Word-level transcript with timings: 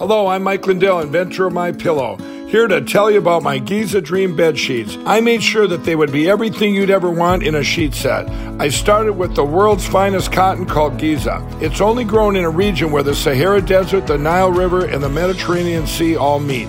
Hello, 0.00 0.28
I'm 0.28 0.44
Mike 0.44 0.66
Lindell, 0.66 1.00
inventor 1.00 1.46
of 1.46 1.52
My 1.52 1.72
Pillow. 1.72 2.16
Here 2.48 2.66
to 2.66 2.80
tell 2.80 3.10
you 3.10 3.18
about 3.18 3.42
my 3.42 3.58
Giza 3.58 4.00
Dream 4.00 4.34
bed 4.34 4.58
sheets. 4.58 4.96
I 5.04 5.20
made 5.20 5.42
sure 5.42 5.66
that 5.66 5.84
they 5.84 5.94
would 5.94 6.10
be 6.10 6.26
everything 6.26 6.74
you'd 6.74 6.88
ever 6.88 7.10
want 7.10 7.42
in 7.42 7.54
a 7.54 7.62
sheet 7.62 7.92
set. 7.92 8.26
I 8.58 8.70
started 8.70 9.12
with 9.12 9.34
the 9.34 9.44
world's 9.44 9.86
finest 9.86 10.32
cotton 10.32 10.64
called 10.64 10.96
Giza. 10.96 11.46
It's 11.60 11.82
only 11.82 12.04
grown 12.04 12.34
in 12.34 12.44
a 12.44 12.50
region 12.50 12.90
where 12.90 13.02
the 13.02 13.14
Sahara 13.14 13.60
Desert, 13.60 14.06
the 14.06 14.16
Nile 14.16 14.50
River, 14.50 14.86
and 14.86 15.02
the 15.02 15.10
Mediterranean 15.10 15.86
Sea 15.86 16.16
all 16.16 16.40
meet. 16.40 16.68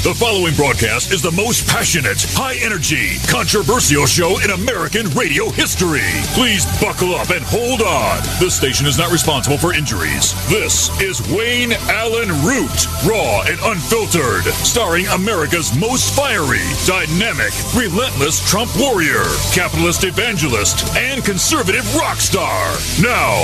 The 0.00 0.14
following 0.14 0.56
broadcast 0.56 1.12
is 1.12 1.20
the 1.20 1.30
most 1.30 1.68
passionate, 1.68 2.24
high 2.32 2.56
energy, 2.64 3.20
controversial 3.28 4.08
show 4.08 4.40
in 4.40 4.48
American 4.48 5.04
radio 5.12 5.52
history. 5.52 6.08
Please 6.32 6.64
buckle 6.80 7.12
up 7.12 7.28
and 7.28 7.44
hold 7.44 7.84
on. 7.84 8.16
This 8.40 8.56
station 8.56 8.88
is 8.88 8.96
not 8.96 9.12
responsible 9.12 9.60
for 9.60 9.76
injuries. 9.76 10.32
This 10.48 10.88
is 11.04 11.20
Wayne 11.28 11.76
Allyn 11.92 12.32
Root, 12.40 12.88
raw 13.04 13.44
and 13.44 13.60
unfiltered, 13.60 14.48
starring 14.64 15.04
America's 15.12 15.68
most 15.76 16.16
fiery, 16.16 16.64
dynamic, 16.88 17.52
relentless 17.76 18.40
Trump 18.48 18.72
warrior, 18.80 19.28
capitalist 19.52 20.08
evangelist, 20.08 20.80
and 20.96 21.20
conservative 21.28 21.84
rock 21.92 22.24
star. 22.24 22.72
Now, 23.04 23.36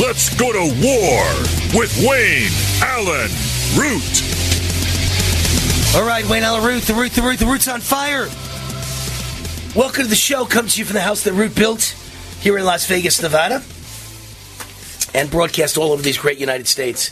let's 0.00 0.32
go 0.40 0.56
to 0.56 0.64
war 0.80 1.20
with 1.76 1.92
Wayne 2.00 2.56
Allyn 2.80 3.28
Root. 3.76 4.37
All 5.94 6.06
right, 6.06 6.24
Wayne 6.28 6.42
Allyn 6.42 6.62
Root, 6.64 6.82
the 6.82 6.92
root, 6.92 7.12
the 7.12 7.22
root, 7.22 7.38
the 7.38 7.46
root's 7.46 7.66
on 7.66 7.80
fire. 7.80 8.28
Welcome 9.74 10.02
to 10.02 10.08
the 10.08 10.14
show. 10.14 10.44
Comes 10.44 10.74
to 10.74 10.80
you 10.80 10.84
from 10.84 10.92
the 10.92 11.00
house 11.00 11.24
that 11.24 11.32
Root 11.32 11.54
built 11.54 11.96
here 12.40 12.58
in 12.58 12.66
Las 12.66 12.86
Vegas, 12.86 13.22
Nevada, 13.22 13.62
and 15.14 15.30
broadcast 15.30 15.78
all 15.78 15.90
over 15.92 16.02
these 16.02 16.18
great 16.18 16.38
United 16.38 16.68
States 16.68 17.10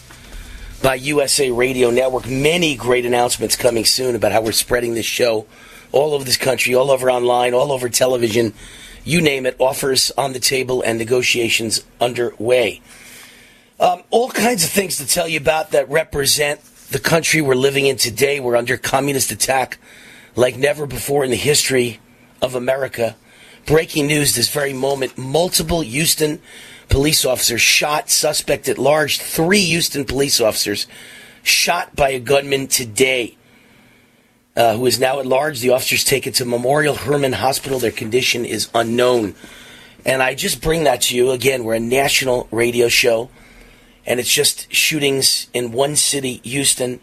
by 0.83 0.97
USA 0.97 1.51
Radio 1.51 1.91
Network. 1.91 2.29
Many 2.29 2.77
great 2.77 3.07
announcements 3.07 3.57
coming 3.57 3.87
soon 3.87 4.15
about 4.15 4.33
how 4.33 4.43
we're 4.43 4.53
spreading 4.53 4.93
this 4.93 5.07
show 5.07 5.47
all 5.91 6.13
over 6.13 6.23
this 6.23 6.37
country, 6.37 6.75
all 6.75 6.91
over 6.91 7.11
online, 7.11 7.55
all 7.55 7.73
over 7.73 7.89
television. 7.89 8.53
You 9.05 9.23
name 9.23 9.47
it, 9.47 9.57
offers 9.59 10.13
on 10.19 10.35
the 10.35 10.41
table 10.41 10.83
and 10.83 10.99
negotiations 10.99 11.83
underway. 11.99 12.83
Um, 13.81 14.03
all 14.11 14.29
kinds 14.29 14.65
of 14.65 14.71
things 14.71 14.99
to 14.99 15.07
tell 15.07 15.27
you 15.27 15.39
about 15.39 15.71
that 15.71 15.89
represent 15.89 16.61
the 16.91 16.99
country 16.99 17.41
we're 17.41 17.55
living 17.55 17.87
in 17.87 17.97
today. 17.97 18.41
We're 18.41 18.57
under 18.57 18.77
communist 18.77 19.33
attack 19.33 19.79
like 20.35 20.57
never 20.57 20.87
before 20.87 21.25
in 21.25 21.31
the 21.31 21.37
history 21.37 22.01
of 22.41 22.55
America. 22.55 23.17
Breaking 23.67 24.07
news 24.07 24.35
this 24.35 24.49
very 24.49 24.73
moment 24.73 25.19
multiple 25.19 25.81
Houston 25.81 26.41
police 26.89 27.25
officers 27.25 27.61
shot, 27.61 28.11
suspect 28.11 28.69
at 28.69 28.79
large. 28.79 29.19
Three 29.19 29.65
Houston 29.65 30.05
police 30.05 30.41
officers 30.41 30.87
shot 31.43 31.97
by 31.97 32.11
a 32.11 32.21
gunman 32.21 32.69
today. 32.69 33.37
Uh, 34.55 34.75
who 34.75 34.87
is 34.87 34.99
now 34.99 35.21
at 35.21 35.27
large. 35.27 35.61
The 35.61 35.69
officers 35.69 36.03
taken 36.03 36.33
to 36.35 36.47
Memorial 36.47 36.95
Hermann 36.95 37.35
Hospital. 37.35 37.79
Their 37.79 37.91
condition 37.91 38.47
is 38.47 38.71
unknown. 38.75 39.35
And 40.07 40.23
I 40.23 40.35
just 40.35 40.63
bring 40.63 40.85
that 40.85 41.03
to 41.03 41.17
you 41.17 41.33
again. 41.33 41.65
We're 41.65 41.75
a 41.75 41.81
national 41.81 42.49
radio 42.51 42.89
show 42.89 43.29
and 44.07 44.21
it's 44.21 44.33
just 44.33 44.73
shootings 44.73 45.49
in 45.53 45.73
one 45.73 45.97
city, 45.97 46.41
Houston. 46.45 47.01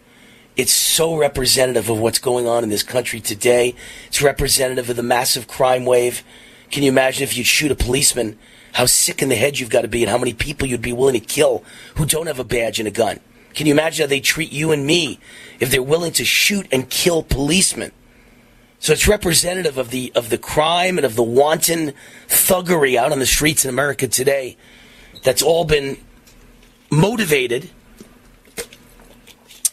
It's 0.56 0.72
so 0.72 1.16
representative 1.16 1.90
of 1.90 2.00
what's 2.00 2.20
going 2.20 2.48
on 2.48 2.64
in 2.64 2.70
this 2.70 2.84
country 2.84 3.20
today. 3.20 3.76
It's 4.08 4.22
representative 4.22 4.90
of 4.90 4.96
the 4.96 5.04
massive 5.04 5.48
crime 5.48 5.86
wave. 5.86 6.24
Can 6.72 6.84
you 6.84 6.90
imagine 6.90 7.24
if 7.24 7.36
you'd 7.36 7.46
shoot 7.46 7.72
a 7.72 7.76
policeman, 7.76 8.38
how 8.74 8.86
sick 8.86 9.22
in 9.22 9.30
the 9.30 9.36
head 9.36 9.60
you've 9.60 9.70
got 9.70 9.82
to 9.82 9.88
be 9.88 10.04
and 10.04 10.10
how 10.10 10.18
many 10.18 10.34
people 10.34 10.68
you'd 10.68 10.82
be 10.82 10.94
willing 10.94 11.20
to 11.20 11.26
kill 11.26 11.64
who 11.96 12.06
don't 12.06 12.28
have 12.28 12.40
a 12.40 12.44
badge 12.44 12.80
and 12.80 12.88
a 12.88 12.92
gun? 12.92 13.20
Can 13.54 13.68
you 13.68 13.74
imagine 13.74 14.06
how 14.06 14.10
they 14.10 14.20
treat 14.20 14.52
you 14.52 14.72
and 14.72 14.86
me 14.86 15.20
if 15.60 15.70
they're 15.70 15.84
willing 15.84 16.14
to 16.14 16.26
shoot 16.26 16.68
and 16.72 16.90
kill 16.90 17.22
policemen? 17.24 17.92
So 18.80 18.94
it's 18.94 19.08
representative 19.08 19.78
of 19.78 19.92
the 19.92 20.12
of 20.14 20.30
the 20.30 20.38
crime 20.38 20.98
and 20.98 21.06
of 21.06 21.16
the 21.16 21.24
wanton 21.24 21.94
thuggery 22.28 22.98
out 22.98 23.12
on 23.12 23.20
the 23.20 23.26
streets 23.26 23.64
in 23.64 23.70
America 23.70 24.08
today. 24.08 24.58
That's 25.24 25.42
all 25.42 25.64
been 25.64 25.98
motivated 26.94 27.70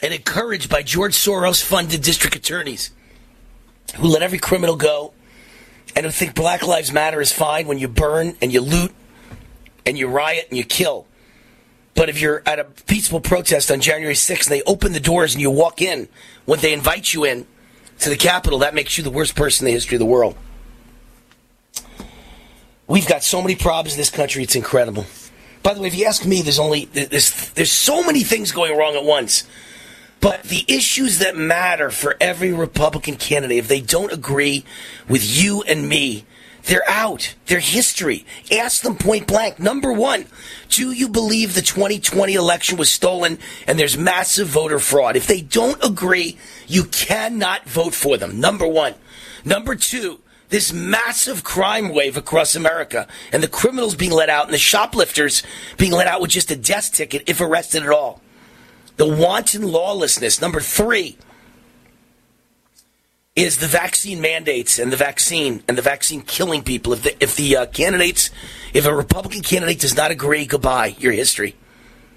and 0.03 0.15
encouraged 0.15 0.71
by 0.71 0.83
George 0.83 1.15
Soros 1.15 1.63
funded 1.63 2.03
district 2.03 2.37
attorneys 2.37 2.91
who 3.97 4.09
let 4.09 4.23
every 4.23 4.39
criminal 4.39 4.77
go 4.77 5.13
and 5.95 6.07
who 6.07 6.13
think 6.13 6.35
Black 6.35 6.67
Lives 6.67 6.93
Matter 6.93 7.21
is 7.21 7.33
fine 7.33 7.67
when 7.67 7.79
you 7.79 7.89
burn 7.89 8.37
and 8.41 8.53
you 8.53 8.61
loot 8.61 8.93
and 9.85 9.99
you 9.99 10.09
riot 10.09 10.47
and 10.49 10.57
you 10.57 10.65
kill. 10.65 11.07
But 11.95 12.09
if 12.09 12.21
you're 12.21 12.43
at 12.47 12.59
a 12.59 12.65
peaceful 12.65 13.21
protest 13.21 13.71
on 13.71 13.81
January 13.81 14.15
6th 14.15 14.47
and 14.47 14.53
they 14.53 14.63
open 14.63 14.93
the 14.93 15.01
doors 15.01 15.35
and 15.35 15.43
you 15.43 15.51
walk 15.51 15.83
in 15.83 16.09
when 16.47 16.61
they 16.61 16.73
invite 16.73 17.13
you 17.13 17.25
in 17.25 17.47
to 17.99 18.09
the 18.09 18.17
Capitol, 18.17 18.61
that 18.61 18.75
makes 18.75 18.97
you 18.97 19.05
the 19.05 19.11
worst 19.11 19.35
person 19.35 19.67
in 19.67 19.73
the 19.73 19.75
history 19.75 19.97
of 19.97 20.01
the 20.01 20.07
world. 20.07 20.37
We've 22.87 23.07
got 23.07 23.23
so 23.23 23.43
many 23.43 23.55
problems 23.55 23.95
in 23.95 23.99
this 23.99 24.11
country, 24.11 24.43
it's 24.43 24.57
incredible. 24.57 25.05
By 25.63 25.75
the 25.75 25.81
way, 25.81 25.89
if 25.89 25.95
you 25.95 26.07
ask 26.07 26.25
me, 26.25 26.43
there's 26.43 26.59
only 26.59 26.87
there's 26.87 27.51
there's 27.51 27.73
so 27.73 28.03
many 28.03 28.23
things 28.23 28.53
going 28.53 28.77
wrong 28.77 28.97
at 28.97 29.05
once. 29.05 29.45
But 30.21 30.43
the 30.43 30.65
issues 30.69 31.19
that 31.19 31.37
matter 31.37 31.91
for 31.91 32.17
every 32.21 32.53
Republican 32.53 33.17
candidate, 33.17 33.57
if 33.57 33.69
they 33.69 33.81
don't 33.81 34.13
agree 34.13 34.65
with 35.09 35.25
you 35.25 35.63
and 35.63 35.89
me, 35.89 36.27
they're 36.65 36.89
out. 36.89 37.35
They're 37.47 37.59
history. 37.59 38.27
Ask 38.53 38.83
them 38.83 38.97
point 38.97 39.27
blank. 39.27 39.59
Number 39.59 39.93
one, 39.93 40.27
do 40.69 40.93
you 40.93 41.09
believe 41.09 41.55
the 41.55 41.63
2020 41.63 42.35
election 42.35 42.77
was 42.77 42.93
stolen 42.93 43.39
and 43.67 43.79
there's 43.79 43.97
massive 43.97 44.49
voter 44.49 44.79
fraud? 44.79 45.17
If 45.17 45.27
they 45.27 45.41
don't 45.41 45.83
agree, 45.83 46.39
you 46.67 46.85
cannot 46.85 47.67
vote 47.67 47.95
for 47.95 48.19
them. 48.19 48.41
Number 48.41 48.67
one. 48.67 48.95
Number 49.43 49.75
two, 49.75 50.21
this 50.51 50.73
massive 50.73 51.43
crime 51.43 51.89
wave 51.89 52.17
across 52.17 52.55
America 52.55 53.09
and 53.33 53.43
the 53.43 53.49
criminals 53.49 53.95
being 53.95 54.13
let 54.13 54.29
out 54.29 54.45
and 54.45 54.55
the 54.55 54.59
shoplifters 54.59 55.43
being 55.79 55.93
let 55.93 56.07
out 56.07 56.21
with 56.21 56.31
just 56.31 56.51
a 56.51 56.57
desk 56.57 56.93
ticket 56.93 57.23
if 57.27 57.41
arrested 57.41 57.83
at 57.83 57.89
all. 57.89 58.21
The 58.97 59.09
wanton 59.09 59.63
lawlessness. 59.63 60.41
Number 60.41 60.61
three 60.61 61.17
is 63.37 63.59
the 63.59 63.67
vaccine 63.67 64.21
mandates 64.21 64.79
and 64.79 64.93
the 64.93 64.97
vaccine 64.97 65.63
and 65.69 65.79
the 65.79 65.83
vaccine 65.83 66.21
killing 66.21 66.63
people. 66.63 66.93
If 66.93 67.05
the, 67.05 67.23
if 67.23 67.37
the 67.37 67.57
uh, 67.57 67.67
candidates, 67.67 68.31
if 68.75 68.87
a 68.87 68.95
Republican 68.95 69.43
candidate 69.43 69.81
does 69.81 69.97
not 69.97 70.11
agree, 70.11 70.45
goodbye, 70.47 70.97
your 70.99 71.13
history. 71.13 71.55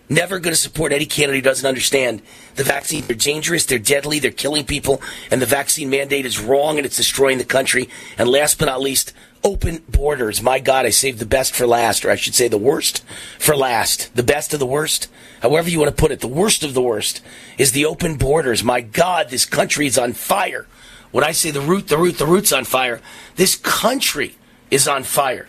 Never 0.10 0.40
going 0.40 0.54
to 0.54 0.60
support 0.60 0.92
any 0.92 1.06
candidate 1.06 1.44
who 1.44 1.50
doesn't 1.50 1.68
understand 1.68 2.22
the 2.56 2.64
vaccine. 2.64 3.06
They're 3.06 3.16
dangerous, 3.16 3.66
they're 3.66 3.80
deadly, 3.80 4.20
they're 4.20 4.32
killing 4.32 4.66
people, 4.66 5.02
and 5.32 5.42
the 5.42 5.46
vaccine 5.46 5.90
mandate 5.90 6.26
is 6.26 6.40
wrong 6.40 6.78
and 6.78 6.86
it's 6.86 6.98
destroying 6.98 7.38
the 7.38 7.46
country. 7.46 7.90
And 8.18 8.28
last 8.28 8.60
but 8.60 8.66
not 8.66 8.82
least, 8.82 9.14
open 9.44 9.84
borders. 9.90 10.42
My 10.42 10.60
God, 10.60 10.86
I 10.86 10.90
saved 10.90 11.20
the 11.20 11.26
best 11.26 11.56
for 11.56 11.66
last, 11.66 12.06
or 12.06 12.12
I 12.12 12.16
should 12.16 12.36
say 12.36 12.48
the 12.48 12.58
worst 12.58 13.04
for 13.40 13.56
last. 13.56 14.16
The 14.16 14.24
best 14.24 14.54
of 14.54 14.60
the 14.60 14.66
worst, 14.66 15.10
however 15.42 15.70
you 15.70 15.80
want 15.80 15.96
to 15.96 16.02
put 16.02 16.12
it, 16.12 16.20
the 16.20 16.28
worst 16.28 16.64
of 16.64 16.74
the 16.74 16.82
worst 16.82 17.22
is 17.58 17.72
the 17.72 17.86
open 17.86 18.18
borders. 18.18 18.64
My 18.64 18.82
God, 18.82 19.30
this 19.30 19.46
country 19.46 19.88
is 19.88 19.98
on 19.98 20.14
fire. 20.14 20.68
When 21.12 21.24
I 21.24 21.32
say 21.32 21.52
the 21.52 21.62
root, 21.62 21.88
the 21.88 21.98
root, 21.98 22.18
the 22.18 22.26
root's 22.26 22.52
on 22.52 22.66
fire, 22.66 23.00
this 23.36 23.56
country 23.56 24.36
is 24.70 24.88
on 24.88 25.04
fire. 25.04 25.48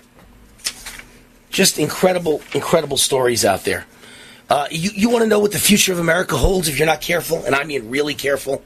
Just 1.51 1.79
incredible, 1.79 2.43
incredible 2.53 2.97
stories 2.97 3.45
out 3.45 3.65
there. 3.65 3.87
Uh, 4.49 4.69
you 4.71 4.91
you 4.95 5.11
want 5.11 5.23
to 5.23 5.29
know 5.29 5.39
what 5.39 5.53
the 5.53 5.59
future 5.59 5.93
of 5.93 5.99
America 5.99 6.37
holds 6.37 6.69
if 6.69 6.79
you're 6.79 6.87
not 6.87 7.01
careful, 7.01 7.45
and 7.45 7.55
I 7.55 7.65
mean 7.65 7.89
really 7.89 8.15
careful? 8.15 8.63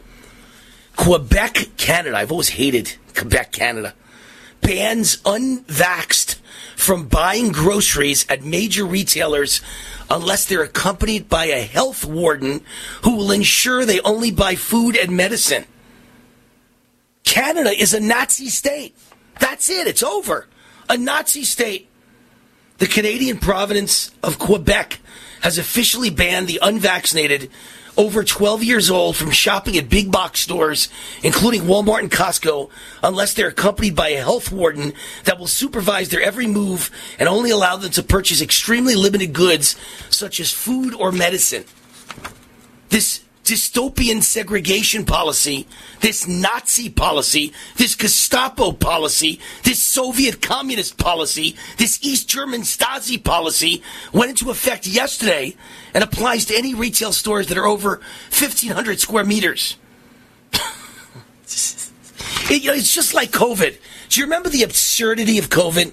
Quebec, 0.96 1.68
Canada. 1.76 2.16
I've 2.16 2.32
always 2.32 2.48
hated 2.48 2.92
Quebec, 3.14 3.52
Canada. 3.52 3.94
Bans 4.60 5.18
unvaxxed 5.18 6.40
from 6.74 7.06
buying 7.06 7.52
groceries 7.52 8.26
at 8.28 8.42
major 8.42 8.84
retailers 8.84 9.60
unless 10.10 10.46
they're 10.46 10.62
accompanied 10.62 11.28
by 11.28 11.46
a 11.46 11.62
health 11.62 12.04
warden 12.04 12.62
who 13.02 13.16
will 13.16 13.30
ensure 13.30 13.84
they 13.84 14.00
only 14.00 14.32
buy 14.32 14.56
food 14.56 14.96
and 14.96 15.16
medicine. 15.16 15.64
Canada 17.24 17.70
is 17.70 17.94
a 17.94 18.00
Nazi 18.00 18.48
state. 18.48 18.96
That's 19.38 19.70
it. 19.70 19.86
It's 19.86 20.02
over. 20.02 20.46
A 20.88 20.96
Nazi 20.96 21.44
state. 21.44 21.88
The 22.78 22.86
Canadian 22.86 23.38
province 23.38 24.10
of 24.22 24.38
Quebec 24.38 24.98
has 25.40 25.58
officially 25.58 26.10
banned 26.10 26.48
the 26.48 26.58
unvaccinated 26.62 27.50
over 27.98 28.22
12 28.22 28.62
years 28.62 28.90
old 28.90 29.16
from 29.16 29.30
shopping 29.32 29.76
at 29.76 29.88
big 29.88 30.10
box 30.10 30.40
stores, 30.40 30.88
including 31.24 31.62
Walmart 31.62 31.98
and 31.98 32.10
Costco, 32.10 32.70
unless 33.02 33.34
they're 33.34 33.48
accompanied 33.48 33.96
by 33.96 34.10
a 34.10 34.22
health 34.22 34.52
warden 34.52 34.92
that 35.24 35.38
will 35.38 35.48
supervise 35.48 36.08
their 36.08 36.22
every 36.22 36.46
move 36.46 36.92
and 37.18 37.28
only 37.28 37.50
allow 37.50 37.76
them 37.76 37.90
to 37.90 38.02
purchase 38.02 38.40
extremely 38.40 38.94
limited 38.94 39.32
goods 39.32 39.74
such 40.10 40.38
as 40.38 40.52
food 40.52 40.94
or 40.94 41.10
medicine. 41.10 41.64
This 42.88 43.20
dystopian 43.48 44.22
segregation 44.22 45.04
policy, 45.06 45.66
this 46.00 46.28
Nazi 46.28 46.90
policy, 46.90 47.52
this 47.76 47.94
Gestapo 47.94 48.72
policy, 48.72 49.40
this 49.64 49.82
Soviet 49.82 50.42
communist 50.42 50.98
policy, 50.98 51.56
this 51.78 51.98
East 52.02 52.28
German 52.28 52.60
Stasi 52.62 53.22
policy 53.22 53.82
went 54.12 54.30
into 54.30 54.50
effect 54.50 54.86
yesterday 54.86 55.56
and 55.94 56.04
applies 56.04 56.44
to 56.46 56.54
any 56.56 56.74
retail 56.74 57.12
stores 57.12 57.46
that 57.48 57.56
are 57.56 57.66
over 57.66 58.00
1,500 58.30 59.00
square 59.00 59.24
meters. 59.24 59.76
It- 62.50 62.62
you 62.62 62.68
know, 62.70 62.74
it's 62.76 62.94
just 62.94 63.14
like 63.14 63.30
COVID. 63.30 63.76
Do 64.08 64.20
you 64.20 64.26
remember 64.26 64.48
the 64.48 64.62
absurdity 64.62 65.38
of 65.38 65.48
COVID? 65.48 65.92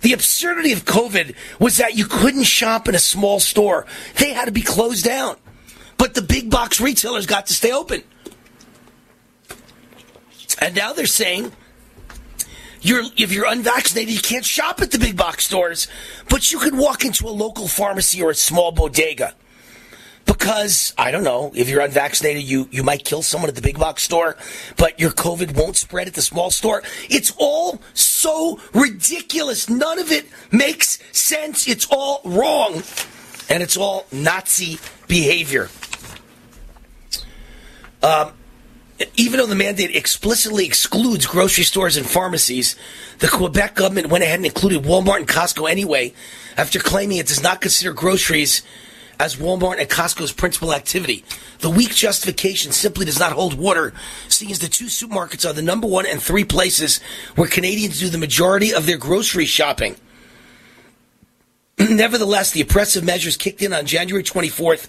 The 0.00 0.12
absurdity 0.12 0.72
of 0.72 0.84
COVID 0.84 1.34
was 1.58 1.76
that 1.78 1.96
you 1.96 2.06
couldn't 2.06 2.44
shop 2.44 2.88
in 2.88 2.94
a 2.94 2.98
small 3.00 3.40
store. 3.40 3.86
They 4.18 4.32
had 4.32 4.44
to 4.46 4.52
be 4.52 4.62
closed 4.62 5.04
down. 5.04 5.36
But 5.98 6.14
the 6.14 6.22
big 6.22 6.50
box 6.50 6.80
retailers 6.80 7.26
got 7.26 7.46
to 7.46 7.54
stay 7.54 7.72
open. 7.72 8.02
And 10.60 10.74
now 10.74 10.92
they're 10.92 11.06
saying 11.06 11.52
you're 12.80 13.02
if 13.16 13.32
you're 13.32 13.46
unvaccinated, 13.46 14.14
you 14.14 14.20
can't 14.20 14.44
shop 14.44 14.80
at 14.80 14.90
the 14.90 14.98
big 14.98 15.16
box 15.16 15.44
stores, 15.44 15.88
but 16.28 16.52
you 16.52 16.58
can 16.58 16.76
walk 16.76 17.04
into 17.04 17.26
a 17.26 17.30
local 17.30 17.68
pharmacy 17.68 18.22
or 18.22 18.30
a 18.30 18.34
small 18.34 18.72
bodega. 18.72 19.34
Because 20.24 20.92
I 20.98 21.12
don't 21.12 21.22
know, 21.22 21.52
if 21.54 21.68
you're 21.68 21.80
unvaccinated, 21.80 22.42
you 22.42 22.68
you 22.70 22.82
might 22.82 23.04
kill 23.04 23.22
someone 23.22 23.48
at 23.48 23.54
the 23.54 23.62
big 23.62 23.78
box 23.78 24.02
store, 24.02 24.36
but 24.76 24.98
your 24.98 25.10
COVID 25.10 25.56
won't 25.56 25.76
spread 25.76 26.06
at 26.08 26.14
the 26.14 26.22
small 26.22 26.50
store. 26.50 26.82
It's 27.08 27.32
all 27.38 27.80
so 27.94 28.60
ridiculous. 28.72 29.68
None 29.68 29.98
of 29.98 30.10
it 30.10 30.26
makes 30.50 30.98
sense. 31.12 31.68
It's 31.68 31.86
all 31.90 32.20
wrong, 32.24 32.82
and 33.48 33.62
it's 33.62 33.76
all 33.76 34.06
Nazi 34.10 34.78
behavior. 35.06 35.68
Um, 38.06 38.34
even 39.16 39.40
though 39.40 39.46
the 39.46 39.56
mandate 39.56 39.96
explicitly 39.96 40.64
excludes 40.64 41.26
grocery 41.26 41.64
stores 41.64 41.96
and 41.96 42.06
pharmacies, 42.06 42.76
the 43.18 43.26
Quebec 43.26 43.74
government 43.74 44.06
went 44.06 44.22
ahead 44.22 44.38
and 44.38 44.46
included 44.46 44.84
Walmart 44.84 45.16
and 45.16 45.26
Costco 45.28 45.68
anyway, 45.68 46.14
after 46.56 46.78
claiming 46.78 47.18
it 47.18 47.26
does 47.26 47.42
not 47.42 47.60
consider 47.60 47.92
groceries 47.92 48.62
as 49.18 49.34
Walmart 49.36 49.80
and 49.80 49.88
Costco's 49.90 50.30
principal 50.30 50.72
activity. 50.72 51.24
The 51.58 51.68
weak 51.68 51.96
justification 51.96 52.70
simply 52.70 53.06
does 53.06 53.18
not 53.18 53.32
hold 53.32 53.54
water, 53.54 53.92
seeing 54.28 54.52
as 54.52 54.60
the 54.60 54.68
two 54.68 54.86
supermarkets 54.86 55.48
are 55.48 55.52
the 55.52 55.62
number 55.62 55.88
one 55.88 56.06
and 56.06 56.22
three 56.22 56.44
places 56.44 57.00
where 57.34 57.48
Canadians 57.48 57.98
do 57.98 58.08
the 58.08 58.18
majority 58.18 58.72
of 58.72 58.86
their 58.86 58.98
grocery 58.98 59.46
shopping. 59.46 59.96
Nevertheless, 61.78 62.52
the 62.52 62.60
oppressive 62.60 63.02
measures 63.02 63.36
kicked 63.36 63.62
in 63.62 63.72
on 63.72 63.84
January 63.84 64.22
24th, 64.22 64.86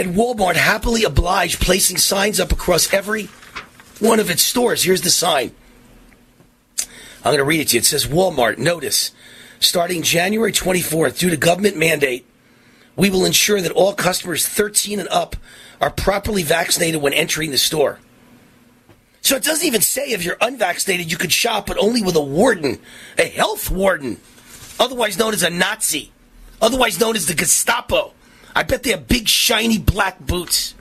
and 0.00 0.14
Walmart 0.14 0.56
happily 0.56 1.04
obliged 1.04 1.60
placing 1.60 1.98
signs 1.98 2.40
up 2.40 2.52
across 2.52 2.92
every 2.92 3.26
one 3.98 4.18
of 4.18 4.30
its 4.30 4.42
stores. 4.42 4.82
Here's 4.82 5.02
the 5.02 5.10
sign. 5.10 5.54
I'm 7.18 7.32
going 7.32 7.36
to 7.36 7.44
read 7.44 7.60
it 7.60 7.68
to 7.68 7.76
you. 7.76 7.80
It 7.80 7.84
says 7.84 8.06
Walmart, 8.06 8.56
notice, 8.56 9.12
starting 9.58 10.00
January 10.00 10.52
24th, 10.52 11.18
due 11.18 11.28
to 11.28 11.36
government 11.36 11.76
mandate, 11.76 12.26
we 12.96 13.10
will 13.10 13.26
ensure 13.26 13.60
that 13.60 13.72
all 13.72 13.92
customers 13.92 14.48
13 14.48 15.00
and 15.00 15.08
up 15.10 15.36
are 15.82 15.90
properly 15.90 16.44
vaccinated 16.44 17.02
when 17.02 17.12
entering 17.12 17.50
the 17.50 17.58
store. 17.58 17.98
So 19.20 19.36
it 19.36 19.44
doesn't 19.44 19.66
even 19.66 19.82
say 19.82 20.12
if 20.12 20.24
you're 20.24 20.38
unvaccinated, 20.40 21.10
you 21.10 21.18
could 21.18 21.30
shop, 21.30 21.66
but 21.66 21.76
only 21.76 22.02
with 22.02 22.16
a 22.16 22.22
warden, 22.22 22.78
a 23.18 23.24
health 23.24 23.70
warden, 23.70 24.18
otherwise 24.78 25.18
known 25.18 25.34
as 25.34 25.42
a 25.42 25.50
Nazi, 25.50 26.10
otherwise 26.62 26.98
known 26.98 27.16
as 27.16 27.26
the 27.26 27.34
Gestapo. 27.34 28.14
I 28.54 28.62
bet 28.62 28.82
they 28.82 28.90
have 28.90 29.08
big, 29.08 29.28
shiny 29.28 29.78
black 29.78 30.18
boots. 30.18 30.74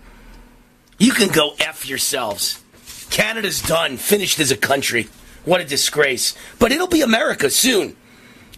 You 0.97 1.11
can 1.11 1.29
go 1.29 1.53
F 1.59 1.87
yourselves. 1.87 2.61
Canada's 3.09 3.61
done, 3.61 3.97
finished 3.97 4.39
as 4.39 4.51
a 4.51 4.57
country. 4.57 5.07
What 5.45 5.61
a 5.61 5.65
disgrace. 5.65 6.35
But 6.59 6.71
it'll 6.71 6.87
be 6.87 7.01
America 7.01 7.49
soon 7.49 7.95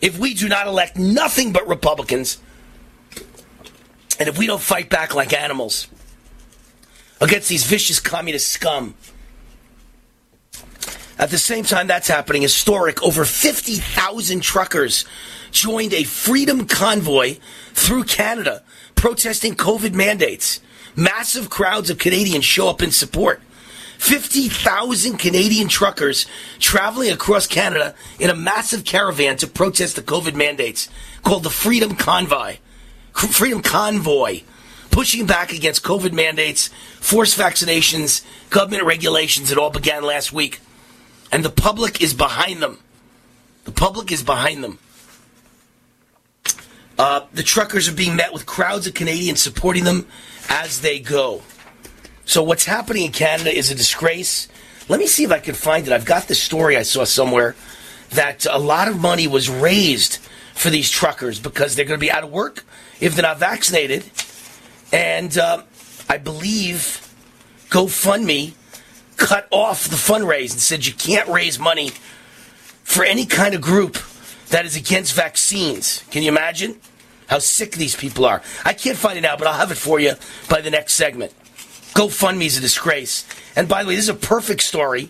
if 0.02 0.18
we 0.18 0.34
do 0.34 0.50
not 0.50 0.68
elect 0.68 0.98
nothing 0.98 1.54
but 1.54 1.68
Republicans 1.68 2.40
and 4.19 4.28
if 4.28 4.38
we 4.38 4.48
don't 4.48 4.62
fight 4.62 4.90
back 4.90 5.16
like 5.16 5.34
animals 5.34 5.88
against 7.19 7.50
these 7.50 7.66
vicious 7.66 8.00
communist 8.00 8.48
scum. 8.48 8.96
At 11.18 11.30
the 11.30 11.38
same 11.38 11.63
time 11.63 11.88
that's 11.88 12.08
happening, 12.08 12.42
historic, 12.42 13.02
over 13.04 13.25
50,000 13.25 14.42
truckers 14.42 15.06
joined 15.52 15.94
a 15.94 16.04
freedom 16.04 16.66
convoy 16.66 17.38
through 17.74 18.06
Canada 18.06 18.63
protesting 19.01 19.55
COVID 19.55 19.93
mandates. 19.93 20.60
Massive 20.96 21.50
crowds 21.50 21.89
of 21.89 21.98
Canadians 21.98 22.46
show 22.46 22.70
up 22.70 22.84
in 22.84 22.91
support. 22.91 23.41
50,000 23.98 25.17
Canadian 25.17 25.67
truckers 25.67 26.27
traveling 26.60 27.10
across 27.10 27.48
Canada 27.48 27.96
in 28.20 28.29
a 28.29 28.36
massive 28.36 28.86
caravan 28.86 29.38
to 29.38 29.48
protest 29.48 29.96
the 29.96 30.03
COVID 30.03 30.36
mandates 30.36 30.88
called 31.24 31.41
the 31.41 31.50
Freedom 31.50 31.96
Convoy. 31.96 32.58
Freedom 33.13 33.63
Convoy, 33.63 34.41
pushing 34.91 35.25
back 35.25 35.51
against 35.51 35.81
COVID 35.84 36.13
mandates, 36.13 36.70
forced 37.00 37.39
vaccinations, 37.39 38.24
government 38.51 38.84
regulations. 38.84 39.51
It 39.51 39.58
all 39.58 39.72
began 39.72 40.03
last 40.03 40.31
week. 40.31 40.60
And 41.31 41.43
the 41.43 41.50
public 41.50 42.03
is 42.03 42.13
behind 42.13 42.62
them. 42.62 42.77
The 43.63 43.72
public 43.72 44.12
is 44.12 44.22
behind 44.22 44.63
them. 44.63 44.77
Uh, 47.01 47.25
the 47.34 47.41
truckers 47.41 47.89
are 47.89 47.96
being 47.96 48.15
met 48.15 48.31
with 48.31 48.46
crowds 48.46 48.86
of 48.86 48.93
Canadians 48.93 49.41
supporting 49.41 49.86
them 49.86 50.05
as 50.50 50.81
they 50.81 51.00
go. 51.00 51.41
So 52.25 52.43
what's 52.43 52.65
happening 52.65 53.05
in 53.05 53.12
Canada 53.12 53.51
is 53.51 53.72
a 53.72 53.75
disgrace. 53.75 54.48
Let 54.88 55.00
me 55.00 55.08
see 55.08 55.24
if 55.24 55.31
I 55.31 55.39
can 55.39 55.55
find 55.55 55.88
it. 55.88 55.93
I've 55.93 56.05
got 56.05 56.27
this 56.27 56.39
story 56.39 56.77
I 56.77 56.84
saw 56.84 57.03
somewhere 57.03 57.55
that 58.12 58.46
a 58.46 58.60
lot 58.60 58.88
of 58.88 59.00
money 59.00 59.25
was 59.25 59.50
raised 59.50 60.17
for 60.53 60.70
these 60.70 60.91
truckers 60.91 61.39
because 61.39 61.75
they're 61.75 61.86
going 61.86 62.00
to 62.00 62.05
be 62.05 62.12
out 62.12 62.24
of 62.24 62.31
work 62.31 62.65
if 63.00 63.15
they're 63.15 63.24
not 63.24 63.39
vaccinated. 63.39 64.03
And 64.93 65.36
uh, 65.39 65.63
I 66.08 66.20
believe 66.20 67.12
GoFundMe 67.72 68.53
cut 69.17 69.48
off 69.50 69.86
the 69.86 69.96
fundraise 69.96 70.51
and 70.51 70.62
said 70.62 70.86
you 70.86 70.93
can't 70.93 71.27
raise 71.29 71.58
money 71.58 71.89
for 72.84 73.03
any 73.03 73.25
kind 73.25 73.55
of 73.55 73.62
group 73.62 73.98
that 74.50 74.65
is 74.65 74.75
against 74.75 75.15
vaccines. 75.15 76.03
Can 76.12 76.22
you 76.22 76.29
imagine 76.29 76.79
how 77.32 77.40
sick 77.40 77.72
these 77.72 77.96
people 77.96 78.26
are? 78.26 78.42
I 78.66 78.74
can't 78.74 78.98
find 78.98 79.18
it 79.18 79.22
now, 79.22 79.38
but 79.38 79.48
I'll 79.48 79.54
have 79.54 79.72
it 79.72 79.78
for 79.78 80.02
you 80.02 80.16
by 80.50 80.60
the 80.60 80.70
next 80.70 80.96
segment. 80.96 81.34
GoFundMe 81.94 82.46
is 82.46 82.58
a 82.58 82.62
disgrace. 82.62 83.26
And 83.56 83.70
by 83.70 83.84
the 83.84 83.88
way, 83.88 83.96
this 83.96 84.04
is 84.04 84.10
a 84.10 84.14
perfect 84.14 84.62
story, 84.64 85.10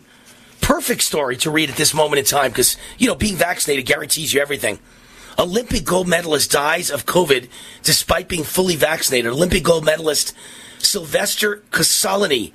perfect 0.62 1.01
story 1.01 1.36
to 1.38 1.50
read 1.50 1.72
at 1.72 1.78
this 1.78 1.96
moment 1.96 2.20
in 2.20 2.25
time 2.25 2.51
because, 2.51 2.78
you 3.00 3.08
know, 3.08 3.16
being 3.16 3.38
vaccinated 3.38 3.88
guarantees 3.88 4.36
you 4.36 4.40
everything. 4.40 4.78
Olympic 5.40 5.84
gold 5.84 6.08
medalist 6.08 6.51
dies 6.51 6.92
of 6.92 7.08
COVID 7.08 7.50
despite 7.82 8.28
being 8.28 8.44
fully 8.44 8.75
vaccinated. 8.75 9.32
Olympic 9.32 9.63
gold 9.63 9.84
medalist 9.84 10.36
Sylvester 10.78 11.63
Kosalany 11.72 12.51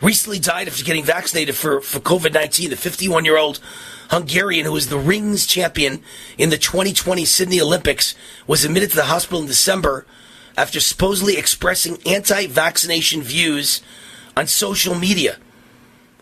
recently 0.00 0.40
died 0.40 0.66
after 0.66 0.82
getting 0.82 1.04
vaccinated 1.04 1.54
for, 1.54 1.80
for 1.80 2.00
COVID 2.00 2.34
19. 2.34 2.70
The 2.70 2.76
51 2.76 3.24
year 3.24 3.38
old 3.38 3.60
Hungarian, 4.08 4.64
who 4.64 4.72
was 4.72 4.88
the 4.88 4.98
rings 4.98 5.46
champion 5.46 6.02
in 6.36 6.50
the 6.50 6.58
2020 6.58 7.24
Sydney 7.24 7.60
Olympics, 7.60 8.14
was 8.46 8.64
admitted 8.64 8.90
to 8.90 8.96
the 8.96 9.04
hospital 9.04 9.40
in 9.40 9.46
December 9.46 10.06
after 10.56 10.80
supposedly 10.80 11.36
expressing 11.36 11.98
anti-vaccination 12.04 13.22
views 13.22 13.82
on 14.36 14.46
social 14.46 14.94
media. 14.94 15.36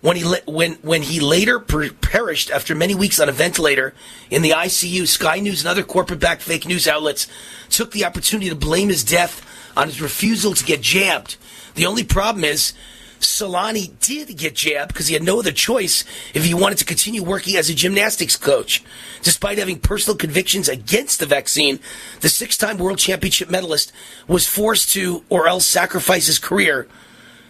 When 0.02 0.16
he 0.16 0.24
when 0.46 0.74
when 0.82 1.02
he 1.02 1.20
later 1.20 1.58
per- 1.58 1.90
perished 1.90 2.50
after 2.50 2.74
many 2.74 2.94
weeks 2.94 3.18
on 3.18 3.28
a 3.28 3.32
ventilator 3.32 3.94
in 4.30 4.42
the 4.42 4.50
ICU, 4.50 5.08
Sky 5.08 5.40
News 5.40 5.62
and 5.62 5.68
other 5.68 5.82
corporate-backed 5.82 6.42
fake 6.42 6.66
news 6.66 6.86
outlets 6.86 7.26
took 7.70 7.92
the 7.92 8.04
opportunity 8.04 8.50
to 8.50 8.54
blame 8.54 8.88
his 8.88 9.02
death 9.02 9.44
on 9.76 9.88
his 9.88 10.00
refusal 10.00 10.54
to 10.54 10.64
get 10.64 10.80
jabbed. 10.82 11.36
The 11.74 11.86
only 11.86 12.04
problem 12.04 12.44
is 12.44 12.74
Solani 13.20 13.99
did 14.00 14.37
get 14.37 14.54
jabbed 14.54 14.88
because 14.88 15.06
he 15.06 15.14
had 15.14 15.23
no 15.23 15.38
other 15.38 15.52
choice 15.52 16.04
if 16.35 16.44
he 16.44 16.54
wanted 16.54 16.78
to 16.78 16.85
continue 16.85 17.23
working 17.23 17.56
as 17.56 17.70
a 17.70 17.75
gymnastics 17.75 18.37
coach. 18.37 18.82
Despite 19.23 19.58
having 19.58 19.78
personal 19.78 20.16
convictions 20.16 20.68
against 20.68 21.20
the 21.20 21.26
vaccine, 21.26 21.80
the 22.20 22.28
six 22.28 22.56
time 22.56 22.78
world 22.78 22.99
championship 22.99 23.50
medalist 23.50 23.92
was 24.28 24.46
forced 24.46 24.90
to 24.90 25.25
or 25.28 25.49
else 25.49 25.66
sacrifice 25.66 26.26
his 26.26 26.38
career. 26.38 26.87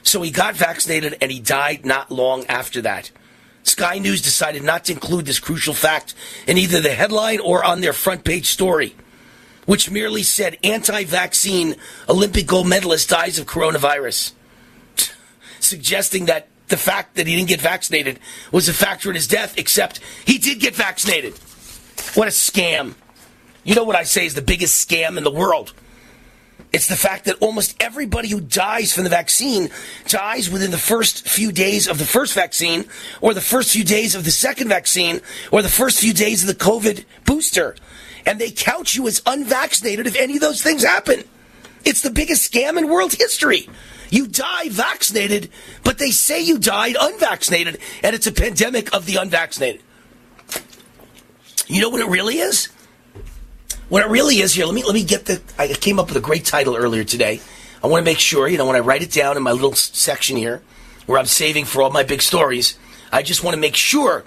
So 0.02 0.22
he 0.22 0.30
got 0.30 0.54
vaccinated 0.54 1.18
and 1.20 1.32
he 1.32 1.40
died 1.40 1.84
not 1.84 2.10
long 2.10 2.46
after 2.46 2.80
that. 2.82 3.10
Sky 3.64 3.98
News 3.98 4.22
decided 4.22 4.62
not 4.62 4.84
to 4.84 4.92
include 4.92 5.26
this 5.26 5.40
crucial 5.40 5.74
fact 5.74 6.14
in 6.46 6.56
either 6.56 6.80
the 6.80 6.94
headline 6.94 7.40
or 7.40 7.64
on 7.64 7.80
their 7.80 7.92
front 7.92 8.22
page 8.22 8.46
story, 8.46 8.94
which 9.64 9.90
merely 9.90 10.22
said 10.22 10.56
anti 10.62 11.02
vaccine 11.02 11.74
Olympic 12.08 12.46
gold 12.46 12.68
medalist 12.68 13.08
dies 13.08 13.40
of 13.40 13.46
coronavirus 13.46 14.32
suggesting 15.66 16.26
that 16.26 16.48
the 16.68 16.76
fact 16.76 17.16
that 17.16 17.26
he 17.26 17.36
didn't 17.36 17.48
get 17.48 17.60
vaccinated 17.60 18.18
was 18.50 18.68
a 18.68 18.74
factor 18.74 19.08
in 19.08 19.14
his 19.14 19.28
death, 19.28 19.56
except 19.56 20.00
he 20.24 20.38
did 20.38 20.58
get 20.60 20.74
vaccinated. 20.74 21.34
What 22.14 22.28
a 22.28 22.32
scam. 22.32 22.94
You 23.64 23.74
know 23.74 23.84
what 23.84 23.96
I 23.96 24.04
say 24.04 24.26
is 24.26 24.34
the 24.34 24.42
biggest 24.42 24.88
scam 24.88 25.16
in 25.16 25.24
the 25.24 25.30
world. 25.30 25.72
It's 26.72 26.88
the 26.88 26.96
fact 26.96 27.24
that 27.24 27.36
almost 27.40 27.76
everybody 27.80 28.28
who 28.28 28.40
dies 28.40 28.92
from 28.92 29.04
the 29.04 29.10
vaccine 29.10 29.70
dies 30.08 30.50
within 30.50 30.70
the 30.70 30.78
first 30.78 31.26
few 31.26 31.52
days 31.52 31.88
of 31.88 31.98
the 31.98 32.04
first 32.04 32.34
vaccine, 32.34 32.84
or 33.20 33.32
the 33.32 33.40
first 33.40 33.72
few 33.72 33.84
days 33.84 34.14
of 34.14 34.24
the 34.24 34.30
second 34.30 34.68
vaccine, 34.68 35.20
or 35.52 35.62
the 35.62 35.68
first 35.68 36.00
few 36.00 36.12
days 36.12 36.42
of 36.42 36.48
the 36.48 36.64
COVID 36.64 37.04
booster. 37.24 37.76
And 38.26 38.38
they 38.38 38.50
count 38.50 38.96
you 38.96 39.06
as 39.06 39.22
unvaccinated 39.24 40.06
if 40.06 40.16
any 40.16 40.34
of 40.34 40.40
those 40.40 40.62
things 40.62 40.84
happen. 40.84 41.22
It's 41.86 42.02
the 42.02 42.10
biggest 42.10 42.52
scam 42.52 42.76
in 42.76 42.88
world 42.88 43.14
history. 43.14 43.68
You 44.10 44.26
die 44.26 44.68
vaccinated, 44.68 45.50
but 45.84 45.98
they 45.98 46.10
say 46.10 46.42
you 46.42 46.58
died 46.58 46.96
unvaccinated, 47.00 47.78
and 48.02 48.14
it's 48.14 48.26
a 48.26 48.32
pandemic 48.32 48.92
of 48.92 49.06
the 49.06 49.16
unvaccinated. 49.16 49.82
You 51.68 51.80
know 51.80 51.88
what 51.88 52.00
it 52.00 52.08
really 52.08 52.38
is? 52.38 52.66
What 53.88 54.04
it 54.04 54.08
really 54.08 54.38
is 54.38 54.52
here, 54.54 54.66
let 54.66 54.74
me 54.74 54.82
let 54.82 54.94
me 54.94 55.04
get 55.04 55.26
the 55.26 55.40
I 55.58 55.68
came 55.68 56.00
up 56.00 56.08
with 56.08 56.16
a 56.16 56.20
great 56.20 56.44
title 56.44 56.76
earlier 56.76 57.04
today. 57.04 57.40
I 57.84 57.86
want 57.86 58.04
to 58.04 58.10
make 58.10 58.18
sure, 58.18 58.48
you 58.48 58.58
know, 58.58 58.66
when 58.66 58.74
I 58.74 58.80
write 58.80 59.02
it 59.02 59.12
down 59.12 59.36
in 59.36 59.44
my 59.44 59.52
little 59.52 59.74
section 59.74 60.36
here, 60.36 60.62
where 61.06 61.18
I'm 61.20 61.26
saving 61.26 61.66
for 61.66 61.82
all 61.82 61.90
my 61.90 62.02
big 62.02 62.20
stories, 62.20 62.76
I 63.12 63.22
just 63.22 63.44
want 63.44 63.54
to 63.54 63.60
make 63.60 63.76
sure 63.76 64.24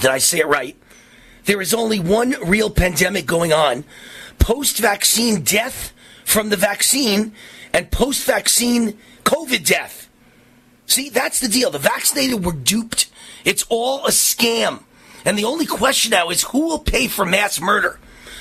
that 0.00 0.10
I 0.10 0.18
say 0.18 0.38
it 0.38 0.46
right. 0.46 0.74
There 1.44 1.60
is 1.60 1.74
only 1.74 2.00
one 2.00 2.34
real 2.46 2.70
pandemic 2.70 3.26
going 3.26 3.52
on. 3.52 3.84
Post 4.38 4.78
vaccine 4.78 5.42
death 5.42 5.92
from 6.26 6.50
the 6.50 6.56
vaccine 6.56 7.32
and 7.72 7.90
post 7.90 8.24
vaccine 8.24 8.98
COVID 9.22 9.64
death. 9.64 10.10
See, 10.86 11.08
that's 11.08 11.40
the 11.40 11.48
deal. 11.48 11.70
The 11.70 11.78
vaccinated 11.78 12.44
were 12.44 12.52
duped. 12.52 13.08
It's 13.44 13.64
all 13.68 14.04
a 14.04 14.10
scam. 14.10 14.82
And 15.24 15.38
the 15.38 15.44
only 15.44 15.66
question 15.66 16.10
now 16.10 16.28
is 16.30 16.42
who 16.42 16.66
will 16.66 16.80
pay 16.80 17.06
for 17.06 17.24
mass 17.24 17.60
murder? 17.60 17.98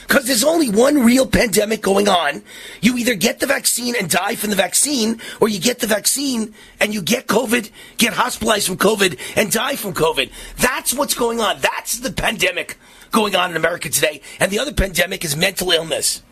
Because 0.07 0.25
there's 0.25 0.43
only 0.43 0.69
one 0.69 1.03
real 1.03 1.27
pandemic 1.27 1.81
going 1.81 2.09
on. 2.09 2.41
You 2.81 2.97
either 2.97 3.13
get 3.13 3.39
the 3.39 3.47
vaccine 3.47 3.95
and 3.95 4.09
die 4.09 4.35
from 4.35 4.49
the 4.49 4.55
vaccine, 4.55 5.21
or 5.39 5.47
you 5.47 5.59
get 5.59 5.79
the 5.79 5.87
vaccine 5.87 6.53
and 6.79 6.93
you 6.93 7.01
get 7.01 7.27
COVID, 7.27 7.69
get 7.97 8.13
hospitalized 8.13 8.67
from 8.67 8.77
COVID, 8.77 9.19
and 9.35 9.51
die 9.51 9.75
from 9.75 9.93
COVID. 9.93 10.31
That's 10.57 10.93
what's 10.93 11.13
going 11.13 11.39
on. 11.39 11.59
That's 11.59 11.99
the 11.99 12.11
pandemic 12.11 12.77
going 13.11 13.35
on 13.35 13.51
in 13.51 13.57
America 13.57 13.89
today. 13.89 14.21
And 14.39 14.51
the 14.51 14.59
other 14.59 14.73
pandemic 14.73 15.23
is 15.23 15.35
mental 15.35 15.71
illness. 15.71 16.23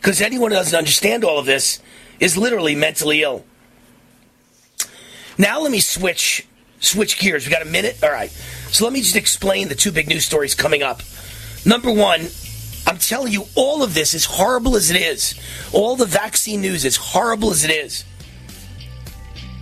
Because 0.00 0.22
anyone 0.22 0.50
who 0.50 0.56
doesn't 0.56 0.76
understand 0.76 1.24
all 1.24 1.38
of 1.38 1.44
this 1.44 1.78
is 2.20 2.38
literally 2.38 2.74
mentally 2.74 3.22
ill. 3.22 3.44
Now 5.36 5.60
let 5.60 5.70
me 5.70 5.80
switch 5.80 6.46
switch 6.80 7.18
gears. 7.18 7.44
We 7.44 7.52
got 7.52 7.60
a 7.60 7.66
minute? 7.66 7.98
All 8.02 8.10
right. 8.10 8.30
So 8.70 8.84
let 8.84 8.94
me 8.94 9.00
just 9.00 9.16
explain 9.16 9.68
the 9.68 9.74
two 9.74 9.92
big 9.92 10.08
news 10.08 10.24
stories 10.24 10.54
coming 10.54 10.82
up. 10.82 11.02
Number 11.66 11.92
one, 11.92 12.28
I'm 12.86 12.96
telling 12.96 13.32
you, 13.32 13.44
all 13.54 13.82
of 13.82 13.92
this, 13.92 14.14
as 14.14 14.24
horrible 14.24 14.74
as 14.74 14.90
it 14.90 14.96
is, 14.96 15.38
all 15.72 15.96
the 15.96 16.06
vaccine 16.06 16.62
news, 16.62 16.86
as 16.86 16.96
horrible 16.96 17.50
as 17.50 17.62
it 17.62 17.70
is, 17.70 18.04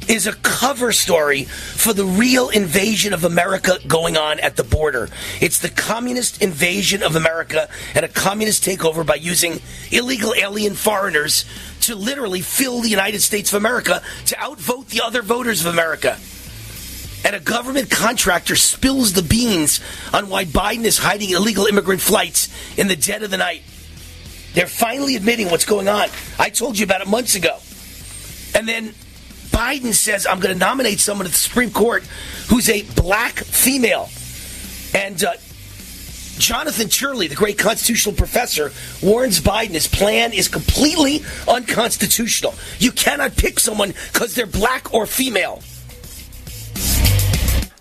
is 0.09 0.27
a 0.27 0.33
cover 0.33 0.91
story 0.91 1.45
for 1.45 1.93
the 1.93 2.05
real 2.05 2.49
invasion 2.49 3.13
of 3.13 3.25
America 3.25 3.79
going 3.87 4.17
on 4.17 4.41
at 4.41 4.57
the 4.57 4.65
border. 4.65 5.09
It's 5.41 5.59
the 5.59 5.69
communist 5.69 6.43
invasion 6.43 7.03
of 7.03 7.15
America 7.15 7.69
and 7.95 8.05
a 8.05 8.09
communist 8.09 8.65
takeover 8.65 9.05
by 9.05 9.17
using 9.17 9.61
illegal 9.93 10.35
alien 10.35 10.75
foreigners 10.75 11.45
to 11.83 11.95
literally 11.95 12.41
fill 12.41 12.81
the 12.81 12.89
United 12.89 13.21
States 13.21 13.53
of 13.53 13.59
America 13.59 14.03
to 14.27 14.39
outvote 14.43 14.89
the 14.89 15.03
other 15.03 15.23
voters 15.23 15.65
of 15.65 15.73
America. 15.73 16.19
And 17.25 17.37
a 17.37 17.41
government 17.41 17.91
contractor 17.91 18.57
spills 18.57 19.13
the 19.13 19.23
beans 19.23 19.81
on 20.15 20.29
why 20.29 20.45
Biden 20.45 20.85
is 20.85 20.99
hiding 20.99 21.31
illegal 21.31 21.67
immigrant 21.67 22.01
flights 22.01 22.49
in 22.79 22.89
the 22.89 22.97
dead 22.97 23.23
of 23.23 23.31
the 23.31 23.37
night. 23.37 23.63
They're 24.55 24.67
finally 24.67 25.17
admitting 25.17 25.51
what's 25.51 25.67
going 25.67 25.89
on. 25.89 26.09
I 26.39 26.49
told 26.51 26.79
you 26.79 26.85
about 26.85 27.03
it 27.03 27.09
months 27.09 27.35
ago. 27.35 27.59
And 28.55 28.67
then 28.67 28.95
Biden 29.51 29.95
says, 29.95 30.27
I'm 30.27 30.41
going 30.41 30.55
to 30.55 30.59
nominate 30.59 31.01
someone 31.01 31.27
to 31.27 31.31
the 31.31 31.37
Supreme 31.37 31.71
Court 31.71 32.05
who's 32.49 32.69
a 32.69 32.83
black 32.95 33.35
female. 33.35 34.09
And 34.95 35.23
uh, 35.23 35.33
Jonathan 36.39 36.89
Turley, 36.89 37.27
the 37.27 37.35
great 37.35 37.59
constitutional 37.59 38.15
professor, 38.15 38.73
warns 39.03 39.41
Biden 39.41 39.71
his 39.71 39.89
plan 39.89 40.33
is 40.33 40.49
completely 40.49 41.23
unconstitutional. 41.47 42.55
You 42.79 42.93
cannot 42.93 43.37
pick 43.37 43.59
someone 43.59 43.93
because 44.13 44.35
they're 44.35 44.47
black 44.47 44.95
or 44.95 45.07
female. 45.07 45.63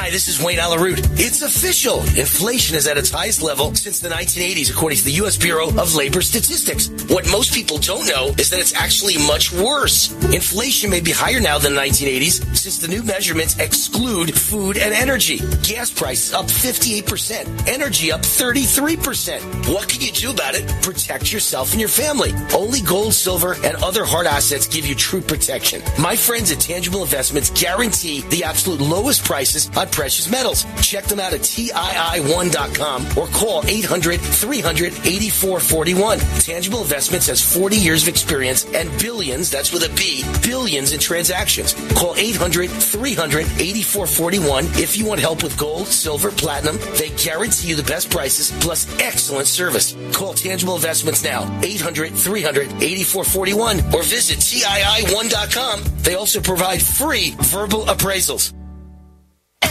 Hi, 0.00 0.10
this 0.10 0.28
is 0.28 0.40
Wayne 0.40 0.60
Allyn 0.60 0.80
Root. 0.80 1.00
It's 1.14 1.42
official. 1.42 1.98
Inflation 2.16 2.76
is 2.76 2.86
at 2.86 2.96
its 2.96 3.10
highest 3.10 3.42
level 3.42 3.74
since 3.74 3.98
the 3.98 4.08
1980s, 4.08 4.70
according 4.70 4.98
to 4.98 5.04
the 5.04 5.10
U.S. 5.22 5.36
Bureau 5.36 5.70
of 5.70 5.96
Labor 5.96 6.22
Statistics. 6.22 6.88
What 7.12 7.28
most 7.32 7.52
people 7.52 7.78
don't 7.78 8.06
know 8.06 8.28
is 8.38 8.48
that 8.50 8.60
it's 8.60 8.72
actually 8.74 9.18
much 9.26 9.52
worse. 9.52 10.12
Inflation 10.32 10.88
may 10.88 11.00
be 11.00 11.10
higher 11.10 11.40
now 11.40 11.58
than 11.58 11.74
the 11.74 11.80
1980s 11.80 12.56
since 12.56 12.78
the 12.78 12.86
new 12.86 13.02
measurements 13.02 13.58
exclude 13.58 14.32
food 14.38 14.78
and 14.78 14.94
energy. 14.94 15.38
Gas 15.64 15.90
prices 15.90 16.32
up 16.32 16.46
58%, 16.46 17.66
energy 17.66 18.12
up 18.12 18.20
33%. 18.20 19.68
What 19.68 19.88
can 19.88 20.00
you 20.00 20.12
do 20.12 20.30
about 20.30 20.54
it? 20.54 20.64
Protect 20.80 21.32
yourself 21.32 21.72
and 21.72 21.80
your 21.80 21.90
family. 21.90 22.32
Only 22.54 22.82
gold, 22.82 23.14
silver, 23.14 23.56
and 23.64 23.76
other 23.82 24.04
hard 24.04 24.28
assets 24.28 24.68
give 24.68 24.86
you 24.86 24.94
true 24.94 25.20
protection. 25.20 25.82
My 25.98 26.14
friends 26.14 26.52
at 26.52 26.60
Tangible 26.60 27.02
Investments 27.02 27.50
guarantee 27.50 28.20
the 28.30 28.44
absolute 28.44 28.80
lowest 28.80 29.24
prices 29.24 29.68
on 29.76 29.87
precious 29.90 30.30
metals. 30.30 30.64
Check 30.82 31.04
them 31.04 31.20
out 31.20 31.32
at 31.32 31.40
TII1.com 31.40 33.06
or 33.18 33.26
call 33.28 33.64
800 33.66 34.20
300 34.20 34.92
8441. 34.92 36.18
Tangible 36.40 36.82
Investments 36.82 37.26
has 37.26 37.40
40 37.40 37.76
years 37.76 38.02
of 38.02 38.08
experience 38.08 38.64
and 38.74 38.90
billions, 38.98 39.50
that's 39.50 39.72
with 39.72 39.84
a 39.84 39.94
B, 39.94 40.24
billions 40.42 40.92
in 40.92 41.00
transactions. 41.00 41.74
Call 41.94 42.14
800 42.16 42.70
300 42.70 43.44
8441 43.44 44.64
if 44.76 44.96
you 44.96 45.06
want 45.06 45.20
help 45.20 45.42
with 45.42 45.56
gold, 45.58 45.86
silver, 45.86 46.30
platinum. 46.30 46.78
They 46.96 47.10
guarantee 47.10 47.68
you 47.68 47.76
the 47.76 47.82
best 47.82 48.10
prices 48.10 48.50
plus 48.60 48.86
excellent 49.00 49.46
service. 49.46 49.96
Call 50.12 50.34
Tangible 50.34 50.76
Investments 50.76 51.22
now, 51.22 51.42
800 51.62 52.14
300 52.14 52.66
8441 52.82 53.94
or 53.94 54.02
visit 54.02 54.38
TII1.com. 54.38 55.84
They 56.02 56.14
also 56.14 56.40
provide 56.40 56.82
free 56.82 57.34
verbal 57.38 57.84
appraisals. 57.84 58.57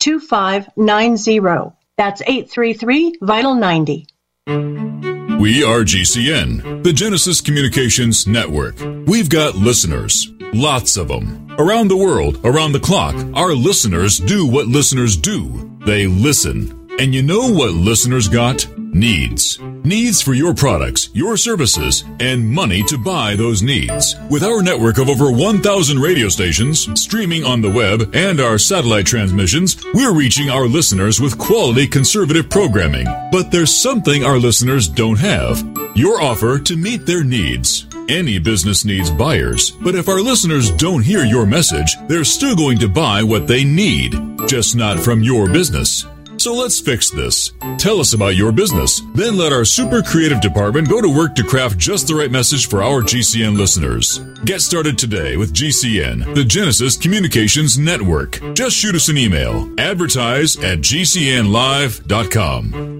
2590. 0.00 1.76
That's 1.96 2.22
833 2.22 3.18
Vital 3.22 3.54
90. 3.54 4.06
We 5.38 5.62
are 5.64 5.84
GCN, 5.84 6.82
the 6.82 6.92
Genesis 6.92 7.40
Communications 7.40 8.26
Network. 8.26 8.74
We've 9.06 9.30
got 9.30 9.54
listeners, 9.54 10.30
lots 10.52 10.96
of 10.96 11.08
them. 11.08 11.46
Around 11.58 11.88
the 11.88 11.96
world, 11.96 12.40
around 12.44 12.72
the 12.72 12.80
clock, 12.80 13.14
our 13.34 13.54
listeners 13.54 14.18
do 14.18 14.46
what 14.46 14.66
listeners 14.66 15.16
do. 15.16 15.78
They 15.86 16.06
listen. 16.06 16.79
And 16.98 17.14
you 17.14 17.22
know 17.22 17.50
what 17.50 17.72
listeners 17.72 18.28
got? 18.28 18.66
Needs. 18.76 19.58
Needs 19.84 20.20
for 20.20 20.34
your 20.34 20.52
products, 20.52 21.08
your 21.14 21.36
services, 21.36 22.04
and 22.18 22.46
money 22.46 22.82
to 22.84 22.98
buy 22.98 23.36
those 23.36 23.62
needs. 23.62 24.16
With 24.28 24.42
our 24.42 24.62
network 24.62 24.98
of 24.98 25.08
over 25.08 25.30
1,000 25.30 25.98
radio 25.98 26.28
stations, 26.28 26.88
streaming 27.00 27.44
on 27.44 27.62
the 27.62 27.70
web, 27.70 28.10
and 28.14 28.40
our 28.40 28.58
satellite 28.58 29.06
transmissions, 29.06 29.82
we're 29.94 30.12
reaching 30.12 30.50
our 30.50 30.66
listeners 30.66 31.20
with 31.20 31.38
quality 31.38 31.86
conservative 31.86 32.50
programming. 32.50 33.06
But 33.30 33.50
there's 33.50 33.74
something 33.74 34.24
our 34.24 34.38
listeners 34.38 34.88
don't 34.88 35.18
have. 35.18 35.62
Your 35.94 36.20
offer 36.20 36.58
to 36.58 36.76
meet 36.76 37.06
their 37.06 37.24
needs. 37.24 37.86
Any 38.08 38.38
business 38.40 38.84
needs 38.84 39.10
buyers, 39.10 39.70
but 39.70 39.94
if 39.94 40.08
our 40.08 40.20
listeners 40.20 40.70
don't 40.72 41.02
hear 41.02 41.24
your 41.24 41.46
message, 41.46 41.96
they're 42.08 42.24
still 42.24 42.56
going 42.56 42.78
to 42.78 42.88
buy 42.88 43.22
what 43.22 43.46
they 43.46 43.62
need, 43.62 44.14
just 44.48 44.74
not 44.74 44.98
from 44.98 45.22
your 45.22 45.46
business. 45.48 46.04
So 46.40 46.54
let's 46.54 46.80
fix 46.80 47.10
this. 47.10 47.52
Tell 47.76 48.00
us 48.00 48.14
about 48.14 48.34
your 48.34 48.50
business. 48.50 49.02
Then 49.14 49.36
let 49.36 49.52
our 49.52 49.66
super 49.66 50.00
creative 50.00 50.40
department 50.40 50.88
go 50.88 51.02
to 51.02 51.14
work 51.14 51.34
to 51.34 51.44
craft 51.44 51.76
just 51.76 52.08
the 52.08 52.14
right 52.14 52.30
message 52.30 52.66
for 52.66 52.82
our 52.82 53.02
GCN 53.02 53.58
listeners. 53.58 54.20
Get 54.46 54.62
started 54.62 54.96
today 54.96 55.36
with 55.36 55.52
GCN, 55.52 56.34
the 56.34 56.44
Genesis 56.44 56.96
Communications 56.96 57.76
Network. 57.76 58.40
Just 58.54 58.74
shoot 58.74 58.94
us 58.94 59.10
an 59.10 59.18
email. 59.18 59.70
Advertise 59.78 60.56
at 60.56 60.78
GCNlive.com. 60.78 62.99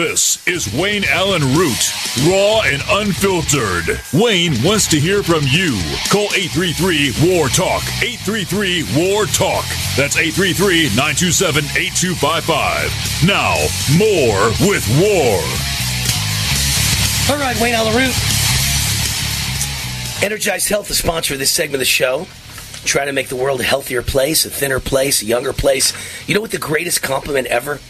This 0.00 0.40
is 0.48 0.72
Wayne 0.72 1.04
Allyn 1.04 1.42
Root, 1.54 1.92
raw 2.26 2.62
and 2.64 2.82
unfiltered. 2.88 4.00
Wayne 4.14 4.54
wants 4.64 4.86
to 4.88 4.98
hear 4.98 5.22
from 5.22 5.42
you. 5.44 5.76
Call 6.08 6.32
833 6.32 7.12
WAR 7.20 7.50
TALK. 7.50 7.84
833 8.00 8.96
WAR 8.96 9.26
TALK. 9.26 9.66
That's 10.00 10.16
833 10.16 10.96
927 10.96 11.64
8255. 12.16 13.28
Now, 13.28 13.60
more 14.00 14.48
with 14.64 14.88
War. 14.96 15.36
All 17.28 17.36
right, 17.36 17.60
Wayne 17.60 17.74
Allyn 17.74 17.92
Root. 17.92 18.16
Energized 20.24 20.70
Health, 20.70 20.88
the 20.88 20.94
sponsor 20.94 21.34
of 21.34 21.40
this 21.40 21.50
segment 21.50 21.74
of 21.74 21.80
the 21.80 21.84
show. 21.84 22.26
Trying 22.86 23.08
to 23.08 23.12
make 23.12 23.28
the 23.28 23.36
world 23.36 23.60
a 23.60 23.64
healthier 23.64 24.00
place, 24.00 24.46
a 24.46 24.50
thinner 24.50 24.80
place, 24.80 25.20
a 25.20 25.26
younger 25.26 25.52
place. 25.52 25.92
You 26.26 26.34
know 26.34 26.40
what 26.40 26.52
the 26.52 26.56
greatest 26.56 27.02
compliment 27.02 27.48
ever? 27.48 27.80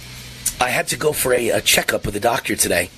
I 0.60 0.68
had 0.68 0.88
to 0.88 0.96
go 0.96 1.12
for 1.12 1.32
a, 1.32 1.48
a 1.50 1.60
checkup 1.60 2.04
with 2.04 2.14
the 2.14 2.20
doctor 2.20 2.54
today. 2.56 2.90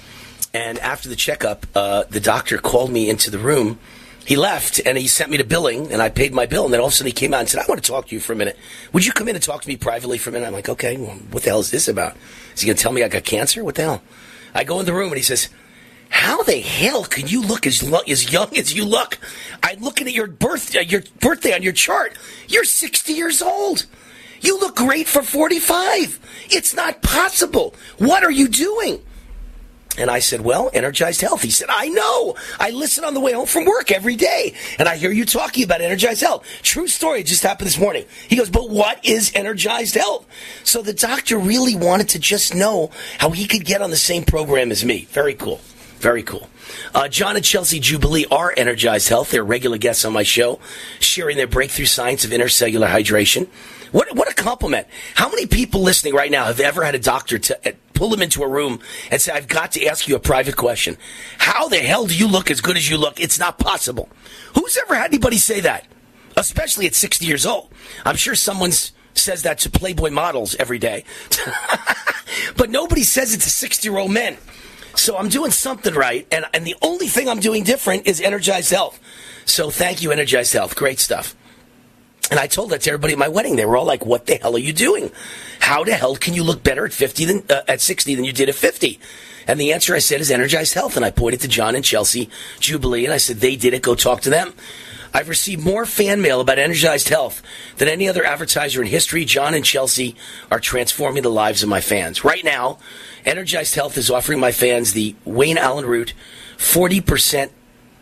And 0.55 0.79
after 0.81 1.09
the 1.09 1.17
checkup, 1.17 1.67
uh, 1.75 2.05
the 2.11 2.21
doctor 2.21 2.59
called 2.59 2.91
me 2.91 3.09
into 3.09 3.31
the 3.31 3.39
room. 3.39 3.79
He 4.25 4.37
left 4.37 4.81
and 4.85 4.97
he 4.97 5.09
sent 5.09 5.31
me 5.31 5.37
to 5.39 5.45
billing, 5.45 5.93
and 5.93 6.01
I 6.01 6.09
paid 6.09 6.33
my 6.33 6.47
bill. 6.47 6.65
And 6.65 6.73
then 6.73 6.81
all 6.81 6.87
of 6.87 6.93
a 6.93 6.97
sudden 6.97 7.07
he 7.09 7.13
came 7.13 7.35
out 7.35 7.41
and 7.41 7.49
said, 7.49 7.61
I 7.61 7.65
want 7.69 7.83
to 7.83 7.91
talk 7.91 8.09
to 8.09 8.15
you 8.15 8.21
for 8.21 8.33
a 8.33 8.37
minute. 8.37 8.57
Would 8.93 9.07
you 9.07 9.13
come 9.13 9.29
in 9.29 9.35
and 9.35 9.43
talk 9.43 9.63
to 9.63 9.69
me 9.69 9.77
privately 9.77 10.19
for 10.19 10.31
a 10.31 10.33
minute? 10.33 10.47
I'm 10.47 10.53
like, 10.53 10.69
okay, 10.69 10.97
well, 10.97 11.17
what 11.31 11.43
the 11.43 11.51
hell 11.51 11.61
is 11.61 11.71
this 11.71 11.89
about? 11.89 12.17
Is 12.55 12.61
he 12.61 12.67
going 12.67 12.77
to 12.77 12.83
tell 12.83 12.93
me 12.93 13.03
I 13.03 13.09
got 13.09 13.25
cancer? 13.25 13.65
What 13.65 13.75
the 13.75 13.83
hell? 13.83 14.03
I 14.55 14.65
go 14.65 14.79
in 14.81 14.87
the 14.87 14.93
room 14.93 15.09
and 15.09 15.17
he 15.17 15.23
says, 15.23 15.49
how 16.13 16.43
the 16.43 16.61
hell 16.61 17.05
can 17.05 17.27
you 17.27 17.41
look 17.43 17.67
as, 17.67 17.83
lo- 17.83 18.03
as 18.07 18.31
young 18.31 18.55
as 18.57 18.75
you 18.75 18.85
look? 18.85 19.19
I'm 19.63 19.81
looking 19.81 20.07
at 20.07 20.13
your 20.13 20.27
birth, 20.27 20.77
uh, 20.77 20.81
your 20.81 21.03
birthday 21.21 21.55
on 21.55 21.63
your 21.63 21.73
chart. 21.73 22.13
You're 22.49 22.65
60 22.65 23.15
years 23.15 23.41
old. 23.41 23.87
You 24.43 24.61
look 24.61 24.77
great 24.77 25.09
for 25.09 25.23
45. 25.23 26.21
It's 26.51 26.75
not 26.75 27.03
possible. 27.03 27.75
What 27.99 28.25
are 28.25 28.31
you 28.31 28.49
doing? 28.49 29.01
And 29.99 30.11
I 30.11 30.21
said, 30.21 30.41
Well, 30.41 30.71
energized 30.73 31.21
health. 31.21 31.43
He 31.43 31.51
said, 31.51 31.69
I 31.71 31.89
know. 31.89 32.35
I 32.59 32.71
listen 32.71 33.05
on 33.05 33.13
the 33.13 33.21
way 33.21 33.33
home 33.33 33.47
from 33.47 33.67
work 33.67 33.93
every 33.93 34.17
day. 34.17 34.55
And 34.79 34.89
I 34.89 34.97
hear 34.97 35.13
you 35.13 35.27
talking 35.27 35.65
about 35.65 35.83
energized 35.83 36.23
health. 36.23 36.47
True 36.63 36.89
story. 36.89 37.21
It 37.21 37.27
just 37.27 37.43
happened 37.43 37.67
this 37.67 37.79
morning. 37.79 38.07
He 38.29 38.37
goes, 38.37 38.49
But 38.49 38.71
what 38.71 39.05
is 39.05 39.33
energized 39.35 39.95
health? 39.95 40.27
So 40.65 40.81
the 40.81 40.95
doctor 40.95 41.39
really 41.39 41.77
wanted 41.77 42.09
to 42.11 42.19
just 42.19 42.55
know 42.55 42.91
how 43.19 43.31
he 43.31 43.47
could 43.47 43.67
get 43.67 43.83
on 43.83 43.91
the 43.91 43.97
same 43.97 44.25
program 44.25 44.71
as 44.71 44.85
me. 44.85 45.07
Very 45.11 45.35
cool. 45.35 45.61
Very 45.99 46.23
cool. 46.23 46.49
Uh, 46.95 47.07
John 47.07 47.37
and 47.37 47.45
Chelsea 47.45 47.79
Jubilee 47.79 48.27
are 48.31 48.53
Energized 48.57 49.09
Health. 49.09 49.31
They're 49.31 49.45
regular 49.45 49.79
guests 49.79 50.05
on 50.05 50.13
my 50.13 50.25
show, 50.25 50.59
sharing 50.99 51.37
their 51.37 51.47
breakthrough 51.47 51.85
science 51.85 52.25
of 52.25 52.33
intercellular 52.33 52.89
hydration. 52.89 53.47
What, 53.93 54.15
what 54.15 54.31
a 54.31 54.35
compliment. 54.35 54.89
How 55.15 55.29
many 55.29 55.47
people 55.47 55.83
listening 55.83 56.15
right 56.15 56.31
now 56.31 56.47
have 56.47 56.61
ever 56.61 56.83
had 56.83 56.95
a 56.95 56.99
doctor 56.99 57.39
to, 57.39 57.69
uh, 57.69 57.73
pull 57.95 58.11
them 58.11 58.23
into 58.23 58.43
a 58.43 58.49
room 58.49 58.81
and 59.11 59.21
say, 59.21 59.33
I've 59.33 59.47
got 59.47 59.73
to 59.73 59.87
ask 59.87 60.09
you 60.09 60.17
a 60.17 60.19
private 60.19 60.57
question. 60.57 60.97
How 61.39 61.69
the 61.69 61.79
hell 61.79 62.07
do 62.07 62.17
you 62.17 62.27
look 62.27 62.51
as 62.51 62.61
good 62.61 62.77
as 62.77 62.91
you 62.91 62.97
look? 62.97 63.21
It's 63.21 63.39
not 63.39 63.59
possible. 63.59 64.09
Who's 64.55 64.77
ever 64.77 64.97
had 64.97 65.11
anybody 65.13 65.39
say 65.39 65.61
that? 65.61 65.87
Especially 66.37 66.87
at 66.87 66.95
60 66.95 67.27
years 67.27 67.47
old. 67.47 67.71
I'm 68.05 68.17
sure 68.17 68.35
someone's 68.35 68.93
says 69.15 69.43
that 69.43 69.59
to 69.59 69.71
Playboy 69.71 70.11
models 70.11 70.55
every 70.57 70.79
day. 70.79 71.05
but 72.57 72.71
nobody 72.71 73.03
says 73.03 73.35
it 73.35 73.41
to 73.43 73.51
60 73.51 73.89
year 73.89 73.99
old 73.99 74.11
men. 74.11 74.37
So 74.95 75.17
I'm 75.17 75.29
doing 75.29 75.51
something 75.51 75.95
right, 75.95 76.27
and, 76.31 76.45
and 76.53 76.67
the 76.67 76.77
only 76.83 77.07
thing 77.07 77.29
I'm 77.29 77.41
doing 77.41 77.65
different 77.65 78.07
is 78.07 78.21
Energized 78.21 78.71
Health. 78.71 79.01
So 79.45 79.71
thank 79.71 80.03
you, 80.03 80.13
Energized 80.13 80.53
Health. 80.53 80.77
Great 80.77 80.99
stuff. 80.99 81.35
And 82.33 82.41
I 82.41 82.47
told 82.47 82.71
that 82.71 82.81
to 82.81 82.91
everybody 82.91 83.13
at 83.13 83.19
my 83.19 83.29
wedding. 83.29 83.57
They 83.57 83.67
were 83.67 83.77
all 83.77 83.85
like, 83.85 84.07
"What 84.07 84.25
the 84.25 84.37
hell 84.37 84.57
are 84.57 84.59
you 84.59 84.73
doing? 84.73 85.11
How 85.61 85.85
the 85.85 85.93
hell 85.93 86.17
can 86.17 86.33
you 86.33 86.43
look 86.43 86.63
better 86.63 86.87
at 86.87 86.95
50 86.95 87.27
than 87.27 87.43
uh, 87.51 87.61
at 87.69 87.83
60 87.83 88.15
than 88.15 88.25
you 88.25 88.33
did 88.33 88.49
at 88.49 88.55
50?" 88.55 88.99
And 89.47 89.61
the 89.61 89.75
answer 89.75 89.95
I 89.95 89.99
said 89.99 90.23
is 90.23 90.31
Energized 90.31 90.73
Health. 90.73 90.97
And 90.97 91.05
I 91.05 91.11
pointed 91.11 91.43
to 91.43 91.49
John 91.49 91.75
and 91.75 91.85
Chelsea 91.85 92.31
Jubilee, 92.59 93.05
and 93.05 93.13
I 93.13 93.19
said, 93.19 93.41
"They 93.41 93.55
did 93.55 93.75
it. 93.75 93.83
Go 93.83 93.95
talk 93.95 94.23
to 94.23 94.31
them." 94.31 94.55
I've 95.13 95.29
received 95.29 95.63
more 95.63 95.85
fan 95.85 96.23
mail 96.23 96.41
about 96.41 96.59
Energized 96.59 97.11
Health 97.11 97.43
than 97.77 97.89
any 97.89 98.09
other 98.09 98.25
advertiser 98.25 98.81
in 98.81 98.89
history. 98.89 99.27
John 99.27 99.53
and 99.53 99.63
Chelsea 99.63 100.17
are 100.51 100.59
transforming 100.59 101.23
the 101.23 101.29
lives 101.29 101.63
of 101.63 101.69
my 101.69 101.83
fans. 101.83 102.25
Right 102.25 102.43
now, 102.43 102.79
Energized 103.27 103.75
Health 103.75 103.99
is 103.99 104.11
offering 104.11 104.41
my 104.41 104.53
fans 104.53 104.95
the 104.95 105.15
Wayne 105.27 105.59
Allyn 105.59 105.85
Root 105.85 106.15
40% 106.57 107.51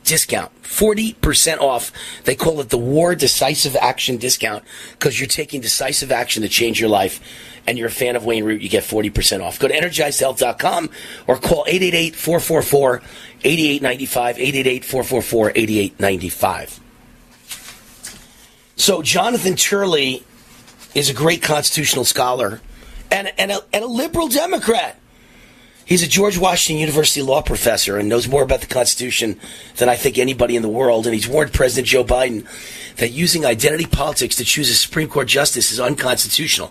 discount. 0.05 0.51
40% 0.63 1.59
off. 1.59 1.93
They 2.25 2.35
call 2.35 2.61
it 2.61 2.71
the 2.71 2.79
War 2.79 3.15
Decisive 3.15 3.77
Action 3.77 4.17
Discount 4.17 4.65
because 4.93 5.19
you're 5.19 5.27
taking 5.27 5.61
decisive 5.61 6.13
action 6.13 6.43
to 6.43 6.49
change 6.49 6.81
your 6.81 6.89
life 6.89 7.21
and 7.67 7.79
you're 7.79 7.89
a 7.89 7.93
fan 7.93 8.17
of 8.17 8.25
Wayne 8.25 8.45
Root, 8.45 8.63
you 8.63 8.69
get 8.69 8.85
40% 8.85 9.43
off. 9.43 9.59
Go 9.59 9.69
to 9.69 9.75
energizedhealth.com 9.75 10.91
or 11.27 11.37
call 11.37 11.65
888 11.67 12.17
444 12.17 13.03
8895. 13.45 14.39
888 14.39 14.85
444 14.85 15.53
8895. 15.55 16.81
So, 18.77 19.03
Jonathan 19.03 19.57
Turley 19.57 20.25
is 20.95 21.11
a 21.11 21.15
great 21.15 21.43
constitutional 21.43 22.05
scholar 22.05 22.61
and, 23.11 23.31
and, 23.39 23.53
a, 23.53 23.61
and 23.73 23.85
a 23.85 23.87
liberal 23.87 24.29
Democrat. 24.29 24.99
He's 25.91 26.05
a 26.05 26.07
George 26.07 26.39
Washington 26.39 26.79
University 26.79 27.21
law 27.21 27.43
professor 27.43 27.99
and 27.99 28.09
knows 28.09 28.29
more 28.29 28.45
about 28.45 28.61
the 28.61 28.69
Constitution 28.69 29.41
than 29.79 29.89
I 29.89 29.97
think 29.97 30.19
anybody 30.19 30.55
in 30.55 30.63
the 30.63 30.69
world. 30.69 31.05
And 31.05 31.13
he's 31.13 31.27
warned 31.27 31.53
President 31.53 31.89
Joe 31.89 32.05
Biden 32.05 32.47
that 32.99 33.11
using 33.11 33.45
identity 33.45 33.87
politics 33.87 34.37
to 34.37 34.45
choose 34.45 34.71
a 34.71 34.75
Supreme 34.75 35.09
Court 35.09 35.27
justice 35.27 35.73
is 35.73 35.81
unconstitutional. 35.81 36.71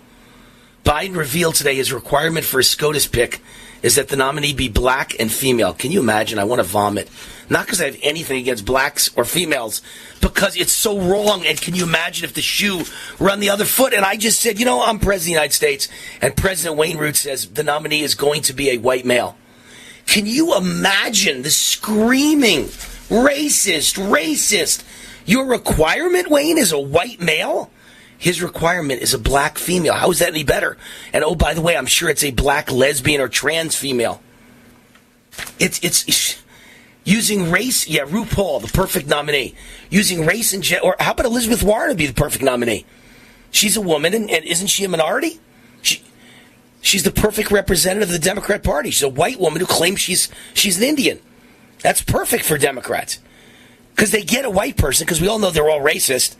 Biden 0.86 1.16
revealed 1.16 1.54
today 1.54 1.74
his 1.74 1.92
requirement 1.92 2.46
for 2.46 2.60
a 2.60 2.64
SCOTUS 2.64 3.08
pick 3.08 3.42
is 3.82 3.94
that 3.96 4.08
the 4.08 4.16
nominee 4.16 4.52
be 4.52 4.68
black 4.68 5.18
and 5.18 5.30
female. 5.30 5.72
Can 5.72 5.90
you 5.90 6.00
imagine? 6.00 6.38
I 6.38 6.44
want 6.44 6.60
to 6.60 6.66
vomit. 6.66 7.08
Not 7.48 7.66
because 7.66 7.80
I 7.80 7.86
have 7.86 7.98
anything 8.02 8.38
against 8.38 8.64
blacks 8.64 9.10
or 9.16 9.24
females, 9.24 9.82
because 10.20 10.56
it's 10.56 10.72
so 10.72 11.00
wrong. 11.00 11.44
And 11.44 11.60
can 11.60 11.74
you 11.74 11.82
imagine 11.82 12.24
if 12.24 12.34
the 12.34 12.42
shoe 12.42 12.84
were 13.18 13.30
on 13.30 13.40
the 13.40 13.50
other 13.50 13.64
foot? 13.64 13.92
And 13.92 14.04
I 14.04 14.16
just 14.16 14.40
said, 14.40 14.60
you 14.60 14.64
know, 14.64 14.82
I'm 14.82 15.00
president 15.00 15.20
of 15.20 15.24
the 15.24 15.30
United 15.30 15.54
States, 15.54 15.88
and 16.22 16.36
President 16.36 16.76
Wayne 16.76 16.98
Root 16.98 17.16
says 17.16 17.48
the 17.48 17.64
nominee 17.64 18.02
is 18.02 18.14
going 18.14 18.42
to 18.42 18.52
be 18.52 18.70
a 18.70 18.78
white 18.78 19.04
male. 19.04 19.36
Can 20.06 20.26
you 20.26 20.56
imagine 20.56 21.42
the 21.42 21.50
screaming, 21.50 22.64
racist, 23.08 23.98
racist? 24.10 24.84
Your 25.26 25.46
requirement, 25.46 26.30
Wayne, 26.30 26.58
is 26.58 26.72
a 26.72 26.80
white 26.80 27.20
male? 27.20 27.70
His 28.20 28.42
requirement 28.42 29.00
is 29.00 29.14
a 29.14 29.18
black 29.18 29.56
female. 29.56 29.94
How 29.94 30.10
is 30.10 30.18
that 30.18 30.28
any 30.28 30.44
better? 30.44 30.76
And 31.14 31.24
oh, 31.24 31.34
by 31.34 31.54
the 31.54 31.62
way, 31.62 31.74
I'm 31.74 31.86
sure 31.86 32.10
it's 32.10 32.22
a 32.22 32.30
black 32.30 32.70
lesbian 32.70 33.18
or 33.18 33.28
trans 33.28 33.74
female. 33.74 34.20
It's 35.58 35.82
it's 35.82 36.38
using 37.02 37.50
race. 37.50 37.88
Yeah, 37.88 38.04
RuPaul, 38.04 38.60
the 38.60 38.68
perfect 38.68 39.08
nominee. 39.08 39.54
Using 39.88 40.26
race 40.26 40.52
and 40.52 40.62
or 40.82 40.96
how 41.00 41.12
about 41.12 41.24
Elizabeth 41.24 41.62
Warren 41.62 41.88
to 41.88 41.96
be 41.96 42.06
the 42.06 42.12
perfect 42.12 42.44
nominee? 42.44 42.84
She's 43.52 43.78
a 43.78 43.80
woman, 43.80 44.12
and, 44.12 44.30
and 44.30 44.44
isn't 44.44 44.66
she 44.66 44.84
a 44.84 44.88
minority? 44.90 45.40
She, 45.80 46.04
she's 46.82 47.04
the 47.04 47.10
perfect 47.10 47.50
representative 47.50 48.10
of 48.10 48.12
the 48.12 48.18
Democrat 48.18 48.62
Party. 48.62 48.90
She's 48.90 49.02
a 49.02 49.08
white 49.08 49.40
woman 49.40 49.60
who 49.60 49.66
claims 49.66 49.98
she's 49.98 50.28
she's 50.52 50.76
an 50.76 50.84
Indian. 50.84 51.20
That's 51.78 52.02
perfect 52.02 52.44
for 52.44 52.58
Democrats 52.58 53.18
because 53.94 54.10
they 54.10 54.24
get 54.24 54.44
a 54.44 54.50
white 54.50 54.76
person 54.76 55.06
because 55.06 55.22
we 55.22 55.28
all 55.28 55.38
know 55.38 55.50
they're 55.50 55.70
all 55.70 55.80
racist 55.80 56.36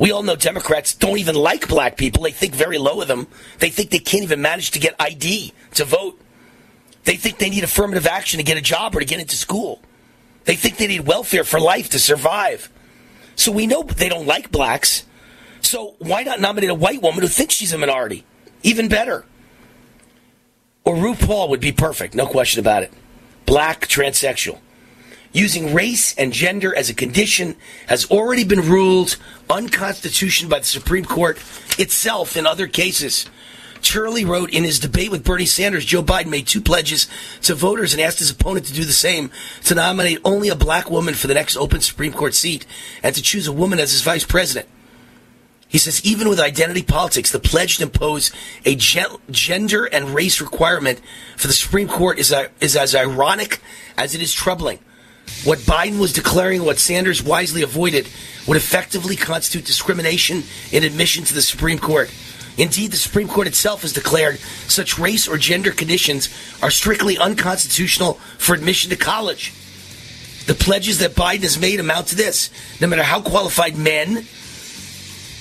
we 0.00 0.12
all 0.12 0.22
know 0.22 0.34
Democrats 0.34 0.94
don't 0.94 1.18
even 1.18 1.34
like 1.34 1.68
black 1.68 1.98
people. 1.98 2.22
They 2.22 2.30
think 2.30 2.54
very 2.54 2.78
low 2.78 3.02
of 3.02 3.08
them. 3.08 3.26
They 3.58 3.68
think 3.68 3.90
they 3.90 3.98
can't 3.98 4.24
even 4.24 4.40
manage 4.40 4.70
to 4.70 4.78
get 4.78 4.96
ID 4.98 5.52
to 5.74 5.84
vote. 5.84 6.18
They 7.04 7.16
think 7.16 7.36
they 7.36 7.50
need 7.50 7.64
affirmative 7.64 8.06
action 8.06 8.38
to 8.38 8.42
get 8.42 8.56
a 8.56 8.62
job 8.62 8.96
or 8.96 9.00
to 9.00 9.04
get 9.04 9.20
into 9.20 9.36
school. 9.36 9.82
They 10.44 10.56
think 10.56 10.78
they 10.78 10.86
need 10.86 11.06
welfare 11.06 11.44
for 11.44 11.60
life 11.60 11.90
to 11.90 11.98
survive. 11.98 12.70
So 13.36 13.52
we 13.52 13.66
know 13.66 13.82
they 13.82 14.08
don't 14.08 14.26
like 14.26 14.50
blacks. 14.50 15.04
So 15.60 15.96
why 15.98 16.22
not 16.22 16.40
nominate 16.40 16.70
a 16.70 16.74
white 16.74 17.02
woman 17.02 17.20
who 17.20 17.28
thinks 17.28 17.54
she's 17.54 17.74
a 17.74 17.78
minority? 17.78 18.24
Even 18.62 18.88
better. 18.88 19.26
Or 20.82 20.94
RuPaul 20.94 21.50
would 21.50 21.60
be 21.60 21.72
perfect, 21.72 22.14
no 22.14 22.26
question 22.26 22.58
about 22.58 22.82
it. 22.82 22.92
Black, 23.44 23.86
transsexual 23.86 24.60
using 25.32 25.72
race 25.72 26.14
and 26.16 26.32
gender 26.32 26.74
as 26.74 26.90
a 26.90 26.94
condition 26.94 27.56
has 27.86 28.10
already 28.10 28.44
been 28.44 28.60
ruled 28.60 29.16
unconstitutional 29.48 30.50
by 30.50 30.58
the 30.58 30.64
Supreme 30.64 31.04
Court 31.04 31.38
itself 31.78 32.36
in 32.36 32.46
other 32.46 32.66
cases. 32.66 33.26
Turley 33.82 34.24
wrote 34.24 34.50
in 34.50 34.64
his 34.64 34.78
debate 34.78 35.10
with 35.10 35.24
Bernie 35.24 35.46
Sanders, 35.46 35.84
Joe 35.84 36.02
Biden 36.02 36.26
made 36.26 36.46
two 36.46 36.60
pledges 36.60 37.08
to 37.42 37.54
voters 37.54 37.92
and 37.92 38.02
asked 38.02 38.18
his 38.18 38.30
opponent 38.30 38.66
to 38.66 38.74
do 38.74 38.84
the 38.84 38.92
same 38.92 39.30
to 39.64 39.74
nominate 39.74 40.18
only 40.24 40.48
a 40.48 40.54
black 40.54 40.90
woman 40.90 41.14
for 41.14 41.28
the 41.28 41.34
next 41.34 41.56
open 41.56 41.80
Supreme 41.80 42.12
Court 42.12 42.34
seat 42.34 42.66
and 43.02 43.14
to 43.14 43.22
choose 43.22 43.46
a 43.46 43.52
woman 43.52 43.78
as 43.78 43.92
his 43.92 44.02
vice 44.02 44.24
president. 44.24 44.68
He 45.66 45.78
says, 45.78 46.04
even 46.04 46.28
with 46.28 46.40
identity 46.40 46.82
politics, 46.82 47.30
the 47.30 47.38
pledge 47.38 47.76
to 47.76 47.84
impose 47.84 48.32
a 48.64 48.74
gender 48.74 49.84
and 49.86 50.10
race 50.10 50.40
requirement 50.40 51.00
for 51.36 51.46
the 51.46 51.52
Supreme 51.52 51.86
Court 51.86 52.18
is, 52.18 52.32
uh, 52.32 52.48
is 52.60 52.76
as 52.76 52.94
ironic 52.94 53.60
as 53.96 54.14
it 54.14 54.20
is 54.20 54.34
troubling. 54.34 54.80
What 55.44 55.58
Biden 55.60 55.98
was 55.98 56.12
declaring, 56.12 56.64
what 56.64 56.78
Sanders 56.78 57.22
wisely 57.22 57.62
avoided, 57.62 58.08
would 58.46 58.56
effectively 58.56 59.16
constitute 59.16 59.64
discrimination 59.64 60.42
in 60.70 60.84
admission 60.84 61.24
to 61.24 61.34
the 61.34 61.42
Supreme 61.42 61.78
Court. 61.78 62.10
Indeed, 62.58 62.90
the 62.90 62.98
Supreme 62.98 63.28
Court 63.28 63.46
itself 63.46 63.82
has 63.82 63.92
declared 63.92 64.38
such 64.38 64.98
race 64.98 65.26
or 65.26 65.38
gender 65.38 65.70
conditions 65.70 66.28
are 66.62 66.70
strictly 66.70 67.16
unconstitutional 67.16 68.14
for 68.38 68.54
admission 68.54 68.90
to 68.90 68.96
college. 68.96 69.54
The 70.46 70.54
pledges 70.54 70.98
that 70.98 71.12
Biden 71.12 71.42
has 71.42 71.58
made 71.58 71.80
amount 71.80 72.08
to 72.08 72.16
this 72.16 72.50
no 72.80 72.86
matter 72.86 73.02
how 73.02 73.22
qualified 73.22 73.78
men, 73.78 74.26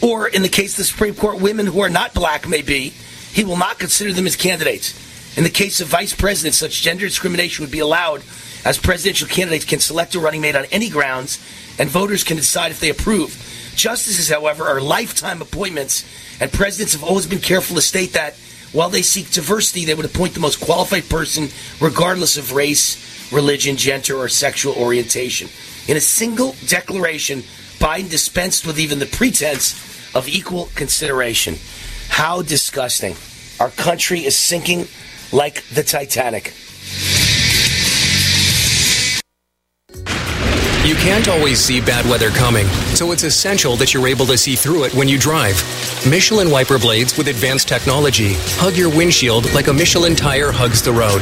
or 0.02 0.28
in 0.28 0.44
the 0.44 0.50
case 0.50 0.74
of 0.74 0.78
the 0.78 0.84
Supreme 0.86 1.16
Court, 1.16 1.42
women 1.42 1.66
who 1.66 1.82
are 1.82 1.90
not 1.90 2.14
black 2.14 2.48
may 2.48 2.62
be, 2.62 2.94
he 3.34 3.44
will 3.44 3.58
not 3.58 3.80
consider 3.80 4.14
them 4.14 4.28
as 4.28 4.36
candidates. 4.38 5.38
In 5.38 5.44
the 5.44 5.50
case 5.50 5.82
of 5.82 5.88
vice 5.88 6.14
presidents, 6.14 6.58
such 6.58 6.82
gender 6.82 7.06
discrimination 7.06 7.64
would 7.64 7.72
be 7.72 7.80
allowed 7.80 8.22
as 8.66 8.78
presidential 8.78 9.28
candidates 9.28 9.66
can 9.66 9.80
select 9.80 10.16
a 10.16 10.20
running 10.20 10.42
mate 10.42 10.56
on 10.56 10.66
any 10.66 10.90
grounds, 10.90 11.40
and 11.78 11.90
voters 11.90 12.24
can 12.24 12.38
decide 12.38 12.72
if 12.72 12.80
they 12.80 12.90
approve. 12.90 13.32
Justices, 13.76 14.30
however, 14.30 14.66
are 14.66 14.82
lifetime 14.82 15.42
appointments, 15.42 16.04
and 16.42 16.52
presidents 16.52 16.94
have 16.94 17.04
always 17.04 17.26
been 17.26 17.40
careful 17.40 17.76
to 17.76 17.82
state 17.82 18.14
that 18.14 18.36
while 18.72 18.90
they 18.90 19.02
seek 19.02 19.32
diversity, 19.32 19.86
they 19.86 19.96
would 19.96 20.06
appoint 20.06 20.34
the 20.34 20.40
most 20.40 20.62
qualified 20.62 21.10
person, 21.10 21.48
regardless 21.80 22.38
of 22.38 22.54
race, 22.54 23.32
religion, 23.32 23.78
gender, 23.78 24.16
or 24.16 24.30
sexual 24.30 24.76
orientation. 24.76 25.50
In 25.88 25.98
a 25.98 26.02
single 26.02 26.56
declaration, 26.68 27.40
Biden 27.80 28.10
dispensed 28.10 28.68
with 28.68 28.80
even 28.80 29.00
the 29.00 29.06
pretense 29.08 29.74
of 30.14 30.28
equal 30.28 30.70
consideration. 30.76 31.56
How 32.10 32.42
disgusting. 32.42 33.16
Our 33.60 33.72
country 33.72 34.26
is 34.26 34.36
sinking 34.36 34.88
like 35.32 35.64
the 35.70 35.84
Titanic. 35.84 36.54
You 40.86 40.96
can't 40.96 41.28
always 41.28 41.60
see 41.60 41.82
bad 41.82 42.10
weather 42.10 42.30
coming, 42.30 42.66
so 42.96 43.12
it's 43.12 43.24
essential 43.24 43.76
that 43.76 43.94
you're 43.94 44.08
able 44.08 44.26
to 44.26 44.38
see 44.38 44.56
through 44.56 44.86
it 44.86 44.94
when 44.94 45.10
you 45.10 45.20
drive. 45.20 45.62
Michelin 46.10 46.50
wiper 46.50 46.80
blades 46.80 47.18
with 47.18 47.28
advanced 47.28 47.68
technology 47.68 48.36
hug 48.58 48.78
your 48.78 48.90
windshield 48.90 49.54
like 49.54 49.68
a 49.68 49.74
Michelin 49.74 50.16
tire 50.16 50.54
hugs 50.54 50.82
the 50.82 50.94
road, 50.94 51.22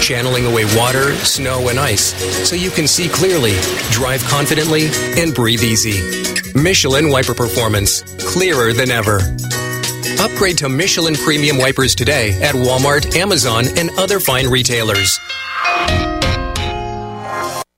channeling 0.00 0.44
away 0.44 0.66
water, 0.76 1.14
snow, 1.24 1.68
and 1.68 1.80
ice 1.80 2.14
so 2.46 2.54
you 2.54 2.70
can 2.70 2.86
see 2.86 3.08
clearly, 3.08 3.54
drive 3.90 4.22
confidently, 4.24 4.88
and 5.16 5.34
breathe 5.34 5.62
easy. 5.62 6.02
Michelin 6.54 7.10
wiper 7.10 7.34
performance, 7.34 8.02
clearer 8.18 8.74
than 8.74 8.90
ever. 8.90 9.20
Upgrade 10.20 10.58
to 10.58 10.68
Michelin 10.68 11.14
premium 11.14 11.56
wipers 11.56 11.94
today 11.94 12.32
at 12.42 12.54
Walmart, 12.54 13.16
Amazon, 13.16 13.64
and 13.78 13.90
other 13.98 14.20
fine 14.20 14.46
retailers. 14.48 15.18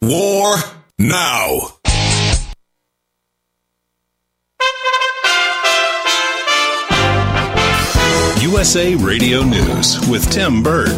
War 0.00 0.54
now. 0.96 1.58
USA 8.40 8.94
Radio 8.94 9.42
News 9.42 9.98
with 10.08 10.30
Tim 10.30 10.62
Berg. 10.62 10.96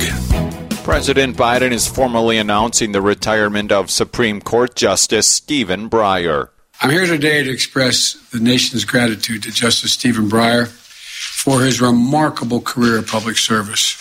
President 0.84 1.34
Biden 1.34 1.72
is 1.72 1.86
formally 1.88 2.36
announcing 2.36 2.92
the 2.92 3.00
retirement 3.00 3.72
of 3.72 3.90
Supreme 3.90 4.42
Court 4.42 4.76
Justice 4.76 5.26
Stephen 5.26 5.88
Breyer. 5.88 6.50
I'm 6.82 6.90
here 6.90 7.06
today 7.06 7.42
to 7.42 7.50
express 7.50 8.12
the 8.32 8.40
nation's 8.40 8.84
gratitude 8.84 9.44
to 9.44 9.50
Justice 9.50 9.94
Stephen 9.94 10.28
Breyer 10.28 10.66
for 10.68 11.62
his 11.62 11.80
remarkable 11.80 12.60
career 12.60 12.98
of 12.98 13.06
public 13.06 13.38
service 13.38 13.96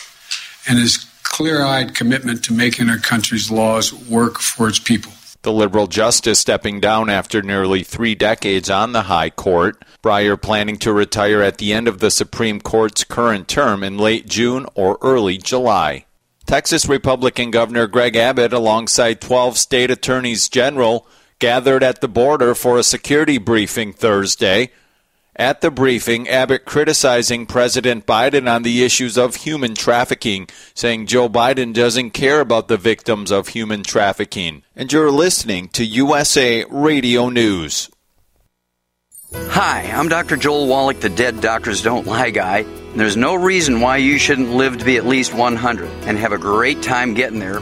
and 0.68 0.78
his 0.78 1.09
clear 1.40 1.64
eyed 1.64 1.96
commitment 1.96 2.44
to 2.44 2.52
making 2.52 2.90
our 2.90 2.98
country's 2.98 3.50
laws 3.50 3.94
work 3.94 4.40
for 4.40 4.68
its 4.68 4.78
people. 4.78 5.10
The 5.44 5.54
liberal 5.54 5.88
justice 5.88 6.38
stepping 6.38 6.82
down 6.82 7.10
after 7.10 7.42
nearly 7.42 7.82
three 7.82 8.14
decades 8.14 8.70
on 8.70 8.92
the 8.92 9.04
High 9.04 9.30
Court. 9.30 9.82
Breyer 10.04 10.36
planning 10.36 10.76
to 10.80 10.92
retire 10.92 11.42
at 11.42 11.58
the 11.58 11.72
end 11.72 11.88
of 11.88 12.00
the 12.00 12.12
Supreme 12.12 12.60
Court's 12.60 13.06
current 13.06 13.48
term 13.48 13.86
in 13.86 13.98
late 13.98 14.28
June 14.28 14.66
or 14.76 14.98
early 15.02 15.38
July. 15.38 16.06
Texas 16.46 16.90
Republican 16.90 17.52
Governor 17.52 17.88
Greg 17.88 18.18
Abbott, 18.18 18.52
alongside 18.52 19.22
12 19.22 19.58
state 19.58 19.90
attorneys 19.90 20.50
general, 20.50 21.08
gathered 21.40 21.84
at 21.84 22.02
the 22.02 22.10
border 22.10 22.54
for 22.54 22.78
a 22.78 22.84
security 22.84 23.38
briefing 23.38 23.94
Thursday. 23.94 24.72
At 25.40 25.62
the 25.62 25.72
briefing, 25.72 26.28
Abbott 26.28 26.66
criticizing 26.66 27.46
President 27.46 28.06
Biden 28.06 28.54
on 28.54 28.64
the 28.64 28.84
issues 28.84 29.18
of 29.18 29.38
human 29.38 29.74
trafficking, 29.74 30.50
saying 30.74 31.06
Joe 31.06 31.30
Biden 31.30 31.74
doesn't 31.74 32.12
care 32.12 32.42
about 32.42 32.68
the 32.68 32.76
victims 32.76 33.32
of 33.32 33.48
human 33.48 33.84
trafficking. 33.84 34.64
And 34.76 34.92
you're 34.92 35.10
listening 35.10 35.70
to 35.70 35.86
USA 35.86 36.66
Radio 36.70 37.30
News. 37.30 37.90
Hi, 39.34 39.84
I'm 39.84 40.10
Dr. 40.10 40.36
Joel 40.36 40.68
Wallach, 40.68 41.00
the 41.00 41.08
Dead 41.08 41.40
Doctors 41.40 41.82
Don't 41.82 42.06
Lie 42.06 42.32
guy. 42.32 42.64
There's 42.98 43.16
no 43.16 43.36
reason 43.36 43.80
why 43.80 43.96
you 43.96 44.18
shouldn't 44.18 44.52
live 44.52 44.80
to 44.80 44.84
be 44.84 44.98
at 44.98 45.06
least 45.06 45.34
100 45.34 45.88
and 46.04 46.18
have 46.18 46.34
a 46.34 46.38
great 46.38 46.84
time 46.84 47.14
getting 47.14 47.40
there 47.40 47.62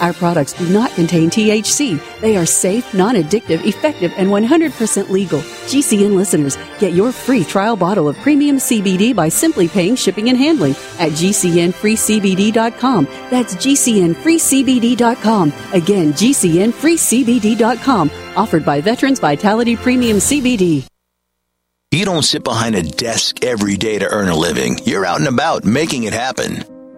Our 0.00 0.12
products 0.12 0.52
do 0.52 0.68
not 0.68 0.90
contain 0.92 1.30
THC. 1.30 2.00
They 2.20 2.36
are 2.36 2.46
safe, 2.46 2.92
non 2.94 3.14
addictive, 3.14 3.64
effective, 3.66 4.12
and 4.16 4.28
100% 4.28 5.10
legal. 5.10 5.40
GCN 5.40 6.14
listeners, 6.14 6.56
get 6.78 6.92
your 6.94 7.12
free 7.12 7.44
trial 7.44 7.76
bottle 7.76 8.08
of 8.08 8.16
premium 8.18 8.56
CBD 8.56 9.14
by 9.14 9.28
simply 9.28 9.68
paying 9.68 9.94
shipping 9.96 10.28
and 10.28 10.38
handling 10.38 10.72
at 10.98 11.12
GCNFreeCBD.com. 11.12 13.04
That's 13.30 13.54
GCNFreeCBD.com. 13.56 15.52
Again, 15.72 16.12
GCNFreeCBD.com. 16.12 18.10
Offered 18.36 18.64
by 18.64 18.80
Veterans 18.80 19.20
Vitality 19.20 19.76
Premium 19.76 20.16
CBD. 20.16 20.86
You 21.92 22.04
don't 22.04 22.22
sit 22.22 22.44
behind 22.44 22.76
a 22.76 22.82
desk 22.82 23.44
every 23.44 23.76
day 23.76 23.98
to 23.98 24.06
earn 24.06 24.28
a 24.28 24.36
living. 24.36 24.78
You're 24.84 25.04
out 25.04 25.18
and 25.18 25.26
about 25.26 25.64
making 25.64 26.04
it 26.04 26.12
happen. 26.12 26.64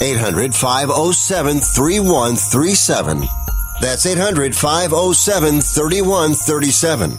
800 0.00 0.54
507 0.54 1.60
3137. 1.60 3.22
That's 3.80 4.06
800 4.06 4.54
507 4.54 5.60
3137. 5.60 7.18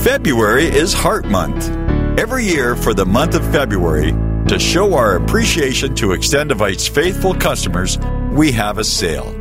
February 0.00 0.64
is 0.64 0.92
Heart 0.92 1.26
Month. 1.26 1.70
Every 2.18 2.44
year 2.44 2.74
for 2.74 2.94
the 2.94 3.06
month 3.06 3.34
of 3.34 3.44
February, 3.52 4.12
to 4.48 4.58
show 4.58 4.94
our 4.94 5.16
appreciation 5.16 5.94
to 5.96 6.08
Extendivite's 6.08 6.88
faithful 6.88 7.34
customers, 7.34 7.98
we 8.32 8.50
have 8.52 8.78
a 8.78 8.84
sale. 8.84 9.32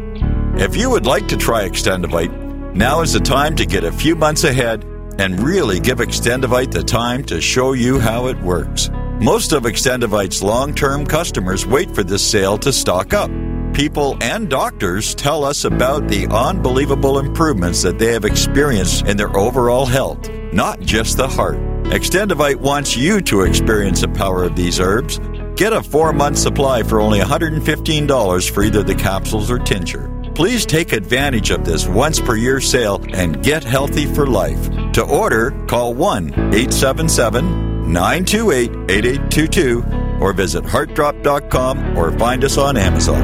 If 0.57 0.75
you 0.75 0.89
would 0.89 1.05
like 1.05 1.27
to 1.29 1.37
try 1.37 1.67
Extendivite, 1.67 2.75
now 2.75 3.01
is 3.01 3.13
the 3.13 3.19
time 3.19 3.55
to 3.55 3.65
get 3.65 3.83
a 3.83 3.91
few 3.91 4.15
months 4.15 4.43
ahead 4.43 4.83
and 5.17 5.39
really 5.39 5.79
give 5.79 5.99
Extendivite 5.99 6.71
the 6.71 6.83
time 6.83 7.23
to 7.25 7.41
show 7.41 7.73
you 7.73 7.99
how 7.99 8.27
it 8.27 8.39
works. 8.41 8.89
Most 9.19 9.51
of 9.51 9.63
Extendivite's 9.63 10.43
long 10.43 10.75
term 10.75 11.03
customers 11.03 11.65
wait 11.65 11.89
for 11.95 12.03
this 12.03 12.23
sale 12.23 12.55
to 12.59 12.71
stock 12.71 13.13
up. 13.15 13.31
people 13.73 14.17
and 14.21 14.49
doctors 14.49 15.13
tell 15.13 15.43
us 15.43 15.65
about 15.65 16.07
the 16.07 16.27
unbelievable 16.27 17.19
improvements 17.19 17.81
that 17.83 17.99
they 17.99 18.13
have 18.13 18.25
experienced 18.25 19.05
in 19.07 19.17
their 19.17 19.35
overall 19.37 19.85
health, 19.85 20.29
not 20.51 20.79
just 20.79 21.17
the 21.17 21.27
heart. 21.27 21.57
Extendivite 21.85 22.55
wants 22.55 22.95
you 22.95 23.21
to 23.21 23.41
experience 23.41 24.01
the 24.01 24.07
power 24.07 24.43
of 24.43 24.55
these 24.55 24.79
herbs. 24.79 25.19
Get 25.55 25.73
a 25.73 25.81
four 25.81 26.13
month 26.13 26.37
supply 26.37 26.83
for 26.83 27.01
only 27.01 27.19
$115 27.19 28.51
for 28.51 28.63
either 28.63 28.83
the 28.83 28.95
capsules 28.95 29.49
or 29.49 29.57
tincture. 29.57 30.09
Please 30.35 30.65
take 30.65 30.93
advantage 30.93 31.49
of 31.49 31.65
this 31.65 31.87
once 31.87 32.19
per 32.19 32.35
year 32.35 32.61
sale 32.61 33.03
and 33.13 33.43
get 33.43 33.63
healthy 33.63 34.05
for 34.05 34.27
life. 34.27 34.69
To 34.93 35.03
order, 35.03 35.51
call 35.65 35.95
1 35.95 36.33
877 36.53 37.76
928 37.87 38.69
8822 38.89 40.19
or 40.19 40.33
visit 40.33 40.65
heartdrop.com 40.65 41.97
or 41.97 42.11
find 42.17 42.43
us 42.43 42.57
on 42.57 42.77
Amazon. 42.77 43.23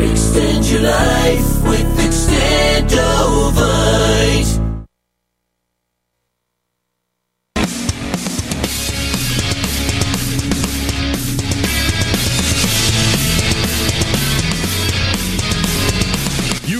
Extend 0.00 0.66
your 0.66 0.82
life 0.82 1.62
with 1.62 1.98
Extendovite. 1.98 3.15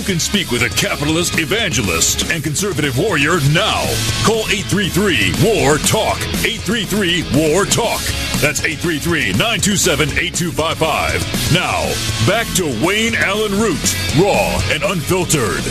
Can 0.07 0.21
speak 0.21 0.53
with 0.53 0.62
a 0.62 0.69
capitalist 0.69 1.37
evangelist 1.40 2.31
and 2.31 2.45
conservative 2.45 2.97
warrior 2.97 3.40
now. 3.51 3.83
Call 4.23 4.47
833 4.47 5.35
WAR 5.42 5.79
TALK. 5.79 6.23
833 6.47 7.27
WAR 7.35 7.64
TALK. 7.64 7.99
That's 8.38 8.62
833 8.62 9.33
927 9.33 10.11
8255. 10.11 11.51
Now, 11.53 11.90
back 12.23 12.47
to 12.55 12.71
Wayne 12.87 13.16
Allyn 13.16 13.59
Root, 13.59 13.83
raw 14.14 14.62
and 14.71 14.85
unfiltered. 14.85 15.66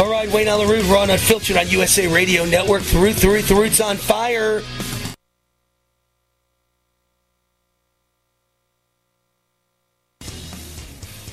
All 0.00 0.10
right, 0.10 0.28
Wayne 0.32 0.48
Allyn 0.48 0.68
Root, 0.68 0.84
Raw 0.90 1.02
and 1.02 1.12
Unfiltered 1.12 1.56
on 1.56 1.68
USA 1.68 2.08
Radio 2.08 2.44
Network. 2.44 2.82
The 2.82 2.98
Root, 2.98 3.16
the 3.16 3.54
Root's 3.54 3.80
on 3.80 3.96
fire. 3.96 4.60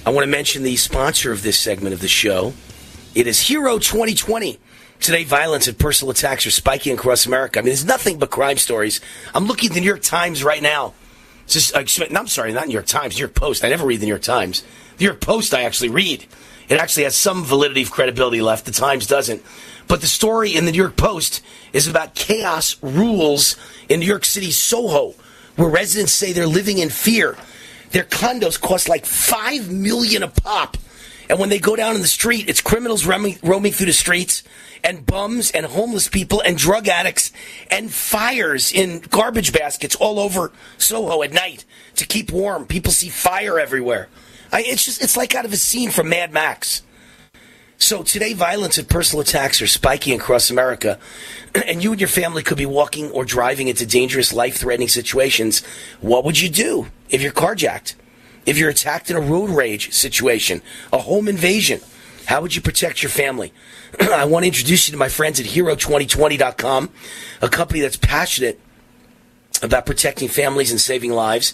I 0.09 0.11
want 0.11 0.25
to 0.25 0.31
mention 0.31 0.63
the 0.63 0.75
sponsor 0.75 1.31
of 1.31 1.43
this 1.43 1.59
segment 1.59 1.93
of 1.93 1.99
the 1.99 2.07
show. 2.07 2.53
It 3.13 3.27
is 3.27 3.41
Hero 3.41 3.77
2020. 3.77 4.57
Today, 4.99 5.23
violence 5.23 5.67
and 5.67 5.77
personal 5.77 6.09
attacks 6.09 6.47
are 6.47 6.51
spiking 6.51 6.95
across 6.95 7.27
America. 7.27 7.59
I 7.59 7.61
mean, 7.61 7.67
there's 7.67 7.85
nothing 7.85 8.17
but 8.17 8.31
crime 8.31 8.57
stories. 8.57 9.01
I'm 9.35 9.45
looking 9.45 9.69
at 9.69 9.75
the 9.75 9.81
New 9.81 9.85
York 9.85 10.01
Times 10.01 10.43
right 10.43 10.63
now. 10.63 10.95
It's 11.43 11.53
just, 11.53 11.75
uh, 11.75 11.83
I'm 12.17 12.25
sorry, 12.25 12.51
not 12.53 12.65
New 12.65 12.73
York 12.73 12.87
Times, 12.87 13.17
New 13.17 13.19
York 13.19 13.35
Post. 13.35 13.63
I 13.63 13.69
never 13.69 13.85
read 13.85 13.99
the 13.99 14.07
New 14.07 14.11
York 14.11 14.23
Times. 14.23 14.61
The 14.97 15.03
New 15.03 15.09
York 15.11 15.21
Post, 15.21 15.53
I 15.53 15.61
actually 15.61 15.89
read. 15.89 16.25
It 16.69 16.79
actually 16.79 17.03
has 17.03 17.15
some 17.15 17.43
validity 17.43 17.83
of 17.83 17.91
credibility 17.91 18.41
left. 18.41 18.65
The 18.65 18.71
Times 18.71 19.05
doesn't. 19.05 19.43
But 19.87 20.01
the 20.01 20.07
story 20.07 20.55
in 20.55 20.65
the 20.65 20.71
New 20.71 20.79
York 20.79 20.95
Post 20.95 21.43
is 21.71 21.87
about 21.87 22.15
chaos 22.15 22.77
rules 22.81 23.57
in 23.87 23.99
New 23.99 24.07
York 24.07 24.25
City's 24.25 24.57
Soho, 24.57 25.13
where 25.55 25.69
residents 25.69 26.13
say 26.13 26.33
they're 26.33 26.47
living 26.47 26.79
in 26.79 26.89
fear. 26.89 27.37
Their 27.91 28.03
condos 28.03 28.59
cost 28.59 28.89
like 28.89 29.05
five 29.05 29.71
million 29.71 30.23
a 30.23 30.27
pop. 30.27 30.77
And 31.29 31.39
when 31.39 31.49
they 31.49 31.59
go 31.59 31.75
down 31.75 31.95
in 31.95 32.01
the 32.01 32.07
street, 32.07 32.49
it's 32.49 32.61
criminals 32.61 33.05
roaming, 33.05 33.37
roaming 33.43 33.71
through 33.71 33.85
the 33.85 33.93
streets, 33.93 34.41
and 34.83 35.05
bums, 35.05 35.51
and 35.51 35.65
homeless 35.65 36.07
people, 36.07 36.41
and 36.41 36.57
drug 36.57 36.87
addicts, 36.87 37.31
and 37.69 37.91
fires 37.91 38.71
in 38.71 38.99
garbage 38.99 39.53
baskets 39.53 39.95
all 39.95 40.19
over 40.19 40.51
Soho 40.79 41.21
at 41.21 41.31
night 41.31 41.65
to 41.97 42.07
keep 42.07 42.31
warm. 42.31 42.65
People 42.65 42.91
see 42.91 43.09
fire 43.09 43.59
everywhere. 43.59 44.07
I, 44.51 44.63
it's 44.63 44.83
just, 44.83 45.03
it's 45.03 45.17
like 45.17 45.35
out 45.35 45.45
of 45.45 45.53
a 45.53 45.57
scene 45.57 45.91
from 45.91 46.09
Mad 46.09 46.33
Max. 46.33 46.81
So 47.81 48.03
today, 48.03 48.33
violence 48.33 48.77
and 48.77 48.89
personal 48.89 49.21
attacks 49.21 49.61
are 49.61 49.67
spiking 49.67 50.13
across 50.13 50.49
America, 50.49 50.99
and 51.65 51.81
you 51.81 51.93
and 51.93 52.01
your 52.01 52.09
family 52.09 52.43
could 52.43 52.57
be 52.57 52.65
walking 52.65 53.09
or 53.11 53.23
driving 53.23 53.69
into 53.69 53.85
dangerous, 53.85 54.33
life-threatening 54.33 54.89
situations. 54.89 55.65
What 56.01 56.25
would 56.25 56.37
you 56.37 56.49
do 56.49 56.87
if 57.09 57.21
you're 57.21 57.31
carjacked? 57.31 57.95
If 58.45 58.57
you're 58.57 58.69
attacked 58.69 59.09
in 59.09 59.15
a 59.15 59.21
road 59.21 59.49
rage 59.49 59.93
situation, 59.93 60.61
a 60.91 60.97
home 60.97 61.29
invasion, 61.29 61.79
how 62.25 62.41
would 62.41 62.53
you 62.53 62.61
protect 62.61 63.01
your 63.01 63.11
family? 63.11 63.53
I 64.01 64.25
want 64.25 64.43
to 64.43 64.47
introduce 64.47 64.89
you 64.89 64.91
to 64.91 64.97
my 64.97 65.09
friends 65.09 65.39
at 65.39 65.45
Hero2020.com, 65.45 66.89
a 67.41 67.49
company 67.49 67.79
that's 67.79 67.97
passionate 67.97 68.59
about 69.63 69.85
protecting 69.85 70.27
families 70.27 70.71
and 70.71 70.81
saving 70.81 71.13
lives. 71.13 71.53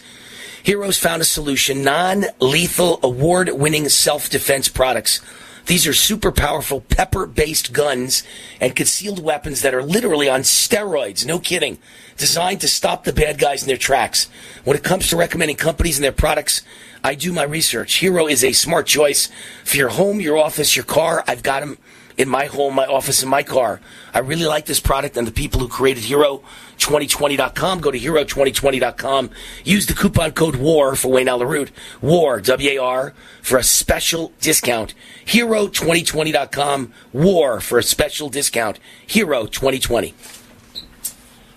Heroes 0.63 0.97
found 0.97 1.21
a 1.21 1.25
solution, 1.25 1.83
non-lethal, 1.83 2.99
award-winning 3.03 3.89
self-defense 3.89 4.69
products. 4.69 5.21
These 5.65 5.88
are 5.88 5.93
super 5.93 6.32
powerful 6.32 6.82
pepper-based 6.82 7.73
guns 7.73 8.23
and 8.62 8.75
concealed 8.75 9.23
weapons 9.23 9.62
that 9.62 9.73
are 9.73 9.82
literally 9.82 10.30
on 10.30 10.41
steroids, 10.41 11.25
no 11.25 11.39
kidding, 11.39 11.80
designed 12.17 12.62
to 12.62 12.67
stop 12.67 13.04
the 13.04 13.13
bad 13.13 13.39
guys 13.39 13.63
in 13.63 13.67
their 13.67 13.78
tracks. 13.78 14.30
When 14.63 14.78
it 14.78 14.84
comes 14.84 15.10
to 15.10 15.17
recommending 15.17 15.58
companies 15.58 15.97
and 15.97 16.04
their 16.04 16.12
products, 16.12 16.62
I 17.04 17.15
do 17.15 17.34
my 17.34 17.43
research. 17.43 17.95
Hero 17.95 18.28
is 18.28 18.43
a 18.43 18.51
smart 18.51 18.86
choice 18.86 19.30
for 19.63 19.78
your 19.78 19.89
home, 19.89 20.21
your 20.21 20.38
office, 20.38 20.75
your 20.75 20.86
car. 20.86 21.23
I've 21.28 21.43
got 21.43 21.62
them 21.62 21.78
in 22.17 22.30
my 22.30 22.45
home, 22.45 22.75
my 22.75 22.86
office, 22.86 23.23
in 23.23 23.30
my 23.30 23.43
car. 23.43 23.82
I 24.13 24.19
really 24.19 24.45
like 24.45 24.65
this 24.65 24.80
product 24.80 25.17
and 25.17 25.28
the 25.28 25.32
people 25.32 25.60
who 25.60 25.67
created 25.67 26.04
Hero2020.com. 26.04 27.82
Go 27.82 27.91
to 27.91 27.99
Hero2020.com. 27.99 29.30
Use 29.63 29.86
the 29.86 29.93
coupon 29.93 30.32
code 30.32 30.56
WAR 30.56 30.95
for 30.95 31.12
Wayne 31.12 31.28
Allyn 31.28 31.47
Root. 31.47 31.71
WAR, 32.01 32.39
W-A-R, 32.41 33.13
for 33.41 33.58
a 33.58 33.63
special 33.63 34.32
discount. 34.39 34.93
Hero2020.com. 35.25 36.93
WAR 37.13 37.60
for 37.60 37.78
a 37.78 37.84
special 37.84 38.30
discount. 38.30 38.80
Hero2020. 39.08 40.44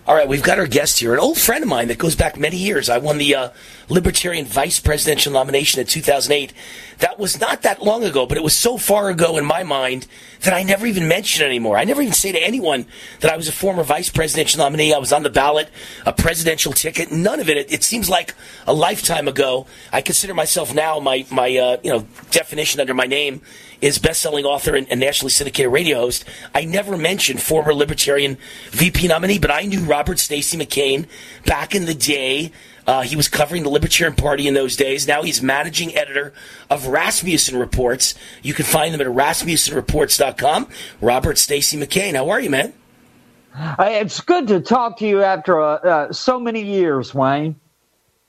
All 0.09 0.15
right, 0.15 0.27
we've 0.27 0.43
got 0.43 0.59
our 0.59 0.67
guest 0.67 1.01
here, 1.01 1.13
an 1.13 1.21
old 1.21 1.37
friend 1.37 1.63
of 1.63 1.69
mine 1.69 1.89
that 1.89 1.99
goes 1.99 2.17
back 2.17 2.39
many 2.39 2.57
years. 2.57 2.89
I 2.89 2.97
won 2.97 3.19
the 3.19 3.35
uh, 3.35 3.51
Libertarian 3.91 4.47
vice 4.47 4.81
presidential 4.81 5.35
nomination 5.35 5.83
in 5.83 5.87
2008. 5.87 6.55
That 7.01 7.19
was 7.19 7.39
not 7.39 7.61
that 7.61 7.83
long 7.83 8.03
ago, 8.05 8.25
but 8.25 8.39
it 8.39 8.43
was 8.43 8.57
so 8.57 8.79
far 8.79 9.11
ago 9.11 9.37
in 9.37 9.45
my 9.45 9.65
mind 9.65 10.07
that 10.41 10.55
I 10.55 10.63
never 10.63 10.87
even 10.87 11.09
mention 11.09 11.45
it 11.45 11.49
anymore. 11.49 11.77
I 11.77 11.85
never 11.85 12.01
even 12.01 12.15
say 12.15 12.33
to 12.33 12.43
anyone 12.43 12.87
that 13.21 13.31
I 13.31 13.37
was 13.37 13.49
a 13.49 13.53
former 13.53 13.83
vice 13.83 14.09
presidential 14.09 14.61
nominee. 14.61 14.95
I 14.95 14.99
was 14.99 15.13
on 15.13 15.25
the 15.25 15.31
ballot, 15.31 15.69
a 16.07 16.15
presidential 16.15 16.73
ticket. 16.73 17.13
None 17.13 17.39
of 17.39 17.51
it. 17.51 17.59
It, 17.59 17.71
it 17.71 17.85
seems 17.85 18.09
like 18.09 18.35
a 18.67 18.73
lifetime 18.73 19.29
ago. 19.29 19.67
I 19.93 20.01
consider 20.01 20.33
myself 20.33 20.73
now 20.73 21.01
my 21.01 21.27
my 21.31 21.55
uh, 21.55 21.77
you 21.83 21.91
know 21.91 22.07
definition 22.31 22.81
under 22.81 22.95
my 22.95 23.07
name 23.07 23.43
is 23.81 23.99
best-selling 23.99 24.45
author 24.45 24.75
and, 24.75 24.89
and, 24.91 25.01
nationally 25.01 25.31
syndicated 25.31 25.73
radio 25.73 25.99
host. 25.99 26.25
I 26.55 26.65
never 26.65 26.97
mentioned 26.97 27.41
former 27.41 27.73
Libertarian 27.73 28.37
VP 28.71 29.09
nominee, 29.09 29.39
but 29.39 29.51
I 29.51 29.63
knew 29.63 29.81
Robert 29.81 30.19
Stacy 30.19 30.57
McCain 30.57 31.07
back 31.47 31.75
in 31.75 31.87
the 31.87 31.95
day. 31.95 32.53
Uh, 32.87 33.03
he 33.03 33.17
was 33.17 33.29
covering 33.29 33.63
the 33.63 33.69
Libertarian 33.69 34.17
Party 34.17 34.49
in 34.49 34.55
those 34.55 34.75
days. 34.75 35.07
Now 35.07 35.23
he's 35.23 35.43
managing 35.43 35.95
editor 35.95 36.33
of 36.71 36.87
Rasmussen 36.87 37.59
Reports. 37.59 38.15
You 38.43 38.55
can 38.55 38.65
find 38.65 38.95
them 38.95 39.01
at 39.01 39.07
rasmussenreports.com. 39.07 40.69
Robert 41.01 41.39
Stacy 41.39 41.77
McCain, 41.77 42.15
how 42.15 42.31
are 42.31 42.41
you, 42.41 42.51
man? 42.51 42.73
It's 43.79 44.21
good 44.21 44.49
to 44.49 44.61
talk 44.61 44.99
to 44.99 45.07
you 45.07 45.23
after 45.23 45.61
uh, 45.61 45.75
uh, 45.75 46.13
so 46.13 46.39
many 46.41 46.63
years, 46.63 47.15
Wayne. 47.15 47.57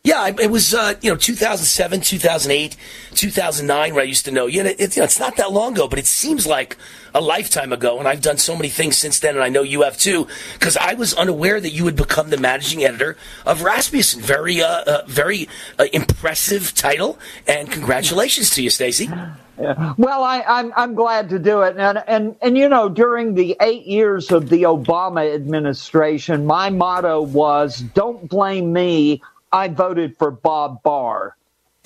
Yeah, 0.06 0.28
it 0.28 0.50
was 0.50 0.74
uh, 0.74 0.94
you 1.02 1.10
know 1.10 1.18
2007, 1.18 2.00
2008, 2.00 2.78
2009 3.16 3.94
where 3.94 4.02
I 4.02 4.06
used 4.06 4.24
to 4.26 4.32
know 4.32 4.48
you. 4.48 4.60
You 4.60 4.64
know, 4.64 4.74
it's 4.78 5.20
not 5.20 5.36
that 5.36 5.52
long 5.52 5.74
ago, 5.74 5.90
but 5.90 6.00
it 6.00 6.06
seems 6.06 6.48
like 6.48 6.78
a 7.14 7.20
lifetime 7.20 7.74
ago. 7.74 8.00
And 8.00 8.08
I've 8.08 8.22
done 8.22 8.38
so 8.38 8.56
many 8.56 8.70
things 8.70 8.98
since 8.98 9.20
then, 9.20 9.36
and 9.36 9.44
I 9.44 9.50
know 9.50 9.62
you 9.62 9.82
have 9.82 9.98
too. 9.98 10.26
Because 10.54 10.78
I 10.78 10.94
was 10.94 11.14
unaware 11.16 11.60
that 11.60 11.72
you 11.72 11.84
would 11.84 11.98
become 11.98 12.30
the 12.30 12.38
managing 12.38 12.82
editor 12.82 13.18
of 13.46 13.62
Rasmussen. 13.62 14.22
Very, 14.22 14.62
uh, 14.62 14.68
uh 14.68 15.02
very 15.06 15.50
uh, 15.78 15.88
impressive 15.92 16.74
title, 16.74 17.20
and 17.46 17.70
congratulations 17.70 18.52
to 18.52 18.64
you, 18.64 18.70
Stacy. 18.70 19.10
Yeah. 19.60 19.96
Well, 19.98 20.24
I, 20.24 20.46
I'm 20.48 20.72
I'm 20.78 20.96
glad 20.96 21.28
to 21.28 21.40
do 21.40 21.64
it, 21.64 21.76
and 21.76 22.02
and 22.08 22.38
and 22.42 22.58
you 22.58 22.70
know, 22.70 22.88
during 22.88 23.34
the 23.34 23.58
eight 23.60 23.86
years 23.86 24.32
of 24.32 24.48
the 24.48 24.64
Obama 24.64 25.36
administration, 25.36 26.46
my 26.46 26.70
motto 26.70 27.22
was 27.22 27.82
"Don't 27.94 28.30
blame 28.30 28.72
me." 28.72 29.22
I 29.52 29.68
voted 29.68 30.18
for 30.18 30.32
Bob 30.32 30.84
Barr. 30.84 31.36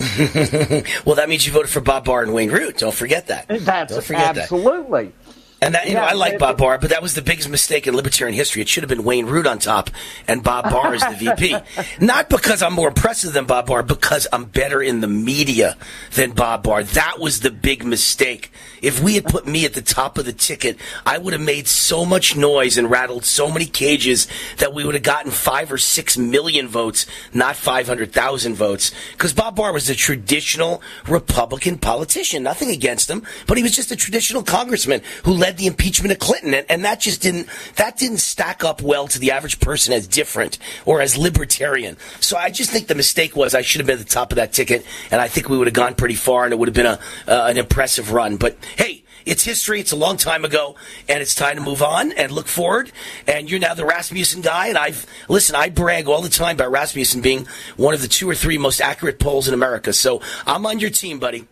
well, 0.00 1.14
that 1.16 1.26
means 1.28 1.46
you 1.46 1.52
voted 1.52 1.70
for 1.70 1.80
Bob 1.80 2.04
Barr 2.04 2.22
and 2.22 2.34
Wayne 2.34 2.50
Root. 2.50 2.78
Don't 2.78 2.94
forget 2.94 3.28
that. 3.28 3.46
That's 3.48 3.92
Don't 3.92 4.04
forget 4.04 4.36
absolutely. 4.36 5.06
That. 5.06 5.23
And 5.64 5.74
that, 5.74 5.88
you 5.88 5.94
know, 5.94 6.02
I 6.02 6.12
like 6.12 6.38
Bob 6.38 6.58
Barr, 6.58 6.76
but 6.76 6.90
that 6.90 7.00
was 7.00 7.14
the 7.14 7.22
biggest 7.22 7.48
mistake 7.48 7.86
in 7.86 7.96
libertarian 7.96 8.36
history. 8.36 8.60
It 8.60 8.68
should 8.68 8.82
have 8.82 8.88
been 8.90 9.02
Wayne 9.02 9.24
Root 9.24 9.46
on 9.46 9.58
top 9.58 9.88
and 10.28 10.42
Bob 10.42 10.64
Barr 10.64 10.94
as 10.94 11.00
the 11.00 11.16
VP. 11.16 11.56
Not 12.04 12.28
because 12.28 12.62
I'm 12.62 12.74
more 12.74 12.88
impressive 12.88 13.32
than 13.32 13.46
Bob 13.46 13.66
Barr, 13.66 13.82
because 13.82 14.26
I'm 14.30 14.44
better 14.44 14.82
in 14.82 15.00
the 15.00 15.08
media 15.08 15.78
than 16.12 16.32
Bob 16.32 16.64
Barr. 16.64 16.84
That 16.84 17.18
was 17.18 17.40
the 17.40 17.50
big 17.50 17.82
mistake. 17.82 18.52
If 18.82 19.02
we 19.02 19.14
had 19.14 19.24
put 19.24 19.46
me 19.46 19.64
at 19.64 19.72
the 19.72 19.80
top 19.80 20.18
of 20.18 20.26
the 20.26 20.34
ticket, 20.34 20.76
I 21.06 21.16
would 21.16 21.32
have 21.32 21.40
made 21.40 21.66
so 21.66 22.04
much 22.04 22.36
noise 22.36 22.76
and 22.76 22.90
rattled 22.90 23.24
so 23.24 23.50
many 23.50 23.64
cages 23.64 24.28
that 24.58 24.74
we 24.74 24.84
would 24.84 24.94
have 24.94 25.02
gotten 25.02 25.30
five 25.30 25.72
or 25.72 25.78
six 25.78 26.18
million 26.18 26.68
votes, 26.68 27.06
not 27.32 27.56
500,000 27.56 28.54
votes. 28.54 28.92
Because 29.12 29.32
Bob 29.32 29.56
Barr 29.56 29.72
was 29.72 29.88
a 29.88 29.94
traditional 29.94 30.82
Republican 31.08 31.78
politician. 31.78 32.42
Nothing 32.42 32.68
against 32.68 33.08
him, 33.08 33.22
but 33.46 33.56
he 33.56 33.62
was 33.62 33.74
just 33.74 33.90
a 33.90 33.96
traditional 33.96 34.42
congressman 34.42 35.00
who 35.24 35.32
led 35.32 35.53
the 35.56 35.66
impeachment 35.66 36.12
of 36.12 36.18
Clinton. 36.18 36.54
And, 36.54 36.66
and 36.68 36.84
that 36.84 37.00
just 37.00 37.22
didn't, 37.22 37.48
that 37.76 37.96
didn't 37.96 38.18
stack 38.18 38.64
up 38.64 38.82
well 38.82 39.08
to 39.08 39.18
the 39.18 39.30
average 39.30 39.60
person 39.60 39.92
as 39.92 40.06
different 40.06 40.58
or 40.84 41.00
as 41.00 41.16
libertarian. 41.16 41.96
So 42.20 42.36
I 42.36 42.50
just 42.50 42.70
think 42.70 42.86
the 42.86 42.94
mistake 42.94 43.36
was 43.36 43.54
I 43.54 43.62
should 43.62 43.80
have 43.80 43.86
been 43.86 43.98
at 43.98 44.04
the 44.06 44.12
top 44.12 44.32
of 44.32 44.36
that 44.36 44.52
ticket. 44.52 44.84
And 45.10 45.20
I 45.20 45.28
think 45.28 45.48
we 45.48 45.58
would 45.58 45.66
have 45.66 45.74
gone 45.74 45.94
pretty 45.94 46.14
far 46.14 46.44
and 46.44 46.52
it 46.52 46.58
would 46.58 46.68
have 46.68 46.74
been 46.74 46.86
a, 46.86 46.98
uh, 47.28 47.46
an 47.48 47.56
impressive 47.56 48.12
run. 48.12 48.36
But 48.36 48.56
hey, 48.76 49.04
it's 49.26 49.44
history. 49.44 49.80
It's 49.80 49.92
a 49.92 49.96
long 49.96 50.16
time 50.16 50.44
ago, 50.44 50.76
and 51.08 51.22
it's 51.22 51.34
time 51.34 51.56
to 51.56 51.62
move 51.62 51.82
on 51.82 52.12
and 52.12 52.30
look 52.30 52.46
forward. 52.46 52.92
And 53.26 53.50
you're 53.50 53.60
now 53.60 53.74
the 53.74 53.86
Rasmussen 53.86 54.42
guy, 54.42 54.68
and 54.68 54.76
I've 54.76 55.06
listen. 55.28 55.54
I 55.54 55.70
brag 55.70 56.08
all 56.08 56.20
the 56.20 56.28
time 56.28 56.56
about 56.56 56.70
Rasmussen 56.70 57.22
being 57.22 57.46
one 57.76 57.94
of 57.94 58.02
the 58.02 58.08
two 58.08 58.28
or 58.28 58.34
three 58.34 58.58
most 58.58 58.80
accurate 58.80 59.18
polls 59.18 59.48
in 59.48 59.54
America. 59.54 59.92
So 59.92 60.20
I'm 60.46 60.66
on 60.66 60.78
your 60.78 60.90
team, 60.90 61.18
buddy. 61.18 61.46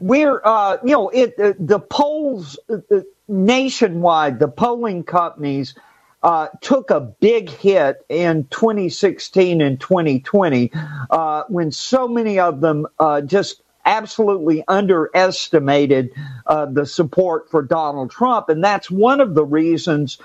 We're 0.00 0.40
uh, 0.44 0.78
you 0.84 0.92
know 0.92 1.08
it 1.10 1.34
uh, 1.38 1.54
the 1.58 1.80
polls 1.80 2.58
uh, 2.68 2.78
uh, 2.90 3.00
nationwide 3.28 4.38
the 4.38 4.48
polling 4.48 5.04
companies 5.04 5.74
uh, 6.22 6.48
took 6.60 6.90
a 6.90 7.00
big 7.00 7.50
hit 7.50 8.04
in 8.08 8.44
2016 8.50 9.60
and 9.60 9.80
2020 9.80 10.72
uh, 11.10 11.44
when 11.48 11.72
so 11.72 12.08
many 12.08 12.38
of 12.38 12.60
them 12.60 12.86
just 13.26 13.62
absolutely 13.86 14.62
underestimated 14.68 16.10
the 16.46 16.84
support 16.84 17.50
for 17.50 17.62
Donald 17.62 18.10
Trump. 18.10 18.50
And 18.50 18.62
that's 18.62 18.90
one 18.90 19.20
of 19.20 19.34
the 19.34 19.44
reasons 19.44 20.18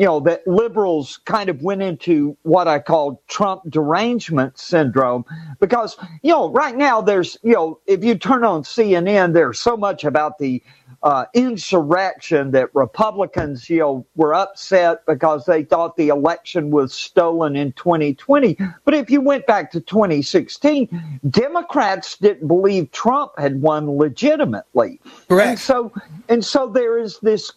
you 0.00 0.06
know, 0.06 0.18
that 0.18 0.46
liberals 0.46 1.18
kind 1.26 1.50
of 1.50 1.60
went 1.60 1.82
into 1.82 2.34
what 2.40 2.66
I 2.66 2.78
call 2.78 3.22
Trump 3.28 3.60
derangement 3.68 4.58
syndrome 4.58 5.26
because, 5.58 5.98
you 6.22 6.32
know, 6.32 6.50
right 6.52 6.74
now 6.74 7.02
there's, 7.02 7.36
you 7.42 7.52
know, 7.52 7.78
if 7.86 8.02
you 8.02 8.14
turn 8.14 8.42
on 8.42 8.62
CNN, 8.62 9.34
there's 9.34 9.60
so 9.60 9.76
much 9.76 10.04
about 10.04 10.38
the 10.38 10.62
uh, 11.02 11.26
insurrection 11.34 12.50
that 12.52 12.74
Republicans, 12.74 13.68
you 13.68 13.80
know, 13.80 14.06
were 14.16 14.32
upset 14.32 15.04
because 15.04 15.44
they 15.44 15.64
thought 15.64 15.98
the 15.98 16.08
election 16.08 16.70
was 16.70 16.94
stolen 16.94 17.54
in 17.54 17.72
2020. 17.72 18.56
But 18.86 18.94
if 18.94 19.10
you 19.10 19.20
went 19.20 19.46
back 19.46 19.70
to 19.72 19.80
2016, 19.82 21.20
Democrats 21.28 22.16
didn't 22.16 22.48
believe 22.48 22.90
Trump 22.92 23.32
had 23.36 23.60
won 23.60 23.98
legitimately. 23.98 24.98
Correct. 25.28 25.50
And 25.50 25.58
so, 25.58 25.92
and 26.30 26.42
so 26.42 26.68
there 26.68 26.98
is 26.98 27.18
this, 27.18 27.52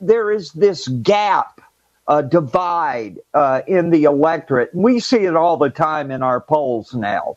there 0.00 0.32
is 0.32 0.50
this 0.50 0.88
gap 0.88 1.60
uh, 2.08 2.22
divide 2.22 3.18
uh, 3.34 3.62
in 3.66 3.90
the 3.90 4.04
electorate. 4.04 4.70
We 4.74 5.00
see 5.00 5.24
it 5.24 5.36
all 5.36 5.56
the 5.56 5.70
time 5.70 6.10
in 6.10 6.22
our 6.22 6.40
polls 6.40 6.94
now. 6.94 7.36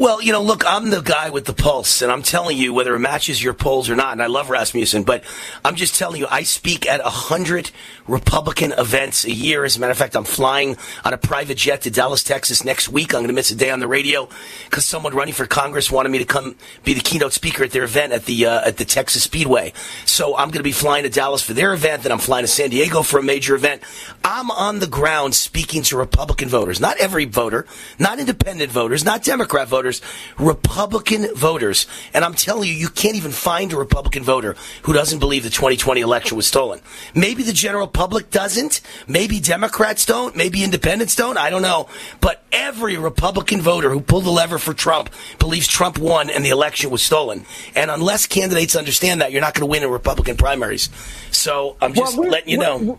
Well, 0.00 0.22
you 0.22 0.32
know, 0.32 0.42
look, 0.42 0.64
I'm 0.66 0.88
the 0.88 1.02
guy 1.02 1.28
with 1.28 1.44
the 1.44 1.52
pulse, 1.52 2.00
and 2.00 2.10
I'm 2.10 2.22
telling 2.22 2.56
you 2.56 2.72
whether 2.72 2.94
it 2.94 3.00
matches 3.00 3.44
your 3.44 3.52
polls 3.52 3.90
or 3.90 3.96
not. 3.96 4.12
And 4.12 4.22
I 4.22 4.28
love 4.28 4.48
Rasmussen, 4.48 5.02
but 5.02 5.22
I'm 5.62 5.76
just 5.76 5.94
telling 5.94 6.18
you, 6.22 6.26
I 6.30 6.42
speak 6.42 6.88
at 6.88 7.00
a 7.00 7.10
hundred 7.10 7.70
Republican 8.08 8.72
events 8.72 9.26
a 9.26 9.30
year. 9.30 9.62
As 9.62 9.76
a 9.76 9.80
matter 9.80 9.92
of 9.92 9.98
fact, 9.98 10.16
I'm 10.16 10.24
flying 10.24 10.78
on 11.04 11.12
a 11.12 11.18
private 11.18 11.58
jet 11.58 11.82
to 11.82 11.90
Dallas, 11.90 12.24
Texas 12.24 12.64
next 12.64 12.88
week. 12.88 13.12
I'm 13.12 13.20
going 13.20 13.28
to 13.28 13.34
miss 13.34 13.50
a 13.50 13.54
day 13.54 13.68
on 13.68 13.80
the 13.80 13.86
radio 13.86 14.30
because 14.64 14.86
someone 14.86 15.14
running 15.14 15.34
for 15.34 15.44
Congress 15.44 15.90
wanted 15.90 16.08
me 16.08 16.16
to 16.16 16.24
come 16.24 16.56
be 16.82 16.94
the 16.94 17.00
keynote 17.00 17.34
speaker 17.34 17.64
at 17.64 17.72
their 17.72 17.84
event 17.84 18.14
at 18.14 18.24
the 18.24 18.46
uh, 18.46 18.66
at 18.66 18.78
the 18.78 18.86
Texas 18.86 19.22
Speedway. 19.24 19.74
So 20.06 20.34
I'm 20.34 20.48
going 20.48 20.60
to 20.60 20.62
be 20.62 20.72
flying 20.72 21.02
to 21.02 21.10
Dallas 21.10 21.42
for 21.42 21.52
their 21.52 21.74
event, 21.74 22.04
then 22.04 22.12
I'm 22.12 22.18
flying 22.18 22.44
to 22.44 22.48
San 22.48 22.70
Diego 22.70 23.02
for 23.02 23.18
a 23.18 23.22
major 23.22 23.54
event. 23.54 23.82
I'm 24.24 24.50
on 24.50 24.78
the 24.78 24.86
ground 24.86 25.34
speaking 25.34 25.82
to 25.82 25.98
Republican 25.98 26.48
voters, 26.48 26.80
not 26.80 26.96
every 26.96 27.26
voter, 27.26 27.66
not 27.98 28.18
independent 28.18 28.72
voters, 28.72 29.04
not 29.04 29.22
Democrat 29.22 29.68
voters, 29.68 29.89
Republican 30.38 31.34
voters. 31.34 31.86
And 32.14 32.24
I'm 32.24 32.34
telling 32.34 32.68
you, 32.68 32.74
you 32.74 32.88
can't 32.88 33.16
even 33.16 33.32
find 33.32 33.72
a 33.72 33.76
Republican 33.76 34.22
voter 34.22 34.56
who 34.82 34.92
doesn't 34.92 35.18
believe 35.18 35.42
the 35.42 35.50
2020 35.50 36.00
election 36.00 36.36
was 36.36 36.46
stolen. 36.46 36.80
Maybe 37.14 37.42
the 37.42 37.52
general 37.52 37.86
public 37.86 38.30
doesn't. 38.30 38.80
Maybe 39.08 39.40
Democrats 39.40 40.06
don't. 40.06 40.36
Maybe 40.36 40.62
independents 40.62 41.16
don't. 41.16 41.36
I 41.36 41.50
don't 41.50 41.62
know. 41.62 41.88
But 42.20 42.44
every 42.52 42.96
Republican 42.96 43.60
voter 43.60 43.90
who 43.90 44.00
pulled 44.00 44.24
the 44.24 44.30
lever 44.30 44.58
for 44.58 44.74
Trump 44.74 45.10
believes 45.38 45.66
Trump 45.66 45.98
won 45.98 46.30
and 46.30 46.44
the 46.44 46.50
election 46.50 46.90
was 46.90 47.02
stolen. 47.02 47.44
And 47.74 47.90
unless 47.90 48.26
candidates 48.26 48.76
understand 48.76 49.20
that, 49.20 49.32
you're 49.32 49.40
not 49.40 49.54
going 49.54 49.62
to 49.62 49.70
win 49.70 49.82
in 49.82 49.90
Republican 49.90 50.36
primaries. 50.36 50.90
So 51.30 51.76
I'm 51.80 51.94
just 51.94 52.18
Well, 52.18 52.28
letting 52.28 52.48
you 52.50 52.58
know. 52.58 52.98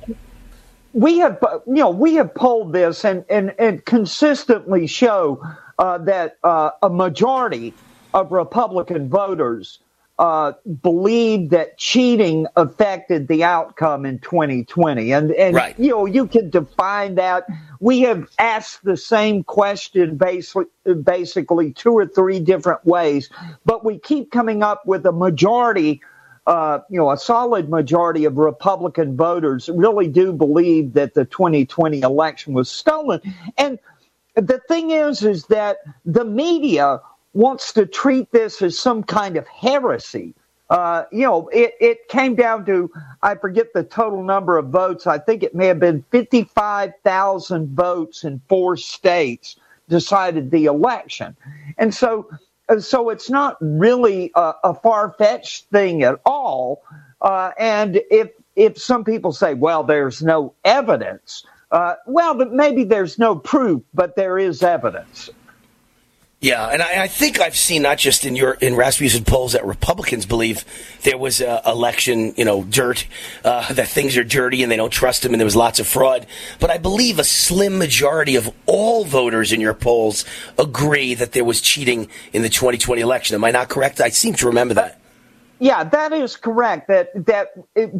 we 0.93 1.19
have 1.19 1.37
you 1.67 1.75
know 1.75 1.89
we 1.89 2.15
have 2.15 2.33
polled 2.35 2.73
this 2.73 3.05
and 3.05 3.23
and, 3.29 3.53
and 3.59 3.85
consistently 3.85 4.87
show 4.87 5.41
uh, 5.79 5.97
that 5.99 6.37
uh, 6.43 6.71
a 6.81 6.89
majority 6.89 7.73
of 8.13 8.31
Republican 8.31 9.09
voters 9.09 9.79
uh, 10.19 10.53
believe 10.83 11.49
that 11.49 11.77
cheating 11.79 12.45
affected 12.55 13.27
the 13.27 13.43
outcome 13.43 14.05
in 14.05 14.19
2020 14.19 15.11
and 15.11 15.31
and 15.31 15.55
Right. 15.55 15.79
you 15.79 15.89
know 15.89 16.05
you 16.05 16.27
can 16.27 16.51
define 16.51 17.15
that 17.15 17.45
we 17.79 18.01
have 18.01 18.27
asked 18.37 18.83
the 18.83 18.97
same 18.97 19.43
question 19.43 20.17
basically 20.17 20.65
basically 21.03 21.73
two 21.73 21.93
or 21.93 22.05
three 22.05 22.39
different 22.39 22.85
ways 22.85 23.29
but 23.65 23.83
we 23.83 23.97
keep 23.97 24.31
coming 24.31 24.61
up 24.61 24.85
with 24.85 25.07
a 25.07 25.11
majority 25.11 26.01
uh, 26.47 26.79
you 26.89 26.97
know, 26.97 27.11
a 27.11 27.17
solid 27.17 27.69
majority 27.69 28.25
of 28.25 28.37
Republican 28.37 29.15
voters 29.15 29.69
really 29.69 30.07
do 30.07 30.33
believe 30.33 30.93
that 30.93 31.13
the 31.13 31.23
2020 31.23 32.01
election 32.01 32.53
was 32.53 32.69
stolen. 32.69 33.21
And 33.59 33.77
the 34.35 34.59
thing 34.67 34.91
is, 34.91 35.23
is 35.23 35.45
that 35.47 35.77
the 36.05 36.25
media 36.25 37.01
wants 37.33 37.73
to 37.73 37.85
treat 37.85 38.31
this 38.31 38.61
as 38.61 38.79
some 38.79 39.03
kind 39.03 39.37
of 39.37 39.47
heresy. 39.47 40.35
Uh, 40.69 41.05
you 41.11 41.23
know, 41.23 41.49
it, 41.49 41.75
it 41.81 42.07
came 42.09 42.35
down 42.35 42.65
to, 42.65 42.91
I 43.21 43.35
forget 43.35 43.73
the 43.73 43.83
total 43.83 44.23
number 44.23 44.57
of 44.57 44.67
votes. 44.69 45.07
I 45.07 45.19
think 45.19 45.43
it 45.43 45.55
may 45.55 45.67
have 45.67 45.79
been 45.79 46.03
55,000 46.11 47.75
votes 47.75 48.23
in 48.23 48.41
four 48.49 48.77
states 48.77 49.57
decided 49.89 50.51
the 50.51 50.65
election. 50.65 51.35
And 51.77 51.93
so, 51.93 52.29
uh, 52.69 52.79
so 52.79 53.09
it's 53.09 53.29
not 53.29 53.57
really 53.61 54.31
a, 54.35 54.53
a 54.65 54.73
far-fetched 54.73 55.65
thing 55.71 56.03
at 56.03 56.19
all. 56.25 56.83
Uh, 57.21 57.51
and 57.59 58.01
if 58.11 58.31
if 58.55 58.77
some 58.77 59.03
people 59.03 59.31
say, 59.33 59.53
well, 59.55 59.83
there's 59.83 60.21
no 60.23 60.53
evidence, 60.65 61.45
uh, 61.71 61.95
well, 62.05 62.35
but 62.35 62.51
maybe 62.51 62.83
there's 62.83 63.17
no 63.17 63.35
proof, 63.35 63.81
but 63.93 64.15
there 64.15 64.37
is 64.37 64.61
evidence. 64.61 65.29
Yeah, 66.41 66.69
and 66.69 66.81
I, 66.81 67.03
I 67.03 67.07
think 67.07 67.39
I've 67.39 67.55
seen 67.55 67.83
not 67.83 67.99
just 67.99 68.25
in 68.25 68.35
your 68.35 68.53
in 68.53 68.75
Rasmussen 68.75 69.25
polls 69.25 69.51
that 69.51 69.63
Republicans 69.63 70.25
believe 70.25 70.65
there 71.03 71.17
was 71.17 71.39
uh, 71.39 71.61
election, 71.67 72.33
you 72.35 72.45
know, 72.45 72.63
dirt, 72.63 73.05
uh, 73.45 73.71
that 73.73 73.87
things 73.87 74.17
are 74.17 74.23
dirty 74.23 74.63
and 74.63 74.71
they 74.71 74.75
don't 74.75 74.91
trust 74.91 75.21
them, 75.21 75.33
and 75.33 75.39
there 75.39 75.45
was 75.45 75.55
lots 75.55 75.79
of 75.79 75.85
fraud. 75.85 76.25
But 76.59 76.71
I 76.71 76.79
believe 76.79 77.19
a 77.19 77.23
slim 77.23 77.77
majority 77.77 78.35
of 78.37 78.51
all 78.65 79.05
voters 79.05 79.53
in 79.53 79.61
your 79.61 79.75
polls 79.75 80.25
agree 80.57 81.13
that 81.13 81.33
there 81.33 81.45
was 81.45 81.61
cheating 81.61 82.09
in 82.33 82.41
the 82.41 82.49
2020 82.49 83.01
election. 83.01 83.35
Am 83.35 83.43
I 83.43 83.51
not 83.51 83.69
correct? 83.69 84.01
I 84.01 84.09
seem 84.09 84.33
to 84.35 84.47
remember 84.47 84.73
that. 84.73 84.99
Yeah, 85.59 85.83
that 85.83 86.11
is 86.11 86.37
correct. 86.37 86.87
That 86.87 87.09
that 87.27 87.49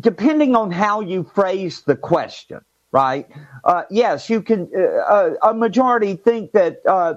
depending 0.02 0.56
on 0.56 0.72
how 0.72 1.02
you 1.02 1.30
phrase 1.36 1.84
the 1.84 1.96
question, 1.96 2.62
right? 2.92 3.28
Uh, 3.66 3.84
yes, 3.92 4.30
you 4.30 4.42
can. 4.42 4.70
Uh, 4.76 4.82
uh, 4.82 5.34
a 5.44 5.54
majority 5.54 6.16
think 6.16 6.54
that 6.54 6.82
uh, 6.88 7.16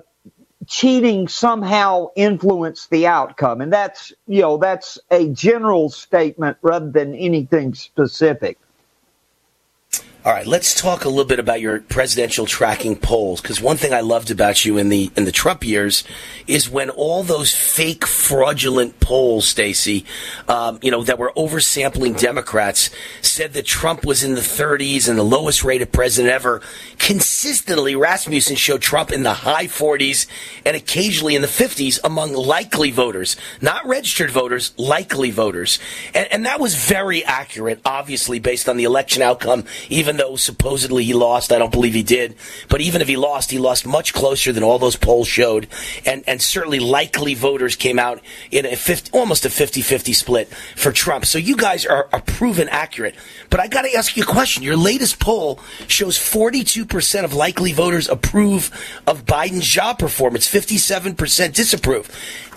cheating 0.69 1.29
somehow 1.29 2.09
influenced 2.17 2.91
the 2.91 3.07
outcome, 3.07 3.61
and 3.63 3.73
that's 3.73 4.13
you 4.29 4.43
know 4.43 4.59
that's 4.59 4.99
a 5.11 5.29
general 5.31 5.91
statement 5.91 6.59
rather 6.63 6.91
than 6.91 7.15
anything 7.15 7.75
specific. 7.75 8.59
All 10.27 10.33
right, 10.33 10.47
let's 10.47 10.75
talk 10.75 11.05
a 11.05 11.11
little 11.11 11.27
bit 11.27 11.39
about 11.39 11.61
your 11.61 11.81
presidential 11.81 12.47
tracking 12.47 12.97
polls 12.97 13.43
because 13.43 13.61
one 13.61 13.77
thing 13.77 13.93
I 13.93 14.01
loved 14.01 14.31
about 14.31 14.65
you 14.65 14.79
in 14.79 14.89
the 14.89 15.11
in 15.19 15.27
the 15.27 15.33
Trump 15.33 15.67
years 15.67 16.03
is 16.47 16.67
when 16.67 16.89
all 16.89 17.23
those 17.23 17.55
fake 17.55 18.07
fraudulent 18.07 19.01
polls, 19.01 19.47
Stacy, 19.47 20.07
um, 20.49 20.79
you 20.81 20.91
know, 20.91 21.03
that 21.03 21.19
were 21.19 21.31
oversampling 21.37 22.19
Democrats, 22.19 22.89
said 23.21 23.53
that 23.53 23.67
Trump 23.67 24.07
was 24.07 24.25
in 24.25 24.35
the 24.35 24.41
30s 24.41 25.11
and 25.11 25.19
the 25.19 25.23
lowest 25.23 25.63
rated 25.63 25.93
president 25.93 26.33
ever. 26.33 26.63
Consistently, 26.99 27.95
Rasmussen 27.95 28.57
showed 28.57 28.81
Trump 28.81 29.13
in 29.13 29.25
the 29.25 29.35
high 29.35 29.67
40s 29.67 30.27
and 30.65 30.75
occasionally 30.75 31.35
in 31.35 31.43
the 31.43 31.49
50s 31.49 31.99
among 32.03 32.33
likely 32.33 32.91
voters, 32.91 33.37
not 33.61 33.87
registered 33.87 34.31
voters, 34.31 34.73
likely 34.79 35.31
voters, 35.31 35.79
and, 36.15 36.33
and 36.33 36.47
that 36.47 36.61
was 36.61 36.77
very 36.77 37.23
accurate, 37.27 37.83
obviously 37.85 38.39
based 38.39 38.71
on 38.71 38.79
the 38.79 38.85
election 38.85 39.21
outcome, 39.21 39.65
even 39.91 40.14
even 40.15 40.29
though 40.29 40.37
supposedly 40.37 41.03
he 41.03 41.13
lost. 41.13 41.51
I 41.51 41.59
don't 41.59 41.73
believe 41.73 41.95
he 41.95 42.05
did. 42.05 42.37
But 42.69 42.81
even 42.81 43.03
if 43.03 43.09
he 43.09 43.17
lost, 43.17 43.51
he 43.51 43.59
lost 43.59 43.85
much 43.85 44.13
closer 44.13 44.53
than 44.53 44.63
all 44.63 44.79
those 44.79 44.97
polls 44.97 45.27
showed. 45.27 45.67
And, 46.07 46.23
and 46.29 46.41
certainly 46.41 46.79
likely 46.79 47.35
voters 47.35 47.75
came 47.75 47.99
out 47.99 48.21
in 48.53 48.65
a 48.65 48.77
50, 48.77 49.11
almost 49.13 49.45
a 49.45 49.49
50-50 49.49 50.15
split 50.15 50.49
for 50.77 50.93
Trump. 50.93 51.27
So 51.27 51.39
you 51.39 51.57
guys 51.57 51.85
are, 51.85 52.09
are 52.13 52.21
proven 52.21 52.69
accurate. 52.69 53.17
But 53.51 53.59
I 53.59 53.67
got 53.67 53.83
to 53.83 53.95
ask 53.95 54.17
you 54.17 54.23
a 54.23 54.27
question. 54.27 54.63
Your 54.63 54.77
latest 54.77 55.19
poll 55.19 55.59
shows 55.89 56.17
42% 56.17 57.25
of 57.25 57.35
likely 57.35 57.73
voters 57.73 58.09
approve 58.09 58.71
of 59.07 59.25
Biden's 59.25 59.67
job 59.67 59.99
performance, 59.99 60.51
57% 60.51 61.55
disapprove. 61.55 62.09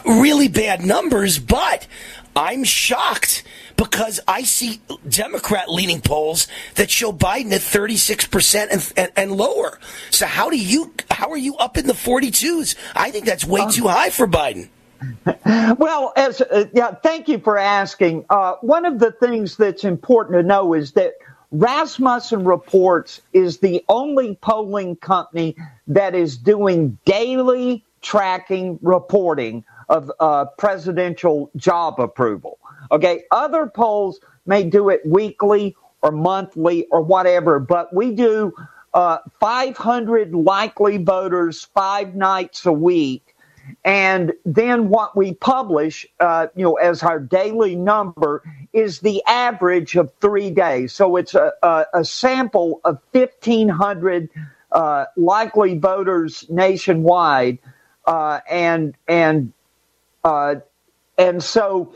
Really 0.05 0.47
bad 0.47 0.85
numbers, 0.85 1.39
but 1.39 1.87
I'm 2.35 2.63
shocked 2.63 3.43
because 3.77 4.19
I 4.27 4.43
see 4.43 4.81
Democrat 5.07 5.69
leaning 5.69 6.01
polls 6.01 6.47
that 6.75 6.89
show 6.89 7.13
Biden 7.13 7.51
at 7.53 7.61
36% 7.61 8.67
and, 8.71 8.93
and, 8.97 9.11
and, 9.15 9.31
lower. 9.31 9.79
So 10.09 10.25
how 10.25 10.49
do 10.49 10.57
you, 10.57 10.93
how 11.09 11.29
are 11.29 11.37
you 11.37 11.55
up 11.55 11.77
in 11.77 11.87
the 11.87 11.93
42s? 11.93 12.75
I 12.95 13.11
think 13.11 13.25
that's 13.25 13.45
way 13.45 13.61
um, 13.61 13.71
too 13.71 13.87
high 13.87 14.09
for 14.09 14.27
Biden. 14.27 14.69
Well, 15.77 16.11
as 16.17 16.41
uh, 16.41 16.65
yeah, 16.73 16.91
thank 16.91 17.27
you 17.27 17.37
for 17.37 17.57
asking. 17.57 18.25
Uh, 18.31 18.55
one 18.61 18.85
of 18.85 18.97
the 18.97 19.11
things 19.11 19.55
that's 19.55 19.83
important 19.83 20.37
to 20.37 20.43
know 20.43 20.73
is 20.73 20.93
that 20.93 21.13
Rasmussen 21.51 22.43
Reports 22.43 23.21
is 23.31 23.59
the 23.59 23.83
only 23.87 24.35
polling 24.41 24.95
company 24.95 25.55
that 25.87 26.15
is 26.15 26.37
doing 26.37 26.97
daily 27.05 27.85
tracking 28.01 28.79
reporting 28.81 29.63
of 29.87 30.11
uh, 30.19 30.45
presidential 30.57 31.51
job 31.55 31.99
approval. 31.99 32.57
Okay, 32.91 33.23
other 33.31 33.67
polls 33.67 34.19
may 34.45 34.63
do 34.63 34.89
it 34.89 35.01
weekly 35.05 35.75
or 36.01 36.11
monthly 36.11 36.85
or 36.91 37.01
whatever, 37.01 37.59
but 37.59 37.93
we 37.93 38.11
do 38.11 38.53
uh, 38.93 39.17
500 39.39 40.33
likely 40.33 40.97
voters 40.97 41.65
five 41.75 42.15
nights 42.15 42.65
a 42.65 42.71
week. 42.73 43.35
And 43.83 44.33
then 44.45 44.89
what 44.89 45.15
we 45.17 45.33
publish, 45.33 46.07
uh, 46.19 46.47
you 46.55 46.63
know, 46.63 46.75
as 46.75 47.03
our 47.03 47.19
daily 47.19 47.75
number 47.75 48.41
is 48.71 48.99
the 48.99 49.21
average 49.27 49.95
of 49.95 50.13
three 50.21 50.51
days. 50.51 50.93
So 50.93 51.17
it's 51.17 51.35
a, 51.35 51.51
a, 51.61 51.85
a 51.95 52.05
sample 52.05 52.79
of 52.85 52.99
1,500 53.11 54.29
uh, 54.71 55.05
likely 55.15 55.77
voters 55.77 56.45
nationwide. 56.49 57.59
Uh, 58.05 58.39
and, 58.49 58.95
and, 59.07 59.51
uh, 60.23 60.55
and 61.17 61.43
so 61.43 61.93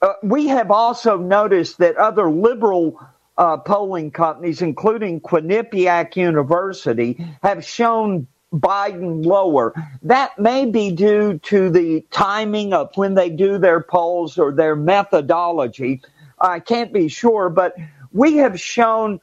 uh, 0.00 0.14
we 0.22 0.48
have 0.48 0.70
also 0.70 1.16
noticed 1.16 1.78
that 1.78 1.96
other 1.96 2.30
liberal 2.30 3.00
uh, 3.36 3.56
polling 3.56 4.10
companies, 4.10 4.62
including 4.62 5.20
Quinnipiac 5.20 6.16
University, 6.16 7.24
have 7.42 7.64
shown 7.64 8.26
Biden 8.52 9.24
lower. 9.24 9.74
That 10.02 10.38
may 10.38 10.66
be 10.66 10.90
due 10.90 11.38
to 11.38 11.70
the 11.70 12.04
timing 12.10 12.72
of 12.72 12.90
when 12.96 13.14
they 13.14 13.30
do 13.30 13.58
their 13.58 13.80
polls 13.80 14.38
or 14.38 14.52
their 14.52 14.74
methodology. 14.74 16.02
I 16.40 16.60
can't 16.60 16.92
be 16.92 17.08
sure, 17.08 17.50
but 17.50 17.74
we 18.12 18.36
have 18.36 18.60
shown 18.60 19.20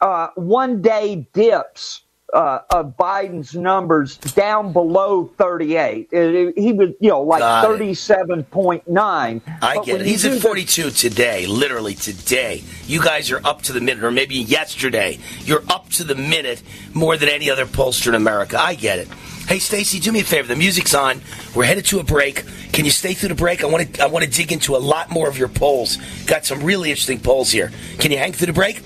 uh, 0.00 0.28
one 0.34 0.82
day 0.82 1.26
dips 1.32 2.02
uh, 2.32 2.60
of 2.70 2.96
Biden's 2.96 3.54
numbers 3.54 4.16
down 4.18 4.72
below 4.72 5.30
38. 5.36 6.08
It, 6.10 6.58
he 6.58 6.72
was, 6.72 6.90
you 7.00 7.10
know, 7.10 7.22
like 7.22 7.42
37.9. 7.42 9.42
I 9.62 9.74
but 9.74 9.84
get 9.84 10.00
it. 10.00 10.06
He's 10.06 10.24
at 10.24 10.40
42 10.40 10.84
the- 10.84 10.90
today, 10.90 11.46
literally 11.46 11.94
today. 11.94 12.62
You 12.86 13.02
guys 13.02 13.30
are 13.30 13.40
up 13.44 13.62
to 13.62 13.72
the 13.72 13.80
minute, 13.80 14.04
or 14.04 14.10
maybe 14.10 14.36
yesterday. 14.36 15.18
You're 15.40 15.62
up 15.68 15.88
to 15.90 16.04
the 16.04 16.14
minute 16.14 16.62
more 16.94 17.16
than 17.16 17.28
any 17.28 17.50
other 17.50 17.66
pollster 17.66 18.08
in 18.08 18.14
America. 18.14 18.60
I 18.60 18.74
get 18.74 18.98
it. 18.98 19.08
Hey, 19.48 19.58
Stacy, 19.58 19.98
do 19.98 20.12
me 20.12 20.20
a 20.20 20.24
favor. 20.24 20.46
The 20.46 20.54
music's 20.54 20.94
on. 20.94 21.20
We're 21.56 21.64
headed 21.64 21.84
to 21.86 21.98
a 21.98 22.04
break. 22.04 22.44
Can 22.72 22.84
you 22.84 22.92
stay 22.92 23.14
through 23.14 23.30
the 23.30 23.34
break? 23.34 23.64
I 23.64 23.66
want 23.66 23.94
to. 23.94 24.02
I 24.02 24.06
want 24.06 24.24
to 24.24 24.30
dig 24.30 24.52
into 24.52 24.76
a 24.76 24.78
lot 24.78 25.10
more 25.10 25.28
of 25.28 25.36
your 25.36 25.48
polls. 25.48 25.98
Got 26.26 26.46
some 26.46 26.62
really 26.62 26.90
interesting 26.90 27.18
polls 27.18 27.50
here. 27.50 27.72
Can 27.98 28.12
you 28.12 28.18
hang 28.18 28.32
through 28.32 28.46
the 28.46 28.52
break? 28.52 28.80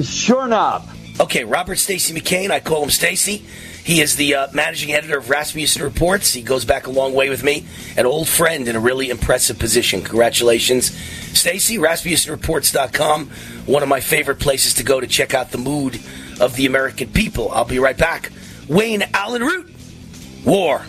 Sure 0.00 0.44
enough. 0.44 0.91
Okay, 1.20 1.44
Robert 1.44 1.76
Stacy 1.76 2.14
McCain. 2.14 2.50
I 2.50 2.60
call 2.60 2.82
him 2.82 2.90
Stacy. 2.90 3.44
He 3.84 4.00
is 4.00 4.16
the 4.16 4.34
uh, 4.34 4.48
managing 4.52 4.92
editor 4.92 5.18
of 5.18 5.28
Rasmussen 5.28 5.82
Reports. 5.82 6.32
He 6.32 6.40
goes 6.42 6.64
back 6.64 6.86
a 6.86 6.90
long 6.90 7.14
way 7.14 7.28
with 7.28 7.42
me, 7.42 7.66
an 7.96 8.06
old 8.06 8.28
friend 8.28 8.66
in 8.68 8.76
a 8.76 8.80
really 8.80 9.10
impressive 9.10 9.58
position. 9.58 10.02
Congratulations, 10.02 10.96
Stacy. 11.36 11.78
RasmussenReports.com, 11.78 13.28
one 13.66 13.82
of 13.82 13.88
my 13.88 14.00
favorite 14.00 14.38
places 14.38 14.74
to 14.74 14.84
go 14.84 15.00
to 15.00 15.06
check 15.06 15.34
out 15.34 15.50
the 15.50 15.58
mood 15.58 16.00
of 16.40 16.56
the 16.56 16.66
American 16.66 17.10
people. 17.10 17.50
I'll 17.50 17.64
be 17.64 17.78
right 17.78 17.98
back. 17.98 18.30
Wayne 18.68 19.02
Allyn 19.12 19.42
Root, 19.42 19.70
War. 20.44 20.82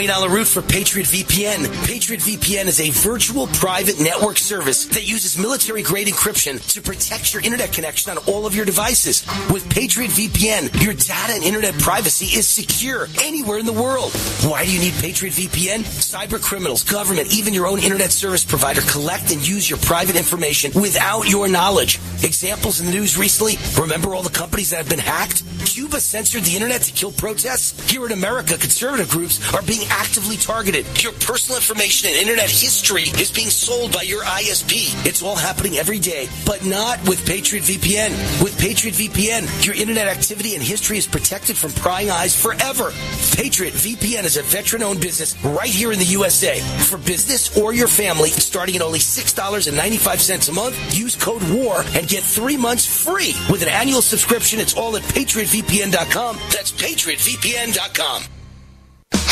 Wayne 0.00 0.08
Allyn 0.08 0.32
Root 0.32 0.46
for 0.46 0.62
Patriot 0.62 1.08
VPN. 1.08 1.86
Patriot 1.86 2.20
VPN 2.22 2.68
is 2.68 2.80
a 2.80 2.88
virtual 2.88 3.48
private 3.48 4.00
network 4.00 4.38
service 4.38 4.86
that 4.86 5.06
uses 5.06 5.36
military 5.36 5.82
grade 5.82 6.06
encryption 6.06 6.56
to 6.72 6.80
protect 6.80 7.34
your 7.34 7.42
internet 7.42 7.70
connection 7.70 8.10
on 8.10 8.16
all 8.26 8.46
of 8.46 8.54
your 8.54 8.64
devices. 8.64 9.26
With 9.52 9.68
Patriot 9.68 10.10
VPN, 10.12 10.82
your 10.82 10.94
data 10.94 11.34
and 11.34 11.44
internet 11.44 11.74
privacy 11.80 12.34
is 12.34 12.46
secure 12.46 13.08
anywhere 13.20 13.58
in 13.58 13.66
the 13.66 13.74
world. 13.74 14.12
Why 14.48 14.64
do 14.64 14.72
you 14.72 14.80
need 14.80 14.94
Patriot 14.94 15.32
VPN? 15.32 15.80
Cyber 15.80 16.40
criminals, 16.40 16.82
government, 16.82 17.36
even 17.36 17.52
your 17.52 17.66
own 17.66 17.78
internet 17.78 18.10
service 18.10 18.42
provider 18.42 18.80
collect 18.80 19.30
and 19.30 19.46
use 19.46 19.68
your 19.68 19.78
private 19.80 20.16
information 20.16 20.72
without 20.80 21.28
your 21.28 21.46
knowledge. 21.46 22.00
Examples 22.24 22.80
in 22.80 22.86
the 22.86 22.92
news 22.92 23.18
recently. 23.18 23.58
Remember 23.78 24.14
all 24.14 24.22
the 24.22 24.30
companies 24.30 24.70
that 24.70 24.78
have 24.78 24.88
been 24.88 24.98
hacked? 24.98 25.42
Cuba 25.66 26.00
censored 26.00 26.44
the 26.44 26.54
internet 26.54 26.80
to 26.82 26.92
kill 26.92 27.12
protests? 27.12 27.90
Here 27.90 28.06
in 28.06 28.12
America, 28.12 28.56
conservative 28.56 29.10
groups 29.10 29.38
are 29.52 29.62
being 29.62 29.89
actively 29.90 30.36
targeted. 30.36 30.86
Your 31.02 31.12
personal 31.12 31.58
information 31.58 32.08
and 32.08 32.16
internet 32.16 32.50
history 32.50 33.04
is 33.20 33.30
being 33.30 33.50
sold 33.50 33.92
by 33.92 34.02
your 34.02 34.22
ISP. 34.22 34.94
It's 35.06 35.22
all 35.22 35.36
happening 35.36 35.76
every 35.76 35.98
day, 35.98 36.28
but 36.46 36.64
not 36.64 36.98
with 37.08 37.26
Patriot 37.26 37.64
VPN. 37.64 38.10
With 38.42 38.58
Patriot 38.58 38.94
VPN, 38.94 39.66
your 39.66 39.74
internet 39.74 40.06
activity 40.06 40.54
and 40.54 40.62
history 40.62 40.98
is 40.98 41.06
protected 41.06 41.56
from 41.56 41.72
prying 41.72 42.10
eyes 42.10 42.40
forever. 42.40 42.90
Patriot 43.36 43.74
VPN 43.74 44.24
is 44.24 44.36
a 44.36 44.42
veteran 44.42 44.82
owned 44.82 45.00
business 45.00 45.36
right 45.44 45.68
here 45.68 45.92
in 45.92 45.98
the 45.98 46.04
USA. 46.06 46.60
For 46.88 46.98
business 46.98 47.56
or 47.58 47.74
your 47.74 47.88
family, 47.88 48.30
starting 48.30 48.76
at 48.76 48.82
only 48.82 48.98
$6.95 48.98 50.48
a 50.48 50.52
month, 50.52 50.96
use 50.98 51.16
code 51.16 51.42
WAR 51.50 51.84
and 51.94 52.08
get 52.08 52.22
three 52.22 52.56
months 52.56 52.86
free 52.86 53.34
with 53.50 53.62
an 53.62 53.68
annual 53.68 54.02
subscription. 54.02 54.60
It's 54.60 54.74
all 54.74 54.96
at 54.96 55.02
patriotvpn.com. 55.02 56.36
That's 56.50 56.72
patriotvpn.com. 56.72 58.39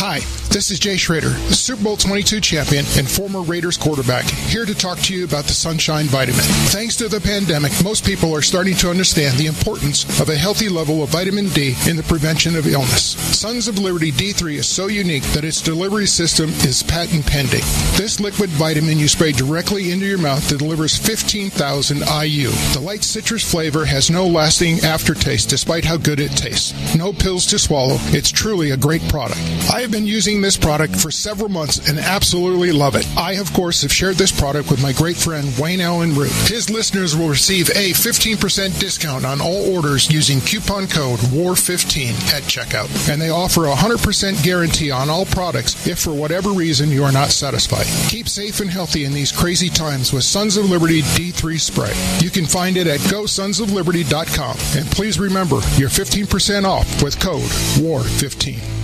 Hi, 0.01 0.21
this 0.55 0.71
is 0.71 0.79
Jay 0.79 0.97
Schroeder, 0.97 1.31
the 1.31 1.55
Super 1.55 1.83
Bowl 1.83 1.97
22 1.97 2.41
champion 2.41 2.85
and 2.97 3.11
former 3.11 3.43
Raiders 3.43 3.77
quarterback, 3.77 4.25
here 4.27 4.65
to 4.65 4.73
talk 4.73 5.01
to 5.01 5.13
you 5.13 5.25
about 5.25 5.47
the 5.47 5.53
Sunshine 5.53 6.05
Vitamin. 6.05 6.41
Thanks 6.71 6.95
to 6.99 7.09
the 7.09 7.21
pandemic, 7.21 7.73
most 7.83 8.07
people 8.07 8.33
are 8.33 8.41
starting 8.41 8.77
to 8.77 8.91
understand 8.91 9.37
the 9.37 9.49
importance 9.49 10.05
of 10.21 10.29
a 10.29 10.37
healthy 10.37 10.69
level 10.69 11.03
of 11.03 11.09
vitamin 11.09 11.49
D 11.49 11.75
in 11.89 11.97
the 11.97 12.05
prevention 12.05 12.55
of 12.55 12.69
illness. 12.69 13.17
Sons 13.37 13.67
of 13.67 13.81
Liberty 13.81 14.13
D3 14.13 14.59
is 14.59 14.69
so 14.69 14.87
unique 14.87 15.25
that 15.35 15.45
its 15.45 15.61
delivery 15.61 16.07
system 16.07 16.51
is 16.65 16.85
patent 16.85 17.27
pending. 17.27 17.65
This 17.97 18.21
liquid 18.21 18.51
vitamin 18.51 19.01
you 19.01 19.09
spray 19.09 19.33
directly 19.33 19.91
into 19.91 20.07
your 20.07 20.19
mouth 20.19 20.49
delivers 20.49 20.97
15,000 20.97 21.99
IU. 21.99 22.51
The 22.73 22.81
light 22.81 23.03
citrus 23.03 23.51
flavor 23.51 23.85
has 23.85 24.11
no 24.11 24.29
lasting 24.29 24.79
aftertaste 24.85 25.51
despite 25.51 25.85
how 25.85 25.97
good 25.97 26.21
it 26.21 26.37
tastes. 26.37 26.95
No 26.95 27.13
pills 27.13 27.47
to 27.47 27.59
swallow. 27.59 27.97
It's 28.15 28.31
truly 28.31 28.71
a 28.71 28.77
great 28.77 29.03
product. 29.09 29.41
I 29.71 29.83
have 29.83 29.91
been 29.91 30.07
using 30.07 30.41
this 30.41 30.57
product 30.57 30.97
for 30.97 31.11
several 31.11 31.51
months 31.51 31.89
and 31.91 31.99
absolutely 31.99 32.73
love 32.73 32.95
it. 32.95 33.07
I, 33.19 33.33
of 33.35 33.53
course, 33.53 33.83
have 33.83 33.93
shared 33.93 34.17
this 34.17 34.33
product 34.33 34.71
with 34.71 34.83
my 34.83 34.95
great 34.95 35.17
friend 35.17 35.47
Wayne 35.59 35.83
Allyn 35.83 36.15
Root. 36.15 36.33
His 36.49 36.71
listeners 36.71 37.15
will 37.15 37.29
receive 37.29 37.69
a 37.71 37.93
15% 37.93 38.81
discount 38.81 39.27
on 39.27 39.43
all 39.43 39.75
orders 39.75 40.11
using 40.11 40.41
coupon 40.41 40.87
code 40.87 41.19
WAR15 41.21 42.33
at 42.33 42.45
checkout. 42.45 42.89
And 43.11 43.21
they 43.21 43.29
offer 43.29 43.67
a 43.67 43.75
100% 43.75 44.43
guarantee 44.43 44.91
on 44.91 45.11
all 45.11 45.27
products 45.27 45.87
if 45.87 45.99
for 45.99 46.15
whatever 46.15 46.51
reason 46.51 46.91
you 46.91 47.05
are 47.05 47.13
not 47.13 47.29
satisfied. 47.29 47.87
Keep 48.09 48.29
safe 48.29 48.61
and 48.61 48.71
healthy 48.71 49.05
in 49.05 49.13
these 49.13 49.33
crazy 49.33 49.69
times 49.69 50.15
with 50.15 50.25
Sons 50.25 50.57
of 50.57 50.71
Liberty 50.71 51.03
D3 51.03 51.61
spray. 51.61 51.93
You 52.25 52.31
can 52.31 52.47
find 52.47 52.79
it 52.79 52.87
at 52.87 53.01
gosonsofliberty.com. 53.01 54.57
And 54.81 54.91
please 54.91 55.19
remember, 55.19 55.57
you're 55.77 55.91
15% 55.91 56.65
off 56.65 57.03
with 57.03 57.21
code 57.21 57.51
WAR15. 57.77 58.79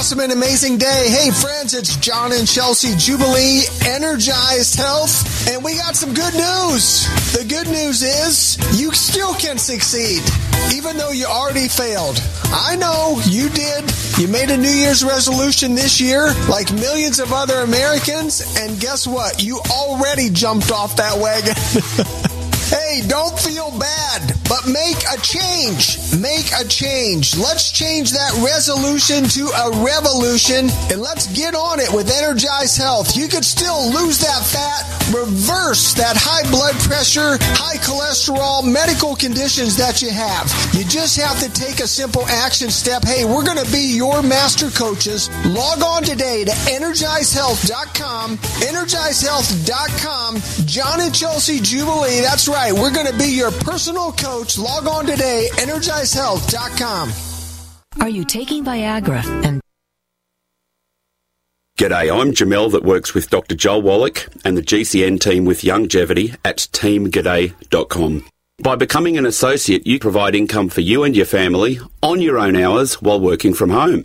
Awesome 0.00 0.20
and 0.20 0.32
amazing 0.32 0.78
day. 0.78 1.08
Hey, 1.10 1.30
friends, 1.30 1.74
it's 1.74 1.94
John 1.96 2.32
and 2.32 2.48
Chelsea 2.48 2.96
Jubilee 2.96 3.64
Energized 3.84 4.76
Health, 4.76 5.46
and 5.46 5.62
we 5.62 5.76
got 5.76 5.94
some 5.94 6.14
good 6.14 6.32
news. 6.32 7.04
The 7.36 7.44
good 7.46 7.68
news 7.68 8.02
is 8.02 8.56
you 8.80 8.92
still 8.92 9.34
can 9.34 9.58
succeed, 9.58 10.22
even 10.74 10.96
though 10.96 11.10
you 11.10 11.26
already 11.26 11.68
failed. 11.68 12.18
I 12.44 12.76
know 12.76 13.20
you 13.26 13.50
did. 13.50 13.92
You 14.16 14.26
made 14.28 14.48
a 14.48 14.56
New 14.56 14.70
Year's 14.70 15.04
resolution 15.04 15.74
this 15.74 16.00
year, 16.00 16.32
like 16.48 16.72
millions 16.72 17.20
of 17.20 17.34
other 17.34 17.60
Americans, 17.60 18.56
and 18.56 18.80
guess 18.80 19.06
what? 19.06 19.42
You 19.42 19.60
already 19.70 20.30
jumped 20.30 20.72
off 20.72 20.96
that 20.96 21.18
wagon. 21.20 22.20
Hey, 22.70 23.02
don't 23.08 23.36
feel 23.36 23.76
bad, 23.80 24.32
but 24.48 24.62
make 24.70 25.02
a 25.10 25.18
change. 25.26 25.98
Make 26.14 26.54
a 26.54 26.62
change. 26.62 27.36
Let's 27.36 27.72
change 27.72 28.12
that 28.12 28.30
resolution 28.46 29.24
to 29.34 29.50
a 29.50 29.82
revolution 29.82 30.70
and 30.86 31.02
let's 31.02 31.26
get 31.34 31.56
on 31.56 31.80
it 31.80 31.92
with 31.92 32.08
Energized 32.08 32.78
Health. 32.78 33.16
You 33.16 33.26
could 33.26 33.44
still 33.44 33.90
lose 33.90 34.20
that 34.20 34.46
fat, 34.46 34.86
reverse 35.10 35.94
that 35.94 36.14
high 36.14 36.48
blood 36.52 36.76
pressure, 36.86 37.38
high 37.58 37.78
cholesterol, 37.82 38.62
medical 38.62 39.16
conditions 39.16 39.76
that 39.76 40.00
you 40.00 40.10
have. 40.10 40.46
You 40.72 40.84
just 40.84 41.18
have 41.18 41.40
to 41.40 41.50
take 41.50 41.80
a 41.80 41.88
simple 41.88 42.24
action 42.28 42.70
step. 42.70 43.02
Hey, 43.04 43.24
we're 43.24 43.44
going 43.44 43.58
to 43.58 43.72
be 43.72 43.96
your 43.96 44.22
master 44.22 44.70
coaches. 44.70 45.28
Log 45.44 45.82
on 45.82 46.04
today 46.04 46.44
to 46.44 46.52
energizehealth.com, 46.70 48.36
energizehealth.com, 48.62 50.38
John 50.66 51.00
and 51.00 51.12
Chelsea 51.12 51.58
Jubilee. 51.58 52.20
That's 52.20 52.46
right. 52.46 52.59
We're 52.68 52.92
going 52.92 53.06
to 53.06 53.18
be 53.18 53.36
your 53.36 53.50
personal 53.50 54.12
coach. 54.12 54.58
Log 54.58 54.86
on 54.86 55.06
today, 55.06 55.48
energizehealth.com. 55.54 57.12
Are 58.00 58.08
you 58.08 58.24
taking 58.24 58.64
Viagra 58.64 59.24
and 59.44 59.60
G'day, 61.78 62.14
I'm 62.14 62.32
Jamel 62.32 62.70
that 62.72 62.84
works 62.84 63.14
with 63.14 63.30
Dr. 63.30 63.54
Joel 63.54 63.80
Wallach 63.80 64.28
and 64.44 64.54
the 64.54 64.62
GCN 64.62 65.18
team 65.18 65.46
with 65.46 65.64
Longevity 65.64 66.34
at 66.44 66.58
teamg'day.com. 66.58 68.26
By 68.62 68.76
becoming 68.76 69.16
an 69.16 69.24
associate, 69.24 69.86
you 69.86 69.98
provide 69.98 70.34
income 70.34 70.68
for 70.68 70.82
you 70.82 71.04
and 71.04 71.16
your 71.16 71.24
family 71.24 71.80
on 72.02 72.20
your 72.20 72.38
own 72.38 72.54
hours 72.54 73.00
while 73.00 73.18
working 73.18 73.54
from 73.54 73.70
home. 73.70 74.04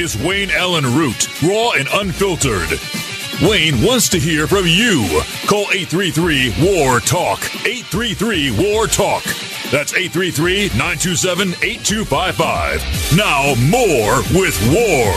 is 0.00 0.16
Wayne 0.16 0.50
Allyn 0.50 0.86
Root, 0.96 1.28
raw 1.42 1.72
and 1.72 1.86
unfiltered. 1.92 2.70
Wayne 3.42 3.82
wants 3.82 4.08
to 4.08 4.18
hear 4.18 4.46
from 4.46 4.64
you. 4.66 5.04
Call 5.46 5.66
833 5.70 6.54
WAR 6.58 7.00
TALK. 7.00 7.38
833 7.66 8.50
WAR 8.50 8.86
TALK. 8.86 9.22
That's 9.70 9.92
833 9.92 10.68
927 10.68 11.48
8255. 11.62 13.14
Now, 13.14 13.54
more 13.68 14.22
with 14.32 14.56
War. 14.72 15.12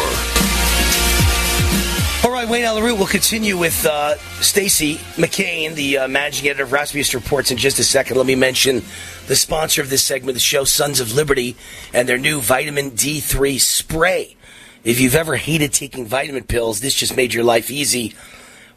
All 2.25 2.31
right, 2.31 2.47
Wayne 2.47 2.65
Allyn 2.65 2.83
Root 2.83 2.97
We'll 2.97 3.07
continue 3.07 3.57
with 3.57 3.85
uh, 3.85 4.17
Stacy 4.41 4.95
McCain, 5.15 5.75
the 5.75 5.99
uh, 5.99 6.07
managing 6.09 6.49
editor 6.49 6.63
of 6.63 6.73
Rasmussen 6.73 7.21
Reports, 7.21 7.51
in 7.51 7.57
just 7.57 7.79
a 7.79 7.85
second. 7.85 8.17
Let 8.17 8.25
me 8.25 8.35
mention 8.35 8.83
the 9.27 9.35
sponsor 9.37 9.81
of 9.81 9.89
this 9.89 10.03
segment 10.03 10.33
the 10.33 10.41
show, 10.41 10.65
Sons 10.65 10.99
of 10.99 11.13
Liberty, 11.13 11.55
and 11.93 12.09
their 12.09 12.17
new 12.17 12.41
vitamin 12.41 12.91
D3 12.91 13.61
spray. 13.61 14.35
If 14.83 14.99
you've 14.99 15.15
ever 15.15 15.37
hated 15.37 15.71
taking 15.71 16.05
vitamin 16.05 16.43
pills, 16.43 16.81
this 16.81 16.93
just 16.93 17.15
made 17.15 17.33
your 17.33 17.45
life 17.45 17.71
easy. 17.71 18.13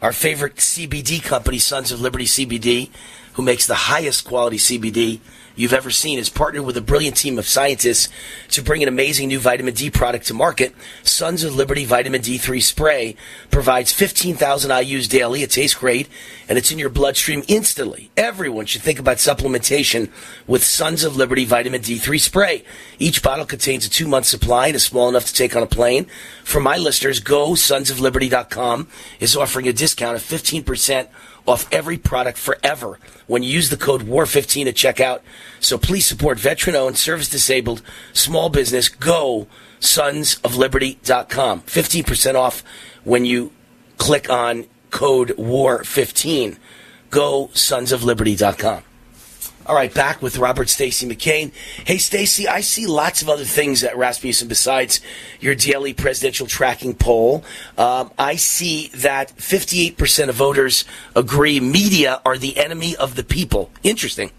Our 0.01 0.13
favorite 0.13 0.55
CBD 0.55 1.21
company, 1.21 1.59
Sons 1.59 1.91
of 1.91 1.99
Liberty 1.99 2.23
CBD, 2.23 2.89
who 3.33 3.41
makes 3.41 3.67
the 3.67 3.75
highest 3.75 4.23
quality 4.23 4.57
CBD 4.57 5.19
you've 5.57 5.73
ever 5.73 5.91
seen, 5.91 6.17
has 6.17 6.29
partnered 6.29 6.63
with 6.63 6.77
a 6.77 6.81
brilliant 6.81 7.17
team 7.17 7.37
of 7.37 7.45
scientists 7.45 8.07
to 8.49 8.61
bring 8.61 8.81
an 8.81 8.87
amazing 8.87 9.27
new 9.27 9.39
vitamin 9.39 9.73
D 9.73 9.89
product 9.89 10.27
to 10.27 10.33
market. 10.33 10.73
Sons 11.03 11.43
of 11.43 11.55
Liberty 11.55 11.83
Vitamin 11.83 12.21
D3 12.21 12.63
Spray 12.63 13.17
provides 13.51 13.91
15,000 13.91 14.71
IUs 14.71 15.09
daily. 15.09 15.41
It 15.43 15.51
tastes 15.51 15.77
great, 15.77 16.07
and 16.47 16.57
it's 16.57 16.71
in 16.71 16.79
your 16.79 16.89
bloodstream 16.89 17.43
instantly. 17.49 18.09
Everyone 18.15 18.65
should 18.65 18.83
think 18.83 18.99
about 18.99 19.17
supplementation 19.17 20.09
with 20.45 20.63
Sons 20.63 21.03
of 21.03 21.17
Liberty 21.17 21.43
Vitamin 21.43 21.81
D3 21.81 22.21
Spray. 22.21 22.63
Each 22.99 23.21
bottle 23.21 23.45
contains 23.45 23.85
a 23.85 23.89
two 23.89 24.07
month 24.07 24.27
supply 24.27 24.67
and 24.67 24.75
is 24.75 24.83
small 24.83 25.09
enough 25.09 25.25
to 25.25 25.33
take 25.33 25.55
on 25.55 25.63
a 25.63 25.67
plane. 25.67 26.05
For 26.43 26.61
my 26.61 26.77
listeners, 26.77 27.19
go 27.19 27.51
sonsofliberty.com 27.51 28.87
is 29.19 29.35
offering 29.35 29.67
a 29.67 29.73
discount 29.73 30.15
of 30.15 30.21
15% 30.21 31.07
off 31.47 31.71
every 31.71 31.97
product 31.97 32.37
forever 32.37 32.99
when 33.25 33.41
you 33.41 33.49
use 33.49 33.69
the 33.69 33.77
code 33.77 34.01
WAR15 34.01 34.67
at 34.67 34.75
checkout. 34.75 35.21
So 35.59 35.77
please 35.77 36.05
support 36.05 36.39
veteran 36.39 36.75
owned, 36.75 36.97
service 36.97 37.29
disabled, 37.29 37.81
small 38.13 38.49
business. 38.49 38.89
Go 38.89 39.47
sonsofliberty.com. 39.79 41.61
15% 41.61 42.35
off 42.35 42.63
when 43.03 43.25
you 43.25 43.51
click 43.97 44.29
on 44.29 44.65
code 44.91 45.29
WAR15. 45.29 46.57
Go 47.09 47.47
sonsofliberty.com. 47.53 48.83
All 49.67 49.75
right, 49.75 49.93
back 49.93 50.21
with 50.21 50.37
Robert 50.37 50.69
Stacy 50.69 51.05
McCain. 51.05 51.51
Hey, 51.85 51.97
Stacy, 51.97 52.47
I 52.47 52.61
see 52.61 52.85
lots 52.85 53.21
of 53.21 53.27
other 53.27 53.43
things 53.43 53.83
at 53.83 53.97
Rasmussen 53.97 54.47
besides 54.47 55.01
your 55.41 55.55
daily 55.55 55.93
presidential 55.93 56.47
tracking 56.47 56.95
poll. 56.95 57.43
Um, 57.77 58.11
I 58.17 58.37
see 58.37 58.87
that 58.95 59.35
58% 59.35 60.29
of 60.29 60.35
voters 60.35 60.85
agree 61.17 61.59
media 61.59 62.21
are 62.25 62.37
the 62.37 62.55
enemy 62.57 62.95
of 62.95 63.17
the 63.17 63.25
people. 63.25 63.69
Interesting. 63.83 64.31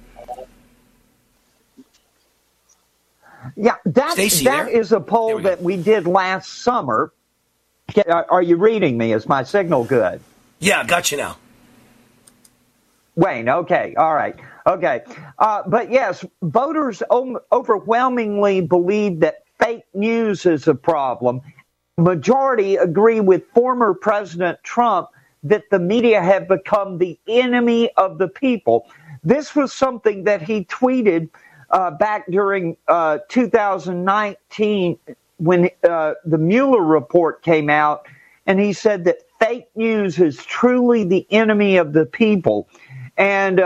Yeah, 3.54 3.74
that 3.84 4.12
Stacy, 4.12 4.46
that 4.46 4.66
there? 4.66 4.80
is 4.80 4.92
a 4.92 5.00
poll 5.00 5.40
that 5.40 5.62
we 5.62 5.76
did 5.76 6.06
last 6.06 6.62
summer. 6.62 7.12
Are 8.06 8.26
are 8.30 8.42
you 8.42 8.56
reading 8.56 8.96
me? 8.96 9.12
Is 9.12 9.28
my 9.28 9.42
signal 9.42 9.84
good? 9.84 10.20
Yeah, 10.58 10.84
got 10.84 11.10
you 11.10 11.18
now. 11.18 11.36
Wayne, 13.14 13.48
okay, 13.48 13.94
all 13.96 14.14
right, 14.14 14.36
okay. 14.68 15.02
Uh, 15.38 15.62
but 15.66 15.90
yes, 15.90 16.24
voters 16.42 17.02
overwhelmingly 17.52 18.60
believe 18.60 19.20
that 19.20 19.44
fake 19.58 19.84
news 19.94 20.46
is 20.46 20.68
a 20.68 20.74
problem. 20.74 21.40
Majority 21.96 22.76
agree 22.76 23.20
with 23.20 23.42
former 23.54 23.92
President 23.94 24.58
Trump 24.62 25.08
that 25.42 25.64
the 25.70 25.78
media 25.78 26.22
have 26.22 26.48
become 26.48 26.98
the 26.98 27.18
enemy 27.26 27.90
of 27.96 28.18
the 28.18 28.28
people. 28.28 28.88
This 29.24 29.54
was 29.54 29.72
something 29.72 30.24
that 30.24 30.42
he 30.42 30.64
tweeted 30.64 31.28
uh, 31.70 31.90
back 31.92 32.24
during 32.30 32.76
uh, 32.86 33.18
2019 33.28 34.98
when 35.38 35.70
uh, 35.88 36.14
the 36.24 36.38
Mueller 36.38 36.82
report 36.82 37.42
came 37.42 37.70
out, 37.70 38.06
and 38.46 38.58
he 38.58 38.72
said 38.72 39.04
that 39.04 39.18
fake 39.38 39.68
news 39.76 40.18
is 40.18 40.44
truly 40.44 41.04
the 41.04 41.26
enemy 41.30 41.76
of 41.76 41.92
the 41.92 42.06
people. 42.06 42.68
And 43.16 43.60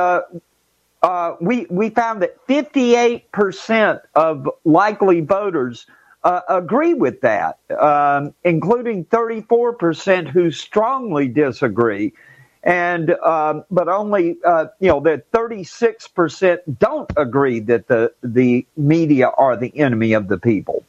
uh, 1.02 1.36
we 1.40 1.66
we 1.68 1.90
found 1.90 2.22
that 2.22 2.46
58% 2.46 4.00
of 4.14 4.48
likely 4.64 5.20
voters 5.20 5.86
uh, 6.24 6.40
agree 6.48 6.94
with 6.94 7.20
that, 7.22 7.58
um, 7.80 8.34
including 8.44 9.04
34% 9.06 10.28
who 10.28 10.52
strongly 10.52 11.26
disagree, 11.26 12.12
and 12.62 13.10
um, 13.10 13.64
but 13.70 13.88
only 13.88 14.36
uh, 14.44 14.66
you 14.78 14.88
know 14.88 15.00
that 15.00 15.30
36% 15.32 16.58
don't 16.78 17.10
agree 17.16 17.58
that 17.60 17.88
the 17.88 18.12
the 18.22 18.64
media 18.76 19.28
are 19.28 19.56
the 19.56 19.76
enemy 19.78 20.12
of 20.12 20.28
the 20.28 20.38
people. 20.38 20.84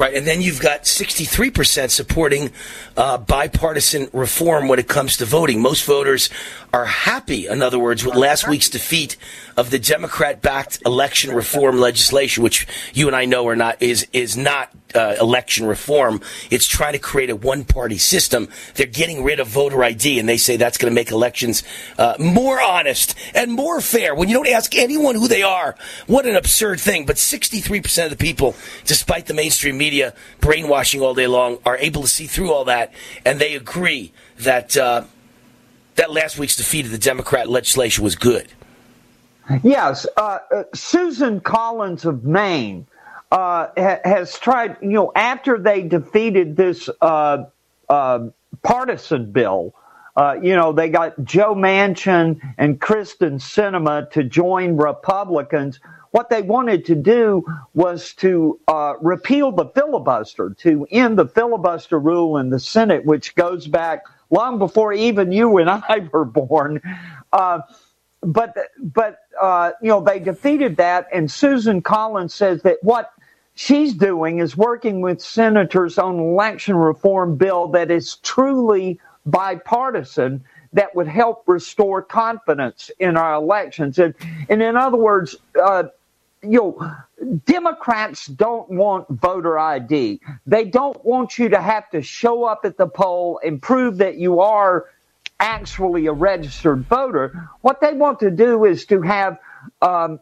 Right, 0.00 0.14
and 0.14 0.26
then 0.26 0.40
you've 0.40 0.62
got 0.62 0.84
63% 0.84 1.90
supporting 1.90 2.52
uh, 2.96 3.18
bipartisan 3.18 4.08
reform 4.14 4.66
when 4.66 4.78
it 4.78 4.88
comes 4.88 5.18
to 5.18 5.26
voting. 5.26 5.60
Most 5.60 5.84
voters 5.84 6.30
are 6.72 6.84
happy, 6.84 7.46
in 7.48 7.62
other 7.62 7.78
words, 7.78 8.04
with 8.04 8.14
last 8.14 8.46
week's 8.48 8.68
defeat 8.68 9.16
of 9.56 9.70
the 9.70 9.78
Democrat-backed 9.78 10.80
election 10.86 11.34
reform 11.34 11.78
legislation, 11.78 12.42
which 12.42 12.66
you 12.94 13.06
and 13.06 13.16
I 13.16 13.24
know 13.24 13.48
are 13.48 13.56
not 13.56 13.82
is 13.82 14.06
is 14.12 14.36
not 14.36 14.70
uh, 14.94 15.16
election 15.20 15.66
reform. 15.66 16.20
It's 16.50 16.66
trying 16.66 16.92
to 16.92 16.98
create 16.98 17.30
a 17.30 17.36
one-party 17.36 17.98
system. 17.98 18.48
They're 18.74 18.86
getting 18.86 19.24
rid 19.24 19.40
of 19.40 19.48
voter 19.48 19.82
ID, 19.82 20.18
and 20.18 20.28
they 20.28 20.36
say 20.36 20.56
that's 20.56 20.78
going 20.78 20.90
to 20.90 20.94
make 20.94 21.10
elections 21.10 21.62
uh, 21.98 22.14
more 22.18 22.60
honest 22.60 23.14
and 23.34 23.52
more 23.52 23.80
fair. 23.80 24.14
When 24.14 24.28
you 24.28 24.34
don't 24.34 24.48
ask 24.48 24.76
anyone 24.76 25.14
who 25.14 25.28
they 25.28 25.42
are, 25.42 25.76
what 26.06 26.26
an 26.26 26.36
absurd 26.36 26.80
thing! 26.80 27.04
But 27.06 27.16
63% 27.16 28.04
of 28.04 28.10
the 28.10 28.16
people, 28.16 28.54
despite 28.84 29.26
the 29.26 29.34
mainstream 29.34 29.76
media 29.76 30.14
brainwashing 30.40 31.00
all 31.00 31.14
day 31.14 31.26
long, 31.26 31.58
are 31.64 31.76
able 31.78 32.02
to 32.02 32.08
see 32.08 32.26
through 32.26 32.52
all 32.52 32.64
that, 32.66 32.92
and 33.24 33.40
they 33.40 33.54
agree 33.56 34.12
that 34.38 34.76
uh, 34.76 35.04
that 36.00 36.10
last 36.10 36.38
week's 36.38 36.56
defeat 36.56 36.86
of 36.86 36.92
the 36.92 36.98
Democrat 36.98 37.46
legislation 37.46 38.02
was 38.02 38.16
good. 38.16 38.48
Yes, 39.62 40.06
uh, 40.16 40.38
uh, 40.50 40.62
Susan 40.72 41.40
Collins 41.40 42.06
of 42.06 42.24
Maine 42.24 42.86
uh, 43.30 43.66
ha- 43.76 44.00
has 44.02 44.38
tried. 44.38 44.78
You 44.80 44.88
know, 44.88 45.12
after 45.14 45.58
they 45.58 45.82
defeated 45.82 46.56
this 46.56 46.88
uh, 47.02 47.44
uh, 47.90 48.28
partisan 48.62 49.30
bill, 49.30 49.74
uh, 50.16 50.38
you 50.42 50.56
know, 50.56 50.72
they 50.72 50.88
got 50.88 51.22
Joe 51.22 51.54
Manchin 51.54 52.40
and 52.56 52.80
Kyrsten 52.80 53.34
Sinema 53.34 54.10
to 54.12 54.24
join 54.24 54.78
Republicans. 54.78 55.80
What 56.12 56.30
they 56.30 56.40
wanted 56.40 56.86
to 56.86 56.94
do 56.94 57.44
was 57.74 58.14
to 58.14 58.58
repeal 59.02 59.52
the 59.52 59.66
filibuster, 59.66 60.56
to 60.60 60.86
end 60.90 61.18
the 61.18 61.28
filibuster 61.28 61.98
rule 61.98 62.38
in 62.38 62.48
the 62.48 62.58
Senate, 62.58 63.04
which 63.04 63.34
goes 63.34 63.66
back 63.66 64.04
long 64.30 64.58
before 64.58 64.92
even 64.92 65.32
you 65.32 65.58
and 65.58 65.70
I 65.88 66.08
were 66.12 66.24
born. 66.24 66.80
Uh, 67.32 67.60
but 68.22 68.56
but 68.78 69.20
uh, 69.40 69.72
you 69.82 69.88
know 69.88 70.02
they 70.02 70.18
defeated 70.18 70.76
that, 70.76 71.08
and 71.12 71.30
Susan 71.30 71.82
Collins 71.82 72.34
says 72.34 72.62
that 72.62 72.78
what 72.82 73.12
she's 73.54 73.94
doing 73.94 74.38
is 74.38 74.56
working 74.56 75.00
with 75.00 75.20
senators 75.22 75.98
on 75.98 76.18
election 76.18 76.76
reform 76.76 77.36
bill 77.36 77.68
that 77.68 77.90
is 77.90 78.16
truly 78.16 79.00
bipartisan 79.26 80.44
that 80.72 80.94
would 80.94 81.08
help 81.08 81.44
restore 81.46 82.02
confidence 82.02 82.90
in 83.00 83.16
our 83.16 83.34
elections. 83.34 83.98
And, 83.98 84.14
and 84.48 84.62
in 84.62 84.76
other 84.76 84.96
words, 84.96 85.36
uh, 85.60 85.84
you 86.42 86.78
know, 87.20 87.38
Democrats 87.44 88.26
don't 88.26 88.70
want 88.70 89.06
voter 89.08 89.58
ID. 89.58 90.20
They 90.46 90.64
don't 90.64 91.02
want 91.04 91.38
you 91.38 91.50
to 91.50 91.60
have 91.60 91.90
to 91.90 92.02
show 92.02 92.44
up 92.44 92.60
at 92.64 92.76
the 92.76 92.86
poll 92.86 93.40
and 93.44 93.60
prove 93.60 93.98
that 93.98 94.16
you 94.16 94.40
are 94.40 94.86
actually 95.38 96.06
a 96.06 96.12
registered 96.12 96.84
voter. 96.86 97.48
What 97.60 97.80
they 97.80 97.92
want 97.92 98.20
to 98.20 98.30
do 98.30 98.64
is 98.64 98.86
to 98.86 99.02
have, 99.02 99.38
um, 99.82 100.20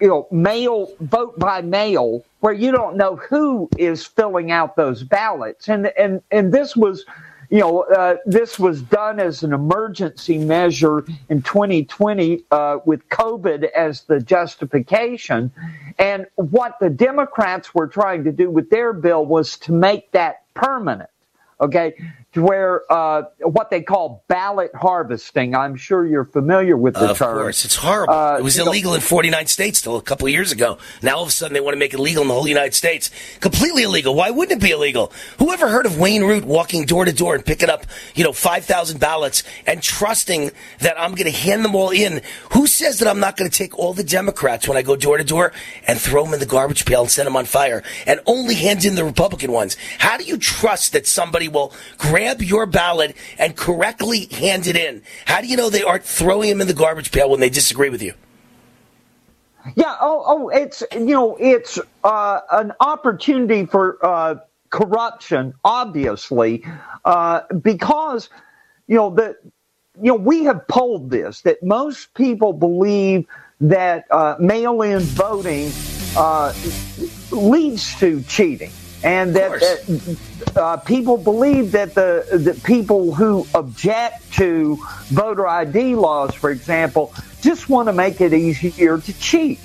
you 0.00 0.08
know, 0.08 0.26
mail 0.30 0.92
vote 1.00 1.38
by 1.38 1.60
mail, 1.62 2.24
where 2.40 2.52
you 2.54 2.72
don't 2.72 2.96
know 2.96 3.16
who 3.16 3.68
is 3.76 4.04
filling 4.06 4.50
out 4.50 4.76
those 4.76 5.02
ballots. 5.02 5.68
And 5.68 5.88
and 5.98 6.22
and 6.30 6.52
this 6.52 6.76
was, 6.76 7.04
you 7.50 7.60
know, 7.60 7.82
uh, 7.84 8.16
this 8.26 8.58
was 8.58 8.82
done 8.82 9.18
as 9.18 9.42
an 9.42 9.52
emergency 9.52 10.38
measure 10.38 11.04
in 11.30 11.42
2020 11.42 12.44
uh, 12.50 12.78
with 12.84 13.08
COVID 13.08 13.70
as 13.70 14.02
the 14.02 14.20
justification. 14.20 15.50
And 15.98 16.26
what 16.36 16.78
the 16.80 16.90
Democrats 16.90 17.74
were 17.74 17.86
trying 17.86 18.24
to 18.24 18.32
do 18.32 18.50
with 18.50 18.68
their 18.70 18.92
bill 18.92 19.24
was 19.24 19.56
to 19.58 19.72
make 19.72 20.10
that 20.12 20.42
permanent. 20.54 21.10
Okay, 21.60 21.94
where 22.34 22.82
uh, 22.92 23.22
what 23.40 23.70
they 23.70 23.80
call 23.80 24.24
ballot 24.28 24.70
harvesting. 24.74 25.54
I'm 25.54 25.76
sure 25.76 26.06
you're 26.06 26.26
familiar 26.26 26.76
with 26.76 26.94
the 26.94 27.10
of 27.10 27.18
term. 27.18 27.38
Of 27.38 27.42
course, 27.42 27.64
it's 27.64 27.76
horrible. 27.76 28.12
Uh, 28.12 28.36
it 28.38 28.44
was 28.44 28.56
you 28.56 28.64
know- 28.64 28.70
illegal 28.70 28.94
in 28.94 29.00
49 29.00 29.46
states 29.46 29.80
till 29.80 29.96
a 29.96 30.02
couple 30.02 30.26
of 30.26 30.32
years 30.32 30.52
ago. 30.52 30.78
Now 31.02 31.16
all 31.16 31.22
of 31.22 31.28
a 31.28 31.32
sudden 31.32 31.54
they 31.54 31.60
want 31.60 31.74
to 31.74 31.78
make 31.78 31.94
it 31.94 31.98
legal 31.98 32.22
in 32.22 32.28
the 32.28 32.34
whole 32.34 32.46
United 32.46 32.74
States. 32.74 33.10
Completely 33.40 33.84
illegal. 33.84 34.14
Why 34.14 34.30
wouldn't 34.30 34.60
it 34.60 34.64
be 34.64 34.72
illegal? 34.72 35.10
Whoever 35.38 35.68
heard 35.68 35.86
of 35.86 35.98
Wayne 35.98 36.22
Root 36.22 36.44
walking 36.44 36.84
door 36.84 37.06
to 37.06 37.12
door 37.12 37.34
and 37.34 37.44
picking 37.44 37.70
up, 37.70 37.86
you 38.14 38.24
know, 38.24 38.32
5,000 38.32 39.00
ballots 39.00 39.42
and 39.66 39.82
trusting 39.82 40.50
that 40.80 41.00
I'm 41.00 41.12
going 41.14 41.30
to 41.30 41.36
hand 41.36 41.64
them 41.64 41.74
all 41.74 41.90
in? 41.90 42.20
Who 42.52 42.66
says 42.66 42.98
that 42.98 43.08
I'm 43.08 43.20
not 43.20 43.36
going 43.36 43.50
to 43.50 43.56
take 43.56 43.78
all 43.78 43.94
the 43.94 44.04
Democrats 44.04 44.68
when 44.68 44.76
I 44.76 44.82
go 44.82 44.96
door 44.96 45.16
to 45.16 45.24
door 45.24 45.52
and 45.86 45.98
throw 45.98 46.24
them 46.24 46.34
in 46.34 46.40
the 46.40 46.46
garbage 46.46 46.84
pail 46.84 47.02
and 47.02 47.10
set 47.10 47.24
them 47.24 47.36
on 47.36 47.46
fire 47.46 47.82
and 48.06 48.20
only 48.26 48.54
hand 48.54 48.84
in 48.84 48.96
the 48.96 49.04
Republican 49.04 49.50
ones? 49.50 49.76
How 49.98 50.18
do 50.18 50.24
you 50.24 50.36
trust 50.36 50.92
that 50.92 51.06
somebody 51.06 51.48
will 51.48 51.72
grab 51.96 52.17
your 52.40 52.66
ballot 52.66 53.16
and 53.38 53.56
correctly 53.56 54.26
hand 54.26 54.66
it 54.66 54.76
in? 54.76 55.02
How 55.26 55.40
do 55.40 55.46
you 55.46 55.56
know 55.56 55.70
they 55.70 55.82
aren't 55.82 56.04
throwing 56.04 56.48
them 56.50 56.60
in 56.60 56.66
the 56.66 56.74
garbage 56.74 57.12
pail 57.12 57.30
when 57.30 57.40
they 57.40 57.50
disagree 57.50 57.90
with 57.90 58.02
you? 58.02 58.14
Yeah. 59.76 59.96
Oh, 60.00 60.22
oh, 60.26 60.48
it's 60.48 60.82
you 60.92 61.06
know, 61.06 61.36
it's 61.38 61.78
uh, 62.04 62.40
an 62.50 62.72
opportunity 62.80 63.66
for 63.66 63.98
uh, 64.04 64.36
corruption, 64.70 65.54
obviously, 65.64 66.64
uh, 67.04 67.40
because 67.60 68.30
you 68.86 68.96
know 68.96 69.10
that 69.10 69.36
you 70.00 70.12
know 70.12 70.14
we 70.14 70.44
have 70.44 70.66
polled 70.68 71.10
this 71.10 71.42
that 71.42 71.62
most 71.62 72.14
people 72.14 72.52
believe 72.52 73.26
that 73.60 74.06
uh, 74.10 74.36
mail-in 74.38 75.00
voting 75.00 75.72
uh, 76.16 76.52
leads 77.32 77.98
to 77.98 78.22
cheating, 78.22 78.70
and 79.04 79.34
that, 79.36 79.60
that 79.60 80.56
uh, 80.56 80.76
people 80.78 81.16
believe 81.16 81.72
that 81.72 81.94
the 81.94 82.26
that 82.32 82.62
people 82.62 83.14
who 83.14 83.46
object 83.54 84.32
to 84.34 84.76
voter 85.06 85.46
ID 85.46 85.94
laws, 85.94 86.34
for 86.34 86.50
example, 86.50 87.12
just 87.40 87.68
want 87.68 87.88
to 87.88 87.92
make 87.92 88.20
it 88.20 88.32
easier 88.32 88.98
to 88.98 89.20
cheat. 89.20 89.60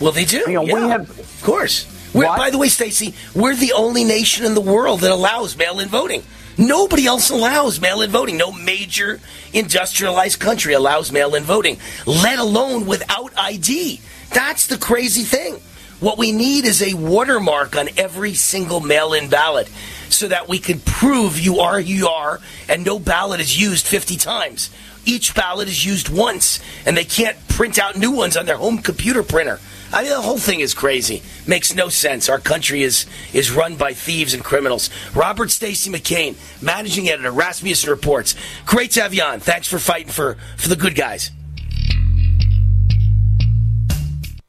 Well, 0.00 0.12
they 0.12 0.24
do. 0.24 0.38
You 0.38 0.52
know, 0.54 0.64
yeah, 0.64 0.74
we 0.74 0.80
have, 0.88 1.18
of 1.18 1.42
course. 1.42 1.94
We're, 2.14 2.24
by 2.24 2.50
the 2.50 2.58
way, 2.58 2.68
Stacy, 2.68 3.14
we're 3.34 3.54
the 3.54 3.72
only 3.72 4.04
nation 4.04 4.46
in 4.46 4.54
the 4.54 4.60
world 4.60 5.00
that 5.00 5.10
allows 5.10 5.56
mail-in 5.56 5.88
voting. 5.88 6.22
Nobody 6.56 7.06
else 7.06 7.30
allows 7.30 7.80
mail-in 7.80 8.10
voting. 8.10 8.36
No 8.36 8.50
major 8.50 9.20
industrialized 9.52 10.40
country 10.40 10.72
allows 10.72 11.12
mail-in 11.12 11.44
voting, 11.44 11.78
let 12.06 12.38
alone 12.38 12.86
without 12.86 13.32
ID. 13.36 14.00
That's 14.32 14.66
the 14.66 14.78
crazy 14.78 15.22
thing. 15.22 15.60
What 16.00 16.16
we 16.16 16.30
need 16.30 16.64
is 16.64 16.80
a 16.80 16.94
watermark 16.94 17.76
on 17.76 17.88
every 17.96 18.34
single 18.34 18.78
mail 18.78 19.12
in 19.12 19.28
ballot 19.28 19.68
so 20.08 20.28
that 20.28 20.48
we 20.48 20.60
can 20.60 20.78
prove 20.78 21.40
you 21.40 21.58
are 21.58 21.80
who 21.80 21.88
you 21.88 22.08
are 22.08 22.40
and 22.68 22.84
no 22.84 23.00
ballot 23.00 23.40
is 23.40 23.60
used 23.60 23.84
50 23.84 24.16
times. 24.16 24.70
Each 25.04 25.34
ballot 25.34 25.66
is 25.66 25.84
used 25.84 26.08
once 26.08 26.60
and 26.86 26.96
they 26.96 27.04
can't 27.04 27.36
print 27.48 27.80
out 27.80 27.96
new 27.96 28.12
ones 28.12 28.36
on 28.36 28.46
their 28.46 28.56
home 28.56 28.78
computer 28.78 29.24
printer. 29.24 29.58
I 29.92 30.02
mean, 30.02 30.10
the 30.10 30.20
whole 30.20 30.38
thing 30.38 30.60
is 30.60 30.72
crazy. 30.72 31.22
Makes 31.48 31.74
no 31.74 31.88
sense. 31.88 32.28
Our 32.28 32.38
country 32.38 32.82
is 32.82 33.06
is 33.32 33.50
run 33.50 33.74
by 33.74 33.94
thieves 33.94 34.34
and 34.34 34.44
criminals. 34.44 34.90
Robert 35.14 35.50
Stacy 35.50 35.90
McCain, 35.90 36.36
managing 36.62 37.08
editor, 37.08 37.32
Rasmussen 37.32 37.90
Reports. 37.90 38.36
Great 38.66 38.92
to 38.92 39.02
have 39.02 39.14
you 39.14 39.22
on. 39.22 39.40
Thanks 39.40 39.66
for 39.66 39.78
fighting 39.78 40.12
for, 40.12 40.36
for 40.58 40.68
the 40.68 40.76
good 40.76 40.94
guys. 40.94 41.30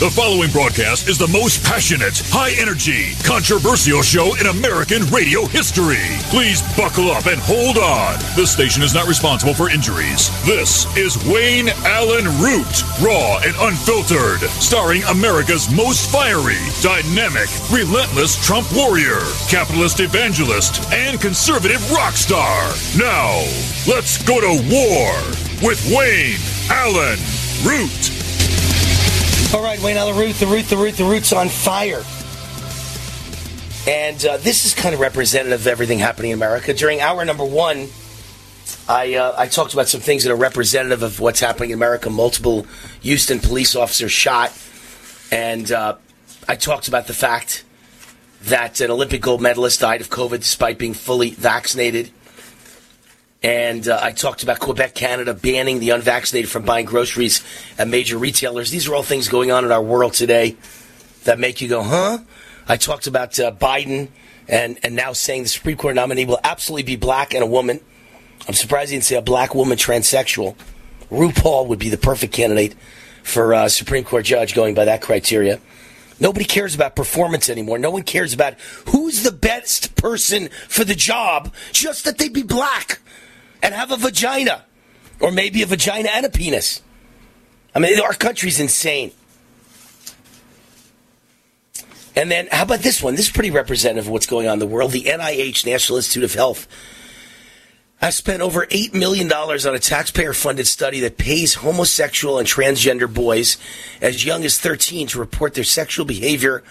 The 0.00 0.08
following 0.08 0.50
broadcast 0.50 1.08
is 1.08 1.18
the 1.18 1.28
most 1.28 1.62
passionate, 1.62 2.24
high 2.32 2.56
energy, 2.56 3.12
controversial 3.20 4.00
show 4.00 4.32
in 4.40 4.46
American 4.46 5.04
radio 5.12 5.44
history. 5.44 6.08
Please 6.32 6.64
buckle 6.72 7.12
up 7.12 7.26
and 7.26 7.36
hold 7.36 7.76
on. 7.76 8.16
This 8.32 8.50
station 8.50 8.82
is 8.82 8.94
not 8.94 9.06
responsible 9.06 9.52
for 9.52 9.68
injuries. 9.68 10.32
This 10.48 10.88
is 10.96 11.20
Wayne 11.28 11.68
Allyn 11.84 12.24
Root, 12.40 12.80
raw 13.04 13.44
and 13.44 13.52
unfiltered, 13.60 14.40
starring 14.56 15.04
America's 15.12 15.68
most 15.68 16.08
fiery, 16.08 16.64
dynamic, 16.80 17.52
relentless 17.68 18.40
Trump 18.40 18.72
warrior, 18.72 19.20
capitalist 19.52 20.00
evangelist, 20.00 20.80
and 20.96 21.20
conservative 21.20 21.84
rock 21.92 22.16
star. 22.16 22.72
Now, 22.96 23.44
let's 23.84 24.16
go 24.24 24.40
to 24.40 24.64
war 24.64 25.12
with 25.60 25.76
Wayne 25.92 26.40
Allyn 26.72 27.20
Root. 27.68 28.19
All 29.52 29.64
right, 29.64 29.82
Wayne 29.82 29.96
the 29.96 30.14
Root, 30.14 30.36
the 30.36 30.46
root, 30.46 30.66
the 30.66 30.76
root, 30.76 30.94
the 30.94 31.04
root's 31.04 31.32
on 31.32 31.48
fire. 31.48 32.04
And 33.88 34.24
uh, 34.24 34.36
this 34.36 34.64
is 34.64 34.74
kind 34.74 34.94
of 34.94 35.00
representative 35.00 35.62
of 35.62 35.66
everything 35.66 35.98
happening 35.98 36.30
in 36.30 36.38
America. 36.38 36.72
During 36.72 37.00
hour 37.00 37.24
number 37.24 37.44
one, 37.44 37.88
I, 38.88 39.14
uh, 39.14 39.34
I 39.36 39.48
talked 39.48 39.72
about 39.72 39.88
some 39.88 40.00
things 40.00 40.22
that 40.22 40.30
are 40.30 40.36
representative 40.36 41.02
of 41.02 41.18
what's 41.18 41.40
happening 41.40 41.70
in 41.70 41.74
America. 41.74 42.10
Multiple 42.10 42.64
Houston 43.02 43.40
police 43.40 43.74
officers 43.74 44.12
shot. 44.12 44.56
And 45.32 45.72
uh, 45.72 45.96
I 46.46 46.54
talked 46.54 46.86
about 46.86 47.08
the 47.08 47.14
fact 47.14 47.64
that 48.42 48.80
an 48.80 48.92
Olympic 48.92 49.20
gold 49.20 49.40
medalist 49.40 49.80
died 49.80 50.00
of 50.00 50.10
COVID 50.10 50.38
despite 50.38 50.78
being 50.78 50.94
fully 50.94 51.30
vaccinated. 51.30 52.12
And 53.42 53.88
uh, 53.88 53.98
I 54.02 54.12
talked 54.12 54.42
about 54.42 54.58
Quebec, 54.58 54.94
Canada 54.94 55.32
banning 55.32 55.80
the 55.80 55.90
unvaccinated 55.90 56.50
from 56.50 56.64
buying 56.64 56.84
groceries 56.84 57.42
at 57.78 57.88
major 57.88 58.18
retailers. 58.18 58.70
These 58.70 58.86
are 58.88 58.94
all 58.94 59.02
things 59.02 59.28
going 59.28 59.50
on 59.50 59.64
in 59.64 59.72
our 59.72 59.82
world 59.82 60.12
today 60.12 60.56
that 61.24 61.38
make 61.38 61.60
you 61.60 61.68
go, 61.68 61.82
huh? 61.82 62.18
I 62.68 62.76
talked 62.76 63.06
about 63.06 63.38
uh, 63.40 63.50
Biden 63.52 64.08
and, 64.46 64.78
and 64.82 64.94
now 64.94 65.12
saying 65.14 65.44
the 65.44 65.48
Supreme 65.48 65.78
Court 65.78 65.94
nominee 65.94 66.26
will 66.26 66.40
absolutely 66.44 66.82
be 66.82 66.96
black 66.96 67.32
and 67.32 67.42
a 67.42 67.46
woman. 67.46 67.80
I'm 68.46 68.54
surprised 68.54 68.90
he 68.90 68.96
didn't 68.96 69.04
say 69.04 69.16
a 69.16 69.22
black 69.22 69.54
woman 69.54 69.78
transsexual. 69.78 70.54
RuPaul 71.10 71.66
would 71.68 71.78
be 71.78 71.88
the 71.88 71.98
perfect 71.98 72.34
candidate 72.34 72.74
for 73.22 73.54
uh, 73.54 73.68
Supreme 73.68 74.04
Court 74.04 74.24
judge 74.24 74.54
going 74.54 74.74
by 74.74 74.84
that 74.84 75.00
criteria. 75.00 75.60
Nobody 76.20 76.44
cares 76.44 76.74
about 76.74 76.94
performance 76.94 77.48
anymore. 77.48 77.78
No 77.78 77.90
one 77.90 78.02
cares 78.02 78.34
about 78.34 78.54
who's 78.88 79.22
the 79.22 79.32
best 79.32 79.96
person 79.96 80.50
for 80.68 80.84
the 80.84 80.94
job, 80.94 81.54
just 81.72 82.04
that 82.04 82.18
they 82.18 82.28
be 82.28 82.42
black 82.42 83.00
and 83.62 83.74
have 83.74 83.90
a 83.90 83.96
vagina, 83.96 84.64
or 85.20 85.30
maybe 85.30 85.62
a 85.62 85.66
vagina 85.66 86.08
and 86.12 86.26
a 86.26 86.30
penis. 86.30 86.82
I 87.74 87.78
mean, 87.78 88.00
our 88.00 88.14
country's 88.14 88.58
insane. 88.58 89.12
And 92.16 92.30
then, 92.30 92.48
how 92.50 92.64
about 92.64 92.80
this 92.80 93.02
one? 93.02 93.14
This 93.14 93.26
is 93.26 93.32
pretty 93.32 93.50
representative 93.50 94.06
of 94.06 94.12
what's 94.12 94.26
going 94.26 94.48
on 94.48 94.54
in 94.54 94.58
the 94.58 94.66
world. 94.66 94.90
The 94.90 95.04
NIH, 95.04 95.64
National 95.64 95.98
Institute 95.98 96.24
of 96.24 96.34
Health, 96.34 96.66
has 98.00 98.16
spent 98.16 98.42
over 98.42 98.66
$8 98.66 98.94
million 98.94 99.30
on 99.30 99.74
a 99.74 99.78
taxpayer 99.78 100.32
funded 100.32 100.66
study 100.66 101.00
that 101.00 101.18
pays 101.18 101.54
homosexual 101.54 102.38
and 102.38 102.48
transgender 102.48 103.12
boys 103.12 103.58
as 104.00 104.24
young 104.24 104.44
as 104.44 104.58
13 104.58 105.06
to 105.08 105.18
report 105.18 105.54
their 105.54 105.64
sexual 105.64 106.06
behavior 106.06 106.64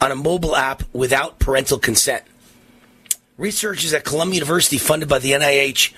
on 0.00 0.10
a 0.10 0.16
mobile 0.16 0.56
app 0.56 0.82
without 0.92 1.38
parental 1.38 1.78
consent. 1.78 2.24
Researchers 3.38 3.94
at 3.94 4.04
Columbia 4.04 4.40
University, 4.40 4.76
funded 4.76 5.08
by 5.08 5.20
the 5.20 5.32
NIH, 5.32 5.94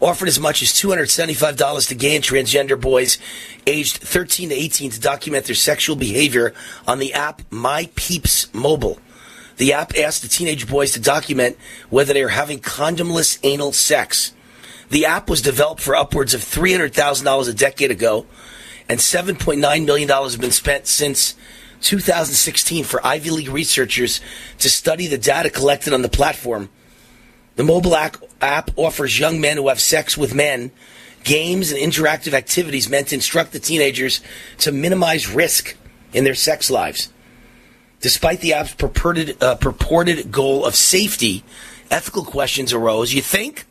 offered 0.00 0.28
as 0.28 0.38
much 0.38 0.62
as 0.62 0.68
$275 0.68 1.88
to 1.88 1.94
gay 1.94 2.14
and 2.16 2.24
transgender 2.24 2.80
boys 2.80 3.18
aged 3.66 3.96
13 3.98 4.50
to 4.50 4.54
18 4.54 4.92
to 4.92 5.00
document 5.00 5.46
their 5.46 5.54
sexual 5.54 5.96
behavior 5.96 6.54
on 6.86 6.98
the 6.98 7.12
app 7.14 7.42
My 7.50 7.90
Peeps 7.94 8.52
Mobile. 8.54 8.98
The 9.56 9.72
app 9.72 9.96
asked 9.98 10.22
the 10.22 10.28
teenage 10.28 10.68
boys 10.68 10.92
to 10.92 11.00
document 11.00 11.58
whether 11.90 12.12
they 12.12 12.22
are 12.22 12.28
having 12.28 12.60
condomless 12.60 13.38
anal 13.42 13.72
sex. 13.72 14.32
The 14.90 15.04
app 15.04 15.28
was 15.28 15.42
developed 15.42 15.82
for 15.82 15.96
upwards 15.96 16.32
of 16.32 16.40
$300,000 16.40 17.48
a 17.48 17.52
decade 17.52 17.90
ago, 17.90 18.26
and 18.88 19.00
$7.9 19.00 19.84
million 19.84 20.08
has 20.08 20.36
been 20.36 20.52
spent 20.52 20.86
since 20.86 21.34
2016 21.80 22.84
for 22.84 23.04
Ivy 23.04 23.30
League 23.30 23.48
researchers 23.48 24.20
to 24.58 24.70
study 24.70 25.06
the 25.08 25.18
data 25.18 25.50
collected 25.50 25.92
on 25.92 26.02
the 26.02 26.08
platform. 26.08 26.70
The 27.58 27.64
mobile 27.64 27.96
app 27.96 28.70
offers 28.76 29.18
young 29.18 29.40
men 29.40 29.56
who 29.56 29.66
have 29.66 29.80
sex 29.80 30.16
with 30.16 30.32
men 30.32 30.70
games 31.24 31.72
and 31.72 31.80
interactive 31.80 32.32
activities 32.32 32.88
meant 32.88 33.08
to 33.08 33.16
instruct 33.16 33.50
the 33.50 33.58
teenagers 33.58 34.20
to 34.58 34.70
minimize 34.70 35.28
risk 35.28 35.76
in 36.12 36.22
their 36.22 36.36
sex 36.36 36.70
lives. 36.70 37.12
Despite 38.00 38.42
the 38.42 38.54
app's 38.54 38.74
purported, 38.74 39.42
uh, 39.42 39.56
purported 39.56 40.30
goal 40.30 40.64
of 40.64 40.76
safety, 40.76 41.42
ethical 41.90 42.24
questions 42.24 42.72
arose. 42.72 43.12
You 43.12 43.22
think? 43.22 43.66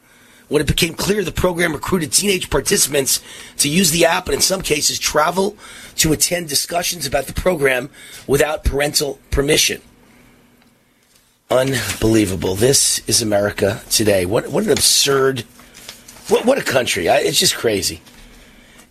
When 0.49 0.61
it 0.61 0.67
became 0.67 0.93
clear 0.93 1.23
the 1.23 1.31
program 1.31 1.71
recruited 1.71 2.11
teenage 2.11 2.49
participants 2.49 3.21
to 3.59 3.69
use 3.69 3.91
the 3.91 4.03
app 4.03 4.25
and 4.25 4.35
in 4.35 4.41
some 4.41 4.63
cases 4.63 4.99
travel 4.99 5.55
to 5.95 6.11
attend 6.11 6.49
discussions 6.49 7.05
about 7.05 7.27
the 7.27 7.33
program 7.33 7.89
without 8.27 8.65
parental 8.65 9.21
permission. 9.31 9.81
Unbelievable. 11.49 12.55
This 12.55 12.99
is 13.07 13.21
America 13.21 13.81
today. 13.89 14.25
What, 14.25 14.49
what 14.49 14.65
an 14.65 14.71
absurd, 14.71 15.45
what, 16.27 16.43
what 16.43 16.57
a 16.57 16.63
country. 16.63 17.07
I, 17.07 17.19
it's 17.19 17.39
just 17.39 17.55
crazy. 17.55 18.01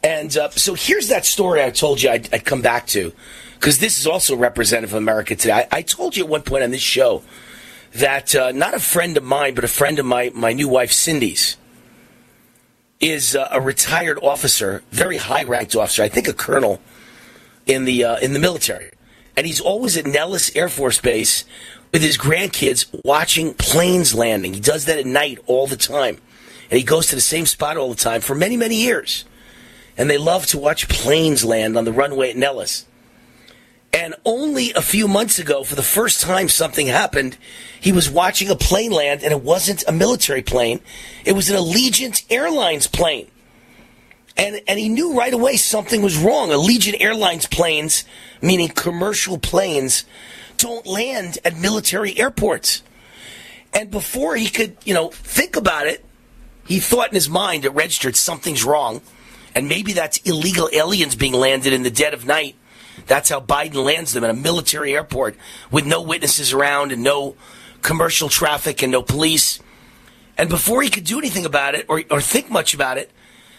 And 0.03 0.35
uh, 0.35 0.49
so 0.51 0.73
here's 0.73 1.09
that 1.09 1.27
story 1.27 1.63
I 1.63 1.69
told 1.69 2.01
you 2.01 2.09
I'd, 2.09 2.33
I'd 2.33 2.47
come 2.47 2.63
back 2.63 2.87
to, 2.89 3.13
because 3.57 3.79
this 3.79 4.01
is 4.01 4.07
also 4.07 4.35
representative 4.35 4.95
of 4.95 4.99
America 4.99 5.37
today. 5.37 5.53
I, 5.71 5.79
I, 5.79 5.83
told 5.83 6.17
you 6.17 6.25
at 6.25 6.31
one 6.31 6.43
point 6.43 6.65
on 6.65 6.71
this 6.71 6.81
show 6.81 7.23
that 7.93 8.35
uh, 8.35 8.53
not 8.53 8.73
a 8.73 8.81
friend 8.81 9.19
of 9.19 9.25
mine, 9.25 9.55
but 9.55 9.65
a 9.65 9.69
friend 9.69 9.99
of 9.99 10.07
my, 10.07 10.31
my 10.35 10.55
new 10.55 10.69
wife, 10.69 10.93
Cindy's, 10.93 11.59
is 13.01 13.37
uh, 13.37 13.49
a 13.51 13.61
retired 13.61 14.19
officer, 14.23 14.83
very 14.93 15.19
high 15.19 15.45
ranked 15.45 15.77
officer, 15.77 16.03
I 16.03 16.09
think 16.09 16.27
a 16.27 16.33
colonel 16.33 16.81
in 17.67 17.85
the, 17.85 18.03
uh, 18.03 18.17
in 18.21 18.33
the 18.33 18.39
military. 18.39 18.93
And 19.37 19.47
he's 19.47 19.61
always 19.61 19.99
at 19.99 20.07
Nellis 20.07 20.55
Air 20.57 20.71
Force 20.71 20.99
Base 20.99 21.45
with 21.97 22.03
his 22.03 22.19
grandkids 22.19 22.85
watching 23.07 23.55
planes 23.55 24.15
landing. 24.15 24.53
He 24.53 24.61
does 24.61 24.85
that 24.85 24.99
at 24.99 25.07
night 25.07 25.39
all 25.47 25.67
the 25.67 25.79
time. 25.79 26.19
And 26.71 26.77
he 26.77 26.85
goes 26.85 27.07
to 27.07 27.15
the 27.15 27.23
same 27.23 27.47
spot 27.47 27.79
all 27.79 27.89
the 27.89 27.97
time 27.97 28.21
for 28.21 28.35
many, 28.35 28.55
many 28.55 28.77
years. 28.77 29.25
And 29.97 30.11
they 30.11 30.19
love 30.19 30.45
to 30.49 30.59
watch 30.59 30.91
planes 30.91 31.43
land 31.43 31.75
on 31.75 31.87
the 31.87 31.95
runway 31.95 32.29
at 32.29 32.37
Nellis. 32.37 32.85
And 33.95 34.15
only 34.27 34.75
a 34.75 34.83
few 34.83 35.09
months 35.09 35.39
ago, 35.39 35.65
for 35.65 35.75
the 35.75 35.83
first 35.83 36.21
time 36.21 36.51
something 36.51 36.87
happened, 36.87 37.39
he 37.81 37.93
was 37.93 38.11
watching 38.11 38.51
a 38.51 38.57
plane 38.57 38.93
land, 38.93 39.23
and 39.23 39.33
it 39.33 39.43
wasn't 39.43 39.83
a 39.89 39.93
military 39.93 40.43
plane. 40.43 40.81
It 41.25 41.33
was 41.33 41.49
an 41.49 41.57
Allegiant 41.57 42.27
Airlines 42.29 42.87
plane. 42.87 43.31
And, 44.37 44.61
and 44.69 44.79
he 44.79 44.91
knew 44.91 45.17
right 45.17 45.33
away 45.33 45.57
something 45.57 46.03
was 46.03 46.19
wrong. 46.19 46.51
Allegiant 46.51 47.01
Airlines 47.01 47.47
planes, 47.47 48.05
meaning 48.43 48.69
commercial 48.69 49.39
planes, 49.39 50.05
don't 50.59 50.87
land 50.87 51.39
at 51.45 51.57
military 51.57 52.19
airports. 52.19 52.83
And 53.73 53.91
before 53.91 54.37
he 54.37 54.49
could, 54.49 54.77
you 54.85 54.95
know, 54.95 55.11
think 55.11 55.57
about 55.57 55.87
it, 55.87 56.05
he 56.67 56.81
thought 56.81 57.09
in 57.09 57.15
his 57.15 57.29
mind 57.29 57.65
it 57.65 57.71
registered 57.71 58.17
something's 58.17 58.65
wrong. 58.65 59.01
And 59.55 59.69
maybe 59.69 59.93
that's 59.93 60.19
illegal 60.19 60.69
aliens 60.73 61.15
being 61.15 61.33
landed 61.33 61.73
in 61.73 61.83
the 61.83 61.91
dead 61.91 62.15
of 62.15 62.27
night. 62.27 62.57
That's 63.07 63.29
how 63.29 63.41
Biden 63.41 63.85
lands 63.85 64.13
them 64.13 64.25
at 64.25 64.31
a 64.31 64.35
military 64.35 64.95
airport 64.95 65.37
with 65.71 65.87
no 65.87 66.03
witnesses 66.03 66.53
around 66.53 66.93
and 66.93 67.03
no 67.03 67.37
commercial 67.83 68.29
traffic 68.29 68.83
and 68.83 68.91
no 68.91 69.03
police. 69.03 69.61
And 70.39 70.49
before 70.49 70.83
he 70.83 70.91
could 70.91 71.05
do 71.05 71.19
anything 71.19 71.45
about 71.45 71.75
it 71.75 71.87
or, 71.89 72.03
or 72.11 72.21
think 72.21 72.51
much 72.51 72.75
about 72.75 72.99
it, 72.99 73.11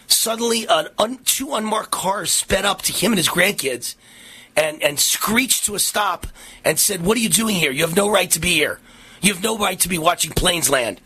suddenly 0.07 0.67
un, 0.67 1.19
two 1.23 1.53
unmarked 1.53 1.91
cars 1.91 2.31
sped 2.31 2.65
up 2.65 2.81
to 2.83 2.93
him 2.93 3.11
and 3.11 3.17
his 3.17 3.29
grandkids 3.29 3.95
and, 4.57 4.81
and 4.81 4.99
screeched 4.99 5.65
to 5.65 5.75
a 5.75 5.79
stop 5.79 6.27
and 6.65 6.77
said, 6.79 7.05
What 7.05 7.15
are 7.15 7.21
you 7.21 7.29
doing 7.29 7.55
here? 7.55 7.71
You 7.71 7.83
have 7.83 7.95
no 7.95 8.09
right 8.09 8.29
to 8.31 8.39
be 8.39 8.53
here. 8.53 8.79
You 9.21 9.33
have 9.33 9.43
no 9.43 9.57
right 9.57 9.79
to 9.79 9.87
be 9.87 9.99
watching 9.99 10.31
planes 10.31 10.69
land. 10.69 10.99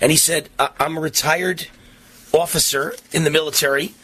And 0.00 0.12
he 0.12 0.18
said, 0.18 0.50
I'm 0.58 0.96
a 0.96 1.00
retired 1.00 1.66
officer 2.32 2.94
in 3.10 3.24
the 3.24 3.30
military 3.30 3.94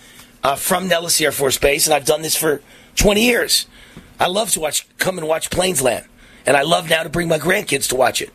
uh, 0.42 0.56
from 0.56 0.88
Nellis 0.88 1.20
Air 1.20 1.30
Force 1.30 1.58
Base, 1.58 1.86
and 1.86 1.94
I've 1.94 2.04
done 2.04 2.22
this 2.22 2.36
for 2.36 2.62
20 2.96 3.24
years. 3.24 3.66
I 4.18 4.26
love 4.26 4.50
to 4.52 4.60
watch, 4.60 4.88
come 4.98 5.18
and 5.18 5.28
watch 5.28 5.50
planes 5.50 5.82
land. 5.82 6.06
And 6.46 6.56
I 6.56 6.62
love 6.62 6.90
now 6.90 7.02
to 7.02 7.08
bring 7.08 7.28
my 7.28 7.38
grandkids 7.38 7.88
to 7.90 7.96
watch 7.96 8.20
it. 8.20 8.30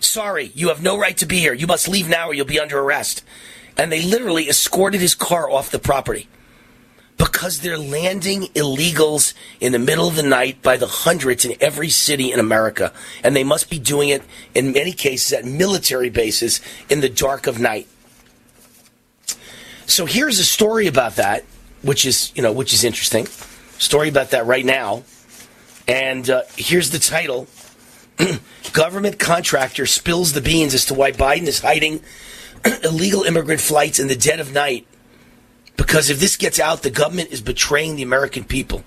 Sorry, 0.00 0.52
you 0.54 0.68
have 0.68 0.82
no 0.82 0.98
right 0.98 1.16
to 1.16 1.26
be 1.26 1.38
here. 1.38 1.52
You 1.52 1.66
must 1.66 1.88
leave 1.88 2.08
now 2.08 2.28
or 2.28 2.34
you'll 2.34 2.46
be 2.46 2.60
under 2.60 2.78
arrest. 2.78 3.24
And 3.76 3.90
they 3.90 4.02
literally 4.02 4.48
escorted 4.48 5.00
his 5.00 5.14
car 5.14 5.50
off 5.50 5.70
the 5.70 5.78
property 5.78 6.28
because 7.18 7.60
they're 7.60 7.76
landing 7.76 8.42
illegals 8.54 9.34
in 9.60 9.72
the 9.72 9.78
middle 9.78 10.08
of 10.08 10.14
the 10.14 10.22
night 10.22 10.62
by 10.62 10.76
the 10.76 10.86
hundreds 10.86 11.44
in 11.44 11.56
every 11.60 11.90
city 11.90 12.32
in 12.32 12.40
America. 12.40 12.92
And 13.22 13.36
they 13.36 13.44
must 13.44 13.68
be 13.68 13.78
doing 13.78 14.08
it 14.08 14.22
in 14.54 14.72
many 14.72 14.92
cases 14.92 15.32
at 15.32 15.44
military 15.44 16.10
bases 16.10 16.60
in 16.88 17.00
the 17.00 17.08
dark 17.08 17.46
of 17.46 17.60
night. 17.60 17.88
So 19.86 20.06
here's 20.06 20.38
a 20.38 20.44
story 20.44 20.86
about 20.86 21.16
that, 21.16 21.44
which 21.82 22.06
is, 22.06 22.32
you 22.34 22.42
know, 22.42 22.52
which 22.52 22.72
is 22.72 22.84
interesting. 22.84 23.26
Story 23.78 24.08
about 24.08 24.30
that 24.30 24.46
right 24.46 24.64
now. 24.64 25.02
And 25.88 26.28
uh, 26.28 26.42
here's 26.56 26.90
the 26.90 26.98
title 26.98 27.48
Government 28.72 29.18
contractor 29.18 29.86
spills 29.86 30.34
the 30.34 30.40
beans 30.40 30.74
as 30.74 30.84
to 30.86 30.94
why 30.94 31.12
Biden 31.12 31.46
is 31.46 31.60
hiding 31.60 32.02
illegal 32.84 33.22
immigrant 33.22 33.60
flights 33.60 33.98
in 33.98 34.08
the 34.08 34.16
dead 34.16 34.40
of 34.40 34.52
night. 34.52 34.86
Because 35.78 36.10
if 36.10 36.20
this 36.20 36.36
gets 36.36 36.60
out, 36.60 36.82
the 36.82 36.90
government 36.90 37.30
is 37.30 37.40
betraying 37.40 37.96
the 37.96 38.02
American 38.02 38.44
people. 38.44 38.84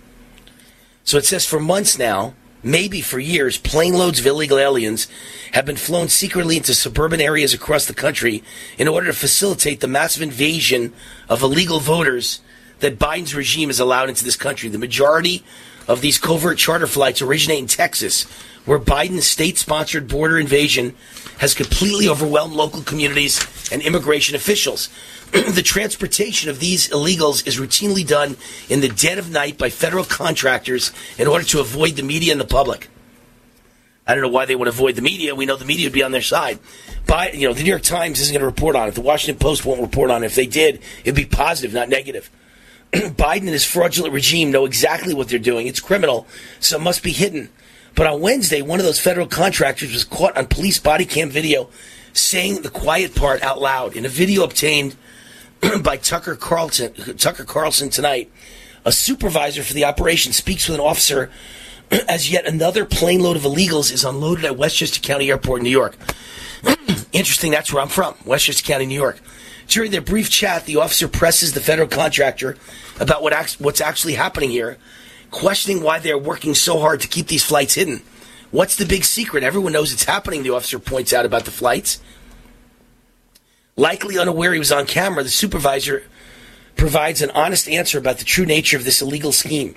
So 1.04 1.18
it 1.18 1.26
says 1.26 1.48
for 1.48 1.60
months 1.60 1.98
now, 1.98 2.36
maybe 2.62 3.02
for 3.02 3.18
years, 3.18 3.58
plane 3.58 3.94
loads 3.94 4.20
of 4.20 4.26
illegal 4.28 4.60
aliens 4.60 5.08
have 5.54 5.66
been 5.66 5.78
flown 5.78 6.10
secretly 6.10 6.58
into 6.58 6.76
suburban 6.76 7.22
areas 7.22 7.56
across 7.56 7.86
the 7.86 7.96
country 7.96 8.44
in 8.78 8.88
order 8.88 9.08
to 9.08 9.14
facilitate 9.14 9.80
the 9.80 9.88
massive 9.88 10.22
invasion 10.22 10.94
of 11.28 11.42
illegal 11.42 11.80
voters 11.80 12.42
that 12.82 13.00
Biden's 13.00 13.34
regime 13.34 13.70
has 13.70 13.80
allowed 13.80 14.10
into 14.10 14.26
this 14.26 14.36
country. 14.36 14.70
The 14.70 14.78
majority 14.78 15.44
of 15.88 16.02
these 16.02 16.20
covert 16.20 16.58
charter 16.58 16.88
flights 16.88 17.22
originate 17.22 17.60
in 17.60 17.68
Texas, 17.68 18.24
where 18.66 18.80
Biden's 18.80 19.26
state 19.26 19.58
sponsored 19.58 20.08
border 20.08 20.38
invasion 20.38 20.96
has 21.42 21.56
completely 21.56 22.08
overwhelmed 22.08 22.54
local 22.54 22.84
communities 22.84 23.44
and 23.72 23.82
immigration 23.82 24.36
officials. 24.36 24.90
the 25.32 25.64
transportation 25.64 26.52
of 26.52 26.60
these 26.60 26.90
illegals 26.90 27.48
is 27.48 27.58
routinely 27.60 28.08
done 28.08 28.38
in 28.70 28.80
the 28.80 28.90
dead 28.90 29.18
of 29.18 29.32
night 29.32 29.58
by 29.58 29.68
federal 29.68 30.06
contractors 30.06 30.92
in 31.18 31.28
order 31.28 31.44
to 31.44 31.60
avoid 31.60 31.96
the 31.96 32.04
media 32.04 32.32
and 32.32 32.40
the 32.40 32.46
public. 32.46 32.90
I 34.06 34.14
don't 34.14 34.22
know 34.22 34.30
why 34.30 34.46
they 34.46 34.56
would 34.56 34.68
avoid 34.68 34.96
the 34.96 35.02
media. 35.02 35.34
We 35.34 35.48
know 35.48 35.56
the 35.56 35.66
media 35.66 35.88
would 35.88 35.94
be 35.94 36.04
on 36.04 36.12
their 36.12 36.22
side. 36.22 36.60
But, 37.08 37.34
you 37.34 37.48
know, 37.48 37.56
the 37.56 37.64
New 37.64 37.70
York 37.70 37.82
Times 37.82 38.20
isn't 38.20 38.34
going 38.34 38.42
to 38.42 38.46
report 38.46 38.76
on 38.76 38.88
it. 38.88 38.94
The 38.94 39.02
Washington 39.02 39.40
Post 39.40 39.66
won't 39.66 39.82
report 39.82 40.12
on 40.12 40.22
it. 40.22 40.28
If 40.28 40.36
they 40.36 40.46
did, 40.46 40.80
it'd 41.04 41.16
be 41.16 41.26
positive, 41.26 41.74
not 41.74 41.90
negative. 41.90 42.30
Biden 42.92 43.40
and 43.40 43.50
his 43.50 43.66
fraudulent 43.66 44.14
regime 44.14 44.52
know 44.52 44.66
exactly 44.66 45.16
what 45.16 45.30
they're 45.30 45.40
doing. 45.40 45.66
It's 45.66 45.80
criminal, 45.80 46.28
so 46.60 46.76
it 46.76 46.82
must 46.82 47.02
be 47.02 47.12
hidden. 47.12 47.50
But 47.96 48.08
on 48.08 48.22
Wednesday, 48.22 48.62
one 48.62 48.80
of 48.80 48.86
those 48.86 49.00
federal 49.00 49.28
contractors 49.28 49.92
was 49.92 50.04
caught 50.04 50.38
on 50.38 50.48
police 50.48 50.80
body 50.80 51.06
cam 51.06 51.30
video 51.30 51.70
saying 52.14 52.62
the 52.62 52.70
quiet 52.70 53.16
part 53.16 53.42
out 53.42 53.62
loud 53.62 53.96
in 53.96 54.06
a 54.06 54.10
video 54.10 54.44
obtained 54.44 54.96
by 55.84 55.98
Tucker 55.98 56.36
Carlson. 56.36 56.94
Tucker 57.18 57.44
Carlson 57.44 57.90
tonight. 57.90 58.32
A 58.84 58.92
supervisor 58.92 59.62
for 59.62 59.74
the 59.74 59.86
operation 59.86 60.34
speaks 60.34 60.68
with 60.68 60.80
an 60.80 60.86
officer 60.86 61.30
as 62.10 62.32
yet 62.32 62.48
another 62.48 62.86
plane 62.86 63.22
load 63.22 63.38
of 63.38 63.44
illegals 63.44 63.92
is 63.92 64.04
unloaded 64.04 64.46
at 64.46 64.58
Westchester 64.58 65.00
County 65.00 65.30
Airport 65.30 65.60
in 65.60 65.64
New 65.66 65.70
York. 65.70 65.96
Interesting, 67.12 67.52
that's 67.52 67.72
where 67.72 67.82
I'm 67.82 67.90
from, 67.90 68.16
Westchester 68.26 68.64
County, 68.64 68.86
New 68.86 69.00
York. 69.00 69.20
During 69.68 69.92
their 69.92 70.02
brief 70.02 70.30
chat, 70.30 70.66
the 70.66 70.78
officer 70.78 71.08
presses 71.08 71.54
the 71.54 71.62
federal 71.62 71.88
contractor 71.88 72.58
about 73.00 73.22
what 73.22 73.34
act- 73.34 73.58
what's 73.60 73.82
actually 73.82 74.16
happening 74.16 74.50
here, 74.50 74.78
questioning 75.32 75.82
why 75.82 76.00
they're 76.00 76.18
working 76.18 76.54
so 76.54 76.80
hard 76.80 77.00
to 77.02 77.08
keep 77.08 77.28
these 77.28 77.44
flights 77.44 77.74
hidden. 77.74 78.04
What's 78.52 78.76
the 78.76 78.86
big 78.86 79.06
secret? 79.06 79.44
Everyone 79.44 79.72
knows 79.72 79.94
it's 79.94 80.04
happening, 80.04 80.44
the 80.44 80.54
officer 80.54 80.78
points 80.78 81.14
out 81.14 81.26
about 81.26 81.46
the 81.46 81.52
flights. 81.52 82.02
Likely 83.78 84.20
unaware 84.20 84.54
he 84.54 84.60
was 84.60 84.72
on 84.72 84.86
camera, 84.86 85.24
the 85.24 85.30
supervisor 85.30 86.04
provides 86.76 87.22
an 87.22 87.32
honest 87.32 87.70
answer 87.70 87.98
about 87.98 88.18
the 88.18 88.26
true 88.26 88.46
nature 88.46 88.76
of 88.76 88.84
this 88.84 89.02
illegal 89.02 89.32
scheme. 89.32 89.76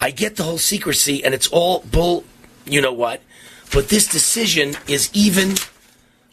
I 0.00 0.10
get 0.10 0.36
the 0.36 0.44
whole 0.44 0.58
secrecy 0.58 1.22
and 1.22 1.34
it's 1.34 1.48
all 1.48 1.80
bull, 1.80 2.24
you 2.64 2.80
know 2.80 2.92
what, 2.92 3.20
but 3.72 3.88
this 3.90 4.06
decision 4.06 4.76
is 4.88 5.10
even 5.12 5.56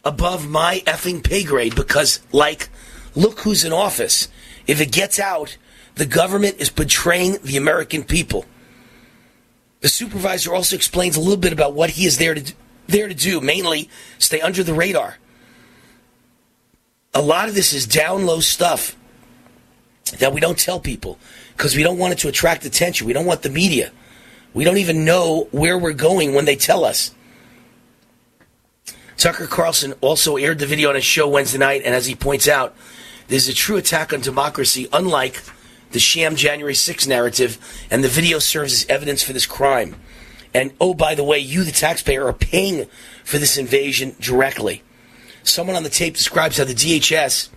above 0.04 0.48
my 0.48 0.82
effing 0.86 1.22
pay 1.22 1.44
grade 1.44 1.74
because, 1.76 2.20
like, 2.32 2.70
look 3.14 3.40
who's 3.40 3.64
in 3.64 3.72
office. 3.72 4.28
If 4.66 4.80
it 4.80 4.90
gets 4.90 5.18
out, 5.18 5.58
the 5.98 6.06
government 6.06 6.56
is 6.58 6.70
betraying 6.70 7.38
the 7.42 7.56
American 7.56 8.04
people. 8.04 8.46
The 9.80 9.88
supervisor 9.88 10.54
also 10.54 10.76
explains 10.76 11.16
a 11.16 11.20
little 11.20 11.36
bit 11.36 11.52
about 11.52 11.74
what 11.74 11.90
he 11.90 12.06
is 12.06 12.18
there 12.18 12.34
to 12.34 12.40
do, 12.40 12.52
there 12.86 13.08
to 13.08 13.14
do, 13.14 13.40
mainly 13.40 13.90
stay 14.18 14.40
under 14.40 14.62
the 14.62 14.74
radar. 14.74 15.18
A 17.14 17.20
lot 17.20 17.48
of 17.48 17.54
this 17.54 17.72
is 17.72 17.86
down 17.86 18.26
low 18.26 18.38
stuff 18.38 18.96
that 20.18 20.32
we 20.32 20.40
don't 20.40 20.58
tell 20.58 20.78
people 20.78 21.18
because 21.56 21.74
we 21.76 21.82
don't 21.82 21.98
want 21.98 22.12
it 22.12 22.18
to 22.20 22.28
attract 22.28 22.64
attention. 22.64 23.06
We 23.06 23.12
don't 23.12 23.26
want 23.26 23.42
the 23.42 23.50
media. 23.50 23.90
We 24.54 24.62
don't 24.62 24.78
even 24.78 25.04
know 25.04 25.48
where 25.50 25.76
we're 25.76 25.92
going 25.92 26.32
when 26.32 26.44
they 26.44 26.56
tell 26.56 26.84
us. 26.84 27.12
Tucker 29.16 29.48
Carlson 29.48 29.94
also 30.00 30.36
aired 30.36 30.60
the 30.60 30.66
video 30.66 30.90
on 30.90 30.94
his 30.94 31.04
show 31.04 31.28
Wednesday 31.28 31.58
night, 31.58 31.82
and 31.84 31.92
as 31.92 32.06
he 32.06 32.14
points 32.14 32.46
out, 32.46 32.76
this 33.26 33.48
is 33.48 33.54
a 33.54 33.56
true 33.56 33.76
attack 33.76 34.12
on 34.12 34.20
democracy, 34.20 34.88
unlike 34.92 35.42
the 35.90 36.00
sham 36.00 36.36
January 36.36 36.74
6 36.74 37.06
narrative, 37.06 37.58
and 37.90 38.02
the 38.02 38.08
video 38.08 38.38
serves 38.38 38.72
as 38.72 38.86
evidence 38.88 39.22
for 39.22 39.32
this 39.32 39.46
crime. 39.46 39.96
And 40.54 40.72
oh, 40.80 40.94
by 40.94 41.14
the 41.14 41.24
way, 41.24 41.38
you, 41.38 41.64
the 41.64 41.72
taxpayer, 41.72 42.26
are 42.26 42.32
paying 42.32 42.86
for 43.24 43.38
this 43.38 43.56
invasion 43.58 44.16
directly. 44.20 44.82
Someone 45.42 45.76
on 45.76 45.82
the 45.82 45.90
tape 45.90 46.14
describes 46.14 46.58
how 46.58 46.64
the 46.64 46.74
DHS, 46.74 47.48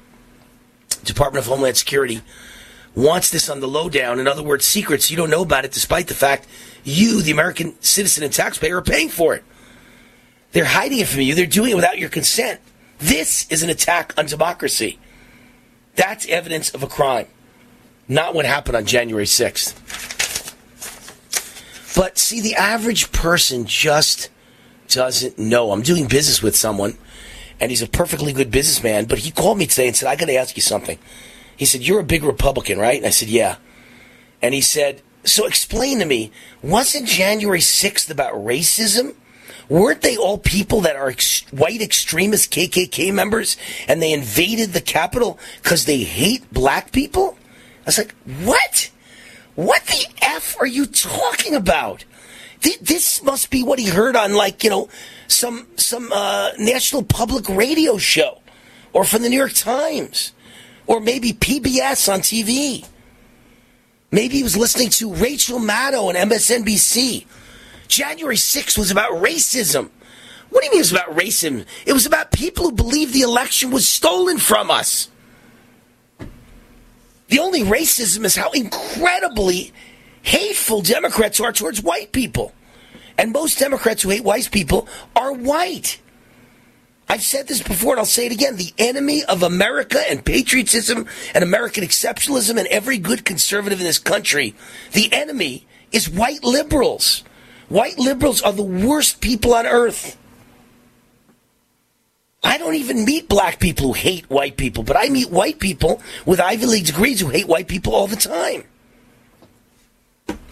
Department 1.04 1.44
of 1.44 1.50
Homeland 1.50 1.78
Security, 1.78 2.22
wants 2.96 3.30
this 3.30 3.50
on 3.50 3.60
the 3.60 3.68
lowdown. 3.68 4.20
In 4.20 4.28
other 4.28 4.44
words, 4.44 4.66
secrets 4.66 5.10
you 5.10 5.18
don't 5.18 5.30
know 5.30 5.44
about 5.44 5.66
it, 5.66 5.72
despite 5.72 6.08
the 6.08 6.14
fact 6.14 6.48
you, 6.84 7.22
the 7.22 7.32
American 7.32 7.82
citizen 7.82 8.24
and 8.24 8.34
taxpayer, 8.34 8.78
are 8.78 8.82
paying 8.82 9.10
for 9.10 9.34
it. 9.36 9.44
They're 10.52 10.66
hiding 10.66 11.00
it 11.00 11.08
from 11.08 11.22
you. 11.22 11.34
They're 11.34 11.46
doing 11.46 11.72
it 11.72 11.76
without 11.76 11.98
your 11.98 12.10
consent. 12.10 12.60
This 13.00 13.48
is 13.50 13.64
an 13.64 13.70
attack 13.70 14.14
on 14.18 14.26
democracy. 14.26 15.00
That's 15.96 16.28
evidence 16.28 16.70
of 16.72 16.84
a 16.84 16.88
crime, 16.88 17.28
not 18.12 18.36
what 18.36 18.46
happened 18.46 18.76
on 18.76 18.86
January 18.86 19.26
6th. 19.26 19.74
But 21.96 22.18
see, 22.18 22.42
the 22.42 22.56
average 22.56 23.12
person 23.14 23.66
just 23.66 24.30
doesn't 24.90 25.40
know. 25.40 25.72
I'm 25.72 25.82
doing 25.82 26.08
business 26.08 26.44
with 26.44 26.56
someone, 26.56 26.98
and 27.60 27.72
he's 27.72 27.82
a 27.82 27.88
perfectly 27.88 28.34
good 28.34 28.52
businessman, 28.52 29.06
but 29.06 29.20
he 29.20 29.32
called 29.32 29.58
me 29.58 29.66
today 29.66 29.88
and 29.88 29.96
said, 29.96 30.10
I 30.10 30.18
got 30.18 30.26
to 30.26 30.36
ask 30.36 30.58
you 30.58 30.62
something. 30.62 31.00
He 31.56 31.64
said, 31.64 31.82
You're 31.82 32.02
a 32.02 32.04
big 32.04 32.24
Republican, 32.24 32.80
right? 32.80 32.98
And 32.98 33.06
I 33.06 33.12
said, 33.12 33.30
Yeah. 33.30 33.56
And 34.42 34.54
he 34.54 34.62
said, 34.62 35.02
So 35.24 35.46
explain 35.46 36.00
to 36.00 36.06
me, 36.06 36.32
wasn't 36.62 37.08
January 37.08 37.60
6th 37.60 38.10
about 38.10 38.34
racism? 38.34 39.16
Weren't 39.70 40.02
they 40.02 40.18
all 40.18 40.38
people 40.38 40.82
that 40.82 40.98
are 40.98 41.10
ex- 41.10 41.46
white 41.52 41.82
extremist 41.82 42.52
KKK 42.52 43.14
members 43.14 43.56
and 43.88 44.02
they 44.02 44.12
invaded 44.12 44.74
the 44.74 44.82
Capitol 44.82 45.40
because 45.64 45.86
they 45.86 46.00
hate 46.00 46.52
black 46.52 46.92
people? 46.92 47.38
I 47.82 47.86
was 47.88 47.98
like, 47.98 48.16
What? 48.44 48.90
What 49.56 49.84
the 49.86 50.06
F 50.22 50.56
are 50.60 50.68
you 50.68 50.86
talking 50.86 51.56
about? 51.56 52.06
Th- 52.62 52.80
This 52.80 53.22
must 53.24 53.50
be 53.50 53.64
what 53.64 53.80
he 53.80 53.88
heard 53.90 54.16
on, 54.16 54.34
like, 54.34 54.64
you 54.64 54.70
know, 54.70 54.90
some, 55.28 55.68
some 55.76 56.12
uh, 56.14 56.52
national 56.58 57.04
public 57.04 57.48
radio 57.50 57.98
show 57.98 58.40
or 58.94 59.04
from 59.04 59.22
the 59.24 59.30
New 59.30 59.38
York 59.38 59.54
Times 59.54 60.32
or 60.88 61.00
maybe 61.00 61.34
PBS 61.34 62.12
on 62.12 62.20
TV. 62.22 62.86
Maybe 64.12 64.38
he 64.38 64.44
was 64.44 64.58
listening 64.58 64.90
to 64.92 65.14
Rachel 65.14 65.60
Maddow 65.60 66.10
on 66.10 66.16
MSNBC. 66.16 67.26
January 67.88 68.36
6th 68.36 68.78
was 68.78 68.92
about 68.92 69.12
racism. 69.12 69.90
What 70.50 70.62
do 70.62 70.66
you 70.66 70.72
mean 70.72 70.80
it 70.80 70.82
was 70.82 70.92
about 70.92 71.16
racism? 71.16 71.66
It 71.86 71.94
was 71.94 72.06
about 72.06 72.32
people 72.32 72.66
who 72.66 72.72
believed 72.74 73.14
the 73.14 73.22
election 73.22 73.72
was 73.72 73.88
stolen 73.88 74.38
from 74.38 74.70
us. 74.70 75.10
The 77.32 77.40
only 77.40 77.62
racism 77.62 78.26
is 78.26 78.36
how 78.36 78.52
incredibly 78.52 79.72
hateful 80.22 80.82
Democrats 80.82 81.40
are 81.40 81.54
towards 81.54 81.82
white 81.82 82.12
people. 82.12 82.52
And 83.18 83.32
most 83.32 83.58
Democrats 83.58 84.04
who 84.04 84.10
hate 84.10 84.26
white 84.26 84.52
people 84.52 84.90
are 85.16 85.32
white. 85.32 86.02
I've 87.08 87.22
said 87.24 87.48
this 87.48 87.64
before 87.64 87.94
and 87.94 88.00
I'll 88.00 88.06
say 88.06 88.26
it 88.26 88.34
again. 88.34 88.58
The 88.58 88.74
enemy 88.78 89.24
of 89.24 89.44
America 89.44 90.04
and 90.10 90.26
patriotism 90.26 91.08
and 91.34 91.42
American 91.42 91.86
exceptionalism 91.86 92.58
and 92.58 92.68
every 92.68 92.98
good 92.98 93.24
conservative 93.24 93.80
in 93.80 93.86
this 93.86 93.98
country, 93.98 94.54
the 94.92 95.12
enemy 95.14 95.66
is 95.94 96.10
white 96.10 96.44
liberals. 96.44 97.24
White 97.70 97.98
liberals 97.98 98.42
are 98.42 98.52
the 98.52 98.62
worst 98.62 99.22
people 99.22 99.54
on 99.54 99.66
earth. 99.66 100.18
I 102.44 102.58
don't 102.58 102.76
even 102.76 103.06
meet 103.06 103.30
black 103.30 103.60
people 103.60 103.88
who 103.88 103.94
hate 103.94 104.30
white 104.30 104.58
people, 104.58 104.84
but 104.84 104.98
I 104.98 105.10
meet 105.10 105.30
white 105.30 105.60
people 105.60 106.02
with 106.26 106.40
Ivy 106.40 106.66
League 106.66 106.86
degrees 106.86 107.20
who 107.20 107.30
hate 107.30 107.48
white 107.48 107.68
people 107.68 107.94
all 107.94 108.08
the 108.08 108.16
time. 108.16 108.64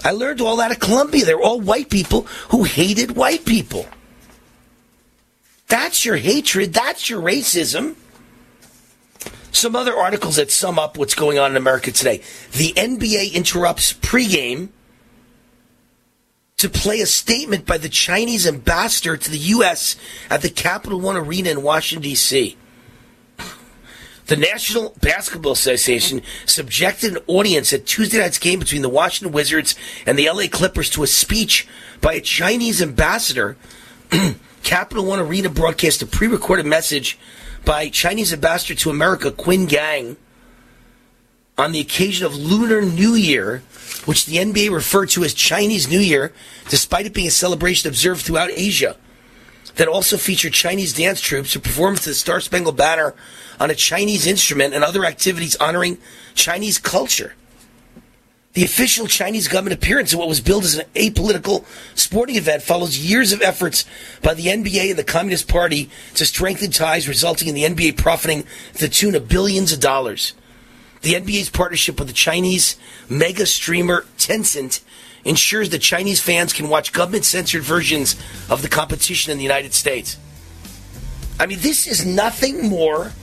I 0.03 0.11
learned 0.11 0.39
all 0.41 0.57
that 0.57 0.71
at 0.71 0.79
Columbia. 0.79 1.25
They're 1.25 1.41
all 1.41 1.59
white 1.59 1.89
people 1.89 2.21
who 2.49 2.63
hated 2.63 3.15
white 3.15 3.45
people. 3.45 3.85
That's 5.67 6.05
your 6.05 6.17
hatred. 6.17 6.73
That's 6.73 7.09
your 7.09 7.21
racism. 7.21 7.95
Some 9.51 9.75
other 9.75 9.95
articles 9.95 10.35
that 10.35 10.51
sum 10.51 10.77
up 10.79 10.97
what's 10.97 11.15
going 11.15 11.39
on 11.39 11.51
in 11.51 11.57
America 11.57 11.91
today. 11.91 12.21
The 12.51 12.73
NBA 12.73 13.33
interrupts 13.33 13.93
pregame 13.93 14.69
to 16.59 16.69
play 16.69 16.99
a 16.99 17.05
statement 17.05 17.65
by 17.65 17.77
the 17.77 17.89
Chinese 17.89 18.45
ambassador 18.45 19.15
to 19.15 19.31
the 19.31 19.37
U.S. 19.37 19.95
at 20.29 20.41
the 20.41 20.49
Capital 20.49 20.99
One 20.99 21.15
Arena 21.15 21.49
in 21.49 21.63
Washington, 21.63 22.03
D.C. 22.03 22.57
The 24.27 24.37
National 24.37 24.93
Basketball 25.01 25.53
Association 25.53 26.21
subjected 26.45 27.13
an 27.13 27.23
audience 27.27 27.71
at 27.73 27.85
Tuesday 27.85 28.19
night's 28.19 28.37
game 28.37 28.59
between 28.59 28.81
the 28.81 28.89
Washington 28.89 29.33
Wizards 29.33 29.73
and 30.05 30.19
the 30.19 30.29
LA 30.29 30.43
Clippers 30.51 30.89
to 30.91 31.03
a 31.03 31.07
speech 31.07 31.67
by 32.01 32.13
a 32.13 32.21
Chinese 32.21 32.81
ambassador. 32.81 33.57
Capital 34.63 35.05
One 35.05 35.19
Arena 35.19 35.49
broadcast 35.49 36.01
a 36.01 36.05
pre 36.05 36.27
recorded 36.27 36.65
message 36.65 37.17
by 37.63 37.89
Chinese 37.89 38.33
ambassador 38.33 38.75
to 38.75 38.89
America, 38.89 39.31
Qin 39.31 39.67
Gang, 39.67 40.17
on 41.59 41.73
the 41.73 41.81
occasion 41.81 42.25
of 42.25 42.33
Lunar 42.33 42.81
New 42.81 43.15
Year, 43.15 43.61
which 44.05 44.25
the 44.25 44.37
NBA 44.37 44.71
referred 44.71 45.09
to 45.09 45.25
as 45.25 45.33
Chinese 45.33 45.89
New 45.89 45.99
Year, 45.99 46.31
despite 46.69 47.05
it 47.05 47.13
being 47.13 47.27
a 47.27 47.31
celebration 47.31 47.89
observed 47.89 48.21
throughout 48.21 48.49
Asia. 48.51 48.95
That 49.75 49.89
also 49.89 50.15
featured 50.17 50.53
Chinese 50.53 50.93
dance 50.93 51.19
troops 51.19 51.53
who 51.53 51.59
performed 51.59 51.97
the 51.99 52.13
Star 52.13 52.39
Spangled 52.39 52.77
Banner 52.77 53.13
on 53.59 53.69
a 53.69 53.75
Chinese 53.75 54.25
instrument 54.25 54.73
and 54.73 54.85
other 54.85 55.03
activities 55.03 55.57
honoring 55.57 55.97
Chinese 56.33 56.77
culture. 56.77 57.33
The 58.53 58.63
official 58.63 59.07
Chinese 59.07 59.47
government 59.47 59.81
appearance 59.81 60.13
at 60.13 60.19
what 60.19 60.27
was 60.27 60.41
billed 60.41 60.63
as 60.63 60.77
an 60.77 60.85
apolitical 60.95 61.65
sporting 61.93 62.35
event 62.35 62.63
follows 62.63 62.97
years 62.97 63.31
of 63.31 63.41
efforts 63.41 63.85
by 64.21 64.33
the 64.33 64.47
NBA 64.47 64.89
and 64.91 64.99
the 64.99 65.03
Communist 65.03 65.47
Party 65.47 65.89
to 66.15 66.25
strengthen 66.25 66.71
ties, 66.71 67.07
resulting 67.07 67.49
in 67.49 67.55
the 67.55 67.63
NBA 67.63 67.97
profiting 67.97 68.43
to 68.73 68.79
the 68.79 68.89
tune 68.89 69.13
of 69.13 69.27
billions 69.27 69.71
of 69.71 69.79
dollars. 69.79 70.33
The 71.01 71.13
NBA's 71.13 71.49
partnership 71.49 71.97
with 71.99 72.07
the 72.07 72.13
Chinese 72.13 72.75
mega 73.09 73.45
streamer 73.45 74.05
Tencent 74.17 74.81
ensures 75.23 75.69
that 75.69 75.79
Chinese 75.79 76.21
fans 76.21 76.53
can 76.53 76.69
watch 76.69 76.91
government 76.91 77.25
censored 77.25 77.63
versions 77.63 78.15
of 78.49 78.61
the 78.61 78.69
competition 78.69 79.31
in 79.31 79.37
the 79.37 79.43
United 79.43 79.73
States. 79.73 80.17
I 81.39 81.45
mean, 81.45 81.59
this 81.61 81.87
is 81.87 82.05
nothing 82.05 82.67
more 82.67 83.13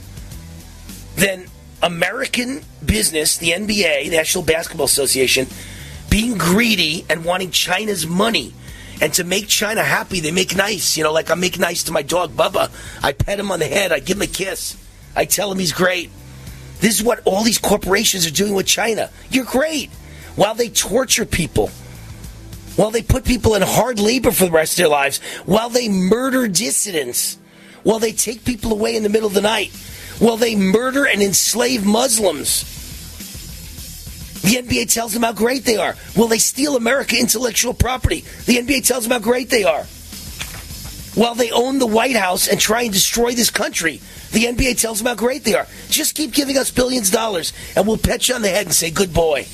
than 1.15 1.47
American 1.83 2.63
business, 2.83 3.37
the 3.37 3.51
NBA, 3.51 4.09
National 4.11 4.43
Basketball 4.43 4.85
Association, 4.85 5.47
being 6.09 6.37
greedy 6.37 7.05
and 7.09 7.25
wanting 7.25 7.51
China's 7.51 8.07
money. 8.07 8.53
And 8.99 9.13
to 9.13 9.23
make 9.23 9.47
China 9.47 9.83
happy, 9.83 10.19
they 10.19 10.31
make 10.31 10.55
nice. 10.55 10.97
You 10.97 11.03
know, 11.03 11.13
like 11.13 11.29
I 11.29 11.35
make 11.35 11.59
nice 11.59 11.83
to 11.83 11.91
my 11.91 12.01
dog 12.01 12.31
Bubba. 12.31 12.71
I 13.03 13.11
pet 13.11 13.39
him 13.39 13.51
on 13.51 13.59
the 13.59 13.67
head. 13.67 13.91
I 13.91 13.99
give 13.99 14.17
him 14.17 14.23
a 14.23 14.27
kiss. 14.27 14.75
I 15.15 15.25
tell 15.25 15.51
him 15.51 15.59
he's 15.59 15.73
great. 15.73 16.09
This 16.79 16.99
is 16.99 17.03
what 17.03 17.21
all 17.25 17.43
these 17.43 17.57
corporations 17.57 18.25
are 18.25 18.31
doing 18.31 18.53
with 18.53 18.67
China. 18.67 19.09
You're 19.29 19.45
great. 19.45 19.89
While 20.35 20.55
they 20.55 20.69
torture 20.69 21.25
people, 21.25 21.69
while 22.75 22.91
they 22.91 23.01
put 23.01 23.25
people 23.25 23.55
in 23.55 23.63
hard 23.63 23.99
labor 23.99 24.31
for 24.31 24.45
the 24.45 24.51
rest 24.51 24.73
of 24.73 24.77
their 24.77 24.87
lives, 24.87 25.19
while 25.45 25.69
they 25.69 25.89
murder 25.89 26.47
dissidents, 26.47 27.39
while 27.83 27.99
they 27.99 28.11
take 28.11 28.45
people 28.45 28.71
away 28.71 28.95
in 28.95 29.03
the 29.03 29.09
middle 29.09 29.27
of 29.27 29.33
the 29.33 29.41
night, 29.41 29.71
while 30.19 30.37
they 30.37 30.55
murder 30.55 31.05
and 31.05 31.21
enslave 31.21 31.85
Muslims. 31.85 32.73
The 34.41 34.57
NBA 34.57 34.93
tells 34.93 35.13
them 35.13 35.23
how 35.23 35.33
great 35.33 35.65
they 35.65 35.77
are. 35.77 35.95
Will 36.15 36.27
they 36.27 36.37
steal 36.37 36.75
America 36.75 37.19
intellectual 37.19 37.73
property? 37.73 38.23
The 38.45 38.57
NBA 38.57 38.85
tells 38.85 39.03
them 39.03 39.11
how 39.11 39.19
great 39.19 39.49
they 39.49 39.63
are. 39.63 39.85
While 41.17 41.33
they 41.33 41.49
own 41.49 41.79
the 41.79 41.87
White 41.87 42.15
House 42.15 42.47
and 42.47 42.59
try 42.59 42.83
and 42.83 42.93
destroy 42.93 43.33
this 43.33 43.49
country, 43.49 43.99
the 44.33 44.43
NBA 44.43 44.79
tells 44.79 44.99
them 44.99 45.07
how 45.07 45.15
great 45.15 45.43
they 45.43 45.55
are. 45.55 45.65
Just 45.89 46.13
keep 46.13 46.31
giving 46.31 46.59
us 46.59 46.69
billions 46.69 47.07
of 47.07 47.15
dollars, 47.15 47.53
and 47.75 47.87
we'll 47.87 47.97
pet 47.97 48.29
you 48.29 48.35
on 48.35 48.43
the 48.43 48.49
head 48.49 48.67
and 48.67 48.75
say, 48.75 48.91
good 48.91 49.15
boy. 49.15 49.47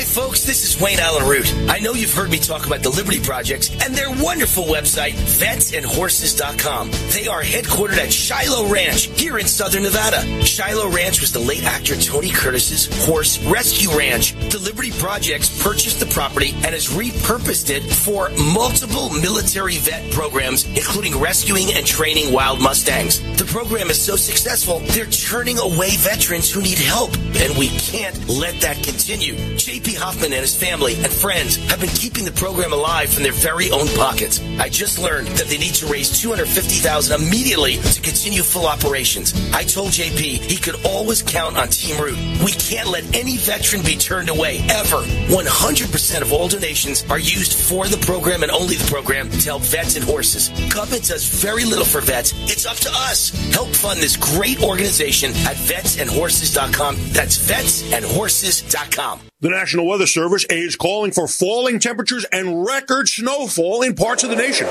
Hi, 0.00 0.06
folks. 0.06 0.46
This 0.46 0.64
is 0.64 0.80
Wayne 0.80 0.98
Allyn 0.98 1.28
Root. 1.28 1.54
I 1.68 1.78
know 1.78 1.92
you've 1.92 2.14
heard 2.14 2.30
me 2.30 2.38
talk 2.38 2.64
about 2.66 2.82
the 2.82 2.88
Liberty 2.88 3.20
Projects 3.20 3.68
and 3.84 3.94
their 3.94 4.10
wonderful 4.10 4.64
website, 4.64 5.12
vetsandhorses.com. 5.12 6.90
They 7.12 7.28
are 7.28 7.42
headquartered 7.42 7.98
at 7.98 8.10
Shiloh 8.10 8.72
Ranch 8.72 9.10
here 9.20 9.38
in 9.38 9.46
southern 9.46 9.82
Nevada. 9.82 10.22
Shiloh 10.42 10.88
Ranch 10.88 11.20
was 11.20 11.32
the 11.32 11.38
late 11.38 11.64
actor 11.64 11.96
Tony 11.96 12.30
Curtis's 12.30 12.88
horse 13.04 13.38
rescue 13.44 13.90
ranch. 13.90 14.32
The 14.48 14.58
Liberty 14.60 14.90
Projects 14.92 15.62
purchased 15.62 16.00
the 16.00 16.06
property 16.06 16.52
and 16.64 16.72
has 16.72 16.88
repurposed 16.88 17.68
it 17.68 17.82
for 17.82 18.30
multiple 18.54 19.10
military 19.10 19.76
vet 19.76 20.10
programs, 20.12 20.64
including 20.64 21.20
rescuing 21.20 21.74
and 21.74 21.84
training 21.84 22.32
wild 22.32 22.58
Mustangs. 22.58 23.20
The 23.36 23.44
program 23.44 23.90
is 23.90 24.00
so 24.00 24.16
successful, 24.16 24.80
they're 24.96 25.04
turning 25.04 25.58
away 25.58 25.90
veterans 25.98 26.50
who 26.50 26.62
need 26.62 26.78
help, 26.78 27.14
and 27.36 27.54
we 27.58 27.68
can't 27.68 28.16
let 28.30 28.58
that 28.62 28.82
continue. 28.82 29.34
JP 29.56 29.89
Hoffman 29.94 30.32
and 30.32 30.40
his 30.42 30.54
family 30.54 30.94
and 30.96 31.12
friends 31.12 31.56
have 31.70 31.80
been 31.80 31.90
keeping 31.90 32.24
the 32.24 32.32
program 32.32 32.72
alive 32.72 33.12
from 33.12 33.22
their 33.22 33.32
very 33.32 33.70
own 33.70 33.86
pockets. 33.96 34.40
I 34.58 34.68
just 34.68 34.98
learned 34.98 35.28
that 35.38 35.46
they 35.46 35.58
need 35.58 35.74
to 35.74 35.86
raise 35.86 36.20
250000 36.20 37.20
immediately 37.20 37.76
to 37.76 38.00
continue 38.00 38.42
full 38.42 38.66
operations. 38.66 39.32
I 39.52 39.64
told 39.64 39.90
JP 39.90 40.20
he 40.20 40.56
could 40.56 40.84
always 40.84 41.22
count 41.22 41.56
on 41.56 41.68
Team 41.68 42.00
Root. 42.00 42.18
We 42.44 42.52
can't 42.52 42.88
let 42.88 43.04
any 43.14 43.36
veteran 43.36 43.82
be 43.82 43.96
turned 43.96 44.28
away, 44.28 44.58
ever. 44.68 45.02
100% 45.28 46.22
of 46.22 46.32
all 46.32 46.48
donations 46.48 47.04
are 47.10 47.18
used 47.18 47.54
for 47.68 47.86
the 47.86 47.98
program 47.98 48.42
and 48.42 48.52
only 48.52 48.76
the 48.76 48.90
program 48.90 49.30
to 49.30 49.44
help 49.44 49.62
vets 49.62 49.96
and 49.96 50.04
horses. 50.04 50.50
Government 50.72 51.06
does 51.06 51.24
very 51.24 51.64
little 51.64 51.84
for 51.84 52.00
vets. 52.00 52.32
It's 52.50 52.66
up 52.66 52.76
to 52.78 52.90
us. 52.92 53.30
Help 53.52 53.68
fund 53.68 54.00
this 54.00 54.16
great 54.16 54.62
organization 54.62 55.30
at 55.46 55.56
vetsandhorses.com. 55.56 56.96
That's 57.12 57.38
vetsandhorses.com. 57.38 59.29
The 59.42 59.48
National 59.48 59.86
Weather 59.86 60.06
Service 60.06 60.44
is 60.50 60.76
calling 60.76 61.12
for 61.12 61.26
falling 61.26 61.78
temperatures 61.78 62.26
and 62.30 62.62
record 62.62 63.08
snowfall 63.08 63.80
in 63.80 63.94
parts 63.94 64.22
of 64.22 64.28
the 64.28 64.36
nation. 64.36 64.66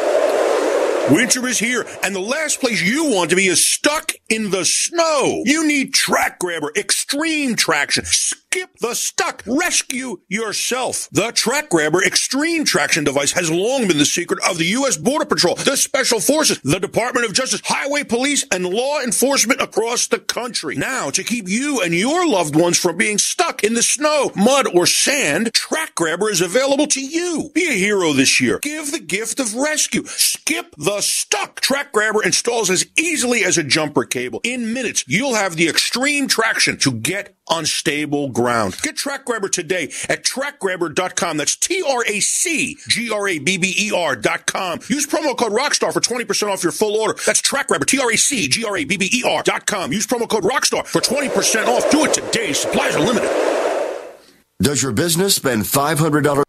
Winter 1.12 1.48
is 1.48 1.58
here, 1.58 1.88
and 2.04 2.16
the 2.16 2.20
last 2.20 2.60
place 2.60 2.80
you 2.80 3.06
want 3.06 3.32
to 3.32 3.36
be 3.36 3.48
is 3.48 3.66
stuck 3.66 4.12
in 4.30 4.52
the 4.52 4.64
snow. 4.64 5.42
You 5.44 5.66
need 5.66 5.96
TracGrabber 5.96 6.78
Extreme 6.78 7.56
Traction. 7.56 8.06
Skip 8.52 8.80
the 8.80 8.96
stuck. 8.96 9.44
Rescue 9.46 10.22
yourself. 10.28 11.08
The 11.12 11.32
TracGrabber 11.32 12.04
Extreme 12.04 12.66
Traction 12.66 13.04
device 13.04 13.34
has 13.34 13.52
long 13.52 13.88
been 13.88 14.00
the 14.00 14.06
secret 14.06 14.40
of 14.50 14.58
the 14.58 14.66
U.S. 14.66 14.98
Border 14.98 15.26
Patrol, 15.26 15.54
the 15.54 15.78
Special 15.78 16.20
Forces, 16.20 16.60
the 16.64 16.80
Department 16.80 17.28
of 17.28 17.34
Justice, 17.34 17.62
Highway 17.64 18.06
Police, 18.06 18.48
and 18.52 18.66
law 18.66 19.02
enforcement 19.02 19.62
across 19.62 20.08
the 20.08 20.18
country. 20.18 20.76
Now, 20.76 21.12
to 21.12 21.24
keep 21.24 21.48
you 21.48 21.82
and 21.84 21.94
your 21.94 22.28
loved 22.28 22.56
ones 22.56 22.80
from 22.80 22.98
being 22.98 23.20
stuck 23.20 23.64
in 23.64 23.76
the 23.76 23.84
snow, 23.84 24.32
mud, 24.36 24.66
or 24.76 24.88
sand, 24.88 25.52
TracGrabber 25.54 26.32
is 26.32 26.42
available 26.42 26.88
to 26.88 27.02
you. 27.02 27.52
Be 27.54 27.70
a 27.70 27.74
hero 27.74 28.14
this 28.14 28.42
year. 28.42 28.58
Give 28.64 28.92
the 28.92 29.00
gift 29.00 29.40
of 29.40 29.54
rescue. 29.54 30.06
Skip 30.06 30.74
the 30.76 31.02
stuck. 31.02 31.62
TracGrabber 31.62 32.26
installs 32.26 32.72
as 32.72 32.88
easily 32.98 33.44
as 33.44 33.60
a 33.60 33.64
jumper 33.64 34.06
cable. 34.06 34.42
In 34.44 34.74
minutes, 34.74 35.06
you'll 35.08 35.36
have 35.36 35.56
the 35.56 35.70
extreme 35.70 36.28
traction 36.28 36.78
to 36.78 36.92
get 36.92 37.36
on 37.50 37.66
stable 37.66 38.30
ground. 38.40 38.78
Get 38.82 38.96
TracGrabber 38.96 39.52
today 39.52 39.92
at 40.08 40.24
tracgrabber.com. 40.24 41.38
That's 41.38 41.56
T-R-A-C-G-R-A-B-B-E-R 41.58 44.16
dot 44.16 44.46
com. 44.46 44.80
Use 44.88 45.06
promo 45.06 45.38
code 45.38 45.52
ROCKSTAR 45.52 45.94
for 45.94 46.00
20% 46.00 46.50
off 46.50 46.64
your 46.64 46.72
full 46.72 46.96
order. 46.96 47.20
That's 47.26 47.42
TracGrabber, 47.42 47.86
T-R-A-C-G-R-A-B-B-E-R 47.86 49.44
dot 49.44 49.66
com. 49.66 49.92
Use 49.92 50.08
promo 50.08 50.30
code 50.30 50.44
ROCKSTAR 50.44 50.88
for 50.88 51.02
20% 51.02 51.68
off. 51.68 51.92
Do 51.92 52.06
it 52.06 52.14
today. 52.14 52.54
Supplies 52.54 52.96
are 52.96 53.06
limited. 53.06 53.30
Does 54.62 54.84
your 54.84 54.92
business 54.92 55.36
spend 55.36 55.64
$500? 55.64 56.49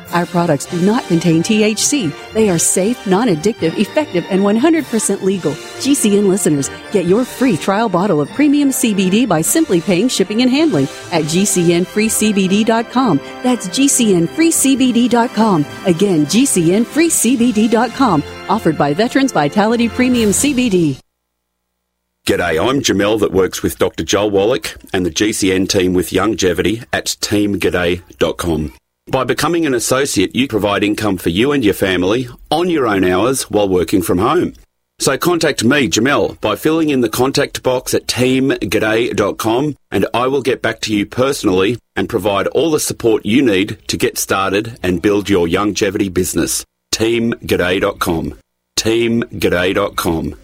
Our 0.13 0.25
products 0.25 0.65
do 0.65 0.81
not 0.81 1.05
contain 1.07 1.43
THC. 1.43 2.11
They 2.33 2.49
are 2.49 2.57
safe, 2.59 3.05
non 3.07 3.27
addictive, 3.27 3.77
effective, 3.77 4.25
and 4.29 4.41
100% 4.41 5.21
legal. 5.21 5.51
GCN 5.51 6.27
listeners, 6.27 6.69
get 6.91 7.05
your 7.05 7.25
free 7.25 7.57
trial 7.57 7.89
bottle 7.89 8.21
of 8.21 8.29
premium 8.31 8.69
CBD 8.69 9.27
by 9.27 9.41
simply 9.41 9.81
paying 9.81 10.07
shipping 10.07 10.41
and 10.41 10.51
handling 10.51 10.85
at 11.11 11.23
GCNFreeCBD.com. 11.25 13.17
That's 13.43 13.67
GCNFreeCBD.com. 13.69 15.65
Again, 15.85 16.25
GCNFreeCBD.com. 16.25 18.23
Offered 18.49 18.77
by 18.77 18.93
Veterans 18.93 19.31
Vitality 19.31 19.89
Premium 19.89 20.29
CBD. 20.31 20.99
G'day, 22.27 22.69
I'm 22.69 22.81
Jamel 22.81 23.19
that 23.19 23.31
works 23.31 23.63
with 23.63 23.79
Dr. 23.79 24.03
Joel 24.03 24.29
Wallach 24.29 24.77
and 24.93 25.03
the 25.03 25.09
GCN 25.09 25.67
team 25.67 25.93
with 25.93 26.13
Longevity 26.13 26.83
at 26.93 27.05
teamg'day.com. 27.07 28.73
By 29.07 29.23
becoming 29.23 29.65
an 29.65 29.73
associate, 29.73 30.35
you 30.35 30.47
provide 30.47 30.83
income 30.83 31.17
for 31.17 31.29
you 31.29 31.51
and 31.51 31.65
your 31.65 31.73
family 31.73 32.27
on 32.51 32.69
your 32.69 32.87
own 32.87 33.03
hours 33.03 33.49
while 33.49 33.67
working 33.67 34.01
from 34.01 34.19
home. 34.19 34.53
So 34.99 35.17
contact 35.17 35.63
me, 35.63 35.89
Jamel, 35.89 36.39
by 36.39 36.55
filling 36.55 36.89
in 36.89 37.01
the 37.01 37.09
contact 37.09 37.63
box 37.63 37.95
at 37.95 38.05
teamg'day.com 38.05 39.75
and 39.89 40.05
I 40.13 40.27
will 40.27 40.43
get 40.43 40.61
back 40.61 40.81
to 40.81 40.95
you 40.95 41.07
personally 41.07 41.79
and 41.95 42.07
provide 42.07 42.45
all 42.47 42.69
the 42.69 42.79
support 42.79 43.25
you 43.25 43.41
need 43.41 43.79
to 43.87 43.97
get 43.97 44.19
started 44.19 44.77
and 44.83 45.01
build 45.01 45.27
your 45.27 45.49
longevity 45.49 46.09
business. 46.09 46.63
teamg'day.com. 46.93 48.35
teamg'day.com. 48.77 50.35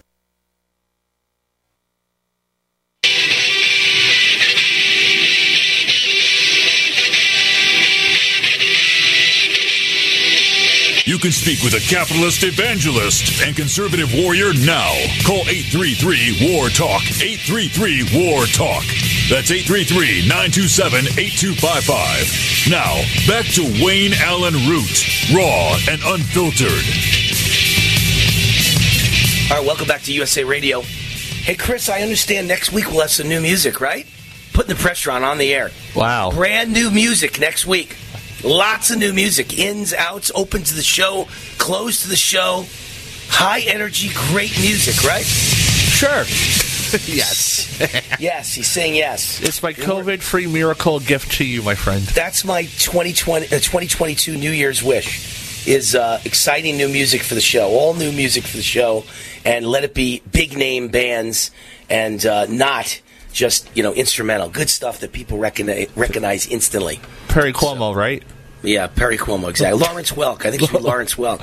You 11.08 11.16
can 11.16 11.32
speak 11.32 11.62
with 11.62 11.72
a 11.72 11.80
capitalist 11.80 12.44
evangelist 12.44 13.40
and 13.40 13.56
conservative 13.56 14.12
warrior 14.12 14.52
now. 14.52 14.92
Call 15.24 15.40
833 15.48 16.52
War 16.52 16.68
Talk. 16.68 17.00
833 17.16 18.12
War 18.12 18.44
Talk. 18.44 18.84
That's 19.32 19.48
833 19.48 20.28
927 20.28 21.08
8255. 21.16 22.68
Now, 22.68 22.92
back 23.24 23.48
to 23.56 23.64
Wayne 23.80 24.12
Allyn 24.20 24.52
Root, 24.68 25.00
raw 25.32 25.80
and 25.88 25.96
unfiltered. 26.04 26.84
All 29.48 29.56
right, 29.56 29.66
welcome 29.66 29.88
back 29.88 30.02
to 30.02 30.12
USA 30.12 30.44
Radio. 30.44 30.82
Hey, 30.82 31.54
Chris, 31.54 31.88
I 31.88 32.02
understand 32.02 32.48
next 32.48 32.70
week 32.70 32.90
we'll 32.90 33.00
have 33.00 33.10
some 33.10 33.30
new 33.30 33.40
music, 33.40 33.80
right? 33.80 34.06
Putting 34.52 34.76
the 34.76 34.82
pressure 34.82 35.10
on 35.10 35.24
on 35.24 35.38
the 35.38 35.54
air. 35.54 35.70
Wow. 35.96 36.32
Brand 36.32 36.74
new 36.74 36.90
music 36.90 37.40
next 37.40 37.64
week. 37.64 37.96
Lots 38.44 38.90
of 38.90 38.98
new 38.98 39.12
music. 39.12 39.58
Ins, 39.58 39.92
outs, 39.92 40.30
open 40.34 40.62
to 40.62 40.74
the 40.74 40.82
show, 40.82 41.26
close 41.58 42.02
to 42.02 42.08
the 42.08 42.16
show. 42.16 42.64
High 43.30 43.60
energy, 43.60 44.10
great 44.30 44.56
music, 44.60 45.04
right? 45.04 45.24
Sure. 45.24 46.08
yes. 47.06 47.66
yes, 48.20 48.54
he's 48.54 48.68
saying 48.68 48.94
yes. 48.94 49.42
It's 49.42 49.62
my 49.62 49.72
COVID 49.72 50.22
free 50.22 50.46
miracle 50.46 51.00
gift 51.00 51.32
to 51.32 51.44
you, 51.44 51.62
my 51.62 51.74
friend. 51.74 52.02
That's 52.02 52.44
my 52.44 52.62
2020, 52.62 53.46
uh, 53.46 53.48
2022 53.50 54.36
New 54.36 54.52
Year's 54.52 54.82
wish. 54.82 55.66
is 55.66 55.94
uh, 55.94 56.20
exciting 56.24 56.76
new 56.76 56.88
music 56.88 57.22
for 57.22 57.34
the 57.34 57.40
show, 57.40 57.68
all 57.68 57.92
new 57.94 58.12
music 58.12 58.44
for 58.44 58.56
the 58.56 58.62
show, 58.62 59.04
and 59.44 59.66
let 59.66 59.82
it 59.84 59.94
be 59.94 60.22
big 60.30 60.56
name 60.56 60.88
bands 60.88 61.50
and 61.90 62.24
uh, 62.24 62.46
not 62.46 63.00
just 63.32 63.68
you 63.76 63.82
know 63.82 63.92
instrumental, 63.92 64.48
good 64.48 64.70
stuff 64.70 65.00
that 65.00 65.12
people 65.12 65.38
recognize, 65.38 65.88
recognize 65.96 66.46
instantly. 66.46 67.00
Perry 67.38 67.52
Como, 67.52 67.92
right? 67.94 68.20
Yeah, 68.64 68.88
Perry 68.88 69.16
Como, 69.16 69.46
exactly. 69.46 69.78
Lawrence 69.86 70.10
Welk. 70.10 70.44
I 70.44 70.50
think 70.50 70.60
it 70.64 70.66
should 70.70 70.78
be 70.78 70.82
Lawrence 70.82 71.14
Welk. 71.14 71.38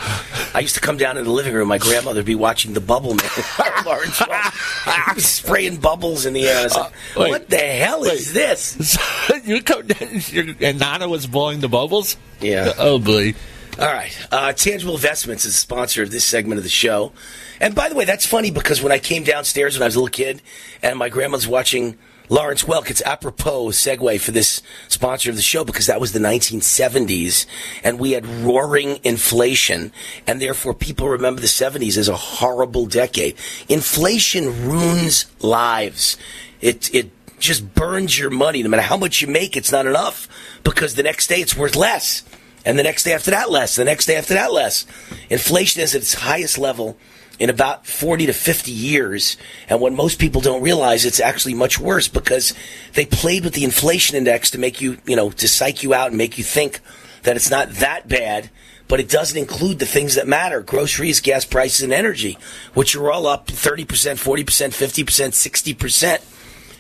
I 0.54 0.60
used 0.60 0.76
to 0.76 0.82
come 0.82 0.98
down 0.98 1.18
in 1.18 1.24
the 1.24 1.32
living 1.32 1.54
room. 1.54 1.70
My 1.70 1.78
grandmother 1.78 2.20
would 2.20 2.26
be 2.26 2.36
watching 2.36 2.74
the 2.74 2.82
Bubble 2.82 3.14
Man. 3.16 3.30
Lawrence 3.86 4.20
Welk. 4.20 5.20
Spraying 5.22 5.78
bubbles 5.78 6.26
in 6.26 6.34
the 6.34 6.50
air. 6.50 6.60
I 6.60 6.64
was 6.66 6.76
like, 6.76 6.86
Uh, 7.16 7.20
wait. 7.22 7.30
what 7.30 7.50
the 7.50 7.56
hell 7.58 8.04
is 8.04 8.34
this? 8.34 8.98
you 9.46 9.64
come, 9.64 9.84
you're- 10.32 10.56
and 10.60 10.80
Nana 10.80 11.08
was 11.08 11.28
blowing 11.28 11.62
the 11.62 11.70
bubbles. 11.70 12.18
Yeah. 12.42 12.74
Oh 12.78 13.00
boy. 13.00 13.34
All 13.80 13.86
right. 13.88 14.28
Uh, 14.34 14.52
Tangible 14.52 14.96
Investments 14.96 15.46
is 15.46 15.56
a 15.56 15.58
sponsor 15.58 16.04
of 16.04 16.12
this 16.12 16.26
segment 16.26 16.58
of 16.58 16.66
the 16.66 16.70
show. 16.70 17.14
And 17.62 17.74
by 17.74 17.88
the 17.88 17.96
way, 17.96 18.04
that's 18.04 18.26
funny 18.26 18.52
because 18.52 18.82
when 18.82 18.92
I 18.92 19.00
came 19.00 19.24
downstairs 19.24 19.76
when 19.78 19.84
I 19.84 19.86
was 19.86 19.96
a 19.96 20.00
little 20.00 20.12
kid 20.12 20.42
and 20.84 21.00
my 21.00 21.08
grandma's 21.08 21.48
watching 21.48 21.98
Lawrence 22.30 22.64
Welk, 22.64 22.90
it's 22.90 23.04
apropos 23.04 23.68
segue 23.68 24.20
for 24.20 24.32
this 24.32 24.62
sponsor 24.88 25.30
of 25.30 25.36
the 25.36 25.42
show 25.42 25.64
because 25.64 25.86
that 25.86 26.02
was 26.02 26.12
the 26.12 26.20
1970s 26.20 27.46
and 27.84 28.00
we 28.00 28.12
had 28.12 28.26
roaring 28.26 29.00
inflation 29.04 29.92
and 30.26 30.42
therefore 30.42 30.74
people 30.74 31.08
remember 31.08 31.42
the 31.42 31.48
70s 31.48 31.98
as 31.98 32.10
a 32.10 32.16
horrible 32.16 32.88
decade. 32.88 33.36
Inflation 33.70 34.68
ruins 34.68 35.26
lives. 35.40 36.18
It, 36.62 36.94
it 36.94 37.12
just 37.40 37.76
burns 37.76 38.18
your 38.18 38.32
money. 38.32 38.64
No 38.64 38.70
matter 38.70 38.84
how 38.84 38.98
much 38.98 39.22
you 39.22 39.28
make, 39.28 39.56
it's 39.56 39.72
not 39.72 39.86
enough 39.86 40.28
because 40.64 40.96
the 40.96 41.04
next 41.04 41.28
day 41.28 41.42
it's 41.42 41.56
worth 41.56 41.76
less. 41.76 42.24
And 42.66 42.80
the 42.80 42.84
next 42.84 43.04
day 43.04 43.14
after 43.14 43.30
that, 43.30 43.52
less. 43.52 43.76
The 43.76 43.86
next 43.86 44.08
day 44.08 44.16
after 44.16 44.34
that, 44.34 44.52
less. 44.52 44.88
Inflation 45.30 45.82
is 45.84 45.94
at 45.94 46.02
its 46.02 46.16
highest 46.16 46.58
level 46.58 46.98
in 47.40 47.50
about 47.50 47.86
40 47.86 48.28
to 48.28 48.34
50 48.34 48.72
years. 48.72 49.38
And 49.70 49.82
what 49.82 49.94
most 49.94 50.20
people 50.20 50.42
don't 50.42 50.62
realize, 50.62 51.06
it's 51.06 51.20
actually 51.20 51.54
much 51.54 51.80
worse 51.80 52.08
because 52.08 52.54
they 52.94 53.06
played 53.06 53.44
with 53.44 53.54
the 53.54 53.64
inflation 53.64 54.18
index 54.18 54.52
to 54.52 54.58
make 54.58 54.82
you, 54.82 54.98
you 55.06 55.16
know, 55.16 55.30
to 55.32 55.48
psych 55.48 55.84
you 55.84 55.94
out 55.94 56.10
and 56.10 56.18
make 56.18 56.38
you 56.38 56.44
think 56.44 56.80
that 57.24 57.36
it's 57.36 57.52
not 57.52 57.70
that 57.72 58.08
bad. 58.08 58.50
But 58.88 59.00
it 59.00 59.10
doesn't 59.10 59.38
include 59.38 59.80
the 59.80 59.86
things 59.88 60.14
that 60.14 60.28
matter 60.28 60.62
groceries, 60.62 61.20
gas 61.20 61.44
prices, 61.44 61.82
and 61.82 61.92
energy, 61.92 62.38
which 62.76 62.96
are 62.96 63.12
all 63.12 63.26
up 63.26 63.48
30%, 63.48 63.86
40%, 63.86 64.46
50%, 64.46 65.76
60%. 65.76 66.22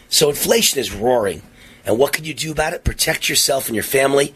So 0.08 0.30
inflation 0.30 0.80
is 0.80 0.94
roaring. 0.94 1.42
And 1.84 1.98
what 1.98 2.14
can 2.14 2.24
you 2.24 2.34
do 2.34 2.52
about 2.52 2.74
it? 2.74 2.84
Protect 2.84 3.28
yourself 3.28 3.68
and 3.68 3.76
your 3.76 3.84
family. 3.84 4.36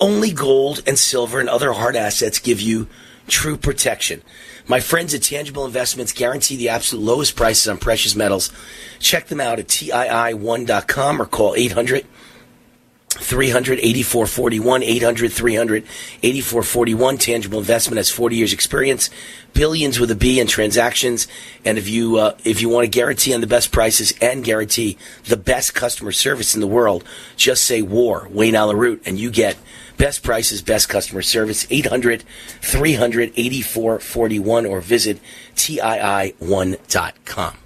Only 0.00 0.32
gold 0.32 0.82
and 0.86 0.98
silver 0.98 1.38
and 1.38 1.48
other 1.48 1.72
hard 1.72 1.96
assets 1.96 2.38
give 2.38 2.60
you 2.60 2.88
true 3.28 3.56
protection. 3.56 4.22
My 4.68 4.80
friends 4.80 5.14
at 5.14 5.22
Tangible 5.22 5.64
Investments 5.64 6.12
guarantee 6.12 6.56
the 6.56 6.70
absolute 6.70 7.04
lowest 7.04 7.36
prices 7.36 7.68
on 7.68 7.78
precious 7.78 8.16
metals. 8.16 8.50
Check 8.98 9.28
them 9.28 9.40
out 9.40 9.60
at 9.60 9.68
TII1.com 9.68 11.22
or 11.22 11.26
call 11.26 11.54
800 11.54 12.04
300 13.10 13.78
8441 13.78 14.82
800 14.82 15.32
300 15.32 15.84
8441 16.22 17.16
tangible 17.16 17.58
investment 17.58 17.96
has 17.96 18.10
40 18.10 18.36
years 18.36 18.52
experience 18.52 19.08
billions 19.54 19.98
with 19.98 20.10
a 20.10 20.14
b 20.14 20.38
in 20.38 20.46
transactions 20.46 21.26
and 21.64 21.78
if 21.78 21.88
you 21.88 22.18
uh, 22.18 22.36
if 22.44 22.60
you 22.60 22.68
want 22.68 22.84
to 22.84 22.90
guarantee 22.90 23.32
on 23.32 23.40
the 23.40 23.46
best 23.46 23.72
prices 23.72 24.12
and 24.20 24.44
guarantee 24.44 24.98
the 25.24 25.36
best 25.38 25.74
customer 25.74 26.12
service 26.12 26.54
in 26.54 26.60
the 26.60 26.66
world 26.66 27.04
just 27.36 27.64
say 27.64 27.80
war 27.80 28.28
wayne 28.30 28.54
Allyn 28.54 28.76
Root, 28.76 29.02
and 29.06 29.18
you 29.18 29.30
get 29.30 29.56
best 29.96 30.22
prices 30.22 30.62
best 30.62 30.88
customer 30.88 31.22
service 31.22 31.66
800 31.70 32.24
300 32.60 33.32
8441 33.36 34.66
or 34.66 34.80
visit 34.80 35.20
tii1.com 35.54 37.56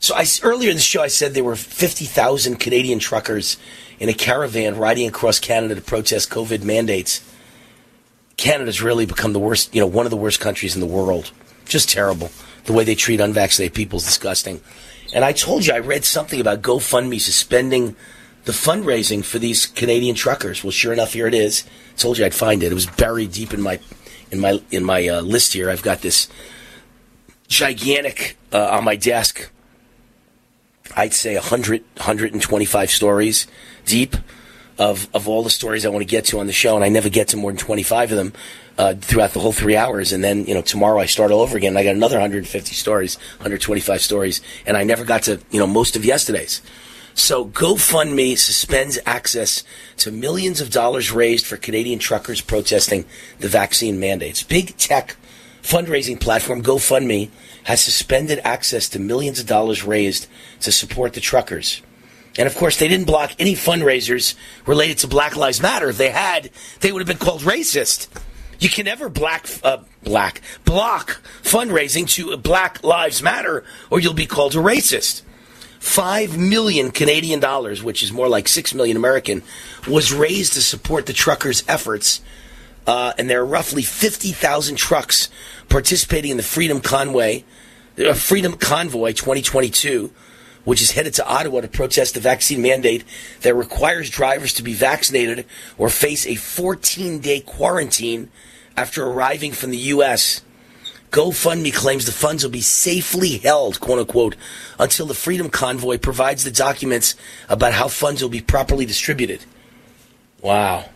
so 0.00 0.14
I, 0.14 0.24
earlier 0.42 0.70
in 0.70 0.76
the 0.76 0.82
show, 0.82 1.02
I 1.02 1.08
said 1.08 1.34
there 1.34 1.44
were 1.44 1.56
50,000 1.56 2.56
Canadian 2.56 2.98
truckers 2.98 3.56
in 3.98 4.08
a 4.08 4.14
caravan 4.14 4.76
riding 4.76 5.08
across 5.08 5.40
Canada 5.40 5.74
to 5.74 5.80
protest 5.80 6.30
COVID 6.30 6.62
mandates. 6.62 7.22
Canada's 8.36 8.80
really 8.80 9.06
become 9.06 9.32
the 9.32 9.40
worst, 9.40 9.74
you 9.74 9.80
know, 9.80 9.86
one 9.86 10.06
of 10.06 10.10
the 10.10 10.16
worst 10.16 10.38
countries 10.38 10.74
in 10.74 10.80
the 10.80 10.86
world. 10.86 11.32
Just 11.64 11.88
terrible. 11.88 12.30
The 12.64 12.72
way 12.72 12.84
they 12.84 12.94
treat 12.94 13.20
unvaccinated 13.20 13.74
people 13.74 13.98
is 13.98 14.04
disgusting. 14.04 14.60
And 15.12 15.24
I 15.24 15.32
told 15.32 15.66
you 15.66 15.72
I 15.72 15.80
read 15.80 16.04
something 16.04 16.40
about 16.40 16.62
GoFundMe 16.62 17.20
suspending 17.20 17.96
the 18.48 18.52
fundraising 18.52 19.22
for 19.22 19.38
these 19.38 19.66
Canadian 19.66 20.14
truckers. 20.14 20.64
Well, 20.64 20.70
sure 20.70 20.92
enough, 20.92 21.12
here 21.12 21.26
it 21.26 21.34
is. 21.34 21.64
I 21.92 21.96
told 21.96 22.16
you 22.16 22.24
I'd 22.24 22.34
find 22.34 22.62
it. 22.62 22.72
It 22.72 22.74
was 22.74 22.86
buried 22.86 23.32
deep 23.32 23.52
in 23.52 23.60
my 23.60 23.78
in 24.30 24.40
my 24.40 24.62
in 24.70 24.84
my 24.84 25.06
uh, 25.06 25.20
list 25.20 25.52
here. 25.52 25.70
I've 25.70 25.82
got 25.82 26.00
this 26.00 26.28
gigantic 27.46 28.36
uh, 28.52 28.70
on 28.70 28.84
my 28.84 28.96
desk 28.96 29.50
I'd 30.96 31.14
say 31.14 31.34
100, 31.34 31.82
125 31.96 32.90
stories 32.90 33.46
deep 33.84 34.16
of, 34.78 35.08
of 35.14 35.28
all 35.28 35.42
the 35.42 35.50
stories 35.50 35.84
I 35.84 35.88
want 35.90 36.02
to 36.02 36.10
get 36.10 36.24
to 36.26 36.40
on 36.40 36.46
the 36.46 36.52
show, 36.52 36.76
and 36.76 36.84
I 36.84 36.88
never 36.88 37.08
get 37.08 37.28
to 37.28 37.36
more 37.36 37.50
than 37.50 37.58
25 37.58 38.12
of 38.12 38.16
them 38.16 38.32
uh, 38.78 38.94
throughout 38.94 39.32
the 39.32 39.40
whole 39.40 39.52
three 39.52 39.76
hours. 39.76 40.12
And 40.12 40.22
then, 40.22 40.44
you 40.46 40.54
know, 40.54 40.62
tomorrow 40.62 41.00
I 41.00 41.06
start 41.06 41.30
all 41.30 41.40
over 41.40 41.56
again, 41.56 41.76
I 41.76 41.84
got 41.84 41.94
another 41.94 42.16
150 42.16 42.74
stories, 42.74 43.16
125 43.38 44.00
stories, 44.00 44.40
and 44.66 44.76
I 44.76 44.84
never 44.84 45.04
got 45.04 45.22
to, 45.24 45.40
you 45.50 45.58
know, 45.58 45.66
most 45.66 45.96
of 45.96 46.04
yesterday's. 46.04 46.62
So 47.18 47.44
GoFundMe 47.44 48.38
suspends 48.38 48.96
access 49.04 49.64
to 49.96 50.12
millions 50.12 50.60
of 50.60 50.70
dollars 50.70 51.10
raised 51.10 51.44
for 51.46 51.56
Canadian 51.56 51.98
truckers 51.98 52.40
protesting 52.40 53.06
the 53.40 53.48
vaccine 53.48 53.98
mandates. 53.98 54.44
Big 54.44 54.76
tech 54.76 55.16
fundraising 55.60 56.20
platform 56.20 56.62
GoFundMe 56.62 57.30
has 57.64 57.82
suspended 57.82 58.40
access 58.44 58.88
to 58.90 59.00
millions 59.00 59.40
of 59.40 59.46
dollars 59.46 59.82
raised 59.82 60.28
to 60.60 60.70
support 60.70 61.14
the 61.14 61.20
truckers. 61.20 61.82
And 62.38 62.46
of 62.46 62.54
course, 62.54 62.78
they 62.78 62.86
didn't 62.86 63.08
block 63.08 63.32
any 63.40 63.54
fundraisers 63.54 64.36
related 64.64 64.98
to 64.98 65.08
Black 65.08 65.34
Lives 65.34 65.60
Matter. 65.60 65.88
If 65.88 65.98
they 65.98 66.10
had, 66.10 66.50
they 66.80 66.92
would 66.92 67.00
have 67.00 67.08
been 67.08 67.26
called 67.26 67.40
racist. 67.42 68.06
You 68.60 68.68
can 68.68 68.84
never 68.84 69.08
black, 69.08 69.48
uh, 69.64 69.78
black, 70.04 70.40
block 70.64 71.20
fundraising 71.42 72.08
to 72.10 72.36
Black 72.36 72.84
Lives 72.84 73.20
Matter, 73.24 73.64
or 73.90 73.98
you'll 73.98 74.14
be 74.14 74.26
called 74.26 74.54
a 74.54 74.58
racist. 74.58 75.22
Five 75.78 76.36
million 76.36 76.90
Canadian 76.90 77.40
dollars, 77.40 77.82
which 77.82 78.02
is 78.02 78.12
more 78.12 78.28
like 78.28 78.48
six 78.48 78.74
million 78.74 78.96
American, 78.96 79.42
was 79.86 80.12
raised 80.12 80.54
to 80.54 80.62
support 80.62 81.06
the 81.06 81.12
truckers' 81.12 81.62
efforts. 81.68 82.20
Uh, 82.86 83.12
and 83.18 83.28
there 83.28 83.42
are 83.42 83.46
roughly 83.46 83.82
50,000 83.82 84.76
trucks 84.76 85.28
participating 85.68 86.30
in 86.32 86.36
the 86.36 86.42
Freedom 86.42 86.80
Convoy, 86.80 87.42
uh, 87.98 88.14
Freedom 88.14 88.54
Convoy 88.54 89.12
2022, 89.12 90.10
which 90.64 90.80
is 90.80 90.92
headed 90.92 91.14
to 91.14 91.26
Ottawa 91.26 91.60
to 91.60 91.68
protest 91.68 92.14
the 92.14 92.20
vaccine 92.20 92.62
mandate 92.62 93.04
that 93.42 93.54
requires 93.54 94.10
drivers 94.10 94.54
to 94.54 94.62
be 94.62 94.72
vaccinated 94.72 95.44
or 95.76 95.90
face 95.90 96.26
a 96.26 96.34
14 96.34 97.20
day 97.20 97.40
quarantine 97.40 98.30
after 98.76 99.04
arriving 99.04 99.52
from 99.52 99.70
the 99.70 99.78
U.S. 99.78 100.42
GoFundMe 101.10 101.72
claims 101.72 102.04
the 102.04 102.12
funds 102.12 102.44
will 102.44 102.50
be 102.50 102.60
safely 102.60 103.38
held, 103.38 103.80
quote 103.80 103.98
unquote, 103.98 104.36
until 104.78 105.06
the 105.06 105.14
Freedom 105.14 105.48
Convoy 105.48 105.98
provides 105.98 106.44
the 106.44 106.50
documents 106.50 107.14
about 107.48 107.72
how 107.72 107.88
funds 107.88 108.22
will 108.22 108.28
be 108.28 108.40
properly 108.40 108.84
distributed. 108.84 109.44
Wow. 110.42 110.90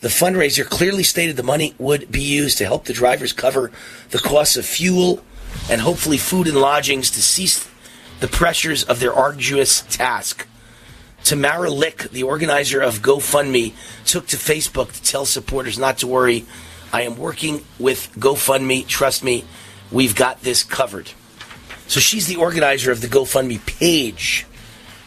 The 0.00 0.08
fundraiser 0.08 0.64
clearly 0.64 1.02
stated 1.02 1.36
the 1.36 1.42
money 1.42 1.74
would 1.78 2.10
be 2.10 2.22
used 2.22 2.58
to 2.58 2.64
help 2.64 2.84
the 2.84 2.92
drivers 2.92 3.32
cover 3.32 3.70
the 4.10 4.18
costs 4.18 4.56
of 4.56 4.64
fuel 4.64 5.22
and 5.70 5.80
hopefully 5.80 6.18
food 6.18 6.46
and 6.46 6.56
lodgings 6.56 7.10
to 7.10 7.22
cease 7.22 7.68
the 8.20 8.28
pressures 8.28 8.84
of 8.84 9.00
their 9.00 9.12
arduous 9.12 9.82
task. 9.82 10.46
Tamara 11.24 11.70
Lich, 11.70 12.10
the 12.10 12.24
organizer 12.24 12.80
of 12.80 13.00
GoFundMe, 13.00 13.74
took 14.04 14.26
to 14.28 14.36
Facebook 14.36 14.92
to 14.92 15.02
tell 15.02 15.24
supporters 15.24 15.78
not 15.78 15.98
to 15.98 16.06
worry. 16.06 16.44
I 16.92 17.02
am 17.02 17.16
working 17.16 17.64
with 17.78 18.12
GoFundMe. 18.18 18.86
Trust 18.86 19.24
me, 19.24 19.44
we've 19.90 20.14
got 20.14 20.42
this 20.42 20.62
covered. 20.62 21.10
So 21.86 22.00
she's 22.00 22.26
the 22.26 22.36
organizer 22.36 22.92
of 22.92 23.00
the 23.00 23.06
GoFundMe 23.06 23.64
page, 23.64 24.46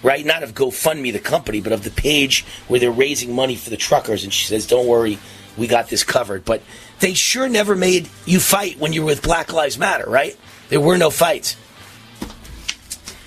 right? 0.01 0.25
Not 0.25 0.43
of 0.43 0.53
GoFundMe, 0.53 1.13
the 1.13 1.19
company, 1.19 1.61
but 1.61 1.71
of 1.71 1.83
the 1.83 1.91
page 1.91 2.43
where 2.67 2.79
they're 2.79 2.91
raising 2.91 3.33
money 3.33 3.55
for 3.55 3.69
the 3.69 3.77
truckers. 3.77 4.23
And 4.23 4.33
she 4.33 4.47
says, 4.47 4.65
don't 4.67 4.87
worry, 4.87 5.19
we 5.57 5.67
got 5.67 5.89
this 5.89 6.03
covered. 6.03 6.43
But 6.43 6.61
they 6.99 7.13
sure 7.13 7.47
never 7.47 7.75
made 7.75 8.09
you 8.25 8.39
fight 8.39 8.79
when 8.79 8.93
you 8.93 9.01
were 9.01 9.07
with 9.07 9.21
Black 9.21 9.53
Lives 9.53 9.77
Matter, 9.77 10.09
right? 10.09 10.35
There 10.69 10.81
were 10.81 10.97
no 10.97 11.09
fights. 11.09 11.55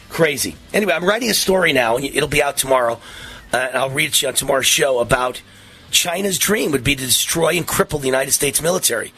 Crazy. 0.08 0.56
Anyway, 0.72 0.92
I'm 0.92 1.04
writing 1.04 1.30
a 1.30 1.34
story 1.34 1.72
now, 1.72 1.96
and 1.96 2.04
it'll 2.04 2.28
be 2.28 2.42
out 2.42 2.56
tomorrow. 2.56 3.00
Uh, 3.52 3.56
and 3.56 3.76
I'll 3.76 3.90
read 3.90 4.08
it 4.08 4.14
to 4.14 4.26
you 4.26 4.28
on 4.28 4.34
tomorrow's 4.34 4.66
show 4.66 4.98
about 4.98 5.42
China's 5.90 6.38
dream 6.38 6.70
would 6.72 6.84
be 6.84 6.94
to 6.94 7.04
destroy 7.04 7.56
and 7.56 7.66
cripple 7.66 8.00
the 8.00 8.06
United 8.06 8.32
States 8.32 8.60
military. 8.60 9.12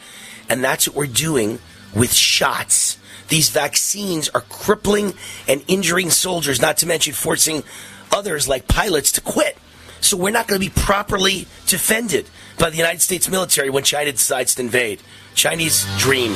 And 0.49 0.63
that's 0.63 0.87
what 0.87 0.95
we're 0.95 1.07
doing 1.07 1.59
with 1.95 2.13
shots. 2.13 2.97
These 3.27 3.49
vaccines 3.49 4.29
are 4.29 4.41
crippling 4.41 5.13
and 5.47 5.63
injuring 5.67 6.09
soldiers, 6.09 6.61
not 6.61 6.77
to 6.77 6.87
mention 6.87 7.13
forcing 7.13 7.63
others 8.11 8.47
like 8.47 8.67
pilots 8.67 9.11
to 9.13 9.21
quit. 9.21 9.57
So 10.01 10.17
we're 10.17 10.31
not 10.31 10.47
going 10.47 10.59
to 10.59 10.67
be 10.67 10.73
properly 10.73 11.47
defended. 11.67 12.27
by 12.57 12.69
the 12.69 12.77
United 12.77 13.01
States 13.01 13.27
military 13.29 13.69
when 13.69 13.83
China 13.83 14.11
decides 14.11 14.55
to 14.55 14.61
invade. 14.61 15.01
Chinese 15.33 15.85
dream. 15.97 16.35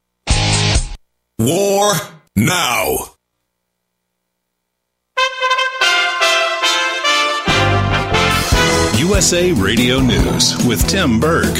War 1.43 1.93
now. 2.35 2.97
USA 8.99 9.51
Radio 9.53 9.99
News 10.01 10.63
with 10.67 10.87
Tim 10.87 11.19
Berg. 11.19 11.57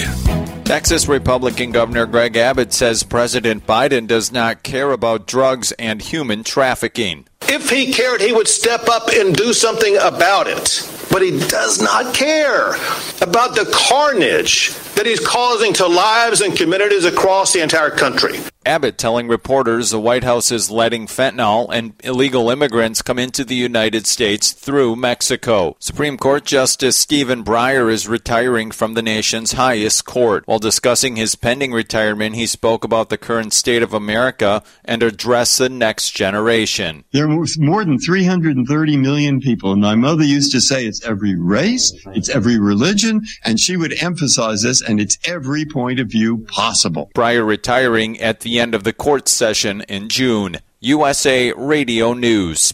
Texas 0.65 1.07
Republican 1.07 1.71
Governor 1.71 2.05
Greg 2.05 2.37
Abbott 2.37 2.73
says 2.73 3.01
President 3.01 3.65
Biden 3.65 4.05
does 4.05 4.31
not 4.31 4.61
care 4.61 4.91
about 4.91 5.25
drugs 5.25 5.71
and 5.73 5.99
human 5.99 6.43
trafficking. 6.43 7.27
If 7.49 7.71
he 7.71 7.91
cared, 7.91 8.21
he 8.21 8.33
would 8.33 8.47
step 8.47 8.87
up 8.87 9.09
and 9.11 9.35
do 9.35 9.51
something 9.51 9.97
about 9.97 10.45
it. 10.45 10.87
But 11.09 11.23
he 11.23 11.39
does 11.47 11.81
not 11.81 12.13
care 12.13 12.75
about 13.19 13.55
the 13.55 13.67
carnage 13.73 14.75
that 14.93 15.07
he's 15.07 15.19
causing 15.19 15.73
to 15.73 15.87
lives 15.87 16.41
and 16.41 16.55
communities 16.55 17.05
across 17.05 17.53
the 17.53 17.61
entire 17.63 17.89
country. 17.89 18.37
Abbott 18.63 18.99
telling 18.99 19.27
reporters 19.27 19.89
the 19.89 19.99
White 19.99 20.23
House 20.23 20.51
is 20.51 20.69
letting 20.69 21.07
fentanyl 21.07 21.67
and 21.73 21.93
illegal 22.03 22.51
immigrants 22.51 23.01
come 23.01 23.17
into 23.17 23.43
the 23.43 23.55
United 23.55 24.05
States 24.05 24.51
through 24.51 24.95
Mexico. 24.95 25.75
Supreme 25.79 26.15
Court 26.15 26.45
Justice 26.45 26.95
Stephen 26.95 27.43
Breyer 27.43 27.91
is 27.91 28.07
retiring 28.07 28.69
from 28.69 28.93
the 28.93 29.01
nation's 29.01 29.53
highest 29.53 30.05
court. 30.05 30.43
While 30.45 30.59
discussing 30.59 31.15
his 31.15 31.33
pending 31.33 31.71
retirement, 31.71 32.35
he 32.35 32.45
spoke 32.45 32.83
about 32.83 33.09
the 33.09 33.17
current 33.17 33.51
state 33.51 33.81
of 33.81 33.95
America 33.95 34.61
and 34.85 35.01
addressed 35.01 35.57
the 35.57 35.67
next 35.67 36.11
generation. 36.11 37.03
There 37.13 37.27
are 37.27 37.45
more 37.57 37.83
than 37.83 37.97
330 37.97 38.97
million 38.97 39.39
people. 39.39 39.71
And 39.71 39.81
my 39.81 39.95
mother 39.95 40.23
used 40.23 40.51
to 40.51 40.61
say 40.61 40.85
it's 40.85 41.03
every 41.03 41.33
race, 41.33 41.91
it's 42.13 42.29
every 42.29 42.59
religion, 42.59 43.21
and 43.43 43.59
she 43.59 43.75
would 43.75 43.93
emphasize 44.03 44.61
this, 44.61 44.83
and 44.83 45.01
it's 45.01 45.17
every 45.25 45.65
point 45.65 45.99
of 45.99 46.09
view 46.09 46.45
possible. 46.47 47.09
Breyer 47.15 47.45
retiring 47.45 48.21
at 48.21 48.41
the 48.41 48.50
end 48.59 48.75
of 48.75 48.83
the 48.83 48.93
court 48.93 49.27
session 49.27 49.81
in 49.87 50.09
June. 50.09 50.57
USA 50.79 51.51
Radio 51.53 52.13
News. 52.13 52.73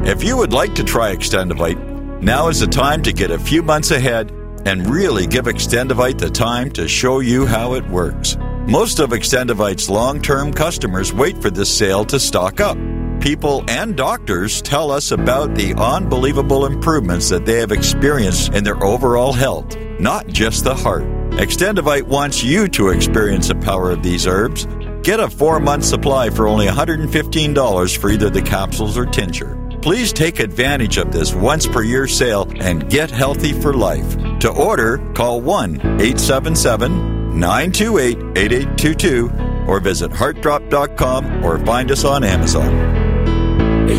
If 0.04 0.24
you 0.24 0.36
would 0.36 0.52
like 0.52 0.76
to 0.76 0.84
try 0.84 1.16
Extendivite, 1.16 2.22
now 2.22 2.50
is 2.50 2.60
the 2.60 2.68
time 2.68 3.02
to 3.04 3.14
get 3.14 3.32
a 3.32 3.40
few 3.40 3.64
months 3.64 3.92
ahead 3.92 4.32
and 4.66 4.90
really 4.90 5.28
give 5.28 5.46
Extendivite 5.46 6.18
the 6.18 6.30
time 6.30 6.70
to 6.72 6.88
show 6.88 7.20
you 7.20 7.46
how 7.46 7.76
it 7.76 7.88
works. 7.88 8.36
Most 8.68 9.00
of 9.00 9.12
Extendivite's 9.12 9.90
long 9.90 10.22
term 10.22 10.52
customers 10.52 11.14
wait 11.14 11.42
for 11.42 11.50
this 11.50 11.76
sale 11.76 12.04
to 12.06 12.20
stock 12.20 12.60
up. 12.60 12.78
People 13.22 13.64
and 13.70 13.96
doctors 13.96 14.64
tell 14.64 14.90
us 14.90 15.12
about 15.12 15.54
the 15.54 15.76
unbelievable 15.76 16.66
improvements 16.66 17.30
that 17.30 17.46
they 17.46 17.60
have 17.60 17.72
experienced 17.72 18.56
in 18.56 18.64
their 18.64 18.84
overall 18.84 19.32
health, 19.32 19.78
not 20.00 20.26
just 20.26 20.64
the 20.64 20.74
heart. 20.74 21.04
Extendivite 21.34 22.02
wants 22.02 22.44
you 22.44 22.68
to 22.70 22.90
experience 22.90 23.48
the 23.50 23.56
power 23.56 23.92
of 23.92 24.02
these 24.02 24.26
herbs. 24.26 24.66
Get 25.04 25.20
a 25.20 25.30
four 25.30 25.60
month 25.60 25.86
supply 25.86 26.32
for 26.32 26.48
only 26.48 26.66
$115 26.66 27.98
for 27.98 28.10
either 28.10 28.32
the 28.32 28.42
capsules 28.42 28.98
or 28.98 29.06
tincture. 29.06 29.56
Please 29.84 30.12
take 30.12 30.40
advantage 30.40 30.98
of 30.98 31.12
this 31.12 31.32
once 31.36 31.68
per 31.68 31.84
year 31.84 32.08
sale 32.08 32.52
and 32.60 32.90
get 32.90 33.12
healthy 33.12 33.54
for 33.54 33.76
life. 33.76 34.18
To 34.40 34.50
order, 34.50 34.98
call 35.14 35.42
1 35.42 35.76
877 36.02 37.40
928 37.40 38.18
8822 38.36 39.32
or 39.68 39.80
visit 39.80 40.12
heartdrop.com 40.12 41.46
or 41.46 41.60
find 41.60 41.92
us 41.92 42.04
on 42.04 42.24
Amazon. 42.24 43.01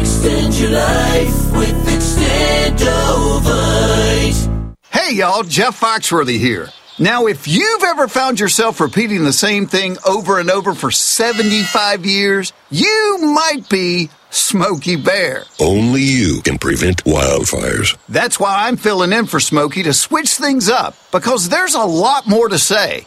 Extend 0.01 0.59
your 0.59 0.71
life 0.71 1.53
with 1.53 1.87
Extendovite. 1.87 4.73
Hey 4.91 5.17
y'all, 5.17 5.43
Jeff 5.43 5.79
Foxworthy 5.79 6.39
here. 6.39 6.71
Now, 6.99 7.27
if 7.27 7.47
you've 7.49 7.83
ever 7.83 8.09
found 8.09 8.41
yourself 8.41 8.81
repeating 8.81 9.25
the 9.25 9.33
same 9.33 9.67
thing 9.67 9.97
over 10.07 10.39
and 10.39 10.51
over 10.51 10.75
for 10.75 10.91
75 10.91 12.07
years, 12.07 12.53
you 12.71 13.19
might 13.21 13.69
be 13.69 14.09
Smokey 14.31 14.97
Bear. 14.97 15.45
Only 15.61 16.03
you 16.03 16.41
can 16.43 16.59
prevent 16.59 17.05
wildfires. 17.05 17.97
That's 18.09 18.41
why 18.41 18.67
I'm 18.67 18.77
filling 18.77 19.13
in 19.13 19.27
for 19.27 19.41
Smokey 19.41 19.83
to 19.83 19.93
switch 19.93 20.37
things 20.37 20.71
up, 20.71 20.95
because 21.11 21.49
there's 21.49 21.75
a 21.75 21.85
lot 21.85 22.27
more 22.27 22.49
to 22.49 22.59
say. 22.59 23.07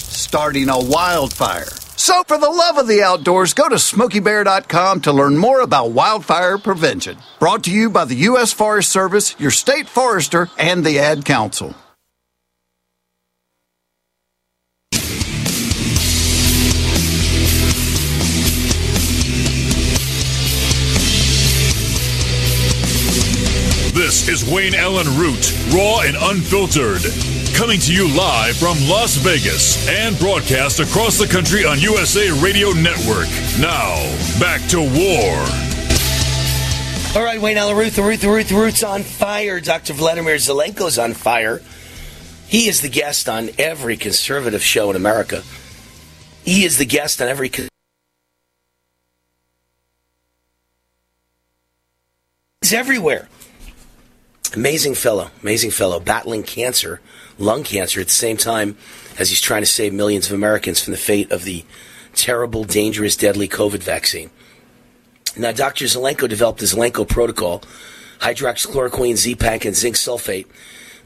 starting 0.11 0.69
a 0.69 0.79
wildfire. 0.79 1.69
So, 1.95 2.23
for 2.27 2.37
the 2.37 2.49
love 2.49 2.77
of 2.77 2.87
the 2.87 3.03
outdoors, 3.03 3.53
go 3.53 3.69
to 3.69 3.75
smokeybear.com 3.75 5.01
to 5.01 5.13
learn 5.13 5.37
more 5.37 5.61
about 5.61 5.91
wildfire 5.91 6.57
prevention. 6.57 7.17
Brought 7.39 7.63
to 7.65 7.71
you 7.71 7.89
by 7.89 8.05
the 8.05 8.15
U.S. 8.15 8.51
Forest 8.51 8.91
Service, 8.91 9.35
your 9.39 9.51
state 9.51 9.87
forester, 9.87 10.49
and 10.57 10.83
the 10.83 10.99
Ad 10.99 11.25
Council. 11.25 11.75
This 24.11 24.27
is 24.27 24.53
Wayne 24.53 24.75
Allyn 24.75 25.07
Root, 25.17 25.53
raw 25.73 26.01
and 26.01 26.17
unfiltered. 26.19 26.99
Coming 27.55 27.79
to 27.79 27.93
you 27.93 28.13
live 28.13 28.57
from 28.57 28.75
Las 28.89 29.15
Vegas 29.15 29.87
and 29.87 30.19
broadcast 30.19 30.81
across 30.81 31.17
the 31.17 31.25
country 31.25 31.63
on 31.63 31.79
USA 31.79 32.29
Radio 32.43 32.71
Network. 32.71 33.29
Now, 33.57 33.95
back 34.37 34.59
to 34.71 34.81
war. 34.81 35.31
All 37.15 37.23
right, 37.23 37.39
Wayne 37.41 37.55
Allyn 37.55 37.77
Root, 37.77 37.93
the 37.93 38.03
Root, 38.03 38.19
the 38.19 38.27
Root, 38.27 38.47
the 38.47 38.55
Root's 38.55 38.83
on 38.83 39.03
fire. 39.03 39.61
Dr. 39.61 39.93
Vladimir 39.93 40.35
Zelenko's 40.35 40.99
on 40.99 41.13
fire. 41.13 41.61
He 42.49 42.67
is 42.67 42.81
the 42.81 42.89
guest 42.89 43.29
on 43.29 43.49
every 43.57 43.95
conservative 43.95 44.61
show 44.61 44.89
in 44.89 44.97
America. 44.97 45.41
He 46.43 46.65
is 46.65 46.77
the 46.77 46.85
guest 46.85 47.21
on 47.21 47.29
every. 47.29 47.47
Con- 47.47 47.69
He's 52.59 52.73
everywhere. 52.73 53.29
Amazing 54.53 54.95
fellow, 54.95 55.31
amazing 55.41 55.71
fellow, 55.71 56.01
battling 56.01 56.43
cancer, 56.43 56.99
lung 57.37 57.63
cancer 57.63 58.01
at 58.01 58.07
the 58.07 58.13
same 58.13 58.35
time 58.35 58.75
as 59.17 59.29
he's 59.29 59.39
trying 59.39 59.61
to 59.61 59.65
save 59.65 59.93
millions 59.93 60.27
of 60.27 60.33
Americans 60.33 60.83
from 60.83 60.91
the 60.91 60.97
fate 60.97 61.31
of 61.31 61.45
the 61.45 61.63
terrible, 62.13 62.65
dangerous, 62.65 63.15
deadly 63.15 63.47
COVID 63.47 63.81
vaccine. 63.81 64.29
Now, 65.37 65.53
Dr. 65.53 65.85
Zelenko 65.85 66.27
developed 66.27 66.59
the 66.59 66.65
Zelenko 66.65 67.07
protocol, 67.07 67.63
hydroxychloroquine, 68.19 69.15
Z-Pack, 69.15 69.63
and 69.63 69.73
zinc 69.73 69.95
sulfate, 69.95 70.47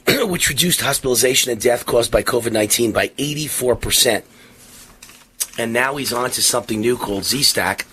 which 0.27 0.49
reduced 0.49 0.81
hospitalization 0.81 1.51
and 1.51 1.61
death 1.61 1.85
caused 1.85 2.11
by 2.11 2.23
COVID-19 2.23 2.95
by 2.95 3.09
84%. 3.09 4.23
And 5.59 5.71
now 5.71 5.97
he's 5.97 6.11
on 6.11 6.31
to 6.31 6.41
something 6.41 6.81
new 6.81 6.97
called 6.97 7.25
Z-Stack. 7.25 7.85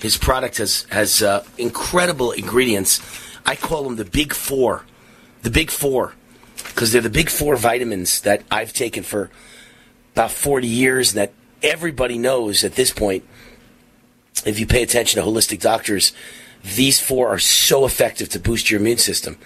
His 0.00 0.18
product 0.18 0.58
has, 0.58 0.84
has 0.90 1.22
uh, 1.22 1.44
incredible 1.58 2.32
ingredients. 2.32 3.00
I 3.46 3.54
call 3.54 3.84
them 3.84 3.94
the 3.94 4.04
Big 4.04 4.34
Four 4.34 4.84
the 5.46 5.50
big 5.52 5.70
four, 5.70 6.12
because 6.56 6.90
they're 6.90 7.00
the 7.00 7.08
big 7.08 7.30
four 7.30 7.54
vitamins 7.54 8.22
that 8.22 8.42
I've 8.50 8.72
taken 8.72 9.04
for 9.04 9.30
about 10.12 10.32
40 10.32 10.66
years 10.66 11.12
that 11.12 11.32
everybody 11.62 12.18
knows 12.18 12.64
at 12.64 12.74
this 12.74 12.90
point. 12.90 13.22
If 14.44 14.58
you 14.58 14.66
pay 14.66 14.82
attention 14.82 15.22
to 15.22 15.28
holistic 15.28 15.60
doctors, 15.60 16.12
these 16.74 16.98
four 16.98 17.28
are 17.28 17.38
so 17.38 17.84
effective 17.84 18.28
to 18.30 18.40
boost 18.40 18.72
your 18.72 18.80
immune 18.80 18.98
system. 18.98 19.38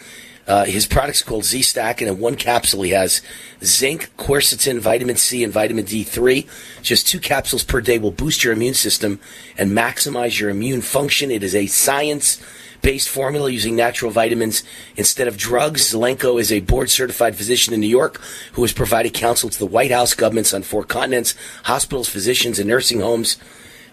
Uh, 0.46 0.64
his 0.64 0.86
product's 0.86 1.22
called 1.22 1.44
Z 1.44 1.60
Stack, 1.60 2.00
and 2.00 2.10
in 2.10 2.18
one 2.18 2.36
capsule 2.36 2.80
he 2.80 2.92
has 2.92 3.20
zinc, 3.62 4.10
quercetin, 4.16 4.78
vitamin 4.78 5.16
C, 5.16 5.44
and 5.44 5.52
vitamin 5.52 5.84
D3. 5.84 6.48
Just 6.80 7.08
two 7.08 7.20
capsules 7.20 7.62
per 7.62 7.82
day 7.82 7.98
will 7.98 8.10
boost 8.10 8.42
your 8.42 8.54
immune 8.54 8.72
system 8.72 9.20
and 9.58 9.72
maximize 9.72 10.40
your 10.40 10.48
immune 10.48 10.80
function. 10.80 11.30
It 11.30 11.42
is 11.42 11.54
a 11.54 11.66
science 11.66 12.42
based 12.82 13.08
formula 13.08 13.50
using 13.50 13.76
natural 13.76 14.10
vitamins 14.10 14.62
instead 14.96 15.28
of 15.28 15.36
drugs. 15.36 15.92
Zelenko 15.92 16.40
is 16.40 16.52
a 16.52 16.60
board 16.60 16.90
certified 16.90 17.36
physician 17.36 17.74
in 17.74 17.80
New 17.80 17.86
York 17.86 18.20
who 18.52 18.62
has 18.62 18.72
provided 18.72 19.14
counsel 19.14 19.50
to 19.50 19.58
the 19.58 19.66
White 19.66 19.90
House, 19.90 20.14
governments 20.14 20.54
on 20.54 20.62
four 20.62 20.84
continents, 20.84 21.34
hospitals, 21.64 22.08
physicians, 22.08 22.58
and 22.58 22.68
nursing 22.68 23.00
homes. 23.00 23.36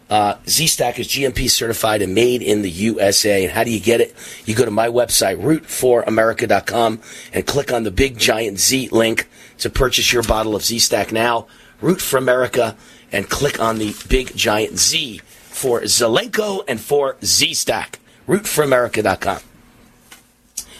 Uh, 0.09 0.38
Z-Stack 0.47 0.99
is 0.99 1.07
GMP 1.07 1.49
certified 1.49 2.01
and 2.01 2.15
made 2.15 2.41
in 2.41 2.61
the 2.61 2.69
USA. 2.69 3.43
And 3.43 3.51
how 3.51 3.65
do 3.65 3.72
you 3.72 3.80
get 3.80 3.99
it? 3.99 4.15
You 4.45 4.55
go 4.55 4.64
to 4.64 4.72
my 4.72 4.88
website, 4.88 5.41
rootforamerica.com, 5.41 7.01
and 7.34 7.45
click 7.45 7.73
on 7.73 7.84
the 7.84 7.91
big 7.91 8.18
giant 8.18 8.59
Z 8.59 8.89
link 8.93 9.27
to 9.59 9.69
purchase 9.69 10.14
your 10.14 10.23
bottle 10.23 10.55
of 10.55 10.64
Z-Stack 10.64 11.11
now. 11.11 11.47
Root 11.81 12.01
for 12.01 12.18
America, 12.18 12.77
and 13.11 13.30
click 13.30 13.59
on 13.59 13.77
the 13.77 13.95
big 14.07 14.35
giant 14.35 14.77
Z 14.77 15.19
for 15.19 15.81
Zelenko 15.81 16.64
and 16.68 16.80
for 16.80 17.18
Z-Stack 17.23 17.99
rootforamerica.com. 18.28 19.40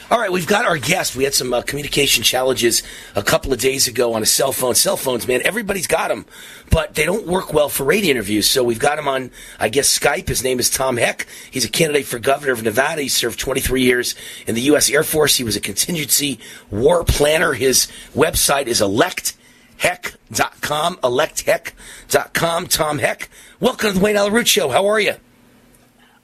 All 0.10 0.18
right, 0.18 0.32
we've 0.32 0.48
got 0.48 0.66
our 0.66 0.78
guest. 0.78 1.18
We 1.18 1.26
had 1.26 1.34
some 1.34 1.54
uh, 1.54 1.64
communication 1.64 2.24
challenges 2.24 2.82
a 3.14 3.22
couple 3.22 3.52
of 3.52 3.60
days 3.60 3.90
ago 3.90 4.14
on 4.14 4.24
a 4.24 4.26
cell 4.26 4.54
phone. 4.54 4.74
Cell 4.74 4.96
phones, 4.96 5.28
man, 5.28 5.42
everybody's 5.44 5.86
got 5.86 6.08
them, 6.08 6.26
but 6.72 6.96
they 6.96 7.04
don't 7.04 7.28
work 7.28 7.54
well 7.54 7.68
for 7.68 7.84
radio 7.84 8.12
interviews. 8.12 8.50
So 8.50 8.64
we've 8.64 8.80
got 8.80 8.98
him 8.98 9.10
on, 9.10 9.32
I 9.60 9.68
guess, 9.68 10.00
Skype. 10.00 10.30
His 10.30 10.46
name 10.46 10.62
is 10.62 10.70
Tom 10.70 10.96
Heck. 10.96 11.28
He's 11.52 11.66
a 11.66 11.70
candidate 11.70 12.06
for 12.06 12.20
governor 12.20 12.54
of 12.54 12.64
Nevada. 12.64 13.02
He 13.02 13.10
served 13.10 13.38
23 13.38 13.82
years 13.82 14.16
in 14.46 14.56
the 14.56 14.62
U.S. 14.62 14.90
Air 14.90 15.04
Force. 15.04 15.36
He 15.36 15.44
was 15.44 15.58
a 15.58 15.62
contingency 15.62 16.40
war 16.72 17.04
planner. 17.04 17.52
His 17.52 17.92
website 18.16 18.68
is 18.68 18.80
electheck.com, 18.80 20.96
electheck.com. 21.04 22.68
Tom 22.68 23.00
Heck, 23.00 23.30
welcome 23.60 23.92
to 23.92 24.00
the 24.00 24.06
Wayne 24.06 24.16
Allyn 24.16 24.32
Root 24.32 24.48
Show. 24.48 24.70
How 24.70 24.86
are 24.86 25.02
you? 25.02 25.16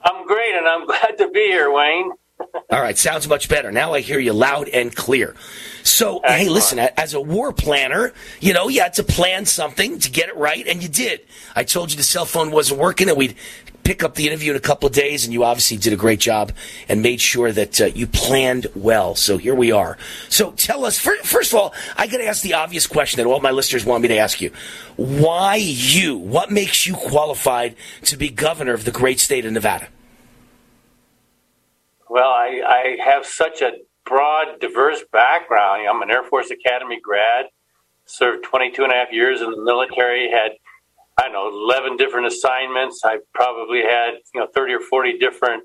I'm 0.03 0.25
great, 0.27 0.55
and 0.55 0.67
I'm 0.67 0.85
glad 0.85 1.17
to 1.19 1.29
be 1.29 1.47
here, 1.47 1.71
Wayne. 1.71 2.11
All 2.69 2.81
right, 2.81 2.97
sounds 2.97 3.27
much 3.27 3.47
better. 3.47 3.71
Now 3.71 3.93
I 3.93 4.01
hear 4.01 4.19
you 4.19 4.33
loud 4.33 4.67
and 4.69 4.93
clear. 4.93 5.35
So, 5.83 6.17
Excellent. 6.17 6.35
hey, 6.41 6.49
listen, 6.49 6.79
as 6.79 7.13
a 7.13 7.21
war 7.21 7.53
planner, 7.53 8.11
you 8.41 8.53
know, 8.53 8.67
you 8.67 8.81
had 8.81 8.93
to 8.95 9.03
plan 9.03 9.45
something 9.45 9.99
to 9.99 10.09
get 10.11 10.29
it 10.29 10.35
right, 10.35 10.65
and 10.67 10.81
you 10.81 10.89
did. 10.89 11.21
I 11.55 11.63
told 11.63 11.91
you 11.91 11.97
the 11.97 12.03
cell 12.03 12.25
phone 12.25 12.51
wasn't 12.51 12.79
working, 12.79 13.07
and 13.07 13.17
we'd 13.17 13.35
pick 13.83 14.03
up 14.03 14.15
the 14.15 14.27
interview 14.27 14.51
in 14.51 14.57
a 14.57 14.61
couple 14.61 14.87
of 14.87 14.93
days, 14.93 15.25
and 15.25 15.33
you 15.33 15.43
obviously 15.43 15.77
did 15.77 15.93
a 15.93 15.97
great 15.97 16.19
job 16.19 16.51
and 16.87 17.01
made 17.01 17.21
sure 17.21 17.51
that 17.51 17.81
uh, 17.81 17.85
you 17.85 18.07
planned 18.07 18.67
well. 18.75 19.15
So 19.15 19.37
here 19.37 19.55
we 19.55 19.71
are. 19.71 19.97
So 20.29 20.51
tell 20.51 20.85
us, 20.85 20.99
first 20.99 21.53
of 21.53 21.59
all, 21.59 21.73
I 21.97 22.07
got 22.07 22.17
to 22.17 22.25
ask 22.25 22.41
the 22.41 22.53
obvious 22.53 22.87
question 22.87 23.17
that 23.17 23.27
all 23.27 23.39
my 23.39 23.51
listeners 23.51 23.85
want 23.85 24.01
me 24.01 24.07
to 24.09 24.17
ask 24.17 24.41
you. 24.41 24.51
Why 24.95 25.55
you? 25.55 26.17
What 26.17 26.51
makes 26.51 26.87
you 26.87 26.95
qualified 26.95 27.75
to 28.03 28.17
be 28.17 28.29
governor 28.29 28.73
of 28.73 28.85
the 28.85 28.91
great 28.91 29.19
state 29.19 29.45
of 29.45 29.51
Nevada? 29.51 29.87
Well, 32.09 32.29
I, 32.29 32.61
I 32.65 33.03
have 33.03 33.25
such 33.25 33.61
a 33.61 33.71
broad, 34.05 34.59
diverse 34.59 35.03
background. 35.11 35.87
I'm 35.89 36.01
an 36.01 36.11
Air 36.11 36.23
Force 36.23 36.51
Academy 36.51 36.99
grad, 37.01 37.45
served 38.05 38.43
22 38.43 38.83
and 38.83 38.93
a 38.93 38.95
half 38.95 39.11
years 39.11 39.41
in 39.41 39.49
the 39.49 39.61
military, 39.63 40.29
had, 40.29 40.51
I 41.17 41.23
don't 41.23 41.33
know, 41.33 41.49
11 41.49 41.97
different 41.97 42.27
assignments. 42.27 43.01
I 43.05 43.19
probably 43.33 43.81
had, 43.81 44.15
you 44.33 44.39
know, 44.41 44.47
30 44.53 44.73
or 44.73 44.79
40 44.79 45.17
different 45.19 45.63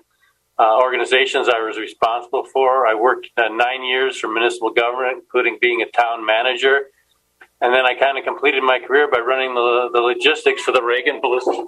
uh, 0.59 0.79
organizations 0.79 1.49
I 1.49 1.61
was 1.61 1.79
responsible 1.79 2.45
for. 2.45 2.87
I 2.87 2.95
worked 2.95 3.29
uh, 3.37 3.49
nine 3.49 3.85
years 3.85 4.19
for 4.19 4.29
municipal 4.29 4.71
government, 4.71 5.19
including 5.23 5.59
being 5.61 5.83
a 5.83 5.91
town 5.91 6.27
manager. 6.27 6.89
And 7.61 7.73
then 7.73 7.87
I 7.87 7.95
kind 7.95 8.19
of 8.19 8.25
completed 8.25 8.63
my 8.63 8.79
career 8.79 9.09
by 9.11 9.19
running 9.19 9.55
the, 9.55 9.91
the 9.93 10.01
logistics 10.01 10.63
for 10.63 10.73
the 10.73 10.83
Reagan 10.83 11.21
ballistic. 11.21 11.67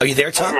Are 0.00 0.06
you 0.06 0.14
there, 0.14 0.30
Tom? 0.30 0.54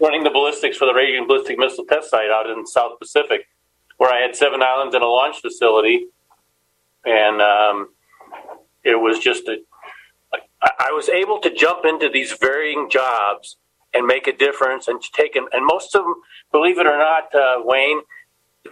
running 0.00 0.24
the 0.24 0.30
ballistics 0.30 0.76
for 0.76 0.86
the 0.86 0.94
Reagan 0.94 1.26
ballistic 1.26 1.58
missile 1.58 1.84
test 1.84 2.10
site 2.10 2.30
out 2.30 2.48
in 2.48 2.66
South 2.66 2.98
Pacific, 2.98 3.48
where 3.96 4.12
I 4.12 4.20
had 4.20 4.36
seven 4.36 4.62
islands 4.62 4.94
and 4.94 5.02
a 5.02 5.08
launch 5.08 5.40
facility, 5.40 6.06
and 7.04 7.40
um, 7.40 7.88
it 8.82 8.96
was 8.96 9.18
just 9.18 9.48
a. 9.48 9.56
I 10.78 10.92
was 10.92 11.08
able 11.08 11.40
to 11.40 11.54
jump 11.54 11.84
into 11.84 12.08
these 12.08 12.32
varying 12.32 12.88
jobs 12.90 13.56
and 13.92 14.06
make 14.06 14.26
a 14.26 14.36
difference 14.36 14.88
and 14.88 15.00
take 15.02 15.34
them. 15.34 15.46
And 15.52 15.64
most 15.64 15.94
of 15.94 16.04
them, 16.04 16.14
believe 16.50 16.78
it 16.78 16.86
or 16.86 16.98
not, 16.98 17.34
uh, 17.34 17.62
Wayne, 17.64 18.00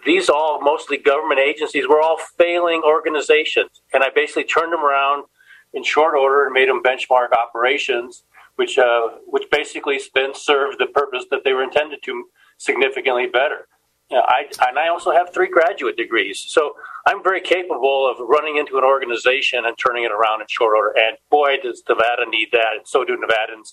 these 0.05 0.29
all 0.29 0.61
mostly 0.61 0.97
government 0.97 1.41
agencies 1.41 1.87
were 1.87 2.01
all 2.01 2.19
failing 2.39 2.83
organizations. 2.85 3.83
And 3.93 4.03
I 4.03 4.09
basically 4.15 4.45
turned 4.45 4.73
them 4.73 4.85
around 4.85 5.25
in 5.73 5.85
short 5.85 6.15
order 6.15 6.45
and 6.45 6.53
made 6.53 6.69
them 6.69 6.83
benchmark 6.83 7.33
operations, 7.33 8.25
which 8.57 8.79
uh, 8.79 9.09
which 9.27 9.45
basically 9.51 10.01
then 10.15 10.35
served 10.35 10.79
the 10.79 10.87
purpose 10.87 11.27
that 11.31 11.45
they 11.45 11.53
were 11.53 11.63
intended 11.63 12.01
to 12.05 12.25
significantly 12.59 13.27
better. 13.27 13.69
You 14.13 14.19
know, 14.19 14.25
I, 14.29 14.45
and 14.69 14.79
I 14.79 14.89
also 14.89 15.11
have 15.11 15.33
three 15.33 15.49
graduate 15.49 15.97
degrees, 15.97 16.39
so 16.39 16.75
I'm 17.07 17.23
very 17.23 17.41
capable 17.41 18.07
of 18.07 18.19
running 18.21 18.59
into 18.59 18.77
an 18.77 18.85
organization 18.85 19.65
and 19.65 19.75
turning 19.79 20.05
it 20.05 20.13
around 20.13 20.43
in 20.43 20.47
short 20.51 20.77
order. 20.77 20.93
And 20.99 21.17
boy, 21.31 21.57
does 21.63 21.83
Nevada 21.89 22.29
need 22.29 22.49
that, 22.53 22.75
and 22.77 22.87
so 22.87 23.05
do 23.05 23.17
Nevadans. 23.17 23.73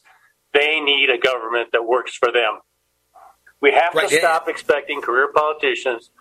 They 0.54 0.80
need 0.80 1.10
a 1.10 1.18
government 1.18 1.70
that 1.74 1.86
works 1.86 2.16
for 2.16 2.32
them. 2.32 2.62
We 3.60 3.74
have 3.74 3.94
Right, 3.94 4.08
to 4.08 4.16
yeah. 4.16 4.22
stop 4.22 4.48
expecting 4.48 5.02
career 5.02 5.30
politicians 5.36 6.12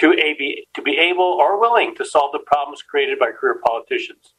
to 0.00 0.12
a- 0.12 0.34
be 0.34 0.66
to 0.74 0.82
be 0.82 0.98
able 0.98 1.22
or 1.38 1.60
willing 1.60 1.94
to 1.94 2.04
solve 2.04 2.32
the 2.32 2.40
problems 2.40 2.82
created 2.82 3.20
by 3.20 3.30
career 3.30 3.60
politicians. 3.64 4.34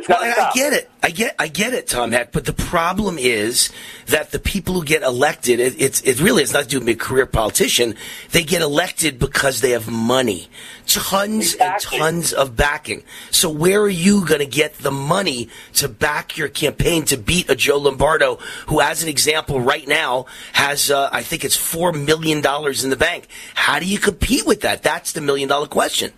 It's 0.00 0.08
Well, 0.08 0.18
I, 0.22 0.32
stop. 0.32 0.50
I 0.52 0.58
get 0.58 0.72
it. 0.72 0.90
I 1.02 1.10
get. 1.10 1.34
I 1.38 1.48
get 1.48 1.74
it, 1.74 1.86
Tom 1.86 2.12
Heck. 2.12 2.32
But 2.32 2.46
the 2.46 2.52
problem 2.54 3.18
is 3.18 3.70
that 4.06 4.30
the 4.30 4.38
people 4.38 4.74
who 4.74 4.84
get 4.84 5.02
elected, 5.02 5.60
it, 5.60 5.80
it's 5.80 6.00
it 6.02 6.20
really 6.20 6.42
has 6.42 6.52
nothing 6.52 6.68
to 6.68 6.78
do 6.78 6.84
with 6.86 6.88
a 6.88 6.98
career 6.98 7.26
politician. 7.26 7.94
They 8.30 8.42
get 8.42 8.62
elected 8.62 9.18
because 9.18 9.60
they 9.60 9.70
have 9.70 9.90
money, 9.90 10.48
tons 10.86 11.54
and 11.54 11.80
tons 11.80 12.32
of 12.32 12.56
backing. 12.56 13.02
So 13.30 13.50
where 13.50 13.82
are 13.82 13.88
you 13.88 14.24
going 14.24 14.40
to 14.40 14.46
get 14.46 14.78
the 14.78 14.90
money 14.90 15.48
to 15.74 15.88
back 15.88 16.38
your 16.38 16.48
campaign 16.48 17.04
to 17.06 17.16
beat 17.18 17.50
a 17.50 17.54
Joe 17.54 17.78
Lombardo, 17.78 18.36
who, 18.66 18.80
as 18.80 19.02
an 19.02 19.08
example, 19.10 19.60
right 19.60 19.86
now 19.86 20.26
has 20.54 20.90
uh, 20.90 21.10
I 21.12 21.22
think 21.22 21.44
it's 21.44 21.56
four 21.56 21.92
million 21.92 22.40
dollars 22.40 22.84
in 22.84 22.90
the 22.90 22.96
bank. 22.96 23.28
How 23.54 23.78
do 23.78 23.86
you 23.86 23.98
compete 23.98 24.46
with 24.46 24.62
that? 24.62 24.82
That's 24.82 25.12
the 25.12 25.20
million 25.20 25.48
dollar 25.48 25.66
question. 25.66 26.12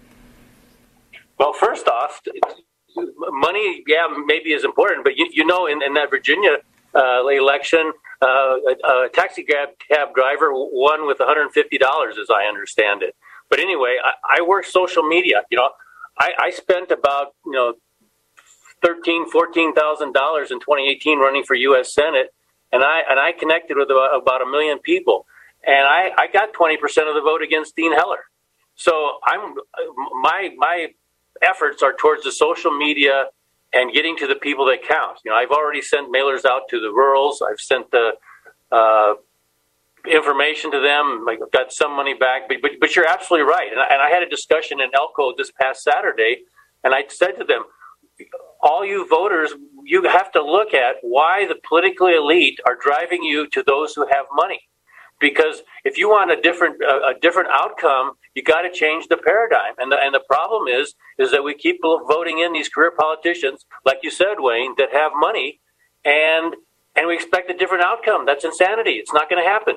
Well, 1.38 1.52
first 1.52 1.88
off, 1.88 2.20
money, 2.96 3.82
yeah, 3.86 4.06
maybe 4.26 4.52
is 4.52 4.64
important, 4.64 5.04
but 5.04 5.16
you, 5.16 5.28
you 5.32 5.44
know, 5.44 5.66
in, 5.66 5.82
in 5.82 5.94
that 5.94 6.10
Virginia 6.10 6.58
uh, 6.94 7.26
election, 7.26 7.92
uh, 8.22 8.26
a, 8.26 9.06
a 9.06 9.08
taxi 9.12 9.42
cab, 9.42 9.70
cab 9.88 10.14
driver 10.14 10.50
won 10.52 11.06
with 11.06 11.18
$150, 11.18 11.48
as 11.52 12.28
I 12.30 12.44
understand 12.44 13.02
it. 13.02 13.16
But 13.52 13.60
anyway, 13.60 13.96
I, 14.02 14.38
I 14.38 14.42
work 14.42 14.64
social 14.64 15.02
media. 15.02 15.42
You 15.50 15.58
know, 15.58 15.70
I, 16.18 16.32
I 16.38 16.50
spent 16.50 16.90
about 16.90 17.34
you 17.44 17.52
know 17.52 17.74
thirteen, 18.82 19.28
fourteen 19.30 19.74
thousand 19.74 20.14
dollars 20.14 20.50
in 20.50 20.58
2018 20.60 21.18
running 21.18 21.44
for 21.44 21.54
U.S. 21.54 21.92
Senate, 21.92 22.32
and 22.72 22.82
I 22.82 23.02
and 23.08 23.20
I 23.20 23.32
connected 23.32 23.76
with 23.76 23.90
about, 23.90 24.18
about 24.22 24.40
a 24.40 24.46
million 24.46 24.78
people, 24.78 25.26
and 25.66 25.86
I, 25.86 26.10
I 26.16 26.28
got 26.32 26.54
20 26.54 26.78
percent 26.78 27.08
of 27.08 27.14
the 27.14 27.20
vote 27.20 27.42
against 27.42 27.76
Dean 27.76 27.92
Heller. 27.92 28.24
So 28.74 29.18
I'm 29.26 29.54
my 30.22 30.50
my 30.56 30.88
efforts 31.40 31.82
are 31.82 31.94
towards 31.94 32.24
the 32.24 32.32
social 32.32 32.70
media 32.70 33.26
and 33.72 33.92
getting 33.92 34.16
to 34.18 34.26
the 34.26 34.34
people 34.34 34.66
that 34.66 34.82
count. 34.82 35.18
You 35.24 35.30
know, 35.30 35.36
I've 35.36 35.50
already 35.50 35.80
sent 35.80 36.12
mailers 36.12 36.44
out 36.44 36.62
to 36.70 36.80
the 36.80 36.90
rurals. 36.90 37.42
I've 37.42 37.60
sent 37.60 37.90
the 37.90 38.12
uh, 38.70 39.14
information 40.10 40.70
to 40.72 40.80
them. 40.80 41.26
I've 41.28 41.50
got 41.52 41.72
some 41.72 41.92
money 41.92 42.14
back, 42.14 42.48
but 42.48 42.58
but, 42.60 42.72
but 42.80 42.94
you're 42.96 43.08
absolutely 43.08 43.48
right. 43.48 43.70
And 43.70 43.80
I, 43.80 43.86
and 43.90 44.02
I 44.02 44.10
had 44.10 44.22
a 44.22 44.28
discussion 44.28 44.80
in 44.80 44.90
Elko 44.94 45.34
this 45.36 45.50
past 45.60 45.82
Saturday, 45.82 46.42
and 46.84 46.94
I 46.94 47.04
said 47.08 47.32
to 47.38 47.44
them, 47.44 47.64
all 48.62 48.84
you 48.84 49.06
voters, 49.08 49.54
you 49.84 50.02
have 50.04 50.30
to 50.32 50.42
look 50.42 50.74
at 50.74 50.96
why 51.02 51.46
the 51.46 51.56
political 51.66 52.06
elite 52.06 52.60
are 52.66 52.76
driving 52.80 53.22
you 53.22 53.48
to 53.48 53.62
those 53.66 53.94
who 53.94 54.06
have 54.06 54.26
money. 54.32 54.60
Because 55.18 55.62
if 55.84 55.98
you 55.98 56.08
want 56.08 56.30
a 56.30 56.40
different 56.40 56.82
a, 56.82 57.08
a 57.08 57.14
different 57.20 57.48
outcome, 57.50 58.12
you 58.34 58.42
got 58.42 58.62
to 58.62 58.70
change 58.70 59.08
the 59.08 59.16
paradigm. 59.16 59.74
And 59.78 59.92
the 59.92 59.96
and 59.96 60.14
the 60.14 60.22
problem 60.28 60.68
is 60.68 60.94
is 61.18 61.30
that 61.32 61.44
we 61.44 61.54
keep 61.54 61.80
voting 61.82 62.38
in 62.40 62.52
these 62.52 62.68
career 62.68 62.92
politicians, 62.96 63.64
like 63.84 63.98
you 64.02 64.10
said, 64.10 64.36
Wayne, 64.38 64.74
that 64.78 64.92
have 64.92 65.12
money, 65.14 65.60
and 66.04 66.54
and 66.96 67.06
we 67.06 67.14
expect 67.14 67.50
a 67.50 67.54
different 67.54 67.84
outcome. 67.84 68.26
That's 68.26 68.44
insanity. 68.44 68.92
It's 68.92 69.12
not 69.12 69.28
going 69.28 69.42
to 69.42 69.48
happen. 69.48 69.76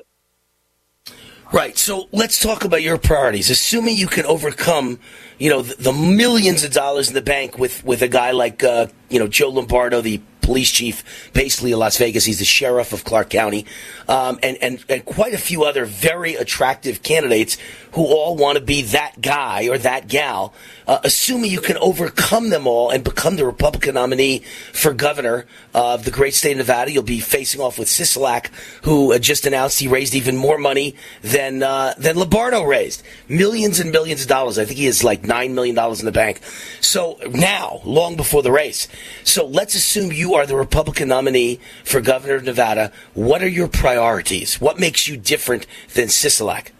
Right. 1.52 1.78
So 1.78 2.08
let's 2.10 2.40
talk 2.40 2.64
about 2.64 2.82
your 2.82 2.98
priorities. 2.98 3.50
Assuming 3.50 3.96
you 3.96 4.08
can 4.08 4.26
overcome, 4.26 4.98
you 5.38 5.48
know, 5.48 5.62
the, 5.62 5.80
the 5.80 5.92
millions 5.92 6.64
of 6.64 6.72
dollars 6.72 7.08
in 7.08 7.14
the 7.14 7.22
bank 7.22 7.56
with 7.56 7.84
with 7.84 8.02
a 8.02 8.08
guy 8.08 8.32
like, 8.32 8.64
uh, 8.64 8.88
you 9.08 9.20
know, 9.20 9.28
Joe 9.28 9.50
Lombardo, 9.50 10.00
the 10.00 10.20
police 10.40 10.70
chief, 10.70 11.30
basically 11.32 11.72
of 11.72 11.78
Las 11.78 11.98
Vegas. 11.98 12.24
He's 12.24 12.40
the 12.40 12.44
sheriff 12.44 12.92
of 12.92 13.04
Clark 13.04 13.30
County, 13.30 13.64
um, 14.08 14.38
and 14.42 14.56
and 14.60 14.84
and 14.88 15.04
quite 15.04 15.34
a 15.34 15.38
few 15.38 15.64
other 15.64 15.84
very 15.84 16.34
attractive 16.34 17.02
candidates 17.02 17.58
who 17.96 18.04
all 18.04 18.36
want 18.36 18.58
to 18.58 18.62
be 18.62 18.82
that 18.82 19.18
guy 19.22 19.68
or 19.68 19.78
that 19.78 20.06
gal. 20.06 20.52
Uh, 20.86 21.00
assuming 21.02 21.50
you 21.50 21.62
can 21.62 21.78
overcome 21.78 22.50
them 22.50 22.66
all 22.66 22.90
and 22.90 23.02
become 23.02 23.36
the 23.36 23.44
Republican 23.44 23.94
nominee 23.94 24.40
for 24.74 24.92
governor 24.92 25.46
of 25.72 26.04
the 26.04 26.10
great 26.10 26.34
state 26.34 26.52
of 26.52 26.58
Nevada, 26.58 26.92
you'll 26.92 27.02
be 27.02 27.20
facing 27.20 27.58
off 27.58 27.78
with 27.78 27.88
Sisolak, 27.88 28.48
who 28.82 29.18
just 29.18 29.46
announced 29.46 29.80
he 29.80 29.88
raised 29.88 30.14
even 30.14 30.36
more 30.36 30.58
money 30.58 30.94
than 31.22 31.62
uh, 31.62 31.94
than 31.96 32.16
Lombardo 32.16 32.62
raised, 32.64 33.02
millions 33.30 33.80
and 33.80 33.90
millions 33.90 34.20
of 34.20 34.28
dollars. 34.28 34.58
I 34.58 34.66
think 34.66 34.78
he 34.78 34.84
has 34.84 35.02
like 35.02 35.24
nine 35.24 35.54
million 35.54 35.74
dollars 35.74 36.00
in 36.00 36.04
the 36.04 36.12
bank. 36.12 36.42
So 36.82 37.18
now, 37.30 37.80
long 37.82 38.14
before 38.14 38.42
the 38.42 38.52
race, 38.52 38.88
so 39.24 39.46
let's 39.46 39.74
assume 39.74 40.12
you 40.12 40.34
are 40.34 40.44
the 40.44 40.54
Republican 40.54 41.08
nominee 41.08 41.60
for 41.82 42.02
governor 42.02 42.34
of 42.34 42.44
Nevada. 42.44 42.92
What 43.14 43.42
are 43.42 43.48
your 43.48 43.68
priorities? 43.68 44.60
What 44.60 44.78
makes 44.78 45.08
you 45.08 45.16
different 45.16 45.66
than 45.94 46.08
Sisolak? 46.08 46.75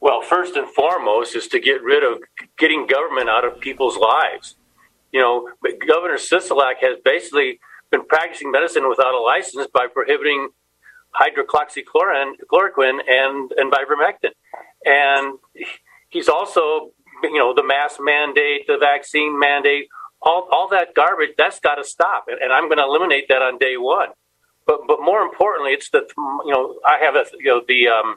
Well, 0.00 0.20
first 0.22 0.56
and 0.56 0.68
foremost 0.68 1.34
is 1.34 1.48
to 1.48 1.60
get 1.60 1.82
rid 1.82 2.04
of 2.04 2.22
getting 2.58 2.86
government 2.86 3.28
out 3.28 3.44
of 3.44 3.60
people's 3.60 3.96
lives. 3.96 4.56
You 5.12 5.20
know, 5.20 5.48
Governor 5.86 6.16
Sisolak 6.16 6.76
has 6.82 6.98
basically 7.04 7.58
been 7.90 8.04
practicing 8.04 8.50
medicine 8.50 8.88
without 8.88 9.14
a 9.14 9.20
license 9.20 9.66
by 9.72 9.86
prohibiting 9.86 10.50
hydroxychloroquine 11.14 13.00
and, 13.08 13.52
and 13.56 13.72
ivermectin. 13.72 14.32
And 14.84 15.38
he's 16.08 16.28
also, 16.28 16.92
you 17.22 17.38
know, 17.38 17.54
the 17.54 17.64
mask 17.64 17.98
mandate, 18.00 18.66
the 18.66 18.76
vaccine 18.78 19.38
mandate, 19.38 19.88
all, 20.20 20.48
all 20.50 20.68
that 20.68 20.94
garbage, 20.94 21.30
that's 21.38 21.60
got 21.60 21.76
to 21.76 21.84
stop. 21.84 22.26
And, 22.28 22.40
and 22.40 22.52
I'm 22.52 22.68
going 22.68 22.78
to 22.78 22.84
eliminate 22.84 23.28
that 23.28 23.42
on 23.42 23.58
day 23.58 23.76
one. 23.76 24.08
But, 24.66 24.80
but 24.86 25.00
more 25.00 25.22
importantly, 25.22 25.72
it's 25.72 25.90
the, 25.90 26.06
you 26.44 26.52
know, 26.52 26.78
I 26.84 26.98
have 27.02 27.14
a, 27.14 27.24
you 27.38 27.46
know, 27.46 27.62
the, 27.66 27.88
um, 27.88 28.16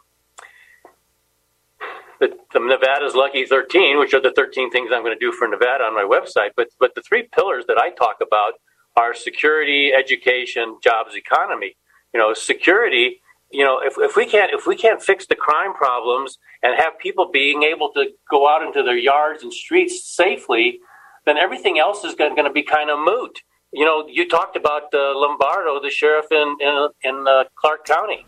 the, 2.19 2.37
the 2.53 2.59
Nevada's 2.59 3.15
Lucky 3.15 3.45
13, 3.45 3.99
which 3.99 4.13
are 4.13 4.21
the 4.21 4.33
13 4.35 4.71
things 4.71 4.91
I'm 4.93 5.03
going 5.03 5.17
to 5.17 5.19
do 5.19 5.31
for 5.31 5.47
Nevada 5.47 5.85
on 5.85 5.95
my 5.95 6.03
website. 6.03 6.51
But 6.55 6.69
but 6.79 6.95
the 6.95 7.01
three 7.01 7.23
pillars 7.23 7.65
that 7.67 7.77
I 7.77 7.89
talk 7.91 8.17
about 8.21 8.53
are 8.97 9.13
security, 9.13 9.91
education, 9.97 10.77
jobs, 10.83 11.15
economy. 11.15 11.75
You 12.13 12.19
know, 12.19 12.33
security. 12.33 13.21
You 13.51 13.65
know, 13.65 13.79
if, 13.83 13.95
if 13.97 14.15
we 14.15 14.25
can't 14.25 14.51
if 14.53 14.67
we 14.67 14.75
can't 14.75 15.01
fix 15.01 15.25
the 15.25 15.35
crime 15.35 15.73
problems 15.73 16.37
and 16.61 16.75
have 16.77 16.99
people 16.99 17.29
being 17.31 17.63
able 17.63 17.91
to 17.93 18.05
go 18.29 18.47
out 18.47 18.61
into 18.61 18.83
their 18.83 18.97
yards 18.97 19.43
and 19.43 19.53
streets 19.53 20.15
safely, 20.15 20.79
then 21.25 21.37
everything 21.37 21.79
else 21.79 22.03
is 22.03 22.15
going, 22.15 22.35
to 22.35 22.51
be 22.51 22.63
kind 22.63 22.89
of 22.89 22.99
moot. 22.99 23.39
You 23.71 23.85
know, 23.85 24.05
you 24.07 24.27
talked 24.27 24.55
about 24.55 24.93
uh, 24.93 25.17
Lombardo, 25.17 25.81
the 25.81 25.89
sheriff 25.89 26.25
in 26.31 26.57
in, 26.59 26.87
in 27.03 27.25
uh, 27.27 27.45
Clark 27.55 27.85
County. 27.85 28.25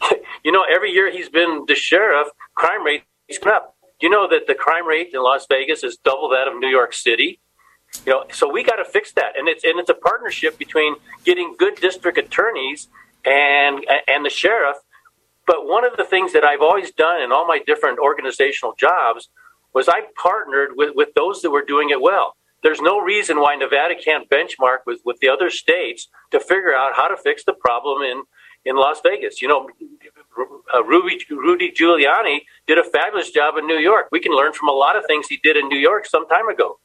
you 0.44 0.52
know, 0.52 0.64
every 0.72 0.92
year 0.92 1.10
he's 1.10 1.28
been 1.28 1.64
the 1.66 1.74
sheriff, 1.74 2.28
crime 2.54 2.84
rate 2.84 3.00
is 3.00 3.04
going 3.06 3.13
up. 3.46 3.76
You 4.00 4.10
know 4.10 4.28
that 4.28 4.46
the 4.46 4.54
crime 4.54 4.86
rate 4.86 5.10
in 5.12 5.22
Las 5.22 5.46
Vegas 5.48 5.82
is 5.82 5.96
double 5.96 6.28
that 6.30 6.48
of 6.48 6.58
New 6.58 6.68
York 6.68 6.92
City? 6.92 7.40
You 8.04 8.12
know, 8.12 8.24
so 8.32 8.50
we 8.50 8.64
got 8.64 8.76
to 8.76 8.84
fix 8.84 9.12
that, 9.12 9.38
and 9.38 9.48
it's 9.48 9.62
and 9.64 9.78
it's 9.78 9.90
a 9.90 9.94
partnership 9.94 10.58
between 10.58 10.96
getting 11.24 11.54
good 11.58 11.76
district 11.76 12.18
attorneys 12.18 12.88
and 13.24 13.86
and 14.08 14.24
the 14.24 14.30
sheriff. 14.30 14.76
But 15.46 15.66
one 15.66 15.84
of 15.84 15.96
the 15.96 16.04
things 16.04 16.32
that 16.32 16.44
I've 16.44 16.62
always 16.62 16.90
done 16.90 17.22
in 17.22 17.30
all 17.30 17.46
my 17.46 17.60
different 17.64 17.98
organizational 17.98 18.74
jobs 18.78 19.28
was 19.74 19.88
I 19.88 20.02
partnered 20.20 20.70
with, 20.76 20.92
with 20.94 21.14
those 21.14 21.42
that 21.42 21.50
were 21.50 21.64
doing 21.64 21.90
it 21.90 22.00
well. 22.00 22.36
There's 22.62 22.80
no 22.80 22.98
reason 22.98 23.40
why 23.40 23.56
Nevada 23.56 23.94
can't 23.94 24.30
benchmark 24.30 24.78
with, 24.86 25.00
with 25.04 25.18
the 25.20 25.28
other 25.28 25.50
states 25.50 26.08
to 26.30 26.40
figure 26.40 26.74
out 26.74 26.92
how 26.96 27.08
to 27.08 27.16
fix 27.16 27.44
the 27.44 27.52
problem 27.52 28.00
in, 28.00 28.22
in 28.64 28.76
Las 28.76 29.00
Vegas. 29.04 29.42
You 29.42 29.48
know, 29.48 29.68
uh, 30.74 30.84
Rudy, 30.84 31.18
Rudy 31.30 31.72
Giuliani 31.72 32.40
did 32.66 32.78
a 32.78 32.84
fabulous 32.84 33.30
job 33.30 33.56
in 33.56 33.66
New 33.66 33.78
York. 33.78 34.08
We 34.12 34.20
can 34.20 34.32
learn 34.32 34.52
from 34.52 34.68
a 34.68 34.72
lot 34.72 34.96
of 34.96 35.04
things 35.06 35.26
he 35.28 35.38
did 35.42 35.56
in 35.56 35.68
New 35.68 35.78
York 35.78 36.06
some 36.06 36.26
time 36.28 36.48
ago. 36.48 36.78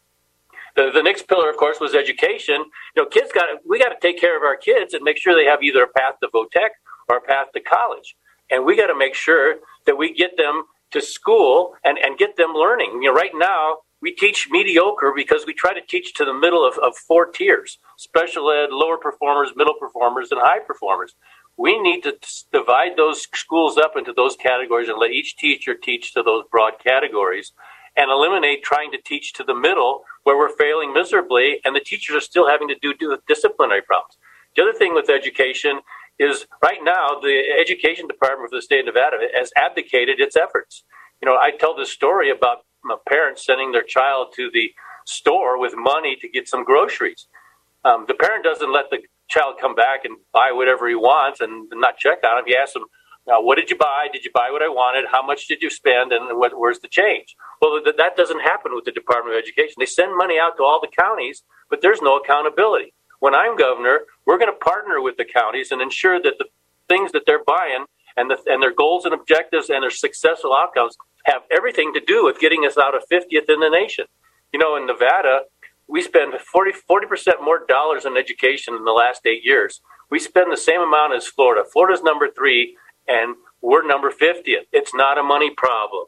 The, 0.75 0.91
the 0.93 1.01
next 1.03 1.27
pillar, 1.27 1.49
of 1.49 1.57
course, 1.57 1.79
was 1.79 1.95
education. 1.95 2.65
You 2.95 3.03
know, 3.03 3.05
kids 3.05 3.31
got 3.33 3.47
we 3.67 3.79
got 3.79 3.89
to 3.89 3.97
take 4.01 4.19
care 4.19 4.37
of 4.37 4.43
our 4.43 4.55
kids 4.55 4.93
and 4.93 5.03
make 5.03 5.17
sure 5.17 5.35
they 5.35 5.49
have 5.49 5.63
either 5.63 5.83
a 5.83 5.87
path 5.87 6.15
to 6.21 6.29
Votech 6.29 6.69
or 7.09 7.17
a 7.17 7.21
path 7.21 7.47
to 7.53 7.59
college, 7.59 8.15
and 8.51 8.65
we 8.65 8.77
got 8.77 8.87
to 8.87 8.97
make 8.97 9.15
sure 9.15 9.55
that 9.85 9.97
we 9.97 10.13
get 10.13 10.37
them 10.37 10.63
to 10.91 11.01
school 11.01 11.73
and, 11.83 11.97
and 11.97 12.17
get 12.17 12.37
them 12.37 12.53
learning. 12.53 12.99
You 13.01 13.09
know, 13.09 13.13
right 13.13 13.31
now 13.33 13.79
we 14.01 14.11
teach 14.11 14.47
mediocre 14.49 15.11
because 15.15 15.45
we 15.45 15.53
try 15.53 15.73
to 15.73 15.81
teach 15.81 16.13
to 16.15 16.25
the 16.25 16.33
middle 16.33 16.65
of, 16.65 16.77
of 16.79 16.95
four 16.95 17.25
tiers 17.29 17.79
special 17.97 18.49
ed, 18.51 18.69
lower 18.71 18.97
performers, 18.97 19.51
middle 19.55 19.75
performers, 19.79 20.31
and 20.31 20.39
high 20.41 20.59
performers. 20.59 21.15
We 21.59 21.77
need 21.77 22.03
to 22.03 22.15
divide 22.53 22.95
those 22.95 23.27
schools 23.33 23.77
up 23.77 23.97
into 23.97 24.13
those 24.13 24.37
categories 24.37 24.87
and 24.87 24.97
let 24.97 25.11
each 25.11 25.35
teacher 25.35 25.75
teach 25.75 26.13
to 26.13 26.23
those 26.23 26.45
broad 26.49 26.75
categories 26.81 27.51
and 27.97 28.09
eliminate 28.09 28.63
trying 28.63 28.91
to 28.91 28.97
teach 29.03 29.33
to 29.33 29.43
the 29.43 29.53
middle 29.53 30.03
where 30.23 30.37
we're 30.37 30.55
failing 30.55 30.93
miserably 30.93 31.59
and 31.65 31.75
the 31.75 31.81
teachers 31.81 32.15
are 32.15 32.21
still 32.21 32.47
having 32.47 32.69
to 32.69 32.75
do, 32.81 32.93
do 32.93 33.17
disciplinary 33.27 33.81
problems. 33.81 34.15
The 34.55 34.61
other 34.61 34.73
thing 34.73 34.93
with 34.93 35.09
education 35.09 35.81
is 36.17 36.47
right 36.63 36.79
now 36.81 37.19
the 37.21 37.41
education 37.59 38.07
department 38.07 38.45
of 38.45 38.51
the 38.51 38.61
state 38.61 38.87
of 38.87 38.95
Nevada 38.95 39.17
has 39.35 39.51
abdicated 39.57 40.21
its 40.21 40.37
efforts. 40.37 40.85
You 41.21 41.25
know, 41.25 41.35
I 41.35 41.51
tell 41.51 41.75
this 41.75 41.91
story 41.91 42.31
about 42.31 42.59
parents 43.09 43.45
sending 43.45 43.73
their 43.73 43.83
child 43.83 44.27
to 44.37 44.49
the 44.53 44.71
store 45.05 45.59
with 45.59 45.73
money 45.75 46.15
to 46.21 46.29
get 46.29 46.47
some 46.47 46.63
groceries. 46.63 47.27
Um, 47.83 48.05
the 48.07 48.13
parent 48.13 48.45
doesn't 48.45 48.71
let 48.71 48.85
the 48.89 48.99
child 49.29 49.55
come 49.61 49.75
back 49.75 50.05
and 50.05 50.17
buy 50.33 50.51
whatever 50.51 50.87
he 50.87 50.95
wants 50.95 51.39
and 51.39 51.69
not 51.75 51.97
check 51.97 52.19
on 52.25 52.39
him. 52.39 52.45
He 52.47 52.55
asks 52.55 52.75
him, 52.75 52.83
now, 53.27 53.41
what 53.41 53.57
did 53.57 53.69
you 53.69 53.77
buy? 53.77 54.07
Did 54.11 54.25
you 54.25 54.31
buy 54.33 54.49
what 54.51 54.63
I 54.63 54.69
wanted? 54.69 55.05
How 55.11 55.21
much 55.21 55.47
did 55.47 55.61
you 55.61 55.69
spend? 55.69 56.11
And 56.11 56.39
what, 56.39 56.57
where's 56.57 56.79
the 56.79 56.87
change? 56.87 57.35
Well, 57.61 57.79
th- 57.83 57.95
that 57.97 58.17
doesn't 58.17 58.39
happen 58.41 58.73
with 58.73 58.85
the 58.85 58.91
Department 58.91 59.35
of 59.35 59.43
Education. 59.43 59.75
They 59.77 59.85
send 59.85 60.17
money 60.17 60.39
out 60.39 60.57
to 60.57 60.63
all 60.63 60.81
the 60.81 60.87
counties, 60.87 61.43
but 61.69 61.81
there's 61.81 62.01
no 62.01 62.17
accountability. 62.17 62.93
When 63.19 63.35
I'm 63.35 63.55
governor, 63.55 64.01
we're 64.25 64.39
going 64.39 64.51
to 64.51 64.57
partner 64.57 64.99
with 64.99 65.17
the 65.17 65.25
counties 65.25 65.71
and 65.71 65.79
ensure 65.81 66.19
that 66.21 66.39
the 66.39 66.45
things 66.87 67.11
that 67.11 67.23
they're 67.27 67.43
buying 67.43 67.85
and, 68.17 68.31
the, 68.31 68.37
and 68.47 68.63
their 68.63 68.73
goals 68.73 69.05
and 69.05 69.13
objectives 69.13 69.69
and 69.69 69.83
their 69.83 69.91
successful 69.91 70.55
outcomes 70.55 70.97
have 71.25 71.43
everything 71.51 71.93
to 71.93 71.99
do 71.99 72.25
with 72.25 72.39
getting 72.39 72.65
us 72.65 72.77
out 72.77 72.95
of 72.95 73.03
50th 73.11 73.47
in 73.47 73.59
the 73.59 73.69
nation. 73.69 74.05
You 74.51 74.59
know, 74.59 74.75
in 74.75 74.87
Nevada, 74.87 75.41
we 75.89 76.01
spend 76.01 76.33
40, 76.39 76.71
40% 76.89 77.43
more 77.43 77.65
dollars 77.67 78.05
on 78.05 78.15
education 78.17 78.75
in 78.75 78.85
the 78.85 78.91
last 78.91 79.25
eight 79.25 79.43
years. 79.43 79.81
We 80.11 80.19
spend 80.19 80.51
the 80.51 80.57
same 80.57 80.81
amount 80.81 81.15
as 81.15 81.27
Florida. 81.27 81.63
Florida's 81.71 82.03
number 82.03 82.27
three, 82.29 82.77
and 83.07 83.35
we're 83.61 83.85
number 83.85 84.11
50th. 84.11 84.67
It's 84.71 84.93
not 84.93 85.17
a 85.17 85.23
money 85.23 85.51
problem. 85.55 86.05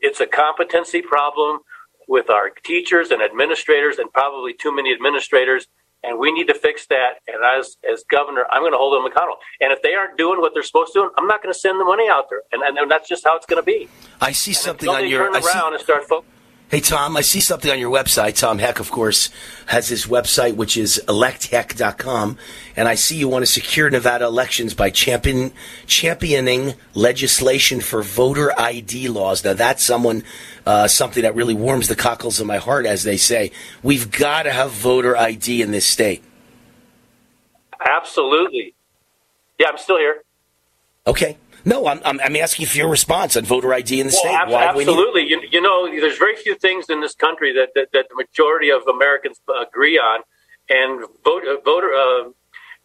It's 0.00 0.20
a 0.20 0.26
competency 0.26 1.00
problem 1.00 1.60
with 2.08 2.28
our 2.28 2.50
teachers 2.50 3.10
and 3.10 3.22
administrators, 3.22 3.98
and 3.98 4.12
probably 4.12 4.52
too 4.52 4.74
many 4.74 4.92
administrators 4.92 5.66
and 6.04 6.18
we 6.18 6.32
need 6.32 6.48
to 6.48 6.54
fix 6.54 6.86
that. 6.86 7.20
And 7.26 7.36
as 7.58 7.76
as 7.90 8.04
governor, 8.10 8.44
I'm 8.50 8.62
going 8.62 8.72
to 8.72 8.78
hold 8.78 8.94
them 8.94 9.10
accountable. 9.10 9.38
And 9.60 9.72
if 9.72 9.82
they 9.82 9.94
aren't 9.94 10.18
doing 10.18 10.40
what 10.40 10.52
they're 10.54 10.62
supposed 10.62 10.92
to 10.94 11.00
do, 11.00 11.10
I'm 11.16 11.26
not 11.26 11.42
going 11.42 11.52
to 11.52 11.58
send 11.58 11.80
the 11.80 11.84
money 11.84 12.08
out 12.10 12.24
there. 12.30 12.42
And, 12.52 12.62
and 12.76 12.90
that's 12.90 13.08
just 13.08 13.24
how 13.24 13.36
it's 13.36 13.46
going 13.46 13.62
to 13.62 13.66
be. 13.66 13.88
I 14.20 14.32
see 14.32 14.50
and 14.50 14.56
something 14.56 14.88
on 14.88 15.08
your. 15.08 15.24
Turn 15.26 15.36
I 15.36 15.40
see- 15.40 15.48
around 15.48 15.74
and 15.74 15.82
start 15.82 16.04
focusing. 16.04 16.31
Hey, 16.72 16.80
Tom, 16.80 17.18
I 17.18 17.20
see 17.20 17.40
something 17.40 17.70
on 17.70 17.78
your 17.78 17.90
website. 17.90 18.34
Tom 18.34 18.58
Heck, 18.58 18.80
of 18.80 18.90
course, 18.90 19.28
has 19.66 19.88
his 19.88 20.06
website, 20.06 20.56
which 20.56 20.78
is 20.78 21.02
electheck.com. 21.06 22.38
And 22.74 22.88
I 22.88 22.94
see 22.94 23.18
you 23.18 23.28
want 23.28 23.44
to 23.44 23.52
secure 23.52 23.90
Nevada 23.90 24.24
elections 24.24 24.72
by 24.72 24.88
champion, 24.88 25.52
championing 25.86 26.72
legislation 26.94 27.82
for 27.82 28.02
voter 28.02 28.58
ID 28.58 29.08
laws. 29.08 29.44
Now, 29.44 29.52
that's 29.52 29.82
someone, 29.82 30.24
uh, 30.64 30.88
something 30.88 31.22
that 31.24 31.34
really 31.34 31.52
warms 31.52 31.88
the 31.88 31.94
cockles 31.94 32.40
of 32.40 32.46
my 32.46 32.56
heart, 32.56 32.86
as 32.86 33.02
they 33.02 33.18
say. 33.18 33.50
We've 33.82 34.10
got 34.10 34.44
to 34.44 34.50
have 34.50 34.70
voter 34.70 35.14
ID 35.14 35.60
in 35.60 35.72
this 35.72 35.84
state. 35.84 36.24
Absolutely. 37.86 38.72
Yeah, 39.60 39.68
I'm 39.68 39.76
still 39.76 39.98
here. 39.98 40.22
Okay. 41.06 41.36
No, 41.64 41.86
I'm, 41.86 42.00
I'm, 42.04 42.20
I'm 42.20 42.36
asking 42.36 42.66
for 42.66 42.76
your 42.76 42.88
response 42.88 43.36
on 43.36 43.44
voter 43.44 43.72
ID 43.72 44.00
in 44.00 44.06
the 44.08 44.12
Well, 44.12 44.20
state. 44.22 44.34
ab- 44.34 44.50
Why 44.50 44.72
we 44.74 44.84
need- 44.84 44.90
absolutely. 44.90 45.22
You, 45.28 45.40
you 45.50 45.60
know, 45.60 45.88
there's 45.88 46.18
very 46.18 46.36
few 46.36 46.54
things 46.56 46.86
in 46.90 47.00
this 47.00 47.14
country 47.14 47.52
that, 47.54 47.68
that, 47.74 47.88
that 47.92 48.06
the 48.08 48.14
majority 48.16 48.70
of 48.70 48.82
Americans 48.88 49.40
agree 49.60 49.98
on, 49.98 50.22
and 50.68 51.00
vote, 51.24 51.42
uh, 51.46 51.60
voter 51.64 51.92
uh, 51.92 52.30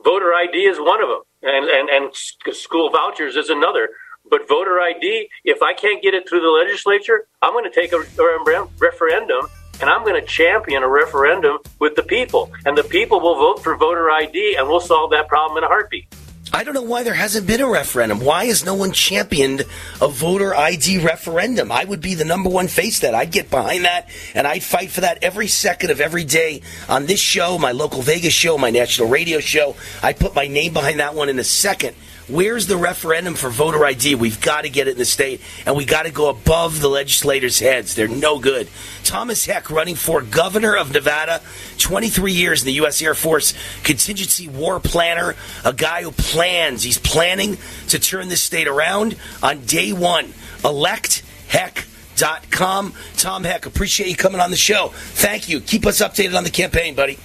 voter 0.03 0.33
ID 0.33 0.57
is 0.65 0.77
one 0.79 1.01
of 1.01 1.09
them, 1.09 1.21
and 1.43 1.69
and 1.69 1.89
and 1.89 2.55
school 2.55 2.89
vouchers 2.89 3.35
is 3.35 3.49
another. 3.49 3.89
But 4.29 4.47
voter 4.49 4.79
ID, 4.81 5.29
if 5.45 5.61
I 5.61 5.73
can't 5.73 6.01
get 6.03 6.13
it 6.13 6.27
through 6.27 6.41
the 6.41 6.49
legislature, 6.49 7.27
I'm 7.41 7.53
going 7.53 7.63
to 7.63 7.69
take 7.73 7.93
a, 7.93 7.97
a 7.99 8.67
referendum 8.79 9.47
and 9.79 9.89
I'm 9.89 10.03
going 10.03 10.19
to 10.19 10.25
champion 10.27 10.81
a 10.83 10.87
referendum 10.89 11.59
with 11.79 11.95
the 11.95 12.01
people, 12.03 12.51
and 12.65 12.75
the 12.77 12.83
people 12.83 13.19
will 13.21 13.35
vote 13.35 13.63
for 13.63 13.75
voter 13.77 14.09
ID, 14.11 14.55
and 14.57 14.67
we'll 14.67 14.79
solve 14.79 15.11
that 15.11 15.27
problem 15.27 15.57
in 15.59 15.63
a 15.63 15.67
heartbeat. 15.67 16.07
I 16.53 16.63
don't 16.63 16.73
know 16.73 16.81
why 16.81 17.03
there 17.03 17.13
hasn't 17.13 17.45
been 17.45 17.61
a 17.61 17.67
referendum. 17.67 18.19
Why 18.19 18.45
has 18.45 18.63
no 18.63 18.73
one 18.73 18.91
championed 18.91 19.65
a 20.01 20.07
voter 20.07 20.55
ID 20.55 20.99
referendum? 20.99 21.71
I 21.71 21.83
would 21.83 22.01
be 22.01 22.15
the 22.15 22.25
number 22.25 22.49
one 22.49 22.67
face 22.67 22.99
that. 22.99 23.13
I'd 23.13 23.31
get 23.31 23.49
behind 23.49 23.85
that 23.85 24.09
and 24.33 24.47
I'd 24.47 24.63
fight 24.63 24.91
for 24.91 25.01
that 25.01 25.23
every 25.23 25.47
second 25.47 25.91
of 25.91 25.99
every 25.99 26.23
day 26.23 26.61
on 26.87 27.05
this 27.05 27.19
show, 27.19 27.57
my 27.57 27.71
local 27.71 28.01
Vegas 28.01 28.33
show, 28.33 28.57
my 28.57 28.69
national 28.69 29.09
radio 29.09 29.39
show. 29.39 29.75
I'd 30.01 30.19
put 30.19 30.35
my 30.35 30.47
name 30.47 30.73
behind 30.73 30.99
that 30.99 31.15
one 31.15 31.29
in 31.29 31.39
a 31.39 31.43
second. 31.43 31.95
Where's 32.27 32.67
the 32.67 32.75
referendum 32.75 33.35
for 33.35 33.49
voter 33.49 33.85
ID? 33.85 34.15
We've 34.15 34.41
got 34.41 34.63
to 34.63 34.69
get 34.69 34.87
it 34.87 34.91
in 34.91 34.97
the 34.97 35.05
state, 35.05 35.39
and 35.65 35.77
we 35.77 35.85
got 35.85 36.03
to 36.03 36.11
go 36.11 36.29
above 36.29 36.81
the 36.81 36.89
legislators' 36.89 37.59
heads. 37.59 37.95
They're 37.95 38.09
no 38.09 38.37
good. 38.37 38.67
Thomas 39.05 39.45
Heck 39.45 39.69
running 39.69 39.95
for 39.95 40.21
governor 40.21 40.75
of 40.75 40.91
Nevada, 40.91 41.41
23 41.77 42.33
years 42.33 42.63
in 42.63 42.65
the 42.65 42.73
U.S. 42.73 43.01
Air 43.01 43.13
Force, 43.13 43.53
contingency 43.83 44.49
war 44.49 44.81
planner, 44.81 45.35
a 45.63 45.71
guy 45.71 46.03
who 46.03 46.11
plans. 46.11 46.83
He's 46.83 46.99
planning 46.99 47.57
to 47.89 47.97
turn 47.99 48.27
this 48.27 48.43
state 48.43 48.67
around 48.67 49.15
on 49.41 49.61
day 49.61 49.93
one. 49.93 50.33
elect 50.65 51.23
ElectHeck.com. 51.47 52.93
Tom 53.15 53.43
Heck, 53.43 53.65
appreciate 53.65 54.09
you 54.09 54.15
coming 54.15 54.41
on 54.41 54.51
the 54.51 54.57
show. 54.57 54.89
Thank 54.93 55.49
you. 55.49 55.61
Keep 55.61 55.85
us 55.85 56.01
updated 56.01 56.37
on 56.37 56.43
the 56.43 56.49
campaign, 56.49 56.95
buddy. 56.95 57.17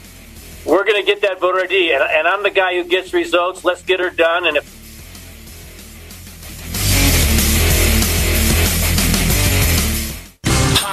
We're 0.65 0.85
going 0.85 1.01
to 1.01 1.07
get 1.07 1.23
that 1.23 1.41
voter 1.41 1.61
ID, 1.61 1.93
and, 1.93 2.03
and 2.03 2.29
I'm 2.29 2.43
the 2.45 2.51
guy 2.51 2.74
who 2.74 2.85
gets 2.85 3.12
results. 3.12 3.65
Let's 3.65 3.83
get 3.83 3.99
her 3.99 4.11
done, 4.11 4.47
and 4.47 4.57
if 4.57 4.82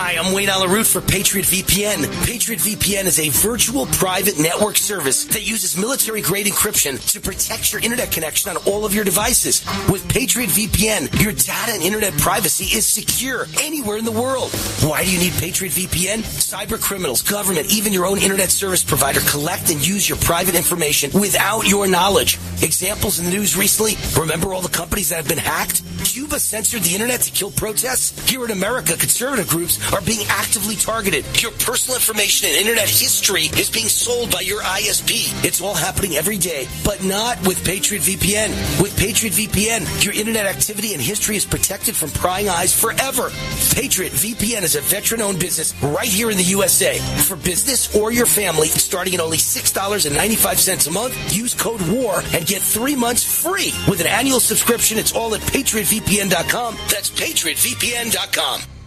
Hi, 0.02 0.16
I'm 0.16 0.32
Wayne 0.32 0.48
Allyn 0.48 0.72
Root 0.72 0.88
for 0.88 1.02
Patriot 1.02 1.46
VPN. 1.46 2.08
Patriot 2.26 2.62
VPN 2.62 3.04
is 3.04 3.20
a 3.20 3.28
virtual 3.28 3.86
private 3.88 4.40
network 4.40 4.78
service 4.78 5.26
that 5.26 5.46
uses 5.46 5.76
military 5.76 6.22
grade 6.22 6.46
encryption 6.46 7.06
to 7.12 7.20
protect 7.20 7.74
your 7.74 7.82
internet 7.82 8.10
connection 8.10 8.50
on 8.50 8.56
all 8.66 8.86
of 8.86 8.96
your 8.96 9.04
devices. 9.04 9.62
With 9.92 10.08
Patriot 10.08 10.52
VPN, 10.52 11.22
your 11.22 11.34
data 11.34 11.74
and 11.74 11.84
internet 11.84 12.14
privacy 12.14 12.78
is 12.78 12.86
secure 12.86 13.46
anywhere 13.60 13.98
in 13.98 14.06
the 14.06 14.14
world. 14.14 14.52
Why 14.88 15.04
do 15.04 15.12
you 15.12 15.20
need 15.20 15.34
Patriot 15.34 15.72
VPN? 15.72 16.20
Cyber 16.20 16.82
criminals, 16.82 17.22
government, 17.22 17.70
even 17.70 17.92
your 17.92 18.06
own 18.06 18.20
internet 18.20 18.52
service 18.52 18.86
provider 18.86 19.20
collect 19.30 19.70
and 19.70 19.86
use 19.86 20.08
your 20.08 20.18
private 20.20 20.56
information 20.56 21.12
without 21.12 21.68
your 21.68 21.88
knowledge. 21.88 22.40
Examples 22.64 23.20
in 23.20 23.26
the 23.26 23.32
news 23.32 23.58
recently 23.58 23.96
remember 24.18 24.54
all 24.54 24.62
the 24.62 24.70
companies 24.70 25.10
that 25.10 25.18
have 25.18 25.28
been 25.28 25.38
hacked? 25.38 25.84
Cuba 26.06 26.40
censored 26.40 26.84
the 26.84 26.94
internet 26.94 27.22
to 27.22 27.32
kill 27.32 27.52
protests? 27.52 28.30
Here 28.30 28.44
in 28.46 28.52
America, 28.52 28.96
conservative 28.96 29.50
groups 29.50 29.78
are 29.94 30.02
being 30.02 30.26
actively 30.30 30.76
targeted. 30.76 31.26
Your 31.42 31.52
personal 31.52 31.96
information 31.96 32.50
and 32.50 32.58
internet 32.58 32.90
history 32.90 33.46
is 33.58 33.70
being 33.70 33.88
sold 33.88 34.32
by 34.32 34.42
your 34.42 34.62
ISP. 34.62 35.32
It's 35.44 35.62
all 35.62 35.74
happening 35.74 36.16
every 36.16 36.38
day, 36.38 36.68
but 36.84 37.04
not 37.04 37.40
with 37.48 37.64
Patriot 37.66 38.02
VPN. 38.02 38.50
With 38.82 38.98
Patriot 38.98 39.34
VPN, 39.34 40.04
your 40.04 40.14
internet 40.14 40.46
activity 40.46 40.94
and 40.94 41.02
history 41.02 41.36
is 41.36 41.46
protected 41.46 41.96
from 41.96 42.12
prying 42.12 42.50
eyes 42.50 42.74
forever. 42.74 43.30
Patriot 43.74 44.14
VPN 44.14 44.64
is 44.64 44.76
a 44.76 44.82
veteran 44.82 45.22
owned 45.22 45.40
business 45.40 45.74
right 45.82 46.08
here 46.08 46.32
in 46.32 46.38
the 46.38 46.44
USA. 46.44 46.98
For 47.28 47.36
business 47.36 47.96
or 47.96 48.12
your 48.12 48.26
family, 48.26 48.68
starting 48.68 49.16
at 49.16 49.20
only 49.20 49.38
$6.95 49.38 50.88
a 50.88 50.92
month, 50.92 51.36
use 51.36 51.54
code 51.54 51.82
WAR 51.82 52.22
and 52.34 52.46
get 52.46 52.62
three 52.62 52.96
months 52.96 53.24
free. 53.24 53.74
With 53.88 54.02
an 54.02 54.08
annual 54.08 54.40
subscription, 54.40 54.98
it's 54.98 55.14
all 55.14 55.34
at 55.36 55.42
patriotvpn.com. 55.42 56.76
That's 56.90 57.10
patriotvpn.com. 57.10 58.79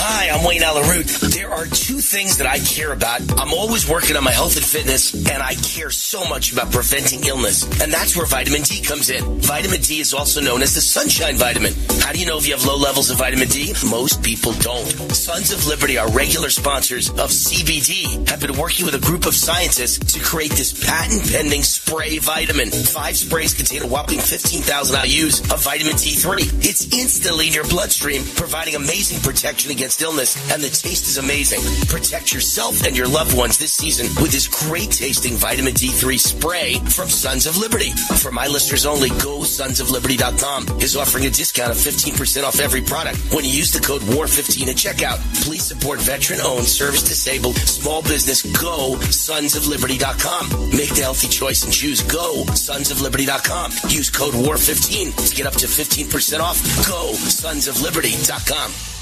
Hi, 0.00 0.30
I'm 0.30 0.46
Wayne 0.46 0.62
Allyn 0.62 0.88
Root. 0.88 1.08
There 1.34 1.50
are 1.50 1.66
two 1.66 1.98
things 1.98 2.38
that 2.38 2.46
I 2.46 2.60
care 2.60 2.92
about. 2.92 3.20
I'm 3.36 3.52
always 3.52 3.90
working 3.90 4.14
on 4.14 4.22
my 4.22 4.30
health 4.30 4.54
and 4.54 4.64
fitness, 4.64 5.12
and 5.12 5.42
I 5.42 5.54
care 5.56 5.90
so 5.90 6.24
much 6.28 6.52
about 6.52 6.70
preventing 6.70 7.24
illness. 7.26 7.64
And 7.82 7.92
that's 7.92 8.16
where 8.16 8.24
vitamin 8.24 8.62
D 8.62 8.80
comes 8.80 9.10
in. 9.10 9.40
Vitamin 9.40 9.80
D 9.80 9.98
is 9.98 10.14
also 10.14 10.40
known 10.40 10.62
as 10.62 10.76
the 10.76 10.80
sunshine 10.80 11.34
vitamin. 11.34 11.74
How 11.98 12.12
do 12.12 12.20
you 12.20 12.26
know 12.26 12.38
if 12.38 12.46
you 12.46 12.54
have 12.54 12.64
low 12.64 12.76
levels 12.76 13.10
of 13.10 13.18
vitamin 13.18 13.48
D? 13.48 13.74
Most 13.90 14.22
people 14.22 14.52
don't. 14.62 14.86
Sons 15.10 15.50
of 15.50 15.66
Liberty, 15.66 15.98
our 15.98 16.10
regular 16.12 16.50
sponsors 16.50 17.10
of 17.10 17.34
CBD, 17.34 18.28
have 18.30 18.40
been 18.40 18.56
working 18.56 18.86
with 18.86 18.94
a 18.94 19.00
group 19.04 19.26
of 19.26 19.34
scientists 19.34 19.98
to 20.14 20.20
create 20.20 20.52
this 20.52 20.72
patent 20.86 21.28
pending 21.32 21.64
spray 21.64 22.18
vitamin. 22.18 22.70
Five 22.70 23.16
sprays 23.16 23.52
contain 23.52 23.82
a 23.82 23.88
whopping 23.88 24.20
15,000 24.20 24.94
IUs 24.94 25.52
of 25.52 25.60
vitamin 25.64 25.94
D3. 25.94 26.64
It's 26.64 26.86
instantly 26.94 27.48
in 27.48 27.52
your 27.52 27.66
bloodstream, 27.66 28.22
providing 28.36 28.76
amazing 28.76 29.20
protection 29.22 29.72
against 29.72 29.87
against 29.88 30.02
illness, 30.02 30.52
and 30.52 30.62
the 30.62 30.68
taste 30.68 31.06
is 31.06 31.16
amazing. 31.16 31.60
Protect 31.88 32.34
yourself 32.34 32.84
and 32.84 32.94
your 32.94 33.08
loved 33.08 33.34
ones 33.34 33.56
this 33.56 33.72
season 33.72 34.06
with 34.20 34.30
this 34.32 34.46
great 34.46 34.90
tasting 34.90 35.34
vitamin 35.34 35.72
D3 35.72 36.20
spray 36.20 36.74
from 36.92 37.08
Sons 37.08 37.46
of 37.46 37.56
Liberty. 37.56 37.92
For 38.20 38.30
my 38.30 38.46
listeners 38.48 38.84
only, 38.84 39.08
go 39.08 39.40
sonsofliberty.com 39.48 40.80
is 40.82 40.94
offering 40.94 41.24
a 41.24 41.30
discount 41.30 41.70
of 41.70 41.78
15% 41.78 42.44
off 42.44 42.60
every 42.60 42.82
product 42.82 43.16
when 43.32 43.44
you 43.46 43.50
use 43.50 43.72
the 43.72 43.80
code 43.80 44.02
WAR15 44.02 44.68
at 44.68 44.76
checkout. 44.76 45.18
Please 45.44 45.64
support 45.64 46.00
veteran 46.00 46.40
owned, 46.42 46.66
service 46.66 47.02
disabled, 47.02 47.56
small 47.56 48.02
business. 48.02 48.42
Go 48.60 48.96
sonsofliberty.com. 49.08 50.70
Make 50.76 50.92
the 50.94 51.02
healthy 51.02 51.28
choice 51.28 51.64
and 51.64 51.72
choose 51.72 52.02
go 52.02 52.44
sonsofliberty.com. 52.52 53.72
Use 53.88 54.10
code 54.10 54.34
WAR15 54.34 55.30
to 55.30 55.34
get 55.34 55.46
up 55.46 55.54
to 55.54 55.66
15% 55.66 56.40
off. 56.40 56.60
Go 56.86 57.12
sonsofliberty.com 57.14 58.97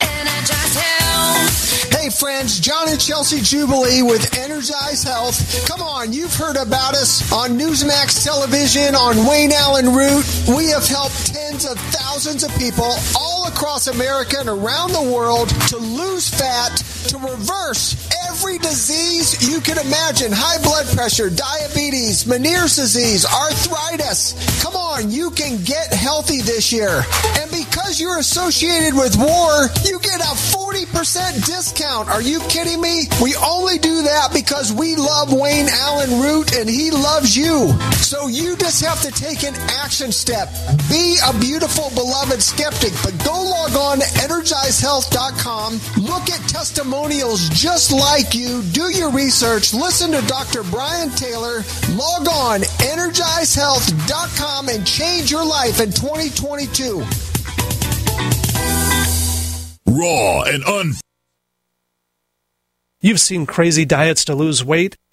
and 0.00 0.28
I 0.28 0.40
just 0.40 0.78
have 0.78 1.09
Hey 1.90 2.08
friends, 2.08 2.58
John 2.60 2.88
and 2.88 3.00
Chelsea 3.00 3.40
Jubilee 3.40 4.02
with 4.02 4.36
Energize 4.38 5.02
Health. 5.02 5.68
Come 5.68 5.82
on, 5.82 6.12
you've 6.12 6.34
heard 6.34 6.56
about 6.56 6.94
us 6.94 7.30
on 7.32 7.58
Newsmax 7.58 8.24
television, 8.24 8.94
on 8.94 9.26
Wayne 9.28 9.52
Allyn 9.52 9.92
Root. 9.92 10.24
We 10.48 10.68
have 10.68 10.86
helped 10.86 11.34
tens 11.34 11.66
of 11.66 11.78
thousands 11.92 12.42
of 12.42 12.50
people 12.56 12.90
all 13.18 13.46
across 13.48 13.86
America 13.86 14.36
and 14.40 14.48
around 14.48 14.92
the 14.92 15.12
world 15.12 15.50
to 15.68 15.76
lose 15.76 16.30
fat, 16.30 16.76
to 17.08 17.18
reverse 17.18 18.08
every 18.30 18.56
disease 18.58 19.36
you 19.52 19.60
can 19.60 19.76
imagine. 19.78 20.32
High 20.32 20.62
blood 20.62 20.86
pressure, 20.96 21.28
diabetes, 21.28 22.24
Meniere's 22.24 22.76
disease, 22.76 23.26
arthritis. 23.26 24.32
Come 24.62 24.74
on, 24.74 25.10
you 25.10 25.30
can 25.32 25.62
get 25.64 25.92
healthy 25.92 26.40
this 26.40 26.72
year. 26.72 27.02
And 27.36 27.50
because 27.50 28.00
you're 28.00 28.18
associated 28.18 28.94
with 28.94 29.16
war, 29.18 29.68
you 29.84 29.98
get 30.00 30.20
a 30.20 30.32
40% 30.32 31.09
discount. 31.14 32.08
Are 32.08 32.22
you 32.22 32.38
kidding 32.48 32.80
me? 32.80 33.04
We 33.22 33.34
only 33.36 33.78
do 33.78 34.02
that 34.02 34.30
because 34.32 34.72
we 34.72 34.94
love 34.94 35.32
Wayne 35.32 35.68
Allyn 35.68 36.20
Root 36.20 36.54
and 36.54 36.68
he 36.70 36.90
loves 36.90 37.36
you. 37.36 37.72
So 37.94 38.28
you 38.28 38.56
just 38.56 38.84
have 38.84 39.00
to 39.02 39.10
take 39.10 39.42
an 39.42 39.54
action 39.82 40.12
step. 40.12 40.48
Be 40.88 41.18
a 41.26 41.36
beautiful, 41.38 41.90
beloved 41.94 42.40
skeptic, 42.40 42.92
but 43.02 43.12
go 43.24 43.32
log 43.32 43.74
on 43.74 43.98
to 43.98 44.04
energizehealth.com. 44.20 45.80
Look 46.02 46.30
at 46.30 46.48
testimonials 46.48 47.48
just 47.48 47.90
like 47.90 48.34
you. 48.34 48.62
Do 48.70 48.90
your 48.90 49.10
research. 49.10 49.74
Listen 49.74 50.12
to 50.12 50.24
Dr. 50.26 50.62
Brian 50.64 51.10
Taylor. 51.10 51.64
Log 51.92 52.28
on 52.28 52.60
energizehealth.com 52.86 54.68
and 54.68 54.86
change 54.86 55.30
your 55.30 55.44
life 55.44 55.80
in 55.80 55.90
2022. 55.90 57.04
Raw 59.90 60.42
and 60.42 60.64
un. 60.66 60.92
You've 63.00 63.18
seen 63.18 63.44
crazy 63.44 63.84
diets 63.84 64.24
to 64.26 64.36
lose 64.36 64.64
weight. 64.64 64.96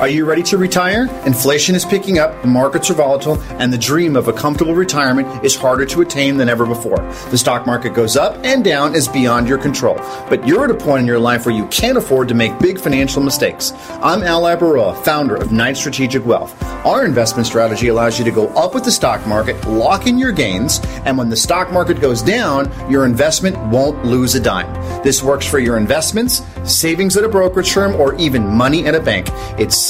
Are 0.00 0.08
you 0.08 0.24
ready 0.24 0.42
to 0.44 0.56
retire? 0.56 1.10
Inflation 1.26 1.74
is 1.74 1.84
picking 1.84 2.18
up, 2.18 2.40
the 2.40 2.48
markets 2.48 2.88
are 2.88 2.94
volatile, 2.94 3.38
and 3.58 3.70
the 3.70 3.76
dream 3.76 4.16
of 4.16 4.28
a 4.28 4.32
comfortable 4.32 4.74
retirement 4.74 5.44
is 5.44 5.54
harder 5.54 5.84
to 5.84 6.00
attain 6.00 6.38
than 6.38 6.48
ever 6.48 6.64
before. 6.64 6.96
The 7.30 7.36
stock 7.36 7.66
market 7.66 7.92
goes 7.92 8.16
up 8.16 8.34
and 8.42 8.64
down 8.64 8.94
is 8.94 9.08
beyond 9.08 9.46
your 9.46 9.58
control. 9.58 9.96
But 10.30 10.48
you're 10.48 10.64
at 10.64 10.70
a 10.70 10.74
point 10.74 11.02
in 11.02 11.06
your 11.06 11.18
life 11.18 11.44
where 11.44 11.54
you 11.54 11.66
can't 11.66 11.98
afford 11.98 12.28
to 12.28 12.34
make 12.34 12.58
big 12.60 12.80
financial 12.80 13.22
mistakes. 13.22 13.74
I'm 14.00 14.22
Al 14.22 14.40
Baroa, 14.40 14.96
founder 15.04 15.36
of 15.36 15.52
Knight 15.52 15.76
Strategic 15.76 16.24
Wealth. 16.24 16.56
Our 16.86 17.04
investment 17.04 17.46
strategy 17.46 17.88
allows 17.88 18.18
you 18.18 18.24
to 18.24 18.30
go 18.30 18.48
up 18.54 18.72
with 18.72 18.84
the 18.84 18.90
stock 18.90 19.26
market, 19.26 19.62
lock 19.66 20.06
in 20.06 20.18
your 20.18 20.32
gains, 20.32 20.80
and 21.04 21.18
when 21.18 21.28
the 21.28 21.36
stock 21.36 21.70
market 21.72 22.00
goes 22.00 22.22
down, 22.22 22.72
your 22.90 23.04
investment 23.04 23.58
won't 23.70 24.02
lose 24.02 24.34
a 24.34 24.40
dime. 24.40 24.72
This 25.02 25.22
works 25.22 25.46
for 25.46 25.58
your 25.58 25.76
investments, 25.76 26.40
savings 26.64 27.18
at 27.18 27.24
a 27.24 27.28
brokerage 27.28 27.70
firm, 27.70 27.94
or 27.96 28.14
even 28.14 28.46
money 28.46 28.86
at 28.86 28.94
a 28.94 29.00
bank. 29.00 29.28
It's 29.58 29.89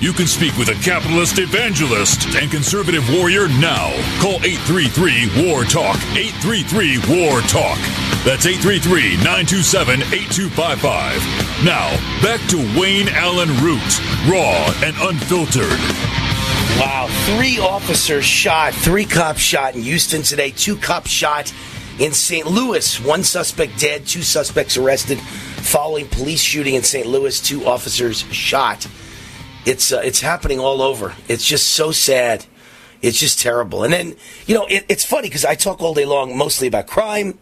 You 0.00 0.14
can 0.14 0.26
speak 0.26 0.56
with 0.56 0.70
a 0.70 0.82
capitalist 0.82 1.38
evangelist 1.38 2.34
and 2.34 2.50
conservative 2.50 3.06
warrior 3.12 3.48
now. 3.60 3.92
Call 4.22 4.40
833 4.42 5.44
War 5.44 5.64
Talk. 5.64 6.00
833 6.16 7.20
War 7.20 7.42
Talk. 7.42 7.76
That's 8.24 8.46
833 8.46 9.20
927 9.20 10.00
8255. 10.00 11.20
Now, 11.68 11.92
back 12.24 12.40
to 12.48 12.56
Wayne 12.80 13.10
Allyn 13.10 13.52
Root, 13.60 14.00
raw 14.24 14.72
and 14.80 14.96
unfiltered. 15.04 15.68
Wow, 16.80 17.08
three 17.36 17.58
officers 17.58 18.24
shot, 18.24 18.72
three 18.72 19.04
cops 19.04 19.40
shot 19.40 19.74
in 19.74 19.82
Houston 19.82 20.22
today, 20.22 20.50
two 20.50 20.76
cops 20.76 21.10
shot 21.10 21.52
in 21.98 22.14
St. 22.14 22.46
Louis. 22.46 22.98
One 23.04 23.22
suspect 23.22 23.78
dead, 23.78 24.06
two 24.06 24.22
suspects 24.22 24.78
arrested 24.78 25.20
following 25.20 26.08
police 26.08 26.40
shooting 26.40 26.74
in 26.76 26.84
St. 26.84 27.06
Louis, 27.06 27.38
two 27.38 27.66
officers 27.66 28.20
shot. 28.32 28.86
It's 29.66 29.92
uh, 29.92 30.00
it's 30.04 30.20
happening 30.20 30.58
all 30.58 30.82
over. 30.82 31.14
It's 31.28 31.44
just 31.44 31.68
so 31.68 31.92
sad. 31.92 32.46
It's 33.02 33.18
just 33.18 33.40
terrible. 33.40 33.84
And 33.84 33.92
then 33.92 34.16
you 34.46 34.54
know 34.54 34.66
it, 34.66 34.86
it's 34.88 35.04
funny 35.04 35.28
because 35.28 35.44
I 35.44 35.54
talk 35.54 35.80
all 35.82 35.94
day 35.94 36.06
long 36.06 36.36
mostly 36.36 36.68
about 36.68 36.86
crime 36.86 37.38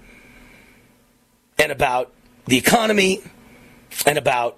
and 1.58 1.72
about 1.72 2.12
the 2.46 2.56
economy 2.56 3.22
and 4.06 4.18
about 4.18 4.56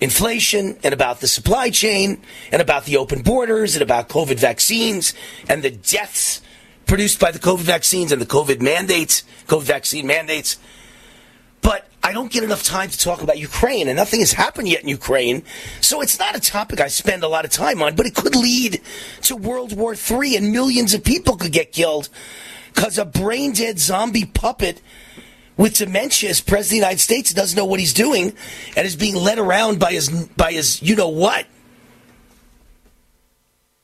inflation 0.00 0.78
and 0.82 0.94
about 0.94 1.20
the 1.20 1.28
supply 1.28 1.70
chain 1.70 2.20
and 2.52 2.62
about 2.62 2.84
the 2.84 2.96
open 2.96 3.22
borders 3.22 3.74
and 3.74 3.82
about 3.82 4.08
COVID 4.08 4.38
vaccines 4.38 5.14
and 5.48 5.62
the 5.62 5.70
deaths 5.70 6.40
produced 6.86 7.20
by 7.20 7.30
the 7.30 7.38
COVID 7.38 7.60
vaccines 7.60 8.12
and 8.12 8.20
the 8.20 8.26
COVID 8.26 8.60
mandates, 8.60 9.24
COVID 9.46 9.62
vaccine 9.62 10.06
mandates. 10.06 10.56
But 11.60 11.86
I 12.08 12.12
don't 12.12 12.32
get 12.32 12.42
enough 12.42 12.62
time 12.62 12.88
to 12.88 12.96
talk 12.96 13.20
about 13.20 13.36
Ukraine, 13.36 13.86
and 13.86 13.94
nothing 13.96 14.20
has 14.20 14.32
happened 14.32 14.66
yet 14.66 14.82
in 14.82 14.88
Ukraine. 14.88 15.42
So 15.82 16.00
it's 16.00 16.18
not 16.18 16.34
a 16.34 16.40
topic 16.40 16.80
I 16.80 16.88
spend 16.88 17.22
a 17.22 17.28
lot 17.28 17.44
of 17.44 17.50
time 17.50 17.82
on, 17.82 17.96
but 17.96 18.06
it 18.06 18.14
could 18.14 18.34
lead 18.34 18.80
to 19.24 19.36
World 19.36 19.76
War 19.76 19.94
III, 19.94 20.36
and 20.36 20.50
millions 20.50 20.94
of 20.94 21.04
people 21.04 21.36
could 21.36 21.52
get 21.52 21.70
killed 21.70 22.08
because 22.72 22.96
a 22.96 23.04
brain 23.04 23.52
dead 23.52 23.78
zombie 23.78 24.24
puppet 24.24 24.80
with 25.58 25.74
dementia 25.74 26.30
is 26.30 26.40
president 26.40 26.64
of 26.64 26.70
the 26.70 26.76
United 26.76 27.00
States 27.00 27.34
doesn't 27.34 27.58
know 27.58 27.66
what 27.66 27.78
he's 27.78 27.92
doing 27.92 28.32
and 28.74 28.86
is 28.86 28.96
being 28.96 29.14
led 29.14 29.38
around 29.38 29.78
by 29.78 29.92
his 29.92 30.08
by 30.08 30.52
his 30.52 30.80
you 30.80 30.96
know 30.96 31.10
what 31.10 31.44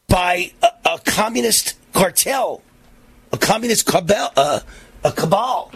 by 0.08 0.50
a, 0.62 0.68
a 0.94 0.98
communist 1.04 1.74
cartel, 1.92 2.62
a 3.34 3.36
communist 3.36 3.84
cabal, 3.84 4.32
uh, 4.34 4.60
a 5.04 5.12
cabal. 5.12 5.70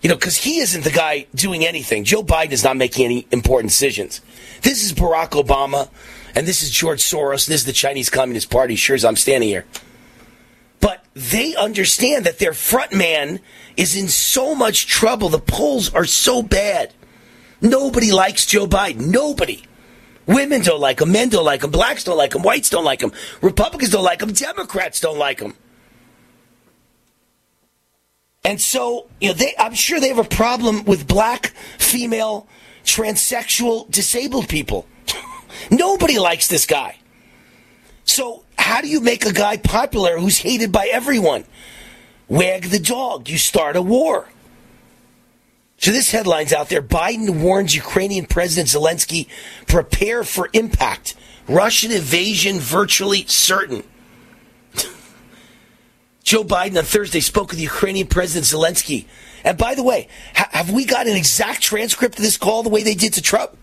You 0.00 0.08
know, 0.08 0.14
because 0.14 0.36
he 0.36 0.58
isn't 0.58 0.84
the 0.84 0.90
guy 0.90 1.26
doing 1.34 1.64
anything. 1.64 2.04
Joe 2.04 2.22
Biden 2.22 2.52
is 2.52 2.62
not 2.62 2.76
making 2.76 3.04
any 3.04 3.26
important 3.32 3.70
decisions. 3.70 4.20
This 4.62 4.84
is 4.84 4.92
Barack 4.92 5.30
Obama, 5.30 5.88
and 6.34 6.46
this 6.46 6.62
is 6.62 6.70
George 6.70 7.00
Soros, 7.00 7.46
this 7.46 7.60
is 7.60 7.64
the 7.64 7.72
Chinese 7.72 8.08
Communist 8.08 8.50
Party, 8.50 8.76
sure 8.76 8.94
as 8.94 9.04
I'm 9.04 9.16
standing 9.16 9.48
here. 9.48 9.64
But 10.80 11.04
they 11.14 11.56
understand 11.56 12.26
that 12.26 12.38
their 12.38 12.52
front 12.52 12.92
man 12.92 13.40
is 13.76 13.96
in 13.96 14.08
so 14.08 14.54
much 14.54 14.86
trouble. 14.86 15.28
The 15.28 15.40
polls 15.40 15.92
are 15.92 16.04
so 16.04 16.42
bad. 16.42 16.94
Nobody 17.60 18.12
likes 18.12 18.46
Joe 18.46 18.66
Biden. 18.66 19.08
Nobody. 19.08 19.64
Women 20.26 20.60
don't 20.60 20.80
like 20.80 21.00
him. 21.00 21.10
Men 21.10 21.30
don't 21.30 21.44
like 21.44 21.64
him. 21.64 21.70
Blacks 21.70 22.04
don't 22.04 22.16
like 22.16 22.34
him. 22.34 22.42
Whites 22.42 22.70
don't 22.70 22.84
like 22.84 23.00
him. 23.00 23.12
Republicans 23.40 23.90
don't 23.90 24.04
like 24.04 24.20
him. 24.20 24.32
Democrats 24.32 25.00
don't 25.00 25.18
like 25.18 25.40
him. 25.40 25.54
And 28.48 28.58
so, 28.58 29.06
you 29.20 29.28
know, 29.28 29.34
they, 29.34 29.52
I'm 29.58 29.74
sure 29.74 30.00
they 30.00 30.08
have 30.08 30.16
a 30.16 30.24
problem 30.24 30.86
with 30.86 31.06
black, 31.06 31.48
female, 31.76 32.48
transsexual, 32.82 33.90
disabled 33.90 34.48
people. 34.48 34.86
Nobody 35.70 36.18
likes 36.18 36.48
this 36.48 36.64
guy. 36.64 36.96
So, 38.06 38.44
how 38.56 38.80
do 38.80 38.88
you 38.88 39.02
make 39.02 39.26
a 39.26 39.34
guy 39.34 39.58
popular 39.58 40.18
who's 40.18 40.38
hated 40.38 40.72
by 40.72 40.88
everyone? 40.90 41.44
Wag 42.26 42.70
the 42.70 42.78
dog. 42.78 43.28
You 43.28 43.36
start 43.36 43.76
a 43.76 43.82
war. 43.82 44.30
So 45.76 45.90
this 45.90 46.10
headline's 46.10 46.54
out 46.54 46.70
there. 46.70 46.80
Biden 46.80 47.42
warns 47.42 47.76
Ukrainian 47.76 48.24
President 48.24 48.68
Zelensky, 48.70 49.26
prepare 49.66 50.24
for 50.24 50.48
impact. 50.54 51.14
Russian 51.48 51.92
invasion 51.92 52.60
virtually 52.60 53.26
certain. 53.26 53.84
Joe 56.28 56.44
Biden 56.44 56.76
on 56.76 56.84
Thursday 56.84 57.20
spoke 57.20 57.48
with 57.48 57.56
the 57.56 57.62
Ukrainian 57.62 58.06
President 58.06 58.44
Zelensky. 58.44 59.06
And 59.44 59.56
by 59.56 59.74
the 59.74 59.82
way, 59.82 60.08
ha- 60.34 60.50
have 60.52 60.70
we 60.70 60.84
got 60.84 61.06
an 61.06 61.16
exact 61.16 61.62
transcript 61.62 62.18
of 62.18 62.22
this 62.22 62.36
call 62.36 62.62
the 62.62 62.68
way 62.68 62.82
they 62.82 62.94
did 62.94 63.14
to 63.14 63.22
Trump? 63.22 63.56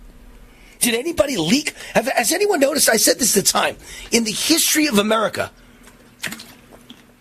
Did 0.79 0.95
anybody 0.95 1.37
leak? 1.37 1.75
Have, 1.93 2.07
has 2.07 2.31
anyone 2.31 2.59
noticed? 2.59 2.89
I 2.89 2.97
said 2.97 3.19
this 3.19 3.37
at 3.37 3.45
the 3.45 3.51
time. 3.51 3.77
In 4.11 4.23
the 4.23 4.31
history 4.31 4.87
of 4.87 4.97
America, 4.97 5.51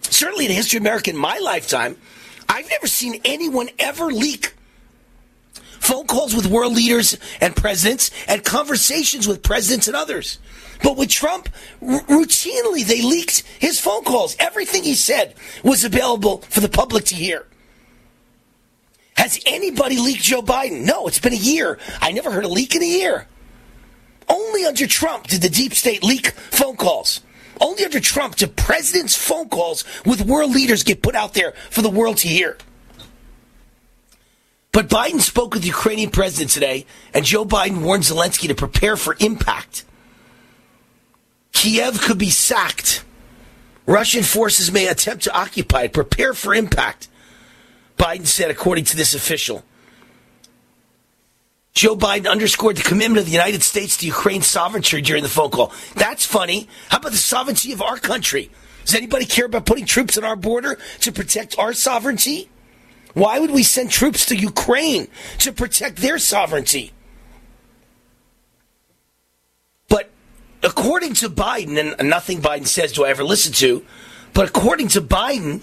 certainly 0.01 0.47
in 0.47 0.49
the 0.49 0.55
history 0.55 0.79
of 0.79 0.83
America 0.83 1.11
in 1.11 1.17
my 1.19 1.39
lifetime, 1.41 1.99
I've 2.49 2.71
never 2.71 2.87
seen 2.87 3.21
anyone 3.23 3.69
ever 3.79 4.07
leak 4.07 4.55
phone 5.53 6.07
calls 6.07 6.35
with 6.35 6.47
world 6.47 6.75
leaders 6.75 7.19
and 7.43 7.55
presidents 7.55 8.11
and 8.27 8.43
conversations 8.43 9.29
with 9.29 9.43
presidents 9.43 9.89
and 9.89 9.95
others. 9.95 10.39
But 10.85 10.99
with 10.99 11.09
Trump, 11.09 11.49
r- 11.81 12.01
routinely 12.03 12.85
they 12.85 13.01
leaked 13.01 13.43
his 13.59 13.81
phone 13.81 14.05
calls. 14.05 14.37
Everything 14.39 14.83
he 14.83 14.95
said 14.95 15.35
was 15.65 15.83
available 15.83 16.43
for 16.51 16.61
the 16.61 16.69
public 16.69 17.07
to 17.07 17.15
hear. 17.15 17.47
Has 19.17 19.41
anybody 19.47 19.97
leaked 19.97 20.23
Joe 20.23 20.43
Biden? 20.43 20.85
No, 20.85 21.07
it's 21.07 21.19
been 21.19 21.33
a 21.33 21.37
year. 21.37 21.79
I 22.03 22.13
never 22.13 22.31
heard 22.31 22.45
a 22.45 22.49
leak 22.49 22.75
in 22.75 22.83
a 22.83 22.87
year. 22.87 23.27
Only 24.29 24.67
under 24.67 24.87
Trump 24.87 25.27
did 25.27 25.41
the 25.41 25.49
deep 25.49 25.73
state 25.73 26.03
leak 26.03 26.33
phone 26.33 26.77
calls. 26.77 27.23
Only 27.63 27.85
under 27.87 28.01
Trump 28.01 28.37
did 28.37 28.55
presidents' 28.55 29.17
phone 29.17 29.49
calls 29.49 29.85
with 30.05 30.27
world 30.27 30.51
leaders 30.51 30.83
get 30.83 31.03
put 31.03 31.15
out 31.15 31.33
there 31.33 31.55
for 31.71 31.81
the 31.81 31.89
world 31.89 32.19
to 32.19 32.29
hear. 32.29 32.59
But 34.71 34.89
Biden 34.89 35.21
spoke 35.21 35.55
with 35.55 35.63
the 35.63 35.69
Ukrainian 35.69 36.11
president 36.11 36.51
today, 36.51 36.85
and 37.15 37.25
Joe 37.25 37.47
Biden 37.47 37.81
warned 37.81 38.03
Zelensky 38.03 38.49
to 38.49 38.55
prepare 38.55 38.97
for 38.97 39.17
impact. 39.21 39.85
Kiev 41.55 42.03
could 42.03 42.19
be 42.19 42.29
sacked. 42.29 43.05
Russian 43.87 44.23
forces 44.23 44.71
may 44.71 44.87
attempt 44.87 45.25
to 45.25 45.35
occupy 45.35 45.85
it. 45.85 45.95
Prepare 45.95 46.35
for 46.35 46.55
impact. 46.55 47.09
Biden 47.97 48.27
said, 48.27 48.51
according 48.51 48.85
to 48.85 48.97
this 48.97 49.15
official. 49.15 49.65
Joe 51.73 51.97
Biden 51.97 52.31
underscored 52.31 52.77
the 52.77 52.83
commitment 52.83 53.19
of 53.19 53.25
the 53.27 53.33
United 53.33 53.63
States 53.63 53.97
to 53.97 54.07
Ukraine's 54.07 54.47
sovereignty 54.47 55.01
during 55.01 55.23
the 55.23 55.29
phone 55.29 55.51
call. 55.51 55.73
That's 55.97 56.25
funny. 56.25 56.69
How 56.89 56.99
about 56.99 57.13
the 57.13 57.19
sovereignty 57.19 57.73
of 57.73 57.83
our 57.83 57.99
country? 57.99 58.51
Does 58.85 58.95
anybody 58.95 59.25
care 59.25 59.47
about 59.47 59.67
putting 59.67 59.87
troops 59.87 60.19
on 60.19 60.25
our 60.25 60.37
border 60.37 60.79
to 61.01 61.13
protect 61.13 61.59
our 61.59 61.73
sovereignty? 61.73 62.49
Why 63.15 63.39
would 63.39 63.51
we 63.51 63.63
send 63.63 63.91
troops 63.91 64.27
to 64.27 64.37
Ukraine 64.37 65.09
to 65.39 65.53
protect 65.53 65.97
their 65.97 66.19
sovereignty? 66.19 66.93
But 69.89 70.11
according 70.65 71.15
to 71.15 71.29
Biden, 71.29 71.95
and 71.99 72.09
nothing 72.09 72.41
Biden 72.41 72.67
says 72.67 72.93
do 72.93 73.05
I 73.05 73.11
ever 73.11 73.25
listen 73.25 73.53
to, 73.55 73.85
but 74.33 74.49
according 74.49 74.89
to 74.89 75.01
Biden, 75.01 75.61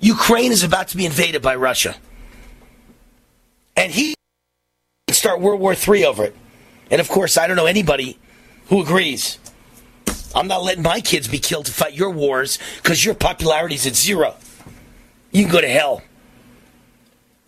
Ukraine 0.00 0.52
is 0.52 0.62
about 0.62 0.88
to 0.88 0.96
be 0.96 1.06
invaded 1.06 1.42
by 1.42 1.54
Russia. 1.54 1.96
And 3.76 3.92
he 3.92 4.14
start 5.10 5.40
World 5.40 5.60
War 5.60 5.74
III 5.74 6.04
over 6.06 6.24
it. 6.24 6.36
And 6.90 7.00
of 7.00 7.08
course, 7.08 7.38
I 7.38 7.46
don't 7.46 7.56
know 7.56 7.66
anybody 7.66 8.18
who 8.66 8.82
agrees. 8.82 9.38
I'm 10.34 10.46
not 10.46 10.62
letting 10.62 10.82
my 10.82 11.00
kids 11.00 11.28
be 11.28 11.38
killed 11.38 11.66
to 11.66 11.72
fight 11.72 11.94
your 11.94 12.10
wars 12.10 12.58
because 12.76 13.04
your 13.04 13.14
popularity 13.14 13.74
is 13.74 13.86
at 13.86 13.96
zero. 13.96 14.36
You 15.30 15.44
can 15.44 15.52
go 15.52 15.60
to 15.60 15.68
hell. 15.68 16.02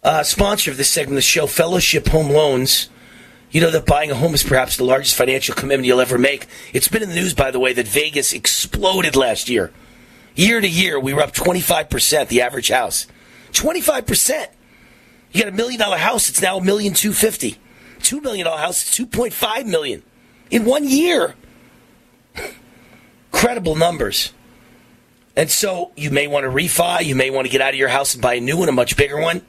Uh, 0.02 0.22
sponsor 0.22 0.70
of 0.70 0.76
this 0.76 0.90
segment 0.90 1.12
of 1.12 1.16
the 1.16 1.22
show, 1.22 1.47
Fellowship 1.47 2.09
Home 2.09 2.30
Loans. 2.30 2.89
You 3.53 3.61
know 3.61 3.70
that 3.70 3.85
buying 3.85 4.11
a 4.11 4.15
home 4.15 4.33
is 4.33 4.43
perhaps 4.43 4.79
the 4.79 4.85
largest 4.85 5.15
financial 5.15 5.55
commitment 5.55 5.87
you'll 5.87 6.01
ever 6.01 6.16
make. 6.16 6.47
It's 6.73 6.89
been 6.89 7.03
in 7.03 7.11
the 7.11 7.15
news, 7.15 7.35
by 7.35 7.51
the 7.51 7.61
way, 7.61 7.74
that 7.74 7.87
Vegas 7.87 8.33
exploded 8.33 9.15
last 9.15 9.51
year. 9.51 9.70
Year 10.35 10.59
to 10.62 10.69
year, 10.69 10.99
we 10.99 11.12
were 11.12 11.20
up 11.20 11.33
25%, 11.33 12.29
the 12.29 12.41
average 12.41 12.70
house. 12.70 13.07
25%. 13.53 14.47
You 15.33 15.43
got 15.43 15.53
a 15.53 15.57
million 15.57 15.79
dollar 15.79 15.99
house, 15.99 16.31
it's 16.31 16.41
now 16.41 16.59
a 16.59 16.65
million 16.65 16.95
two 16.95 17.12
fifty. 17.12 17.59
Two 18.01 18.23
million 18.23 18.47
dollar 18.47 18.59
house, 18.59 18.83
it's 18.83 18.99
2.5 18.99 19.66
million 19.66 20.03
in 20.51 20.65
one 20.65 20.89
year. 20.89 21.35
Credible 23.31 23.77
numbers. 23.77 24.33
And 25.37 25.51
so 25.51 25.93
you 25.95 26.11
may 26.11 26.27
want 26.27 26.45
to 26.45 26.51
refi, 26.51 27.05
you 27.05 27.15
may 27.15 27.31
want 27.31 27.47
to 27.47 27.53
get 27.53 27.61
out 27.61 27.70
of 27.70 27.79
your 27.79 27.89
house 27.89 28.15
and 28.15 28.23
buy 28.23 28.35
a 28.35 28.41
new 28.41 28.57
one, 28.57 28.70
a 28.70 28.73
much 28.73 28.97
bigger 28.97 29.20
one. 29.20 29.43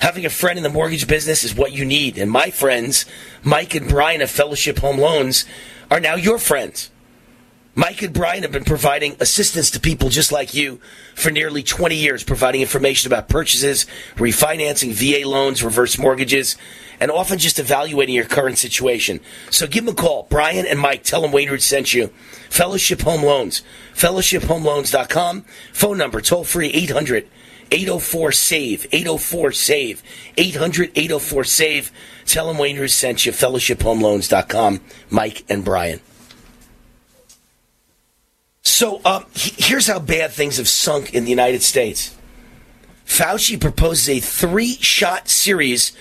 Having 0.00 0.26
a 0.26 0.30
friend 0.30 0.58
in 0.58 0.62
the 0.62 0.68
mortgage 0.68 1.06
business 1.06 1.42
is 1.42 1.54
what 1.54 1.72
you 1.72 1.84
need. 1.84 2.18
And 2.18 2.30
my 2.30 2.50
friends, 2.50 3.06
Mike 3.42 3.74
and 3.74 3.88
Brian 3.88 4.22
of 4.22 4.30
Fellowship 4.30 4.78
Home 4.78 4.98
Loans, 4.98 5.44
are 5.90 6.00
now 6.00 6.16
your 6.16 6.38
friends. 6.38 6.90
Mike 7.78 8.00
and 8.00 8.14
Brian 8.14 8.42
have 8.42 8.52
been 8.52 8.64
providing 8.64 9.16
assistance 9.20 9.70
to 9.70 9.78
people 9.78 10.08
just 10.08 10.32
like 10.32 10.54
you 10.54 10.80
for 11.14 11.30
nearly 11.30 11.62
20 11.62 11.94
years, 11.94 12.24
providing 12.24 12.62
information 12.62 13.12
about 13.12 13.28
purchases, 13.28 13.84
refinancing, 14.14 14.92
VA 14.92 15.28
loans, 15.28 15.62
reverse 15.62 15.98
mortgages, 15.98 16.56
and 17.00 17.10
often 17.10 17.38
just 17.38 17.58
evaluating 17.58 18.14
your 18.14 18.24
current 18.24 18.56
situation. 18.56 19.20
So 19.50 19.66
give 19.66 19.84
them 19.84 19.92
a 19.92 19.96
call. 19.96 20.26
Brian 20.30 20.64
and 20.64 20.80
Mike, 20.80 21.02
tell 21.02 21.20
them 21.20 21.32
Wayne 21.32 21.50
Root 21.50 21.60
sent 21.60 21.92
you. 21.92 22.06
Fellowship 22.48 23.02
Home 23.02 23.22
Loans. 23.22 23.62
FellowshipHomeLoans.com. 23.94 25.42
Phone 25.74 25.98
number, 25.98 26.22
toll 26.22 26.44
free 26.44 26.70
800 26.70 27.28
804 27.70 28.32
SAVE. 28.32 28.86
804 28.92 29.52
SAVE. 29.52 30.02
800 30.36 30.90
804 30.94 31.44
SAVE. 31.44 31.92
Tell 32.24 32.48
them 32.48 32.58
Wayne 32.58 32.78
Root 32.78 32.90
sent 32.90 33.26
you. 33.26 33.32
FellowshipHomeLoans.com. 33.32 34.80
Mike 35.10 35.44
and 35.48 35.64
Brian. 35.64 36.00
So 38.62 39.00
um, 39.04 39.24
here's 39.34 39.86
how 39.86 40.00
bad 40.00 40.32
things 40.32 40.56
have 40.58 40.68
sunk 40.68 41.14
in 41.14 41.24
the 41.24 41.30
United 41.30 41.62
States. 41.62 42.16
Fauci 43.06 43.60
proposes 43.60 44.08
a 44.08 44.20
three 44.20 44.74
shot 44.74 45.28
series 45.28 45.96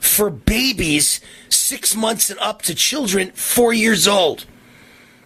for 0.00 0.28
babies 0.28 1.20
six 1.48 1.94
months 1.94 2.28
and 2.30 2.38
up 2.40 2.62
to 2.62 2.74
children 2.74 3.30
four 3.30 3.72
years 3.72 4.08
old. 4.08 4.44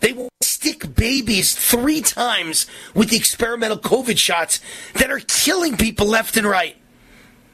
They 0.00 0.12
will 0.12 0.28
stick 0.62 0.94
babies 0.94 1.56
three 1.56 2.00
times 2.00 2.66
with 2.94 3.10
the 3.10 3.16
experimental 3.16 3.76
COVID 3.76 4.16
shots 4.16 4.60
that 4.94 5.10
are 5.10 5.18
killing 5.18 5.76
people 5.76 6.06
left 6.06 6.36
and 6.36 6.46
right, 6.46 6.76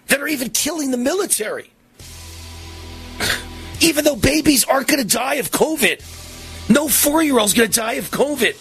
that 0.09 0.20
are 0.20 0.28
even 0.28 0.51
killing 0.51 0.90
the 0.90 0.98
military. 0.98 1.70
Even 3.80 4.05
though 4.05 4.14
babies 4.14 4.62
aren't 4.64 4.89
going 4.89 5.01
to 5.01 5.09
die 5.09 5.36
of 5.36 5.51
COVID, 5.51 6.68
no 6.68 6.86
four 6.86 7.22
year 7.22 7.39
old's 7.39 7.55
going 7.55 7.70
to 7.70 7.80
die 7.80 7.94
of 7.94 8.10
COVID. 8.10 8.56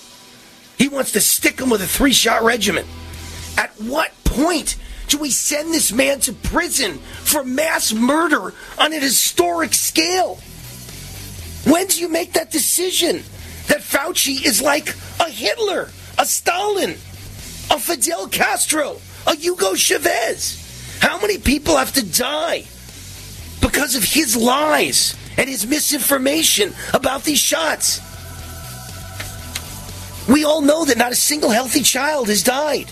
He 0.78 0.88
wants 0.88 1.12
to 1.12 1.20
stick 1.20 1.58
them 1.58 1.70
with 1.70 1.82
a 1.82 1.88
three 1.88 2.14
shot 2.14 2.42
regimen. 2.44 2.86
At 3.58 3.72
what 3.82 4.14
point 4.24 4.78
do 5.10 5.18
we 5.18 5.30
send 5.30 5.74
this 5.74 5.92
man 5.92 6.22
to 6.22 6.32
prison 6.32 7.00
for 7.00 7.44
mass 7.44 7.92
murder 7.92 8.54
on 8.78 8.94
an 8.94 9.02
historic 9.02 9.74
scale? 9.74 10.36
When 11.66 11.88
do 11.88 12.00
you 12.00 12.08
make 12.08 12.32
that 12.34 12.50
decision 12.50 13.24
that 13.68 13.82
Fauci 13.82 14.46
is 14.46 14.62
like 14.62 14.96
a 15.20 15.30
Hitler, 15.30 15.90
a 16.18 16.26
Stalin, 16.26 16.92
a 17.70 17.80
Fidel 17.80 18.28
Castro, 18.28 18.98
a 19.26 19.36
Hugo 19.36 19.76
Chavez? 19.76 21.00
How 21.02 21.20
many 21.20 21.38
people 21.38 21.78
have 21.78 21.94
to 21.94 22.06
die 22.06 22.66
because 23.62 23.96
of 23.96 24.04
his 24.04 24.36
lies 24.36 25.16
and 25.38 25.48
his 25.48 25.68
misinformation 25.68 26.74
about 26.94 27.24
these 27.24 27.40
shots? 27.40 28.02
We 30.28 30.44
all 30.44 30.62
know 30.62 30.86
that 30.86 30.98
not 30.98 31.12
a 31.12 31.16
single 31.16 31.52
healthy 31.52 31.84
child 31.84 32.28
has 32.28 32.44
died. 32.44 32.92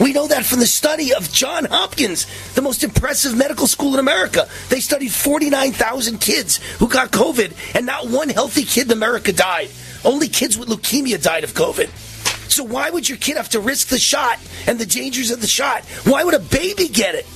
We 0.00 0.12
know 0.12 0.26
that 0.26 0.44
from 0.44 0.58
the 0.58 0.66
study 0.66 1.14
of 1.14 1.32
John 1.32 1.66
Hopkins, 1.66 2.26
the 2.54 2.62
most 2.62 2.82
impressive 2.82 3.36
medical 3.36 3.66
school 3.66 3.94
in 3.94 4.00
America. 4.00 4.48
They 4.68 4.80
studied 4.80 5.12
49,000 5.12 6.20
kids 6.20 6.56
who 6.78 6.88
got 6.88 7.12
COVID, 7.12 7.76
and 7.76 7.86
not 7.86 8.08
one 8.08 8.28
healthy 8.28 8.64
kid 8.64 8.86
in 8.86 8.92
America 8.92 9.32
died. 9.32 9.70
Only 10.04 10.28
kids 10.28 10.58
with 10.58 10.68
leukemia 10.68 11.22
died 11.22 11.44
of 11.44 11.54
COVID. 11.54 11.88
So 12.50 12.62
why 12.62 12.90
would 12.90 13.08
your 13.08 13.18
kid 13.18 13.36
have 13.36 13.48
to 13.50 13.60
risk 13.60 13.88
the 13.88 13.98
shot 13.98 14.38
and 14.66 14.78
the 14.78 14.86
dangers 14.86 15.30
of 15.30 15.40
the 15.40 15.46
shot? 15.46 15.84
Why 16.04 16.24
would 16.24 16.34
a 16.34 16.38
baby 16.38 16.88
get 16.88 17.14
it? 17.14 17.26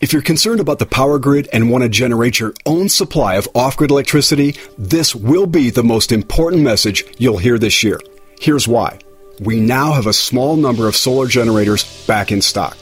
If 0.00 0.14
you're 0.14 0.22
concerned 0.22 0.60
about 0.60 0.78
the 0.78 0.86
power 0.86 1.18
grid 1.18 1.46
and 1.52 1.70
want 1.70 1.84
to 1.84 1.90
generate 1.90 2.40
your 2.40 2.54
own 2.64 2.88
supply 2.88 3.34
of 3.34 3.46
off 3.54 3.76
grid 3.76 3.90
electricity, 3.90 4.56
this 4.78 5.14
will 5.14 5.46
be 5.46 5.68
the 5.68 5.84
most 5.84 6.10
important 6.10 6.62
message 6.62 7.04
you'll 7.18 7.36
hear 7.36 7.58
this 7.58 7.82
year. 7.82 8.00
Here's 8.40 8.66
why. 8.66 8.98
We 9.40 9.60
now 9.60 9.92
have 9.92 10.06
a 10.06 10.14
small 10.14 10.56
number 10.56 10.88
of 10.88 10.96
solar 10.96 11.26
generators 11.26 11.84
back 12.06 12.32
in 12.32 12.40
stock. 12.40 12.78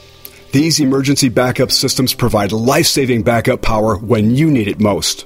These 0.53 0.79
emergency 0.79 1.27
backup 1.27 1.71
systems 1.71 2.13
provide 2.13 2.53
life 2.53 2.87
saving 2.87 3.23
backup 3.23 3.61
power 3.61 3.97
when 3.97 4.33
you 4.33 4.49
need 4.49 4.69
it 4.69 4.79
most. 4.79 5.25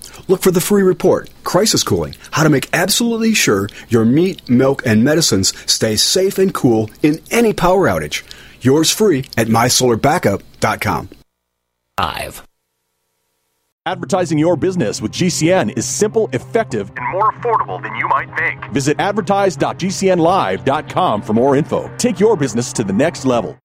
Look 0.27 0.41
for 0.41 0.51
the 0.51 0.61
free 0.61 0.83
report, 0.83 1.29
Crisis 1.43 1.83
Cooling, 1.83 2.15
how 2.31 2.43
to 2.43 2.49
make 2.49 2.69
absolutely 2.73 3.33
sure 3.33 3.69
your 3.89 4.05
meat, 4.05 4.47
milk, 4.49 4.83
and 4.85 5.03
medicines 5.03 5.53
stay 5.71 5.95
safe 5.95 6.37
and 6.37 6.53
cool 6.53 6.89
in 7.03 7.19
any 7.31 7.53
power 7.53 7.87
outage. 7.87 8.23
Yours 8.61 8.91
free 8.91 9.25
at 9.37 9.47
mysolarbackup.com. 9.47 11.09
Five. 11.97 12.43
Advertising 13.87 14.37
your 14.37 14.55
business 14.55 15.01
with 15.01 15.11
GCN 15.11 15.75
is 15.75 15.87
simple, 15.87 16.29
effective, 16.33 16.91
and 16.95 17.11
more 17.11 17.31
affordable 17.31 17.81
than 17.81 17.95
you 17.95 18.07
might 18.07 18.29
think. 18.37 18.63
Visit 18.71 18.99
advertise.gcnlive.com 18.99 21.21
for 21.23 21.33
more 21.33 21.55
info. 21.55 21.91
Take 21.97 22.19
your 22.19 22.37
business 22.37 22.71
to 22.73 22.83
the 22.83 22.93
next 22.93 23.25
level. 23.25 23.57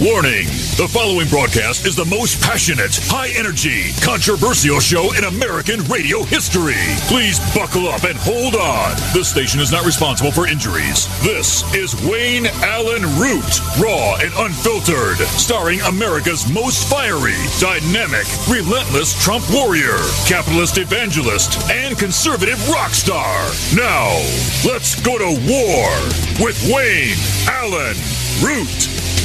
Warning! 0.00 0.46
The 0.78 0.86
following 0.86 1.26
broadcast 1.26 1.84
is 1.84 1.96
the 1.96 2.04
most 2.04 2.38
passionate, 2.38 2.94
high 3.10 3.34
energy, 3.34 3.90
controversial 3.98 4.78
show 4.78 5.10
in 5.18 5.26
American 5.26 5.82
radio 5.90 6.22
history. 6.22 6.78
Please 7.10 7.42
buckle 7.50 7.90
up 7.90 8.06
and 8.06 8.14
hold 8.14 8.54
on. 8.54 8.94
This 9.10 9.26
station 9.26 9.58
is 9.58 9.74
not 9.74 9.82
responsible 9.82 10.30
for 10.30 10.46
injuries. 10.46 11.10
This 11.26 11.66
is 11.74 11.98
Wayne 12.06 12.46
Allyn 12.62 13.02
Root, 13.18 13.58
raw 13.82 14.22
and 14.22 14.30
unfiltered, 14.38 15.18
starring 15.34 15.82
America's 15.82 16.46
most 16.46 16.86
fiery, 16.86 17.34
dynamic, 17.58 18.30
relentless 18.46 19.18
Trump 19.18 19.42
warrior, 19.50 19.98
capitalist 20.30 20.78
evangelist, 20.78 21.58
and 21.74 21.98
conservative 21.98 22.62
rock 22.70 22.94
star. 22.94 23.50
Now, 23.74 24.14
let's 24.62 24.94
go 25.02 25.18
to 25.18 25.34
war 25.42 25.90
with 26.38 26.54
Wayne 26.70 27.18
Allyn 27.50 27.98
Root. 28.46 29.17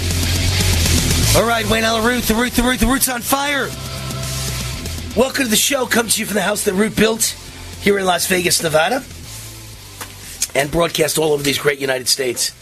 All 1.35 1.47
right, 1.47 1.67
Wayne 1.67 1.83
Allyn 1.83 2.05
Root, 2.05 2.23
the 2.25 2.35
Root, 2.35 2.53
the 2.53 2.61
Root, 2.61 2.79
the 2.79 2.85
Root's 2.85 3.09
on 3.09 3.21
fire. 3.21 3.67
Welcome 5.17 5.45
to 5.45 5.49
the 5.49 5.55
show. 5.55 5.87
Comes 5.87 6.13
to 6.13 6.19
you 6.19 6.27
from 6.27 6.35
the 6.35 6.43
house 6.43 6.63
that 6.65 6.75
Root 6.75 6.95
built 6.95 7.23
here 7.81 7.97
in 7.97 8.05
Las 8.05 8.27
Vegas, 8.27 8.61
Nevada, 8.61 9.03
and 10.53 10.69
broadcast 10.69 11.17
all 11.17 11.33
over 11.33 11.41
these 11.41 11.57
great 11.57 11.79
United 11.79 12.07
States 12.07 12.53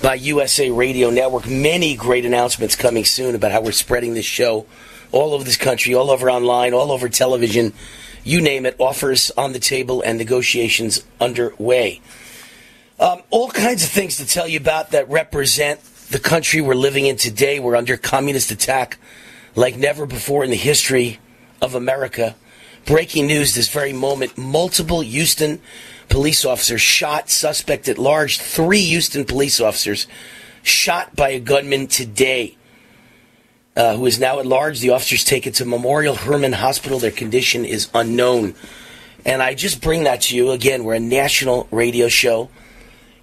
by 0.00 0.14
USA 0.14 0.70
Radio 0.70 1.10
Network. 1.10 1.46
Many 1.46 1.94
great 1.94 2.24
announcements 2.24 2.74
coming 2.74 3.04
soon 3.04 3.34
about 3.34 3.52
how 3.52 3.60
we're 3.60 3.72
spreading 3.72 4.14
this 4.14 4.24
show 4.24 4.64
all 5.12 5.34
over 5.34 5.44
this 5.44 5.58
country, 5.58 5.94
all 5.94 6.10
over 6.10 6.30
online, 6.30 6.72
all 6.72 6.92
over 6.92 7.06
television. 7.10 7.74
You 8.24 8.40
name 8.40 8.64
it, 8.64 8.76
offers 8.78 9.30
on 9.32 9.52
the 9.52 9.60
table 9.60 10.00
and 10.00 10.16
negotiations 10.16 11.04
underway. 11.20 12.00
Um, 12.98 13.20
all 13.28 13.50
kinds 13.50 13.84
of 13.84 13.90
things 13.90 14.16
to 14.16 14.26
tell 14.26 14.48
you 14.48 14.58
about 14.58 14.92
that 14.92 15.10
represent 15.10 15.80
the 16.10 16.18
country 16.18 16.60
we're 16.60 16.74
living 16.74 17.06
in 17.06 17.16
today. 17.16 17.60
We're 17.60 17.76
under 17.76 17.96
communist 17.96 18.50
attack 18.50 18.98
like 19.54 19.76
never 19.76 20.06
before 20.06 20.44
in 20.44 20.50
the 20.50 20.56
history 20.56 21.20
of 21.62 21.74
America. 21.74 22.34
Breaking 22.84 23.26
news 23.26 23.54
this 23.54 23.68
very 23.68 23.92
moment 23.92 24.36
multiple 24.36 25.00
Houston 25.00 25.60
police 26.08 26.44
officers 26.44 26.80
shot, 26.80 27.30
suspect 27.30 27.88
at 27.88 27.96
large. 27.96 28.40
Three 28.40 28.82
Houston 28.82 29.24
police 29.24 29.60
officers 29.60 30.08
shot 30.62 31.14
by 31.14 31.30
a 31.30 31.40
gunman 31.40 31.86
today. 31.86 32.56
Uh, 33.76 33.96
who 33.96 34.04
is 34.04 34.18
now 34.18 34.40
at 34.40 34.46
large. 34.46 34.80
The 34.80 34.90
officers 34.90 35.22
taken 35.22 35.52
to 35.54 35.64
Memorial 35.64 36.16
Hermann 36.16 36.54
Hospital. 36.54 36.98
Their 36.98 37.12
condition 37.12 37.64
is 37.64 37.88
unknown. 37.94 38.56
And 39.24 39.40
I 39.40 39.54
just 39.54 39.80
bring 39.80 40.04
that 40.04 40.22
to 40.22 40.36
you 40.36 40.50
again. 40.50 40.82
We're 40.82 40.94
a 40.94 41.00
national 41.00 41.68
radio 41.70 42.08
show 42.08 42.50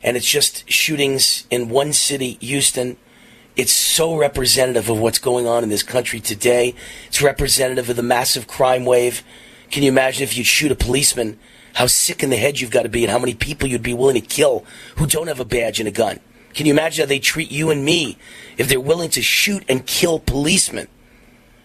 and 0.04 0.18
it's 0.18 0.30
just 0.30 0.70
shootings 0.70 1.48
in 1.50 1.70
one 1.70 1.94
city, 1.94 2.38
Houston. 2.42 2.98
It's 3.56 3.72
so 3.72 4.16
representative 4.16 4.90
of 4.90 5.00
what's 5.00 5.18
going 5.18 5.48
on 5.48 5.64
in 5.64 5.70
this 5.70 5.84
country 5.84 6.20
today. 6.20 6.76
It's 7.08 7.22
representative 7.22 7.90
of 7.90 7.96
the 7.96 8.04
massive 8.04 8.48
crime 8.48 8.86
wave. 8.86 9.24
Can 9.72 9.84
you 9.84 9.90
imagine 9.90 10.24
if 10.24 10.38
you'd 10.38 10.46
shoot 10.46 10.72
a 10.72 10.76
policeman, 10.76 11.40
how 11.74 11.88
sick 11.88 12.22
in 12.22 12.30
the 12.30 12.38
head 12.38 12.60
you've 12.60 12.72
got 12.72 12.84
to 12.84 12.90
be 12.90 13.04
and 13.04 13.12
how 13.12 13.20
many 13.20 13.34
people 13.34 13.68
you'd 13.68 13.82
be 13.82 13.94
willing 13.94 14.22
to 14.22 14.28
kill 14.28 14.64
who 14.98 15.08
don't 15.08 15.28
have 15.28 15.40
a 15.40 15.46
badge 15.46 15.80
and 15.80 15.88
a 15.88 15.92
gun? 15.92 16.20
Can 16.54 16.66
you 16.66 16.74
imagine 16.74 17.04
how 17.04 17.08
they 17.08 17.20
treat 17.20 17.52
you 17.52 17.70
and 17.70 17.84
me 17.84 18.18
if 18.58 18.68
they're 18.68 18.80
willing 18.80 19.10
to 19.12 19.22
shoot 19.22 19.64
and 19.68 19.86
kill 19.86 20.20
policemen? 20.20 20.88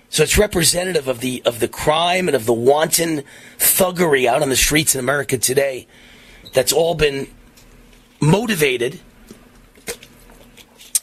So 0.09 0.23
it's 0.23 0.37
representative 0.37 1.09
of 1.09 1.21
the 1.21 1.43
of 1.47 1.61
the 1.61 1.69
crime 1.69 2.29
and 2.29 2.35
of 2.35 2.45
the 2.45 2.53
wanton 2.53 3.23
thuggery 3.59 4.27
out 4.27 4.43
on 4.43 4.51
the 4.51 4.57
streets 4.57 4.95
in 4.95 4.99
America 4.99 5.39
today. 5.39 5.87
That's 6.53 6.73
all 6.73 6.95
been 6.95 7.29
motivated 8.23 9.01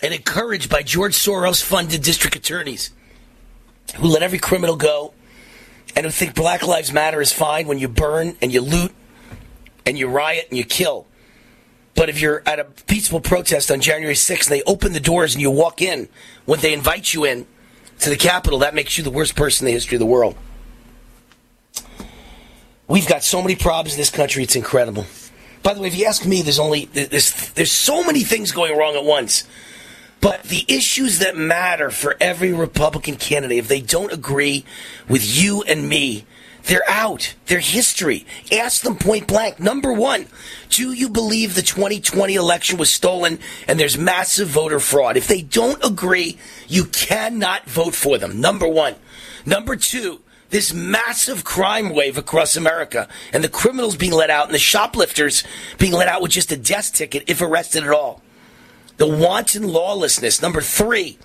and 0.02 0.14
encouraged 0.14 0.70
by 0.70 0.82
George 0.82 1.14
Soros 1.14 1.62
funded 1.62 2.02
district 2.02 2.38
attorneys 2.38 2.92
who 3.98 4.08
let 4.08 4.24
every 4.24 4.40
criminal 4.40 4.78
go 4.78 5.14
and 5.96 6.06
who 6.06 6.12
think 6.12 6.34
Black 6.34 6.66
Lives 6.66 6.94
Matter 6.94 7.20
is 7.20 7.34
fine 7.34 7.68
when 7.68 7.78
you 7.78 7.90
burn 7.90 8.38
and 8.42 8.54
you 8.54 8.62
loot 8.62 8.94
and 9.86 9.98
you 9.98 10.08
riot 10.08 10.48
and 10.50 10.58
you 10.58 10.64
kill. 10.64 11.06
But 11.94 12.08
if 12.08 12.22
you're 12.22 12.42
at 12.46 12.60
a 12.60 12.64
peaceful 12.64 13.20
protest 13.20 13.70
on 13.70 13.82
January 13.82 14.16
6th 14.16 14.50
and 14.50 14.58
they 14.58 14.64
open 14.64 14.94
the 14.94 15.02
doors 15.02 15.36
and 15.36 15.42
you 15.42 15.52
walk 15.52 15.82
in 15.82 16.08
when 16.46 16.62
they 16.62 16.72
invite 16.72 17.14
you 17.14 17.26
in 17.26 17.46
to 18.00 18.10
the 18.10 18.16
Capitol, 18.16 18.60
that 18.60 18.74
makes 18.74 18.98
you 18.98 19.04
the 19.04 19.12
worst 19.12 19.36
person 19.36 19.68
in 19.68 19.72
the 19.72 19.74
history 19.74 19.98
of 19.98 20.00
the 20.00 20.06
world. 20.06 20.38
We've 22.88 23.08
got 23.08 23.24
so 23.24 23.42
many 23.42 23.58
problems 23.58 23.96
in 23.96 24.00
this 24.00 24.10
country, 24.10 24.44
it's 24.44 24.56
incredible. 24.56 25.06
By 25.62 25.74
the 25.74 25.82
way, 25.82 25.88
if 25.88 25.98
you 25.98 26.06
ask 26.06 26.26
me, 26.26 26.42
there's 26.42 26.60
only 26.60 26.86
there's 26.86 27.52
there's 27.52 27.72
so 27.72 28.04
many 28.04 28.24
things 28.24 28.52
going 28.52 28.78
wrong 28.78 28.96
at 28.96 29.04
once. 29.04 29.44
But 30.22 30.44
the 30.44 30.66
issues 30.68 31.20
that 31.20 31.38
matter 31.38 31.90
for 31.90 32.18
every 32.20 32.52
Republican 32.52 33.16
candidate, 33.16 33.58
if 33.58 33.68
they 33.70 33.80
don't 33.80 34.12
agree 34.12 34.66
with 35.08 35.24
you 35.24 35.64
and 35.64 35.88
me, 35.88 36.26
they're 36.64 36.90
out. 36.90 37.36
They're 37.46 37.60
history. 37.60 38.26
Ask 38.52 38.82
them 38.82 38.98
point 38.98 39.28
blank. 39.28 39.60
Number 39.60 39.94
one, 39.94 40.28
do 40.70 40.92
you 40.92 41.10
believe 41.10 41.56
the 41.56 41.62
2020 41.62 42.36
election 42.36 42.78
was 42.78 42.92
stolen 42.92 43.40
and 43.68 43.80
there's 43.80 43.98
massive 43.98 44.50
voter 44.50 44.80
fraud? 44.80 45.16
If 45.16 45.28
they 45.28 45.42
don't 45.42 45.84
agree, 45.84 46.38
you 46.68 46.86
cannot 46.86 47.66
vote 47.66 47.96
for 47.96 48.18
them. 48.18 48.42
Number 48.42 48.68
one. 48.68 48.96
Number 49.46 49.78
two, 49.78 50.20
this 50.50 50.74
massive 50.74 51.44
crime 51.44 51.90
wave 51.90 52.18
across 52.18 52.56
America 52.56 53.08
and 53.32 53.44
the 53.44 53.50
criminals 53.50 53.96
being 53.96 54.14
let 54.14 54.30
out 54.30 54.46
and 54.46 54.54
the 54.54 54.60
shoplifters 54.60 55.44
being 55.78 55.94
let 55.94 56.08
out 56.08 56.22
with 56.22 56.32
just 56.32 56.52
a 56.52 56.58
desk 56.58 56.96
ticket 56.96 57.24
if 57.28 57.42
arrested 57.42 57.84
at 57.84 57.92
all. 57.92 58.22
The 58.98 59.08
wanton 59.08 59.68
lawlessness. 59.68 60.42
Number 60.42 60.62
three 60.62 61.18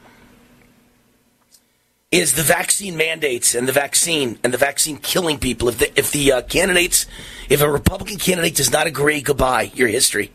is 2.10 2.34
the 2.34 2.42
vaccine 2.42 2.96
mandates 2.96 3.54
and 3.54 3.66
the 3.66 3.72
vaccine 3.72 4.38
and 4.44 4.52
the 4.52 4.58
vaccine 4.58 4.98
killing 4.98 5.38
people. 5.38 5.68
If 5.68 5.78
the, 5.78 5.98
if 5.98 6.12
the 6.12 6.32
uh, 6.32 6.42
candidates, 6.42 7.06
if 7.48 7.60
a 7.60 7.68
Republican 7.68 8.18
candidate 8.18 8.54
does 8.54 8.70
not 8.70 8.86
agree, 8.86 9.20
goodbye, 9.20 9.72
your 9.74 9.88
history. 9.88 10.30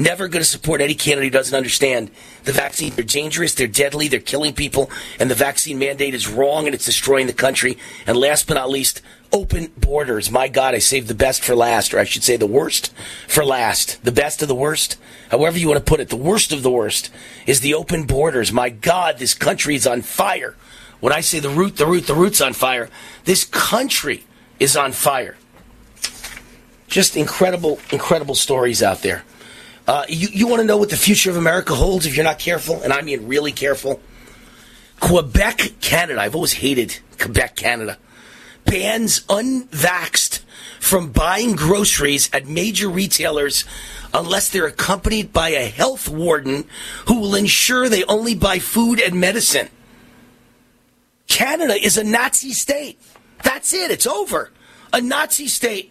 Never 0.00 0.28
going 0.28 0.40
to 0.40 0.48
support 0.48 0.80
any 0.80 0.94
candidate 0.94 1.30
who 1.30 1.38
doesn't 1.38 1.54
understand 1.54 2.10
the 2.44 2.52
vaccines 2.52 2.98
are 2.98 3.02
dangerous, 3.02 3.54
they're 3.54 3.66
deadly, 3.66 4.08
they're 4.08 4.18
killing 4.18 4.54
people, 4.54 4.90
and 5.18 5.30
the 5.30 5.34
vaccine 5.34 5.78
mandate 5.78 6.14
is 6.14 6.26
wrong 6.26 6.64
and 6.64 6.74
it's 6.74 6.86
destroying 6.86 7.26
the 7.26 7.34
country. 7.34 7.76
And 8.06 8.16
last 8.16 8.46
but 8.46 8.54
not 8.54 8.70
least, 8.70 9.02
open 9.30 9.70
borders. 9.76 10.30
My 10.30 10.48
God, 10.48 10.74
I 10.74 10.78
saved 10.78 11.08
the 11.08 11.14
best 11.14 11.44
for 11.44 11.54
last, 11.54 11.92
or 11.92 11.98
I 11.98 12.04
should 12.04 12.22
say 12.22 12.38
the 12.38 12.46
worst 12.46 12.94
for 13.28 13.44
last. 13.44 14.02
The 14.02 14.10
best 14.10 14.40
of 14.40 14.48
the 14.48 14.54
worst, 14.54 14.96
however 15.30 15.58
you 15.58 15.68
want 15.68 15.84
to 15.84 15.84
put 15.84 16.00
it, 16.00 16.08
the 16.08 16.16
worst 16.16 16.50
of 16.50 16.62
the 16.62 16.70
worst 16.70 17.10
is 17.46 17.60
the 17.60 17.74
open 17.74 18.04
borders. 18.04 18.50
My 18.50 18.70
God, 18.70 19.18
this 19.18 19.34
country 19.34 19.74
is 19.74 19.86
on 19.86 20.00
fire. 20.00 20.56
When 21.00 21.12
I 21.12 21.20
say 21.20 21.40
the 21.40 21.50
root, 21.50 21.76
the 21.76 21.86
root, 21.86 22.06
the 22.06 22.14
root's 22.14 22.40
on 22.40 22.54
fire, 22.54 22.88
this 23.26 23.44
country 23.44 24.24
is 24.58 24.78
on 24.78 24.92
fire. 24.92 25.36
Just 26.88 27.18
incredible, 27.18 27.78
incredible 27.92 28.34
stories 28.34 28.82
out 28.82 29.02
there. 29.02 29.24
Uh, 29.90 30.04
you 30.08 30.28
you 30.28 30.46
want 30.46 30.60
to 30.60 30.64
know 30.64 30.76
what 30.76 30.88
the 30.88 30.96
future 30.96 31.30
of 31.30 31.36
America 31.36 31.74
holds 31.74 32.06
if 32.06 32.14
you're 32.14 32.22
not 32.22 32.38
careful, 32.38 32.80
and 32.82 32.92
I 32.92 33.02
mean 33.02 33.26
really 33.26 33.50
careful? 33.50 34.00
Quebec, 35.00 35.72
Canada. 35.80 36.20
I've 36.20 36.36
always 36.36 36.52
hated 36.52 36.96
Quebec, 37.18 37.56
Canada. 37.56 37.98
Bans 38.64 39.22
unvaxxed 39.22 40.44
from 40.78 41.10
buying 41.10 41.56
groceries 41.56 42.30
at 42.32 42.46
major 42.46 42.88
retailers 42.88 43.64
unless 44.14 44.48
they're 44.50 44.66
accompanied 44.66 45.32
by 45.32 45.48
a 45.48 45.66
health 45.66 46.08
warden 46.08 46.66
who 47.08 47.18
will 47.18 47.34
ensure 47.34 47.88
they 47.88 48.04
only 48.04 48.36
buy 48.36 48.60
food 48.60 49.00
and 49.00 49.18
medicine. 49.18 49.70
Canada 51.26 51.74
is 51.74 51.98
a 51.98 52.04
Nazi 52.04 52.52
state. 52.52 52.96
That's 53.42 53.74
it. 53.74 53.90
It's 53.90 54.06
over. 54.06 54.52
A 54.92 55.00
Nazi 55.00 55.48
state. 55.48 55.90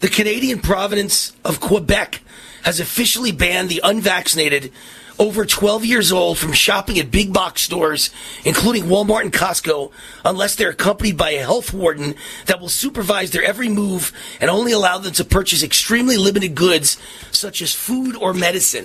The 0.00 0.08
Canadian 0.08 0.60
province 0.60 1.32
of 1.42 1.58
Quebec 1.58 2.20
has 2.68 2.80
officially 2.80 3.32
banned 3.32 3.70
the 3.70 3.80
unvaccinated 3.82 4.70
over 5.18 5.46
12 5.46 5.86
years 5.86 6.12
old 6.12 6.36
from 6.36 6.52
shopping 6.52 6.98
at 6.98 7.10
big 7.10 7.32
box 7.32 7.62
stores, 7.62 8.10
including 8.44 8.84
Walmart 8.84 9.22
and 9.22 9.32
Costco, 9.32 9.90
unless 10.22 10.54
they're 10.54 10.68
accompanied 10.68 11.16
by 11.16 11.30
a 11.30 11.40
health 11.40 11.72
warden 11.72 12.14
that 12.44 12.60
will 12.60 12.68
supervise 12.68 13.30
their 13.30 13.42
every 13.42 13.70
move 13.70 14.12
and 14.38 14.50
only 14.50 14.72
allow 14.72 14.98
them 14.98 15.14
to 15.14 15.24
purchase 15.24 15.62
extremely 15.62 16.18
limited 16.18 16.54
goods 16.54 16.98
such 17.30 17.62
as 17.62 17.74
food 17.74 18.14
or 18.14 18.34
medicine. 18.34 18.84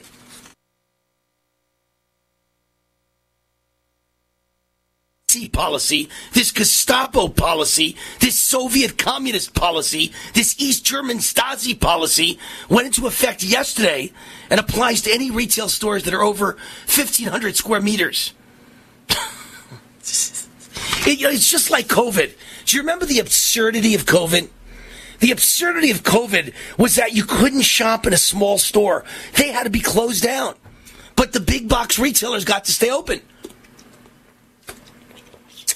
Nazi 5.33 5.49
policy, 5.49 6.09
this 6.33 6.51
Gestapo 6.51 7.27
policy, 7.27 7.95
this 8.19 8.37
Soviet 8.37 8.99
communist 8.99 9.55
policy, 9.55 10.11
this 10.35 10.55
East 10.59 10.85
German 10.85 11.17
Stasi 11.17 11.79
policy 11.79 12.37
went 12.69 12.85
into 12.85 13.07
effect 13.07 13.41
yesterday 13.41 14.11
and 14.51 14.59
applies 14.59 15.01
to 15.01 15.11
any 15.11 15.31
retail 15.31 15.69
stores 15.69 16.03
that 16.03 16.13
are 16.13 16.21
over 16.21 16.57
1,500 16.85 17.55
square 17.55 17.81
meters. 17.81 18.33
It- 21.05 21.21
it's 21.21 21.49
just 21.49 21.69
like 21.71 21.87
COVID. 21.87 22.33
Do 22.65 22.75
you 22.77 22.81
remember 22.81 23.05
the 23.05 23.19
absurdity 23.19 23.93
of 23.95 24.05
COVID? 24.05 24.49
The 25.19 25.31
absurdity 25.31 25.91
of 25.91 26.03
COVID 26.03 26.53
was 26.77 26.95
that 26.95 27.13
you 27.13 27.23
couldn't 27.23 27.63
shop 27.63 28.05
in 28.05 28.13
a 28.13 28.17
small 28.17 28.57
store. 28.57 29.03
They 29.35 29.51
had 29.51 29.63
to 29.63 29.69
be 29.69 29.79
closed 29.81 30.23
down. 30.23 30.55
But 31.15 31.33
the 31.33 31.39
big 31.39 31.67
box 31.67 31.97
retailers 31.99 32.45
got 32.45 32.65
to 32.65 32.71
stay 32.71 32.89
open. 32.89 33.21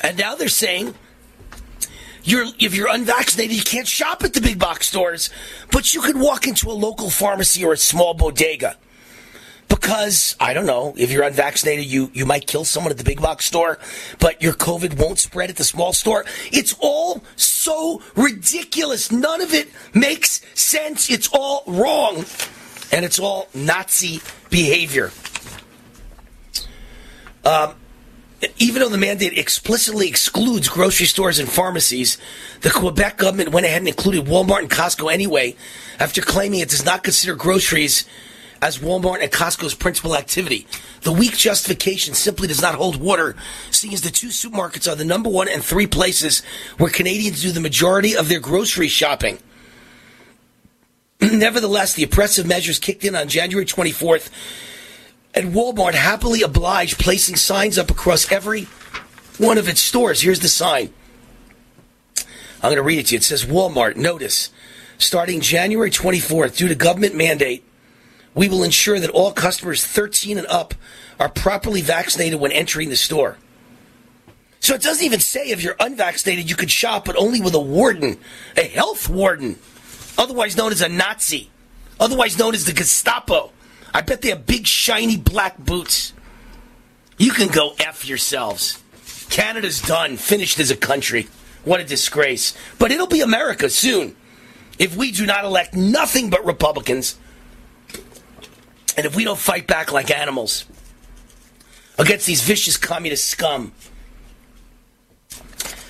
And 0.08 0.18
now 0.18 0.36
they're 0.36 0.48
saying 0.48 0.96
you're 2.24 2.46
if 2.60 2.74
you're 2.74 2.88
unvaccinated, 2.88 3.58
you 3.58 3.62
can't 3.62 3.86
shop 3.86 4.24
at 4.24 4.34
the 4.34 4.40
big 4.40 4.58
box 4.58 4.88
stores, 4.88 5.30
but 5.70 5.94
you 5.94 6.00
can 6.00 6.22
walk 6.22 6.48
into 6.48 6.72
a 6.72 6.72
local 6.72 7.10
pharmacy 7.10 7.66
or 7.66 7.74
a 7.74 7.78
small 7.78 8.14
bodega. 8.14 8.78
Because 9.68 10.38
I 10.40 10.54
don't 10.54 10.66
know, 10.66 10.94
if 10.96 11.12
you're 11.12 11.24
unvaccinated, 11.24 11.88
you 11.88 12.10
you 12.14 12.26
might 12.26 12.48
kill 12.48 12.64
someone 12.64 12.92
at 12.92 12.98
the 12.98 13.04
big 13.04 13.22
box 13.22 13.44
store, 13.44 13.80
but 14.20 14.42
your 14.42 14.54
COVID 14.54 14.98
won't 14.98 15.20
spread 15.20 15.50
at 15.50 15.58
the 15.58 15.66
small 15.66 15.92
store. 15.92 16.24
It's 16.54 16.74
all 16.80 17.22
so 17.36 18.02
ridiculous. 18.16 19.12
None 19.12 19.42
of 19.42 19.54
it 19.54 19.68
makes 19.94 20.40
sense. 20.54 21.10
It's 21.10 21.28
all 21.34 21.64
wrong, 21.68 22.24
and 22.94 23.04
it's 23.04 23.20
all 23.20 23.50
Nazi 23.54 24.22
behavior. 24.50 25.12
Um, 27.44 27.76
even 28.58 28.82
though 28.82 28.90
the 28.90 28.98
mandate 28.98 29.38
explicitly 29.38 30.08
excludes 30.08 30.70
grocery 30.70 31.08
stores 31.08 31.40
and 31.40 31.50
pharmacies, 31.50 32.18
the 32.62 32.70
Quebec 32.70 33.18
government 33.18 33.50
went 33.50 33.66
ahead 33.66 33.80
and 33.80 33.88
included 33.88 34.26
Walmart 34.26 34.60
and 34.60 34.70
Costco 34.70 35.12
anyway, 35.12 35.56
after 36.00 36.22
claiming 36.22 36.60
it 36.60 36.70
does 36.70 36.86
not 36.86 37.04
consider 37.04 37.34
groceries 37.36 38.06
as 38.62 38.80
Walmart 38.80 39.22
and 39.22 39.32
Costco's 39.32 39.74
principal 39.74 40.16
activity. 40.16 40.68
The 41.02 41.12
weak 41.12 41.38
justification 41.38 42.14
simply 42.14 42.48
does 42.48 42.62
not 42.62 42.76
hold 42.76 42.98
water, 42.98 43.36
seeing 43.72 43.94
as 43.94 44.02
the 44.02 44.10
two 44.12 44.28
supermarkets 44.28 44.92
are 44.92 44.96
the 44.96 45.06
number 45.06 45.30
one 45.30 45.48
and 45.48 45.64
three 45.64 45.88
places 45.88 46.44
where 46.78 46.90
Canadians 46.90 47.42
do 47.42 47.52
the 47.52 47.60
majority 47.60 48.16
of 48.16 48.30
their 48.30 48.40
grocery 48.40 48.88
shopping. 48.88 49.40
Nevertheless, 51.22 51.94
the 51.94 52.04
oppressive 52.04 52.46
measures 52.46 52.80
kicked 52.80 53.04
in 53.04 53.16
on 53.16 53.28
January 53.28 53.66
24th, 53.66 54.30
and 55.38 55.54
Walmart 55.54 55.94
happily 55.94 56.42
obliged 56.42 56.98
placing 56.98 57.36
signs 57.36 57.78
up 57.78 57.92
across 57.92 58.32
every 58.32 58.64
one 59.38 59.60
of 59.60 59.70
its 59.70 59.80
stores. 59.80 60.20
Here's 60.20 60.40
the 60.40 60.48
sign. 60.48 60.92
I'm 62.56 62.72
going 62.72 62.78
to 62.78 62.82
read 62.82 62.98
it 62.98 63.06
to 63.08 63.14
you. 63.14 63.18
It 63.18 63.24
says 63.24 63.46
Walmart, 63.46 63.98
notice, 63.98 64.50
starting 64.98 65.40
January 65.40 65.92
24th, 65.92 66.58
due 66.58 66.68
to 66.68 66.74
government 66.74 67.14
mandate, 67.14 67.64
we 68.34 68.50
will 68.50 68.64
ensure 68.64 69.00
that 69.00 69.12
all 69.12 69.32
customers 69.32 69.86
13 69.86 70.40
and 70.40 70.48
up 70.48 70.74
are 71.20 71.30
properly 71.30 71.82
vaccinated 71.82 72.40
when 72.40 72.52
entering 72.52 72.90
the 72.90 72.96
store. 72.96 73.38
So 74.60 74.74
it 74.74 74.82
doesn't 74.82 75.06
even 75.06 75.20
say 75.20 75.50
if 75.50 75.62
you're 75.62 75.76
unvaccinated, 75.80 76.50
you 76.50 76.56
could 76.56 76.72
shop, 76.72 77.06
but 77.06 77.16
only 77.16 77.42
with 77.42 77.54
a 77.54 77.60
warden, 77.60 78.18
a 78.58 78.64
health 78.64 79.08
warden, 79.08 79.60
otherwise 80.18 80.58
known 80.58 80.72
as 80.72 80.82
a 80.82 80.90
Nazi, 80.90 81.52
otherwise 82.00 82.40
known 82.40 82.56
as 82.56 82.66
the 82.66 82.74
Gestapo. 82.74 83.52
I 83.98 84.02
bet 84.02 84.22
they 84.22 84.30
have 84.30 84.46
big, 84.46 84.68
shiny 84.68 85.18
black 85.18 85.58
boots. 85.58 86.14
You 87.18 87.32
can 87.32 87.48
go 87.48 87.74
F 87.80 88.08
yourselves. 88.08 88.80
Canada's 89.32 89.82
done, 89.82 90.18
finished 90.18 90.60
as 90.60 90.70
a 90.70 90.76
country. 90.76 91.28
What 91.64 91.80
a 91.80 91.84
disgrace. 91.84 92.56
But 92.78 92.92
it'll 92.92 93.08
be 93.08 93.22
America 93.22 93.72
soon 93.72 94.16
if 94.78 94.96
we 94.96 95.12
do 95.12 95.26
not 95.26 95.46
elect 95.46 95.74
nothing 95.74 96.30
but 96.30 96.46
Republicans 96.46 97.18
and 98.96 99.08
if 99.08 99.16
we 99.16 99.24
don't 99.24 99.40
fight 99.40 99.66
back 99.66 99.92
like 99.92 100.12
animals 100.12 100.66
against 101.98 102.28
these 102.28 102.44
vicious 102.44 102.78
communist 102.78 103.26
scum. 103.26 103.72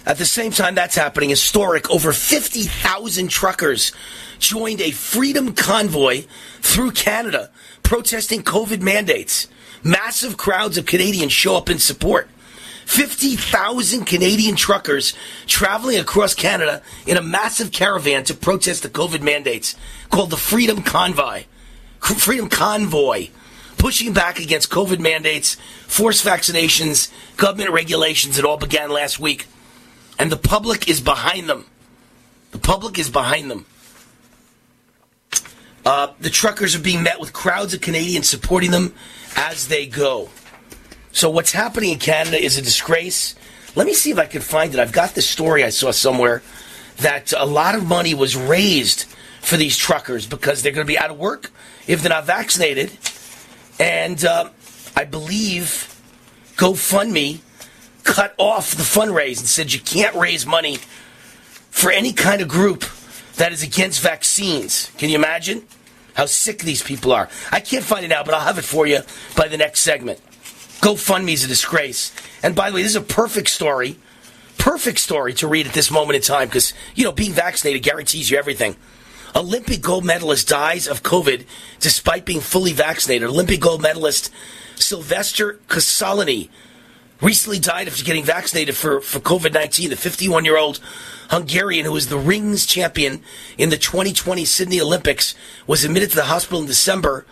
At 0.06 0.18
the 0.18 0.26
same 0.26 0.52
time 0.52 0.76
that's 0.76 0.96
happening, 0.96 1.30
historic, 1.30 1.92
over 1.92 2.14
50,000 2.14 3.28
truckers 3.28 3.92
joined 4.40 4.80
a 4.80 4.92
freedom 4.92 5.54
convoy 5.54 6.24
through 6.62 6.92
Canada 6.92 7.52
protesting 7.88 8.44
COVID 8.44 8.82
mandates. 8.82 9.48
Massive 9.82 10.36
crowds 10.36 10.78
of 10.78 10.86
Canadians 10.86 11.32
show 11.32 11.56
up 11.56 11.70
in 11.70 11.80
support. 11.80 12.28
50,000 12.86 14.04
Canadian 14.04 14.58
truckers 14.58 15.14
traveling 15.46 15.98
across 15.98 16.34
Canada 16.34 16.82
in 17.06 17.16
a 17.16 17.22
massive 17.22 17.72
caravan 17.72 18.26
to 18.26 18.34
protest 18.34 18.84
the 18.84 18.90
COVID 18.90 19.22
mandates 19.22 19.78
called 20.10 20.32
the 20.32 20.36
Freedom 20.36 20.84
Convoy. 20.84 21.44
Freedom 22.02 22.50
Convoy, 22.50 23.30
pushing 23.78 24.12
back 24.12 24.42
against 24.42 24.70
COVID 24.70 25.00
mandates, 25.00 25.56
forced 25.88 26.26
vaccinations, 26.26 27.10
government 27.38 27.72
regulations. 27.72 28.38
It 28.38 28.44
all 28.44 28.58
began 28.58 28.90
last 28.90 29.18
week. 29.18 29.48
And 30.20 30.30
the 30.30 30.36
public 30.36 30.90
is 30.90 31.00
behind 31.00 31.48
them. 31.48 31.68
The 32.52 32.60
public 32.60 33.00
is 33.00 33.10
behind 33.10 33.50
them. 33.50 33.66
Uh, 35.88 36.12
the 36.20 36.30
truckers 36.30 36.76
are 36.76 36.80
being 36.80 37.02
met 37.02 37.18
with 37.18 37.32
crowds 37.32 37.74
of 37.74 37.80
Canadians 37.80 38.28
supporting 38.28 38.72
them 38.72 38.94
as 39.38 39.70
they 39.70 39.86
go. 39.86 40.28
So 41.14 41.30
what's 41.30 41.54
happening 41.54 41.94
in 41.94 41.98
Canada 41.98 42.44
is 42.44 42.58
a 42.58 42.62
disgrace. 42.62 43.36
Let 43.74 43.88
me 43.88 43.94
see 43.94 44.12
if 44.12 44.20
I 44.20 44.26
can 44.26 44.42
find 44.42 44.74
it. 44.74 44.82
I've 44.82 44.92
got 44.92 45.16
this 45.16 45.30
story 45.30 45.64
I 45.64 45.70
saw 45.70 45.92
somewhere 45.92 46.44
that 46.98 47.32
a 47.32 47.46
lot 47.46 47.74
of 47.74 47.86
money 47.86 48.14
was 48.14 48.36
raised 48.36 49.06
for 49.40 49.56
these 49.56 49.78
truckers 49.78 50.28
because 50.28 50.62
they're 50.62 50.74
going 50.74 50.86
to 50.86 50.92
be 50.92 51.00
out 51.00 51.10
of 51.10 51.18
work 51.18 51.52
if 51.88 52.02
they're 52.02 52.10
not 52.10 52.26
vaccinated. 52.26 52.92
And 53.80 54.26
uh, 54.26 54.50
I 54.94 55.06
believe 55.06 55.96
GoFundMe 56.58 57.40
cut 58.04 58.36
off 58.38 58.72
the 58.72 58.84
fundraise 58.84 59.40
and 59.40 59.48
said 59.48 59.72
you 59.72 59.80
can't 59.80 60.16
raise 60.18 60.46
money 60.46 60.80
for 61.72 61.92
any 61.92 62.12
kind 62.12 62.42
of 62.42 62.50
group 62.50 62.84
that 63.38 63.52
is 63.52 63.64
against 63.64 64.02
vaccines. 64.02 64.92
Can 64.98 65.10
you 65.10 65.16
imagine 65.16 65.64
how 66.16 66.26
sick 66.26 66.60
these 66.60 66.84
people 66.84 67.12
are? 67.12 67.30
I 67.52 67.60
can't 67.60 67.84
find 67.84 68.04
it 68.04 68.10
now, 68.10 68.24
but 68.24 68.34
I'll 68.34 68.42
have 68.42 68.58
it 68.58 68.66
for 68.66 68.86
you 68.86 69.02
by 69.36 69.48
the 69.48 69.58
next 69.58 69.82
segment. 69.82 70.20
GoFundMe 70.82 71.34
is 71.34 71.44
a 71.44 71.48
disgrace. 71.48 72.14
And 72.44 72.56
by 72.56 72.70
the 72.70 72.76
way, 72.76 72.84
this 72.84 72.92
is 72.92 72.98
a 72.98 73.02
perfect 73.02 73.50
story, 73.50 73.98
perfect 74.58 75.00
story 75.00 75.34
to 75.36 75.48
read 75.48 75.68
at 75.68 75.74
this 75.74 75.90
moment 75.90 76.16
in 76.16 76.22
time 76.22 76.48
because, 76.48 76.74
you 76.96 77.04
know, 77.04 77.12
being 77.12 77.34
vaccinated 77.34 77.84
guarantees 77.84 78.30
you 78.30 78.38
everything. 78.38 78.76
Olympic 79.36 79.82
gold 79.82 80.06
medalist 80.06 80.48
dies 80.48 80.88
of 80.88 81.04
COVID 81.04 81.46
despite 81.80 82.26
being 82.26 82.42
fully 82.42 82.74
vaccinated. 82.74 83.28
Olympic 83.28 83.60
gold 83.60 83.82
medalist 83.82 84.32
Sylvester 84.76 85.60
Kasalany 85.68 86.50
recently 87.22 87.60
died 87.60 87.88
after 87.88 88.04
getting 88.04 88.24
vaccinated 88.24 88.76
for, 88.76 89.02
for 89.02 89.20
COVID 89.20 89.54
19. 89.54 89.90
The 89.90 89.96
51 89.96 90.46
year 90.46 90.58
old 90.58 90.80
Hungarian, 91.30 91.86
who 91.86 91.92
was 91.92 92.08
the 92.08 92.18
rings 92.18 92.66
champion 92.66 93.22
in 93.58 93.70
the 93.70 93.78
2020 93.78 94.46
Sydney 94.46 94.80
Olympics, 94.80 95.36
was 95.66 95.84
admitted 95.84 96.10
to 96.12 96.16
the 96.16 96.24
hospital 96.24 96.62
in 96.62 96.68
December 96.68 97.26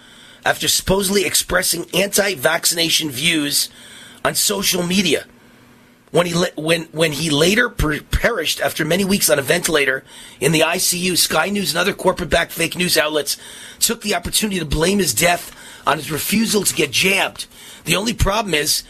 after 0.45 0.67
supposedly 0.67 1.25
expressing 1.25 1.85
anti 1.93 2.35
vaccination 2.35 3.09
views 3.09 3.69
on 4.23 4.35
social 4.35 4.83
media. 4.83 5.25
When 6.11 6.27
he, 6.27 6.45
when, 6.55 6.83
when 6.93 7.11
he 7.11 7.29
later 7.29 7.67
per- 7.67 7.99
perished 7.99 8.61
after 8.61 8.85
many 8.85 9.03
weeks 9.03 9.29
on 9.29 9.37
a 9.37 9.41
ventilator 9.41 10.05
in 10.39 10.53
the 10.53 10.61
ICU, 10.61 11.17
Sky 11.17 11.49
News 11.49 11.71
and 11.71 11.79
other 11.79 11.93
corporate 11.93 12.29
backed 12.29 12.53
fake 12.53 12.77
news 12.77 12.97
outlets 12.97 13.37
took 13.79 14.01
the 14.01 14.15
opportunity 14.15 14.59
to 14.59 14.65
blame 14.65 14.99
his 14.99 15.13
death 15.13 15.53
on 15.85 15.97
his 15.97 16.11
refusal 16.11 16.63
to 16.63 16.73
get 16.73 16.91
jabbed. 16.91 17.47
The 17.83 17.97
only 17.97 18.13
problem 18.13 18.53
is 18.53 18.83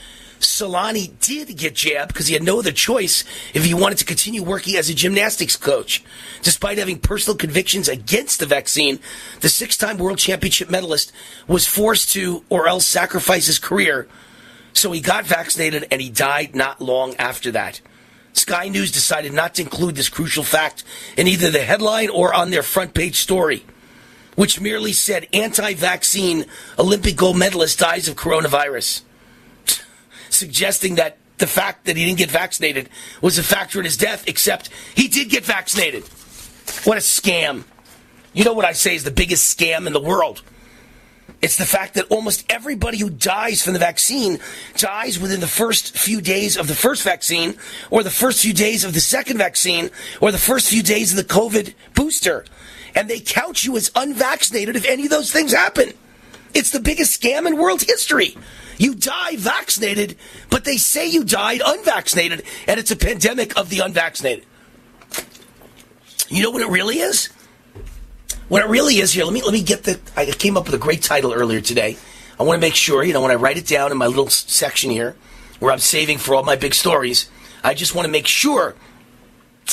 Csollany 0.46 1.12
did 1.20 1.56
get 1.58 1.76
jabbed 1.76 2.14
because 2.14 2.28
he 2.28 2.34
had 2.34 2.44
no 2.44 2.60
other 2.60 2.72
choice 2.72 3.24
if 3.54 3.64
he 3.64 3.74
wanted 3.74 3.98
to 4.00 4.06
continue 4.06 4.44
working 4.44 4.76
as 4.76 4.90
a 4.90 4.94
gymnastics 4.94 5.58
coach. 5.58 6.04
Despite 6.42 6.78
having 6.78 7.00
personal 7.00 7.38
convictions 7.38 7.88
against 7.88 8.40
the 8.40 8.46
vaccine, 8.46 9.00
the 9.42 9.50
six 9.50 9.78
time 9.78 9.98
world 9.98 10.18
championship 10.18 10.70
medalist 10.70 11.12
was 11.48 11.68
forced 11.68 12.12
to 12.14 12.44
or 12.50 12.68
else 12.68 12.86
sacrifice 12.86 13.48
his 13.48 13.60
career. 13.60 14.08
So 14.74 14.92
he 14.92 15.02
got 15.02 15.26
vaccinated 15.26 15.88
and 15.92 16.02
he 16.02 16.10
died 16.10 16.56
not 16.56 16.82
long 16.82 17.16
after 17.16 17.52
that. 17.52 17.82
Sky 18.34 18.68
News 18.68 18.92
decided 18.92 19.32
not 19.34 19.56
to 19.56 19.62
include 19.62 19.96
this 19.96 20.10
crucial 20.10 20.44
fact 20.44 20.84
in 21.16 21.28
either 21.28 21.50
the 21.50 21.64
headline 21.64 22.10
or 22.10 22.34
on 22.34 22.52
their 22.52 22.64
front 22.64 22.94
page 22.94 23.16
story, 23.16 23.66
which 24.36 24.60
merely 24.60 24.92
said 24.92 25.28
anti 25.32 25.74
vaccine 25.74 26.46
Olympic 26.78 27.16
gold 27.16 27.38
medalist 27.38 27.80
dies 27.80 28.08
of 28.08 28.16
coronavirus 28.16 29.02
suggesting 30.36 30.96
that 30.96 31.18
the 31.38 31.48
fact 31.48 31.86
that 31.86 31.98
he 31.98 32.06
didn't 32.06 32.18
get 32.18 32.32
vaccinated 32.32 32.90
was 33.22 33.38
a 33.38 33.44
factor 33.44 33.80
in 33.80 33.86
his 33.86 33.98
death, 33.98 34.28
except 34.28 34.70
he 34.96 35.08
did 35.08 35.30
get 35.30 35.44
vaccinated. 35.44 36.04
What 36.84 36.98
a 36.98 37.02
scam. 37.02 37.64
You 38.34 38.44
know 38.44 38.54
what 38.54 38.66
I 38.66 38.74
say 38.74 38.96
is 38.96 39.04
the 39.04 39.12
biggest 39.12 39.58
scam 39.58 39.88
in 39.88 39.94
the 39.94 40.00
world? 40.00 40.42
It's 41.42 41.58
the 41.58 41.66
fact 41.66 41.96
that 41.96 42.06
almost 42.10 42.46
everybody 42.50 42.98
who 42.98 43.10
dies 43.10 43.64
from 43.64 43.74
the 43.74 43.80
vaccine 43.80 44.40
dies 44.78 45.20
within 45.20 45.42
the 45.42 45.48
first 45.48 45.98
few 45.98 46.22
days 46.22 46.58
of 46.58 46.68
the 46.68 46.76
first 46.76 47.04
vaccine, 47.04 47.58
or 47.92 48.04
the 48.04 48.10
first 48.10 48.42
few 48.42 48.54
days 48.54 48.84
of 48.84 48.94
the 48.94 49.02
second 49.02 49.38
vaccine, 49.38 49.92
or 50.22 50.32
the 50.32 50.38
first 50.38 50.70
few 50.70 50.82
days 50.82 51.12
of 51.12 51.18
the 51.18 51.34
COVID 51.34 51.74
booster. 51.94 52.46
And 52.96 53.10
they 53.10 53.20
count 53.20 53.66
you 53.66 53.76
as 53.76 53.92
unvaccinated 53.96 54.76
if 54.76 54.86
any 54.86 55.04
of 55.04 55.10
those 55.10 55.32
things 55.32 55.54
happen. 55.54 55.92
It's 56.54 56.72
the 56.72 56.80
biggest 56.80 57.22
scam 57.22 57.46
in 57.46 57.58
world 57.58 57.82
history. 57.82 58.38
You 58.78 58.96
die 58.96 59.36
vaccinated, 59.38 60.18
but 60.50 60.66
they 60.66 60.78
say 60.78 61.08
you 61.08 61.24
died 61.24 61.62
unvaccinated, 61.66 62.44
and 62.68 62.80
it's 62.80 62.92
a 62.92 62.96
pandemic 62.96 63.58
of 63.58 63.70
the 63.70 63.80
unvaccinated. 63.80 64.46
You 66.28 66.44
know 66.44 66.52
what 66.52 66.62
it 66.62 66.70
really 66.70 67.00
is? 67.00 67.30
What 68.48 68.64
it 68.64 68.70
really 68.70 68.98
is 68.98 69.14
here, 69.14 69.26
let 69.26 69.34
me 69.34 69.42
let 69.42 69.54
me 69.54 69.64
get 69.64 69.84
the 69.84 70.00
I 70.16 70.26
came 70.26 70.58
up 70.58 70.66
with 70.66 70.76
a 70.76 70.80
great 70.80 71.02
title 71.02 71.34
earlier 71.34 71.62
today. 71.62 71.98
I 72.40 72.44
want 72.44 72.58
to 72.58 72.62
make 72.62 72.76
sure, 72.76 73.04
you 73.04 73.14
know, 73.14 73.22
when 73.22 73.32
I 73.32 73.36
write 73.36 73.58
it 73.58 73.66
down 73.66 73.92
in 73.92 73.98
my 73.98 74.08
little 74.08 74.30
section 74.30 74.92
here, 74.92 75.16
where 75.60 75.72
I'm 75.72 75.80
saving 75.80 76.18
for 76.18 76.36
all 76.36 76.44
my 76.44 76.56
big 76.56 76.74
stories, 76.74 77.30
I 77.64 77.74
just 77.74 77.96
want 77.96 78.06
to 78.06 78.12
make 78.12 78.28
sure 78.28 78.76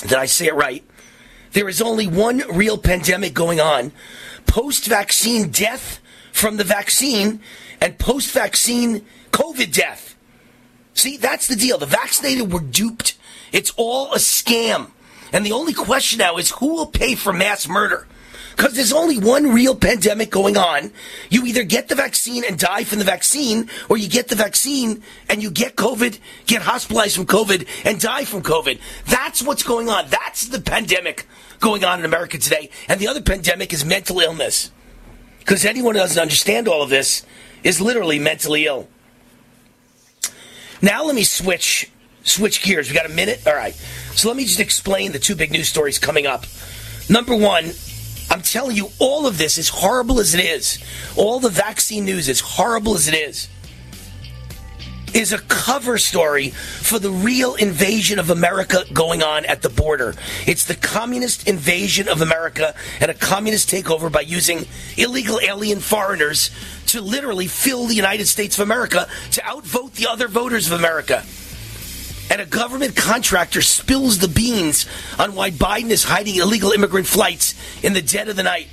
that 0.07 0.19
I 0.19 0.27
say 0.27 0.47
it 0.47 0.55
right. 0.55 0.85
There 1.53 1.69
is 1.69 1.83
only 1.83 2.07
one 2.07 2.43
real 2.51 2.79
pandemic 2.79 3.35
going 3.35 3.61
on. 3.61 3.93
Post 4.47 4.87
vaccine 4.87 5.51
death 5.51 6.01
from 6.33 6.57
the 6.57 6.65
vaccine 6.65 7.41
and 7.82 7.98
post 7.98 8.30
vaccine 8.30 9.04
COVID 9.32 9.72
death. 9.74 10.16
See, 10.94 11.16
that's 11.16 11.48
the 11.48 11.56
deal. 11.56 11.78
The 11.78 11.86
vaccinated 11.86 12.52
were 12.52 12.60
duped. 12.60 13.18
It's 13.50 13.72
all 13.76 14.12
a 14.12 14.18
scam. 14.18 14.92
And 15.32 15.44
the 15.44 15.52
only 15.52 15.72
question 15.72 16.18
now 16.18 16.36
is 16.36 16.52
who 16.52 16.74
will 16.74 16.86
pay 16.86 17.16
for 17.16 17.32
mass 17.32 17.68
murder? 17.68 18.06
Because 18.56 18.74
there's 18.74 18.92
only 18.92 19.18
one 19.18 19.50
real 19.52 19.74
pandemic 19.74 20.30
going 20.30 20.56
on. 20.56 20.92
You 21.28 21.44
either 21.44 21.64
get 21.64 21.88
the 21.88 21.96
vaccine 21.96 22.44
and 22.44 22.56
die 22.56 22.84
from 22.84 23.00
the 23.00 23.04
vaccine, 23.04 23.68
or 23.88 23.96
you 23.96 24.09
get 24.09 24.28
the 24.28 24.36
vaccine 24.36 25.02
and 25.28 25.42
you 25.42 25.50
get 25.50 25.74
COVID, 25.74 26.20
get 26.46 26.62
hospitalized 26.62 27.16
from 27.16 27.26
COVID, 27.26 27.66
and 27.84 27.98
die 27.98 28.26
from 28.26 28.42
COVID. 28.42 28.78
That's 29.06 29.42
what's 29.42 29.64
going 29.64 29.88
on. 29.88 30.09
That's 30.09 30.46
the 30.46 30.60
pandemic 30.60 31.26
going 31.59 31.82
on 31.82 31.98
in 31.98 32.04
America 32.04 32.38
today. 32.38 32.70
And 32.88 33.00
the 33.00 33.09
other 33.09 33.22
pandemic 33.22 33.72
is 33.72 33.84
mental 33.84 34.20
illness. 34.20 34.70
Because 35.40 35.64
anyone 35.64 35.96
who 35.96 36.00
doesn't 36.00 36.22
understand 36.22 36.68
all 36.68 36.82
of 36.82 36.90
this 36.90 37.26
is 37.62 37.80
literally 37.80 38.18
mentally 38.18 38.66
ill. 38.66 38.89
Now 40.80 41.05
let 41.05 41.14
me 41.14 41.24
switch 41.24 41.90
switch 42.24 42.62
gears. 42.62 42.89
We 42.89 42.94
got 42.94 43.06
a 43.06 43.14
minute? 43.14 43.43
All 43.47 43.55
right. 43.55 43.74
So 44.14 44.28
let 44.28 44.36
me 44.36 44.44
just 44.44 44.60
explain 44.60 45.12
the 45.12 45.18
two 45.18 45.34
big 45.34 45.51
news 45.51 45.68
stories 45.68 45.98
coming 45.98 46.26
up. 46.26 46.44
Number 47.09 47.36
one, 47.36 47.72
I'm 48.30 48.43
telling 48.43 48.76
you, 48.76 48.89
all 48.98 49.26
of 49.26 49.39
this, 49.39 49.59
as 49.59 49.68
horrible 49.68 50.20
as 50.20 50.34
it 50.34 50.44
is, 50.44 50.78
all 51.16 51.40
the 51.40 51.51
vaccine 51.51 52.05
news, 52.05 52.28
as 52.28 52.40
horrible 52.40 52.94
as 52.94 53.09
it 53.09 53.14
is, 53.14 53.48
is 55.12 55.32
a 55.32 55.39
cover 55.39 55.98
story 55.98 56.51
for 56.51 56.98
the 56.98 57.10
real 57.10 57.55
invasion 57.56 58.18
of 58.18 58.30
America 58.30 58.84
going 58.93 59.22
on 59.22 59.44
at 59.44 59.60
the 59.60 59.68
border. 59.68 60.14
It's 60.47 60.64
the 60.64 60.74
communist 60.74 61.47
invasion 61.47 62.09
of 62.09 62.22
America 62.22 62.74
and 63.01 63.10
a 63.10 63.14
communist 63.14 63.68
takeover 63.68 64.10
by 64.10 64.22
using 64.22 64.66
illegal 64.97 65.39
alien 65.40 65.80
foreigners 65.80 66.51
to 66.93 67.01
literally 67.01 67.47
fill 67.47 67.86
the 67.86 67.94
United 67.94 68.27
States 68.27 68.59
of 68.59 68.62
America 68.62 69.09
to 69.32 69.44
outvote 69.47 69.94
the 69.94 70.06
other 70.06 70.28
voters 70.28 70.70
of 70.70 70.78
America. 70.78 71.24
And 72.31 72.40
a 72.40 72.47
government 72.47 72.97
contractor 72.97 73.60
spills 73.60 74.19
the 74.19 74.28
beans 74.28 74.86
on 75.19 75.35
why 75.35 75.51
Biden 75.51 75.90
is 75.90 76.05
hiding 76.05 76.36
illegal 76.36 76.73
immigrant 76.73 77.06
flights 77.06 77.55
in 77.82 77.93
the 77.93 78.01
dead 78.01 78.28
of 78.28 78.36
the 78.36 78.43
night. 78.43 78.69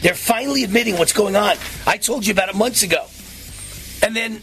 They're 0.00 0.14
finally 0.14 0.64
admitting 0.64 0.98
what's 0.98 1.12
going 1.12 1.36
on. 1.36 1.56
I 1.86 1.98
told 1.98 2.26
you 2.26 2.32
about 2.32 2.48
it 2.48 2.56
months 2.56 2.82
ago. 2.82 3.06
And 4.02 4.14
then 4.14 4.42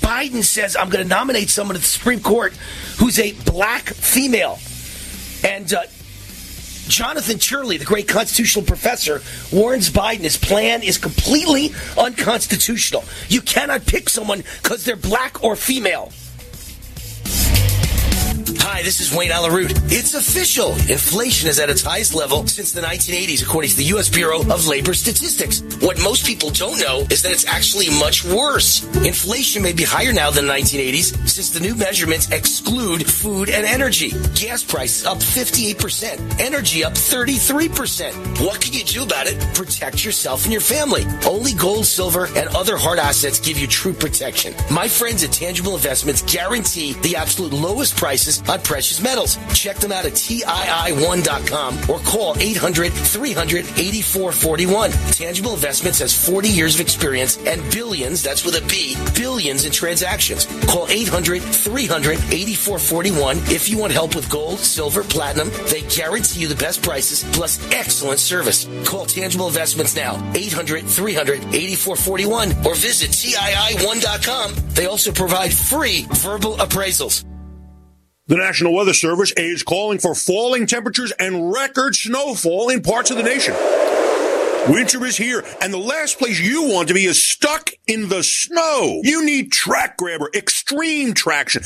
Biden 0.00 0.42
says, 0.42 0.76
I'm 0.76 0.88
going 0.88 1.04
to 1.04 1.08
nominate 1.08 1.50
someone 1.50 1.74
to 1.74 1.80
the 1.80 1.86
Supreme 1.86 2.20
Court 2.20 2.54
who's 2.98 3.18
a 3.18 3.32
black 3.44 3.84
female. 3.84 4.58
And 5.44 5.72
uh, 5.72 5.82
Jonathan 6.88 7.38
Turley, 7.38 7.76
the 7.76 7.84
great 7.84 8.08
constitutional 8.08 8.64
professor, 8.64 9.22
warns 9.52 9.90
Biden 9.90 10.20
his 10.20 10.36
plan 10.36 10.82
is 10.82 10.98
completely 10.98 11.72
unconstitutional. 11.98 13.04
You 13.28 13.40
cannot 13.40 13.86
pick 13.86 14.08
someone 14.08 14.44
because 14.62 14.84
they're 14.84 14.96
black 14.96 15.42
or 15.42 15.56
female. 15.56 16.12
Hi, 18.36 18.82
this 18.82 19.00
is 19.00 19.14
Wayne 19.14 19.30
Allyn 19.30 19.52
Root. 19.52 19.72
It's 19.86 20.12
official. 20.12 20.72
Inflation 20.90 21.48
is 21.48 21.58
at 21.58 21.70
its 21.70 21.82
highest 21.82 22.14
level 22.14 22.46
since 22.46 22.70
the 22.70 22.82
1980s, 22.82 23.42
according 23.42 23.70
to 23.70 23.76
the 23.76 23.84
U.S. 23.84 24.10
Bureau 24.10 24.40
of 24.40 24.66
Labor 24.66 24.92
Statistics. 24.92 25.62
What 25.80 25.98
most 26.02 26.26
people 26.26 26.50
don't 26.50 26.78
know 26.78 27.06
is 27.08 27.22
that 27.22 27.32
it's 27.32 27.46
actually 27.46 27.88
much 27.98 28.24
worse. 28.24 28.84
Inflation 29.06 29.62
may 29.62 29.72
be 29.72 29.84
higher 29.84 30.12
now 30.12 30.30
than 30.30 30.46
the 30.46 30.52
1980s 30.52 31.16
since 31.26 31.48
the 31.48 31.60
new 31.60 31.74
measurements 31.74 32.30
exclude 32.30 33.06
food 33.06 33.48
and 33.48 33.64
energy. 33.64 34.10
Gas 34.34 34.62
prices 34.62 35.06
up 35.06 35.18
58%, 35.18 36.38
energy 36.38 36.84
up 36.84 36.92
33%. 36.92 38.44
What 38.44 38.60
can 38.60 38.74
you 38.74 38.84
do 38.84 39.02
about 39.02 39.26
it? 39.28 39.40
Protect 39.54 40.04
yourself 40.04 40.44
and 40.44 40.52
your 40.52 40.60
family. 40.60 41.06
Only 41.24 41.54
gold, 41.54 41.86
silver, 41.86 42.26
and 42.36 42.48
other 42.48 42.76
hard 42.76 42.98
assets 42.98 43.40
give 43.40 43.58
you 43.58 43.66
true 43.66 43.94
protection. 43.94 44.54
My 44.70 44.88
friends 44.88 45.24
at 45.24 45.32
Tangible 45.32 45.74
Investments 45.74 46.20
guarantee 46.22 46.92
the 47.00 47.16
absolute 47.16 47.54
lowest 47.54 47.96
prices 48.26 48.48
on 48.48 48.60
precious 48.60 49.02
metals. 49.02 49.38
Check 49.54 49.76
them 49.76 49.92
out 49.92 50.04
at 50.04 50.12
TII1.com 50.12 51.90
or 51.90 51.98
call 52.00 52.36
800 52.38 52.92
300 52.92 53.64
8441. 53.64 54.90
Tangible 55.12 55.54
Investments 55.54 55.98
has 56.00 56.12
40 56.12 56.48
years 56.48 56.74
of 56.74 56.80
experience 56.80 57.38
and 57.46 57.62
billions, 57.72 58.22
that's 58.22 58.44
with 58.44 58.56
a 58.56 58.66
B, 58.66 58.96
billions 59.14 59.64
in 59.64 59.72
transactions. 59.72 60.46
Call 60.66 60.86
800 60.88 61.42
300 61.42 62.18
8441 62.18 63.38
if 63.48 63.68
you 63.68 63.78
want 63.78 63.92
help 63.92 64.14
with 64.14 64.28
gold, 64.30 64.58
silver, 64.58 65.02
platinum. 65.02 65.50
They 65.70 65.82
guarantee 65.82 66.40
you 66.40 66.48
the 66.48 66.56
best 66.56 66.82
prices 66.82 67.24
plus 67.32 67.60
excellent 67.72 68.20
service. 68.20 68.68
Call 68.84 69.06
Tangible 69.06 69.48
Investments 69.48 69.96
now, 69.96 70.14
800 70.34 70.84
300 70.84 71.38
8441 71.54 72.66
or 72.66 72.74
visit 72.74 73.10
TII1.com. 73.10 74.54
They 74.74 74.86
also 74.86 75.12
provide 75.12 75.52
free 75.52 76.06
verbal 76.10 76.56
appraisals. 76.56 77.24
The 78.28 78.36
National 78.36 78.74
Weather 78.74 78.92
Service 78.92 79.30
is 79.36 79.62
calling 79.62 80.00
for 80.00 80.12
falling 80.12 80.66
temperatures 80.66 81.12
and 81.12 81.52
record 81.52 81.94
snowfall 81.94 82.70
in 82.70 82.82
parts 82.82 83.12
of 83.12 83.18
the 83.18 83.22
nation. 83.22 83.54
Winter 84.68 85.04
is 85.04 85.16
here, 85.16 85.44
and 85.60 85.72
the 85.72 85.78
last 85.78 86.18
place 86.18 86.40
you 86.40 86.64
want 86.64 86.88
to 86.88 86.94
be 86.94 87.04
is 87.04 87.22
stuck 87.22 87.70
in 87.86 88.08
the 88.08 88.24
snow. 88.24 89.00
You 89.04 89.24
need 89.24 89.52
TracGrabber 89.52 90.34
Extreme 90.34 91.14
Traction 91.14 91.62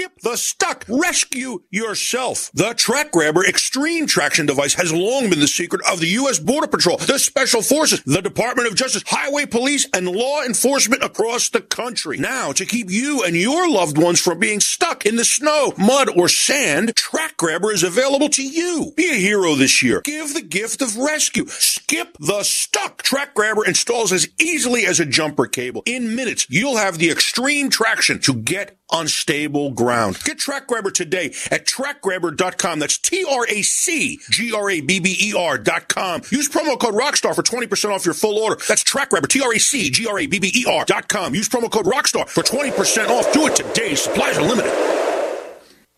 Skip 0.00 0.20
the 0.22 0.36
stuck. 0.36 0.86
Rescue 0.88 1.62
yourself. 1.68 2.50
The 2.54 2.72
TracGrabber 2.72 3.46
Extreme 3.46 4.06
Traction 4.06 4.46
device 4.46 4.72
has 4.74 4.94
long 4.94 5.28
been 5.28 5.40
the 5.40 5.46
secret 5.46 5.82
of 5.86 6.00
the 6.00 6.06
U.S. 6.06 6.38
Border 6.38 6.68
Patrol, 6.68 6.96
the 6.96 7.18
Special 7.18 7.60
Forces, 7.60 8.02
the 8.04 8.22
Department 8.22 8.66
of 8.66 8.76
Justice, 8.76 9.02
Highway 9.06 9.44
Police, 9.44 9.86
and 9.92 10.08
law 10.08 10.42
enforcement 10.42 11.02
across 11.02 11.50
the 11.50 11.60
country. 11.60 12.16
Now, 12.16 12.52
to 12.52 12.64
keep 12.64 12.90
you 12.90 13.22
and 13.24 13.36
your 13.36 13.68
loved 13.68 13.98
ones 13.98 14.22
from 14.22 14.38
being 14.38 14.60
stuck 14.60 15.04
in 15.04 15.16
the 15.16 15.24
snow, 15.24 15.74
mud, 15.76 16.08
or 16.16 16.30
sand, 16.30 16.94
TracGrabber 16.94 17.70
is 17.70 17.82
available 17.82 18.30
to 18.30 18.42
you. 18.42 18.94
Be 18.96 19.10
a 19.10 19.14
hero 19.14 19.54
this 19.54 19.82
year. 19.82 20.00
Give 20.00 20.32
the 20.32 20.40
gift 20.40 20.80
of 20.80 20.96
rescue. 20.96 21.44
Skip 21.48 22.16
the 22.18 22.42
stuck. 22.42 23.02
TracGrabber 23.02 23.66
installs 23.66 24.12
as 24.12 24.28
easily 24.40 24.86
as 24.86 24.98
a 24.98 25.04
jumper 25.04 25.46
cable. 25.46 25.82
In 25.84 26.16
minutes, 26.16 26.46
you'll 26.48 26.78
have 26.78 26.96
the 26.96 27.10
extreme 27.10 27.68
traction 27.68 28.18
to 28.20 28.32
get 28.32 28.78
on 28.92 29.08
stable 29.08 29.70
ground. 29.70 30.18
Get 30.24 30.38
TracGrabber 30.38 30.92
today 30.92 31.26
at 31.50 31.66
tracgrabber.com. 31.66 32.78
That's 32.78 32.98
T-R-A-C-G-R-A-B-B-E-R 32.98 35.58
dot 35.58 35.88
com. 35.88 36.22
Use 36.30 36.48
promo 36.48 36.78
code 36.78 36.94
ROCKSTAR 36.94 37.34
for 37.34 37.42
20% 37.42 37.94
off 37.94 38.04
your 38.04 38.14
full 38.14 38.38
order. 38.38 38.56
That's 38.68 38.84
TracGrabber, 38.84 39.28
T-R-A-C-G-R-A-B-B-E-R 39.28 40.84
dot 40.84 41.08
com. 41.08 41.34
Use 41.34 41.48
promo 41.48 41.70
code 41.70 41.86
ROCKSTAR 41.86 42.28
for 42.28 42.42
20% 42.42 43.08
off. 43.08 43.32
Do 43.32 43.46
it 43.46 43.56
today. 43.56 43.94
Supplies 43.94 44.38
are 44.38 44.42
limited. 44.42 44.99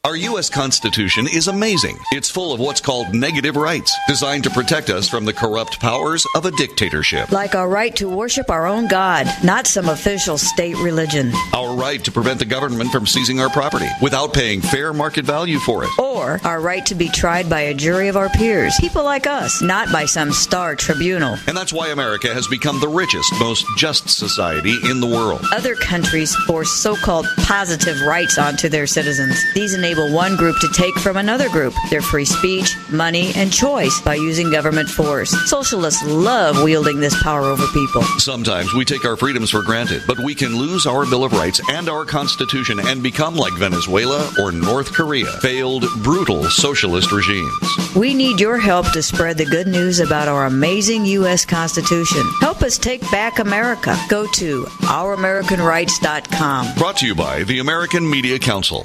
Our 0.04 0.16
U.S. 0.16 0.50
Constitution 0.50 1.28
is 1.28 1.46
amazing. 1.46 1.96
It's 2.10 2.28
full 2.28 2.52
of 2.52 2.58
what's 2.58 2.80
called 2.80 3.14
negative 3.14 3.54
rights, 3.54 3.96
designed 4.08 4.42
to 4.42 4.50
protect 4.50 4.90
us 4.90 5.08
from 5.08 5.24
the 5.24 5.32
corrupt 5.32 5.78
powers 5.78 6.26
of 6.34 6.44
a 6.44 6.50
dictatorship. 6.50 7.30
Like 7.30 7.54
our 7.54 7.68
right 7.68 7.94
to 7.94 8.08
worship 8.08 8.50
our 8.50 8.66
own 8.66 8.88
God, 8.88 9.28
not 9.44 9.68
some 9.68 9.88
official 9.88 10.38
state 10.38 10.76
religion. 10.78 11.30
Our 11.54 11.76
right 11.76 12.02
to 12.02 12.10
prevent 12.10 12.40
the 12.40 12.44
government 12.44 12.90
from 12.90 13.06
seizing 13.06 13.38
our 13.38 13.48
property 13.48 13.86
without 14.02 14.34
paying 14.34 14.60
fair 14.60 14.92
market 14.92 15.24
value 15.24 15.60
for 15.60 15.84
it. 15.84 15.90
Or 16.00 16.40
our 16.42 16.60
right 16.60 16.84
to 16.86 16.96
be 16.96 17.08
tried 17.08 17.48
by 17.48 17.60
a 17.60 17.72
jury 17.72 18.08
of 18.08 18.16
our 18.16 18.28
peers, 18.28 18.74
people 18.80 19.04
like 19.04 19.28
us, 19.28 19.62
not 19.62 19.92
by 19.92 20.06
some 20.06 20.32
star 20.32 20.74
tribunal. 20.74 21.38
And 21.46 21.56
that's 21.56 21.72
why 21.72 21.90
America 21.90 22.34
has 22.34 22.48
become 22.48 22.80
the 22.80 22.88
richest, 22.88 23.32
most 23.38 23.64
just 23.76 24.08
society 24.10 24.74
in 24.90 24.98
the 24.98 25.06
world. 25.06 25.44
Other 25.52 25.76
countries 25.76 26.34
force 26.48 26.72
so 26.72 26.96
called 26.96 27.26
positive 27.44 28.00
rights 28.00 28.36
onto 28.36 28.68
their 28.68 28.88
citizens. 28.88 29.40
These 29.54 29.74
enable 29.92 30.14
one 30.14 30.36
group 30.36 30.56
to 30.60 30.68
take 30.68 30.94
from 30.98 31.18
another 31.18 31.48
group 31.50 31.74
their 31.90 32.00
free 32.00 32.24
speech, 32.24 32.74
money, 32.90 33.32
and 33.36 33.52
choice 33.52 34.00
by 34.00 34.14
using 34.14 34.50
government 34.50 34.88
force. 34.88 35.30
Socialists 35.50 36.02
love 36.06 36.62
wielding 36.62 36.98
this 36.98 37.20
power 37.22 37.42
over 37.42 37.66
people. 37.68 38.02
Sometimes 38.18 38.72
we 38.72 38.84
take 38.84 39.04
our 39.04 39.16
freedoms 39.16 39.50
for 39.50 39.62
granted, 39.62 40.02
but 40.06 40.18
we 40.18 40.34
can 40.34 40.56
lose 40.56 40.86
our 40.86 41.04
Bill 41.04 41.24
of 41.24 41.32
Rights 41.32 41.60
and 41.68 41.88
our 41.88 42.06
Constitution 42.06 42.80
and 42.80 43.02
become 43.02 43.36
like 43.36 43.52
Venezuela 43.54 44.32
or 44.40 44.50
North 44.50 44.92
Korea, 44.92 45.30
failed, 45.40 45.84
brutal 46.02 46.44
socialist 46.44 47.12
regimes. 47.12 47.52
We 47.94 48.14
need 48.14 48.40
your 48.40 48.58
help 48.58 48.90
to 48.92 49.02
spread 49.02 49.36
the 49.36 49.44
good 49.44 49.66
news 49.66 50.00
about 50.00 50.28
our 50.28 50.46
amazing 50.46 51.04
U.S. 51.06 51.44
Constitution. 51.44 52.22
Help 52.40 52.62
us 52.62 52.78
take 52.78 53.02
back 53.10 53.38
America. 53.38 53.96
Go 54.08 54.26
to 54.32 54.64
ouramericanrights.com. 54.64 56.74
Brought 56.76 56.96
to 56.98 57.06
you 57.06 57.14
by 57.14 57.44
the 57.44 57.58
American 57.58 58.08
Media 58.08 58.38
Council. 58.38 58.84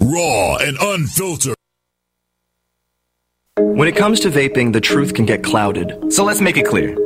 Raw 0.00 0.56
and 0.56 0.76
unfiltered. 0.80 1.54
When 3.58 3.88
it 3.88 3.96
comes 3.96 4.20
to 4.20 4.30
vaping, 4.30 4.72
the 4.72 4.80
truth 4.80 5.14
can 5.14 5.24
get 5.24 5.42
clouded. 5.42 6.12
So 6.12 6.24
let's 6.24 6.40
make 6.40 6.56
it 6.56 6.66
clear. 6.66 7.05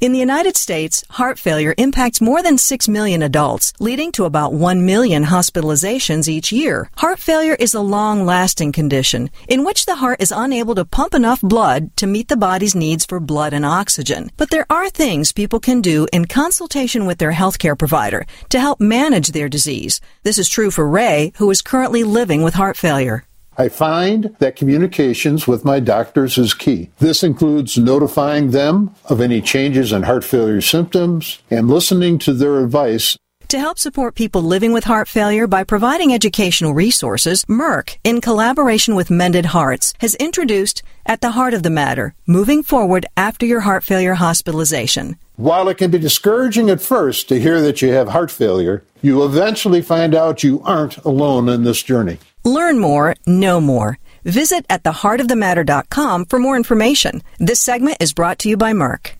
In 0.00 0.12
the 0.12 0.18
United 0.18 0.56
States, 0.56 1.04
heart 1.10 1.38
failure 1.38 1.74
impacts 1.76 2.22
more 2.22 2.42
than 2.42 2.56
6 2.56 2.88
million 2.88 3.20
adults, 3.20 3.74
leading 3.80 4.12
to 4.12 4.24
about 4.24 4.54
1 4.54 4.86
million 4.86 5.24
hospitalizations 5.24 6.26
each 6.26 6.50
year. 6.50 6.88
Heart 6.96 7.18
failure 7.18 7.54
is 7.56 7.74
a 7.74 7.82
long 7.82 8.24
lasting 8.24 8.72
condition 8.72 9.28
in 9.46 9.62
which 9.62 9.84
the 9.84 9.96
heart 9.96 10.22
is 10.22 10.32
unable 10.34 10.74
to 10.76 10.86
pump 10.86 11.12
enough 11.12 11.42
blood 11.42 11.94
to 11.98 12.06
meet 12.06 12.28
the 12.28 12.38
body's 12.38 12.74
needs 12.74 13.04
for 13.04 13.20
blood 13.20 13.52
and 13.52 13.66
oxygen. 13.66 14.30
But 14.38 14.48
there 14.48 14.64
are 14.70 14.88
things 14.88 15.32
people 15.32 15.60
can 15.60 15.82
do 15.82 16.06
in 16.14 16.24
consultation 16.24 17.04
with 17.04 17.18
their 17.18 17.34
healthcare 17.34 17.78
provider 17.78 18.24
to 18.48 18.58
help 18.58 18.80
manage 18.80 19.32
their 19.32 19.50
disease. 19.50 20.00
This 20.22 20.38
is 20.38 20.48
true 20.48 20.70
for 20.70 20.88
Ray, 20.88 21.32
who 21.36 21.50
is 21.50 21.60
currently 21.60 22.04
living 22.04 22.42
with 22.42 22.54
heart 22.54 22.78
failure. 22.78 23.26
I 23.60 23.68
find 23.68 24.34
that 24.38 24.56
communications 24.56 25.46
with 25.46 25.66
my 25.66 25.80
doctors 25.80 26.38
is 26.38 26.54
key. 26.54 26.88
This 26.98 27.22
includes 27.22 27.76
notifying 27.76 28.52
them 28.52 28.94
of 29.04 29.20
any 29.20 29.42
changes 29.42 29.92
in 29.92 30.04
heart 30.04 30.24
failure 30.24 30.62
symptoms 30.62 31.42
and 31.50 31.68
listening 31.68 32.18
to 32.20 32.32
their 32.32 32.64
advice. 32.64 33.18
To 33.48 33.58
help 33.58 33.78
support 33.78 34.14
people 34.14 34.40
living 34.40 34.72
with 34.72 34.84
heart 34.84 35.08
failure 35.08 35.46
by 35.46 35.64
providing 35.64 36.10
educational 36.10 36.72
resources, 36.72 37.44
Merck, 37.44 37.98
in 38.02 38.22
collaboration 38.22 38.94
with 38.94 39.10
Mended 39.10 39.46
Hearts, 39.52 39.92
has 39.98 40.14
introduced 40.14 40.82
At 41.04 41.20
the 41.20 41.32
Heart 41.32 41.52
of 41.52 41.62
the 41.62 41.68
Matter, 41.68 42.14
moving 42.26 42.62
forward 42.62 43.04
after 43.14 43.44
your 43.44 43.60
heart 43.60 43.84
failure 43.84 44.14
hospitalization. 44.14 45.18
While 45.36 45.68
it 45.68 45.76
can 45.76 45.90
be 45.90 45.98
discouraging 45.98 46.70
at 46.70 46.80
first 46.80 47.28
to 47.28 47.38
hear 47.38 47.60
that 47.60 47.82
you 47.82 47.92
have 47.92 48.08
heart 48.08 48.30
failure, 48.30 48.84
you 49.02 49.22
eventually 49.22 49.82
find 49.82 50.14
out 50.14 50.42
you 50.42 50.62
aren't 50.64 50.96
alone 51.04 51.50
in 51.50 51.64
this 51.64 51.82
journey. 51.82 52.20
Learn 52.44 52.78
more, 52.78 53.14
know 53.26 53.60
more. 53.60 53.98
Visit 54.24 54.66
at 54.68 54.82
theheartofthematter.com 54.82 56.26
for 56.26 56.38
more 56.38 56.56
information. 56.56 57.22
This 57.38 57.60
segment 57.60 57.98
is 58.00 58.12
brought 58.12 58.38
to 58.40 58.48
you 58.48 58.56
by 58.56 58.72
Merck. 58.72 59.19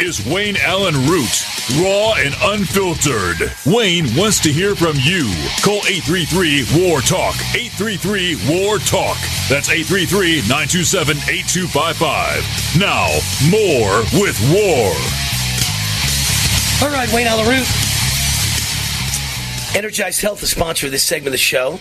Is 0.00 0.26
Wayne 0.26 0.56
Allyn 0.56 1.06
Root, 1.06 1.46
raw 1.80 2.14
and 2.18 2.34
unfiltered. 2.42 3.54
Wayne 3.64 4.06
wants 4.16 4.40
to 4.40 4.50
hear 4.50 4.74
from 4.74 4.96
you. 4.98 5.22
Call 5.62 5.86
833 5.86 6.66
War 6.74 7.00
Talk. 7.00 7.36
833 7.54 8.34
War 8.50 8.78
Talk. 8.78 9.16
That's 9.46 9.70
833 9.70 10.42
927 10.50 11.16
8255. 11.30 12.42
Now, 12.74 13.06
more 13.54 14.02
with 14.18 14.34
War. 14.50 14.90
All 16.82 16.90
right, 16.90 17.06
Wayne 17.14 17.28
Allyn 17.28 17.46
Root. 17.46 17.70
Energized 19.78 20.20
Health, 20.22 20.40
the 20.40 20.48
sponsor 20.48 20.86
of 20.86 20.92
this 20.92 21.04
segment 21.04 21.28
of 21.28 21.32
the 21.34 21.38
show. 21.38 21.78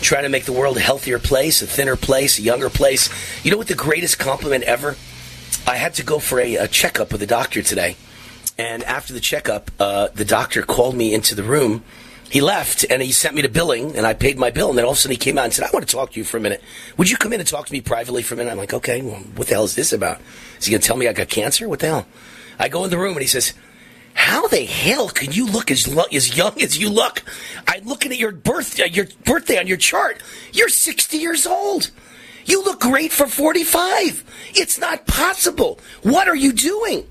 Trying 0.00 0.22
to 0.22 0.28
make 0.28 0.44
the 0.44 0.52
world 0.52 0.76
a 0.76 0.80
healthier 0.80 1.18
place, 1.18 1.60
a 1.60 1.66
thinner 1.66 1.96
place, 1.96 2.38
a 2.38 2.42
younger 2.42 2.70
place. 2.70 3.10
You 3.44 3.50
know 3.50 3.58
what 3.58 3.66
the 3.66 3.74
greatest 3.74 4.20
compliment 4.20 4.62
ever? 4.62 4.94
I 5.66 5.76
had 5.76 5.94
to 5.94 6.02
go 6.02 6.18
for 6.18 6.40
a, 6.40 6.56
a 6.56 6.68
checkup 6.68 7.12
with 7.12 7.20
the 7.20 7.26
doctor 7.26 7.62
today. 7.62 7.96
And 8.58 8.82
after 8.84 9.12
the 9.12 9.20
checkup, 9.20 9.70
uh, 9.78 10.08
the 10.14 10.24
doctor 10.24 10.62
called 10.62 10.96
me 10.96 11.14
into 11.14 11.34
the 11.34 11.42
room. 11.42 11.84
He 12.30 12.40
left 12.40 12.84
and 12.90 13.00
he 13.00 13.12
sent 13.12 13.34
me 13.34 13.42
to 13.42 13.48
billing, 13.48 13.96
and 13.96 14.06
I 14.06 14.12
paid 14.12 14.38
my 14.38 14.50
bill. 14.50 14.68
And 14.70 14.78
then 14.78 14.84
all 14.84 14.90
of 14.90 14.96
a 14.96 15.00
sudden 15.00 15.12
he 15.12 15.16
came 15.16 15.38
out 15.38 15.44
and 15.44 15.54
said, 15.54 15.64
I 15.64 15.70
want 15.72 15.88
to 15.88 15.94
talk 15.94 16.12
to 16.12 16.18
you 16.18 16.24
for 16.24 16.36
a 16.36 16.40
minute. 16.40 16.62
Would 16.96 17.10
you 17.10 17.16
come 17.16 17.32
in 17.32 17.40
and 17.40 17.48
talk 17.48 17.66
to 17.66 17.72
me 17.72 17.80
privately 17.80 18.22
for 18.22 18.34
a 18.34 18.36
minute? 18.36 18.50
I'm 18.50 18.58
like, 18.58 18.74
okay, 18.74 19.00
well, 19.00 19.20
what 19.36 19.48
the 19.48 19.54
hell 19.54 19.64
is 19.64 19.74
this 19.74 19.92
about? 19.92 20.20
Is 20.58 20.66
he 20.66 20.72
going 20.72 20.80
to 20.80 20.86
tell 20.86 20.96
me 20.96 21.08
I 21.08 21.12
got 21.12 21.28
cancer? 21.28 21.68
What 21.68 21.78
the 21.78 21.86
hell? 21.86 22.06
I 22.58 22.68
go 22.68 22.84
in 22.84 22.90
the 22.90 22.98
room 22.98 23.12
and 23.12 23.22
he 23.22 23.28
says, 23.28 23.54
how 24.14 24.48
the 24.48 24.64
hell 24.64 25.08
can 25.08 25.30
you 25.30 25.46
look 25.46 25.70
as, 25.70 25.86
lo- 25.86 26.04
as 26.12 26.36
young 26.36 26.60
as 26.60 26.76
you 26.76 26.90
look? 26.90 27.22
I'm 27.68 27.84
looking 27.84 28.10
at 28.10 28.18
your 28.18 28.32
birth, 28.32 28.78
uh, 28.80 28.84
your 28.84 29.06
birthday 29.24 29.58
on 29.58 29.68
your 29.68 29.76
chart. 29.76 30.20
You're 30.52 30.68
60 30.68 31.16
years 31.16 31.46
old. 31.46 31.90
You 32.48 32.64
look 32.64 32.80
great 32.80 33.12
for 33.12 33.26
45. 33.26 34.24
It's 34.54 34.78
not 34.78 35.06
possible. 35.06 35.78
What 36.02 36.28
are 36.28 36.36
you 36.36 36.52
doing? 36.52 37.06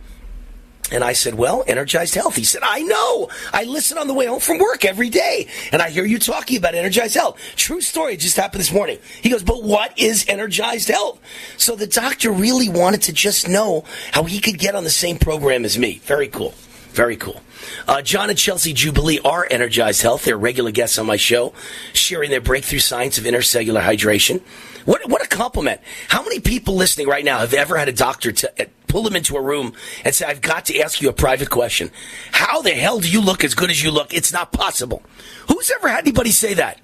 And 0.92 1.04
I 1.04 1.14
said, 1.14 1.36
Well, 1.36 1.64
Energized 1.68 2.16
Health. 2.16 2.36
He 2.36 2.44
said, 2.44 2.62
I 2.64 2.82
know. 2.82 3.30
I 3.54 3.66
listen 3.66 3.98
on 3.98 4.08
the 4.08 4.14
way 4.14 4.26
home 4.26 4.40
from 4.40 4.58
work 4.58 4.86
every 4.86 5.10
day. 5.10 5.48
And 5.72 5.82
I 5.82 5.90
hear 5.90 6.06
you 6.06 6.18
talking 6.18 6.58
about 6.58 6.76
Energized 6.76 7.16
Health. 7.16 7.40
True 7.56 7.82
story. 7.82 8.14
It 8.14 8.22
just 8.22 8.38
happened 8.38 8.62
this 8.62 8.72
morning. 8.72 8.98
He 9.22 9.30
goes, 9.30 9.44
But 9.44 9.64
what 9.64 9.98
is 10.00 10.26
Energized 10.28 10.88
Health? 10.88 11.20
So 11.58 11.76
the 11.76 11.88
doctor 11.88 12.32
really 12.32 12.70
wanted 12.70 13.04
to 13.04 13.14
just 13.14 13.48
know 13.50 13.84
how 14.12 14.24
he 14.24 14.40
could 14.40 14.58
get 14.58 14.76
on 14.76 14.86
the 14.86 14.90
same 14.90 15.18
program 15.18 15.66
as 15.66 15.78
me. 15.78 16.00
Very 16.04 16.30
cool. 16.30 16.54
Very 16.92 17.18
cool. 17.18 17.42
Uh, 17.88 18.02
John 18.02 18.30
and 18.30 18.40
Chelsea 18.40 18.74
Jubilee 18.74 19.20
are 19.24 19.46
Energized 19.52 20.02
Health. 20.02 20.24
They're 20.24 20.38
regular 20.38 20.72
guests 20.72 20.98
on 20.98 21.06
my 21.06 21.18
show, 21.18 21.54
sharing 21.94 22.32
their 22.32 22.42
breakthrough 22.42 22.80
science 22.80 23.18
of 23.18 23.26
intercellular 23.26 23.82
hydration. 23.82 24.42
What, 24.88 25.06
what 25.10 25.22
a 25.22 25.28
compliment. 25.28 25.82
How 26.08 26.24
many 26.24 26.40
people 26.40 26.76
listening 26.76 27.10
right 27.10 27.26
now 27.26 27.40
have 27.40 27.54
ever 27.54 27.76
had 27.76 27.90
a 27.90 27.92
doctor 27.92 28.32
to, 28.32 28.64
uh, 28.64 28.66
pull 28.88 29.04
them 29.04 29.18
into 29.18 29.36
a 29.36 29.42
room 29.42 29.74
and 30.06 30.16
say, 30.16 30.26
I've 30.26 30.40
got 30.40 30.64
to 30.68 30.80
ask 30.80 31.02
you 31.02 31.10
a 31.10 31.14
private 31.14 31.50
question. 31.50 31.92
How 32.32 32.62
the 32.62 32.70
hell 32.70 33.02
do 33.02 33.12
you 33.12 33.20
look 33.20 33.44
as 33.44 33.54
good 33.54 33.70
as 33.70 33.84
you 33.84 33.92
look? 33.92 34.14
It's 34.14 34.32
not 34.32 34.54
possible. 34.54 35.04
Who's 35.50 35.70
ever 35.72 35.90
had 35.90 36.06
anybody 36.06 36.32
say 36.32 36.54
that? 36.54 36.80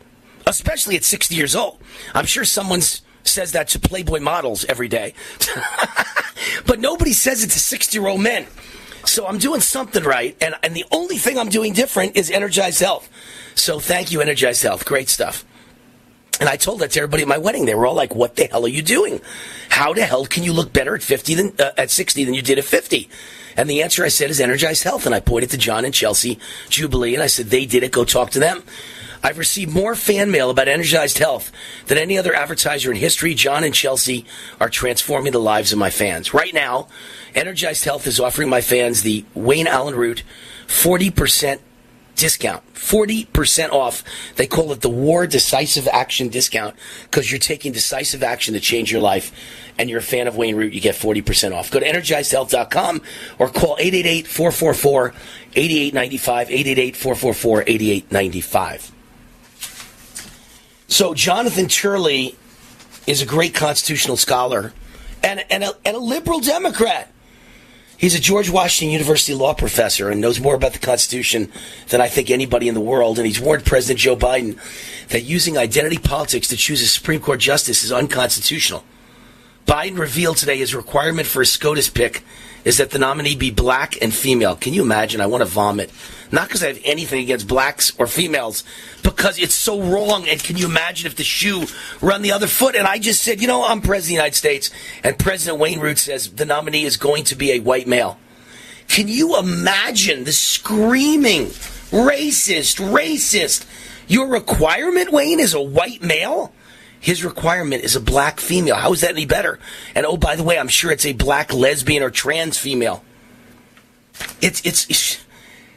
Especially 0.46 0.98
at 0.98 1.06
60 1.06 1.34
years 1.34 1.56
old. 1.56 1.80
I'm 2.14 2.26
sure 2.26 2.44
someone's 2.44 3.04
says 3.24 3.54
that 3.54 3.70
to 3.70 3.80
Playboy 3.80 4.20
models 4.20 4.66
every 4.66 4.90
day. 4.90 5.14
but 6.66 6.82
nobody 6.82 7.14
says 7.14 7.42
it 7.42 7.52
to 7.52 7.60
60 7.60 7.98
year 7.98 8.10
old 8.10 8.20
men. 8.20 8.48
So 9.06 9.26
I'm 9.26 9.38
doing 9.38 9.62
something 9.62 10.04
right, 10.04 10.36
and, 10.42 10.56
and 10.62 10.76
the 10.76 10.84
only 10.92 11.18
thing 11.18 11.40
I'm 11.40 11.48
doing 11.48 11.72
different 11.72 12.18
is 12.18 12.30
Energized 12.30 12.82
Health. 12.82 13.10
So 13.56 13.80
thank 13.80 14.12
you, 14.12 14.20
Energized 14.20 14.62
Health. 14.62 14.84
Great 14.84 15.08
stuff. 15.08 15.46
And 16.40 16.50
I 16.50 16.58
told 16.58 16.80
that 16.80 16.92
to 16.92 17.00
everybody 17.00 17.24
at 17.24 17.28
my 17.30 17.38
wedding. 17.38 17.66
They 17.66 17.76
were 17.76 17.86
all 17.86 17.96
like, 17.96 18.16
"What 18.16 18.36
the 18.36 18.46
hell 18.46 18.66
are 18.66 18.70
you 18.70 18.82
doing? 18.82 19.22
How 19.70 19.94
the 19.94 20.06
hell 20.06 20.26
can 20.26 20.44
you 20.44 20.52
look 20.54 20.74
better 20.74 20.96
at 20.96 21.04
50 21.04 21.36
than 21.36 21.54
uh, 21.60 21.72
at 21.78 21.92
60 21.92 22.24
than 22.24 22.34
you 22.34 22.42
did 22.42 22.58
at 22.58 22.66
50?" 22.66 23.10
And 23.56 23.70
the 23.70 23.84
answer 23.84 24.04
I 24.04 24.08
said 24.08 24.32
is 24.32 24.42
Energized 24.42 24.84
Health. 24.84 25.06
And 25.06 25.14
I 25.14 25.20
pointed 25.20 25.52
to 25.52 25.58
John 25.58 25.86
and 25.86 25.94
Chelsea 25.94 26.40
Jubilee, 26.70 27.14
and 27.14 27.24
I 27.24 27.28
said, 27.28 27.48
"They 27.48 27.66
did 27.66 27.84
it. 27.84 27.92
Go 27.92 28.04
talk 28.04 28.32
to 28.32 28.40
them." 28.40 28.64
I've 29.26 29.38
received 29.38 29.72
more 29.72 29.96
fan 29.96 30.32
mail 30.32 30.50
about 30.50 30.68
Energized 30.68 31.18
Health 31.18 31.50
than 31.86 31.98
any 31.98 32.18
other 32.18 32.36
advertiser 32.36 32.92
in 32.92 32.98
history. 32.98 33.34
John 33.34 33.64
and 33.64 33.74
Chelsea 33.74 34.26
are 34.60 34.70
transforming 34.70 35.32
the 35.32 35.40
lives 35.40 35.72
of 35.72 35.80
my 35.80 35.90
fans. 35.90 36.34
Right 36.34 36.54
now, 36.54 36.90
Energized 37.34 37.86
Health 37.86 38.06
is 38.06 38.20
offering 38.20 38.50
my 38.50 38.60
fans 38.60 39.02
the 39.02 39.24
Wayne 39.34 39.68
Allyn 39.68 39.96
Root 39.96 40.24
40% 40.68 41.60
discount. 42.16 42.64
40% 42.74 43.72
off. 43.72 44.04
They 44.36 44.48
call 44.48 44.72
it 44.72 44.82
the 44.82 44.90
War 44.90 45.28
Decisive 45.28 45.88
Action 45.88 46.30
Discount 46.30 46.76
because 47.04 47.32
you're 47.32 47.40
taking 47.40 47.72
decisive 47.72 48.24
action 48.24 48.54
to 48.54 48.60
change 48.60 48.92
your 48.92 49.02
life 49.02 49.32
and 49.78 49.90
you're 49.90 50.00
a 50.00 50.04
fan 50.04 50.28
of 50.28 50.36
Wayne 50.36 50.56
Root, 50.56 50.74
you 50.74 50.82
get 50.82 50.96
40% 50.96 51.54
off. 51.54 51.72
Go 51.72 51.80
to 51.80 51.86
energizedhealth.com 51.86 53.02
or 53.40 53.50
call 53.50 53.76
888 53.80 54.28
444 54.28 55.14
8895. 55.56 56.52
888 56.52 56.96
444 56.96 57.64
8895. 57.68 58.92
So, 60.88 61.14
Jonathan 61.16 61.68
Turley 61.68 62.36
is 63.08 63.22
a 63.22 63.26
great 63.26 63.56
constitutional 63.56 64.18
scholar 64.18 64.74
and, 65.24 65.44
and, 65.50 65.64
a, 65.64 65.74
and 65.86 65.96
a 65.96 66.00
liberal 66.00 66.40
Democrat. 66.40 67.13
He's 67.98 68.16
a 68.16 68.20
George 68.20 68.50
Washington 68.50 68.92
University 68.92 69.34
law 69.34 69.54
professor 69.54 70.10
and 70.10 70.20
knows 70.20 70.40
more 70.40 70.56
about 70.56 70.74
the 70.74 70.80
Constitution 70.80 71.52
than 71.90 72.02
I 72.02 72.08
think 72.08 72.30
anybody 72.30 72.68
in 72.68 72.74
the 72.74 72.82
world. 72.82 73.18
And 73.18 73.26
he's 73.26 73.40
warned 73.40 73.66
President 73.66 74.00
Joe 74.00 74.16
Biden 74.16 74.58
that 75.10 75.22
using 75.22 75.58
identity 75.58 75.98
politics 75.98 76.48
to 76.50 76.58
choose 76.58 76.82
a 76.82 76.88
Supreme 76.88 77.22
Court 77.22 77.40
justice 77.40 77.84
is 77.84 77.92
unconstitutional. 77.92 78.84
Biden 79.66 79.98
revealed 79.98 80.38
today 80.38 80.58
his 80.58 80.76
requirement 80.76 81.28
for 81.28 81.42
a 81.42 81.46
SCOTUS 81.46 81.90
pick 81.90 82.24
is 82.64 82.78
that 82.78 82.92
the 82.92 83.00
nominee 83.00 83.36
be 83.36 83.52
black 83.52 84.02
and 84.02 84.14
female. 84.14 84.56
Can 84.56 84.74
you 84.74 84.84
imagine? 84.84 85.22
I 85.22 85.28
want 85.28 85.42
to 85.42 85.46
vomit. 85.46 85.92
Not 86.32 86.48
because 86.48 86.64
I 86.64 86.68
have 86.68 86.82
anything 86.84 87.22
against 87.22 87.48
blacks 87.48 87.92
or 88.00 88.08
females, 88.08 88.64
because 89.04 89.38
it's 89.38 89.54
so 89.54 89.82
wrong. 89.82 90.28
And 90.28 90.44
can 90.44 90.58
you 90.58 90.66
imagine 90.66 91.06
if 91.06 91.16
the 91.16 91.24
shoe 91.24 91.66
run 92.02 92.24
the 92.24 92.32
other 92.32 92.48
foot? 92.48 92.76
And 92.76 92.88
I 92.88 92.98
just 92.98 93.22
said, 93.22 93.42
you 93.42 93.48
know, 93.48 93.64
I'm 93.64 93.82
president 93.82 94.04
of 94.04 94.08
the 94.08 94.14
United 94.14 94.36
States, 94.36 94.72
and 95.04 95.20
President 95.20 95.60
Wayne 95.60 95.80
Root 95.80 96.00
says 96.00 96.32
the 96.32 96.46
nominee 96.46 96.86
is 96.86 96.98
going 96.98 97.26
to 97.26 97.36
be 97.36 97.52
a 97.52 97.60
white 97.60 97.88
male. 97.88 98.18
Can 98.88 99.08
you 99.08 99.38
imagine 99.38 100.24
the 100.24 100.32
screaming, 100.32 101.48
racist, 101.92 102.80
racist? 102.80 103.66
Your 104.08 104.28
requirement, 104.28 105.12
Wayne, 105.12 105.40
is 105.40 105.54
a 105.54 105.62
white 105.62 106.02
male? 106.02 106.52
His 107.04 107.26
requirement 107.26 107.84
is 107.84 107.98
a 107.98 108.00
black 108.00 108.40
female. 108.40 108.76
How 108.76 108.94
is 108.94 109.02
that 109.02 109.10
any 109.10 109.26
better? 109.26 109.60
And 109.94 110.06
oh, 110.06 110.16
by 110.16 110.38
the 110.38 110.44
way, 110.44 110.58
I'm 110.58 110.70
sure 110.70 110.90
it's 110.90 111.06
a 111.06 111.12
black 111.12 111.54
lesbian 111.54 112.02
or 112.02 112.10
trans 112.10 112.58
female. 112.58 113.04
It's 114.42 114.66
it's, 114.66 114.90
it's 114.90 115.22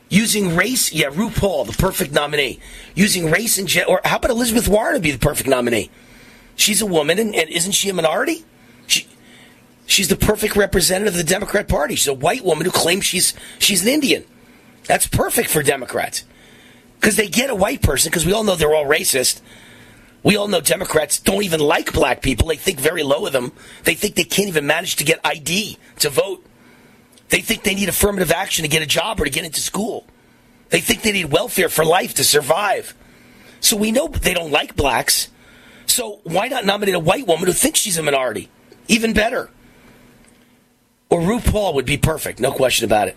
using 0.08 0.54
race. 0.54 0.92
Yeah, 0.92 1.08
RuPaul, 1.08 1.66
the 1.66 1.72
perfect 1.72 2.12
nominee. 2.12 2.60
Using 2.94 3.28
race 3.28 3.58
and 3.58 3.66
gender. 3.66 3.90
Or 3.90 4.00
how 4.04 4.18
about 4.18 4.30
Elizabeth 4.30 4.68
Warren 4.68 4.94
to 4.94 5.00
be 5.00 5.10
the 5.10 5.18
perfect 5.18 5.48
nominee? 5.48 5.90
She's 6.54 6.80
a 6.80 6.86
woman, 6.86 7.18
and, 7.18 7.34
and 7.34 7.50
isn't 7.50 7.72
she 7.72 7.88
a 7.88 7.92
minority? 7.92 8.44
She, 8.86 9.08
she's 9.84 10.06
the 10.06 10.14
perfect 10.14 10.54
representative 10.54 11.14
of 11.14 11.18
the 11.18 11.24
Democrat 11.24 11.66
Party. 11.66 11.96
She's 11.96 12.06
a 12.06 12.14
white 12.14 12.44
woman 12.44 12.66
who 12.66 12.70
claims 12.70 13.04
she's 13.04 13.34
she's 13.58 13.82
an 13.82 13.88
Indian. 13.88 14.24
That's 14.84 15.08
perfect 15.08 15.50
for 15.50 15.64
Democrats 15.64 16.22
because 17.00 17.16
they 17.16 17.26
get 17.26 17.50
a 17.50 17.54
white 17.56 17.82
person 17.82 18.10
because 18.10 18.24
we 18.24 18.32
all 18.32 18.44
know 18.44 18.54
they're 18.54 18.76
all 18.76 18.86
racist. 18.86 19.40
We 20.26 20.36
all 20.36 20.48
know 20.48 20.60
Democrats 20.60 21.20
don't 21.20 21.44
even 21.44 21.60
like 21.60 21.92
black 21.92 22.20
people. 22.20 22.48
They 22.48 22.56
think 22.56 22.80
very 22.80 23.04
low 23.04 23.26
of 23.26 23.32
them. 23.32 23.52
They 23.84 23.94
think 23.94 24.16
they 24.16 24.24
can't 24.24 24.48
even 24.48 24.66
manage 24.66 24.96
to 24.96 25.04
get 25.04 25.20
ID 25.24 25.78
to 26.00 26.10
vote. 26.10 26.44
They 27.28 27.40
think 27.40 27.62
they 27.62 27.76
need 27.76 27.88
affirmative 27.88 28.32
action 28.32 28.64
to 28.64 28.68
get 28.68 28.82
a 28.82 28.86
job 28.86 29.20
or 29.20 29.24
to 29.24 29.30
get 29.30 29.44
into 29.44 29.60
school. 29.60 30.04
They 30.70 30.80
think 30.80 31.02
they 31.02 31.12
need 31.12 31.26
welfare 31.26 31.68
for 31.68 31.84
life 31.84 32.14
to 32.14 32.24
survive. 32.24 32.92
So 33.60 33.76
we 33.76 33.92
know 33.92 34.08
they 34.08 34.34
don't 34.34 34.50
like 34.50 34.74
blacks. 34.74 35.28
So 35.86 36.18
why 36.24 36.48
not 36.48 36.64
nominate 36.64 36.96
a 36.96 36.98
white 36.98 37.28
woman 37.28 37.46
who 37.46 37.52
thinks 37.52 37.78
she's 37.78 37.96
a 37.96 38.02
minority? 38.02 38.50
Even 38.88 39.12
better. 39.12 39.48
Or 41.08 41.20
RuPaul 41.20 41.72
would 41.74 41.86
be 41.86 41.98
perfect, 41.98 42.40
no 42.40 42.50
question 42.50 42.84
about 42.84 43.06
it. 43.06 43.16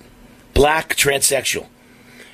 Black, 0.53 0.95
transsexual 0.95 1.65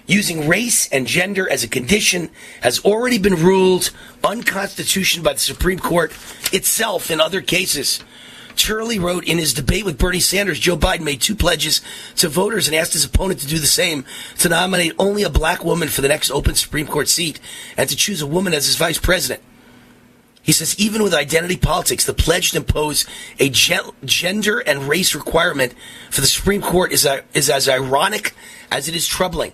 using 0.08 0.48
race 0.48 0.88
and 0.90 1.08
gender 1.08 1.50
as 1.50 1.64
a 1.64 1.68
condition 1.68 2.30
has 2.62 2.80
already 2.86 3.18
been 3.18 3.36
ruled 3.36 3.92
unconstitutional 4.24 5.24
by 5.24 5.34
the 5.34 5.40
Supreme 5.40 5.80
Court 5.80 6.12
itself 6.52 7.10
in 7.10 7.20
other 7.20 7.42
cases. 7.42 8.04
Turley 8.56 9.00
wrote 9.00 9.26
in 9.26 9.38
his 9.38 9.54
debate 9.54 9.84
with 9.84 9.98
Bernie 9.98 10.20
Sanders, 10.20 10.60
Joe 10.60 10.78
Biden 10.78 11.02
made 11.02 11.22
two 11.22 11.36
pledges 11.36 11.82
to 12.16 12.30
voters 12.30 12.68
and 12.68 12.76
asked 12.76 12.94
his 12.94 13.04
opponent 13.04 13.42
to 13.42 13.48
do 13.48 13.60
the 13.60 13.68
same 13.68 14.06
to 14.40 14.50
nominate 14.50 14.94
only 14.98 15.24
a 15.24 15.30
black 15.30 15.64
woman 15.64 15.90
for 15.90 16.02
the 16.02 16.08
next 16.08 16.32
open 16.32 16.56
Supreme 16.56 16.88
Court 16.88 17.08
seat 17.08 17.40
and 17.78 17.90
to 17.90 17.96
choose 17.96 18.22
a 18.22 18.28
woman 18.28 18.54
as 18.54 18.66
his 18.66 18.78
vice 18.78 18.98
president. 18.98 19.42
He 20.42 20.52
says, 20.52 20.80
even 20.80 21.02
with 21.02 21.14
identity 21.14 21.58
politics, 21.58 22.06
the 22.06 22.14
pledge 22.14 22.52
to 22.52 22.58
impose 22.58 23.06
a 23.40 23.50
gender 23.50 24.60
and 24.60 24.88
race 24.88 25.16
requirement 25.16 25.74
for 26.12 26.22
the 26.22 26.28
Supreme 26.28 26.62
Court 26.62 26.92
is, 26.92 27.04
a, 27.04 27.24
is 27.34 27.50
as 27.50 27.68
ironic 27.68 28.36
as 28.72 28.88
it 28.88 28.96
is 28.96 29.08
troubling. 29.08 29.54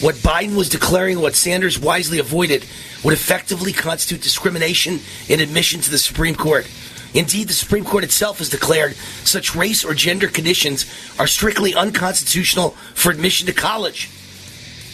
What 0.00 0.14
Biden 0.16 0.56
was 0.56 0.68
declaring, 0.68 1.20
what 1.20 1.34
Sanders 1.34 1.78
wisely 1.78 2.18
avoided, 2.18 2.64
would 3.02 3.14
effectively 3.14 3.72
constitute 3.72 4.22
discrimination 4.22 5.00
in 5.28 5.40
admission 5.40 5.80
to 5.80 5.90
the 5.90 5.98
Supreme 5.98 6.34
Court. 6.34 6.68
Indeed, 7.14 7.48
the 7.48 7.54
Supreme 7.54 7.84
Court 7.84 8.04
itself 8.04 8.38
has 8.38 8.48
declared 8.48 8.94
such 9.24 9.56
race 9.56 9.84
or 9.84 9.94
gender 9.94 10.28
conditions 10.28 10.86
are 11.18 11.26
strictly 11.26 11.74
unconstitutional 11.74 12.70
for 12.94 13.10
admission 13.10 13.46
to 13.46 13.52
college. 13.52 14.10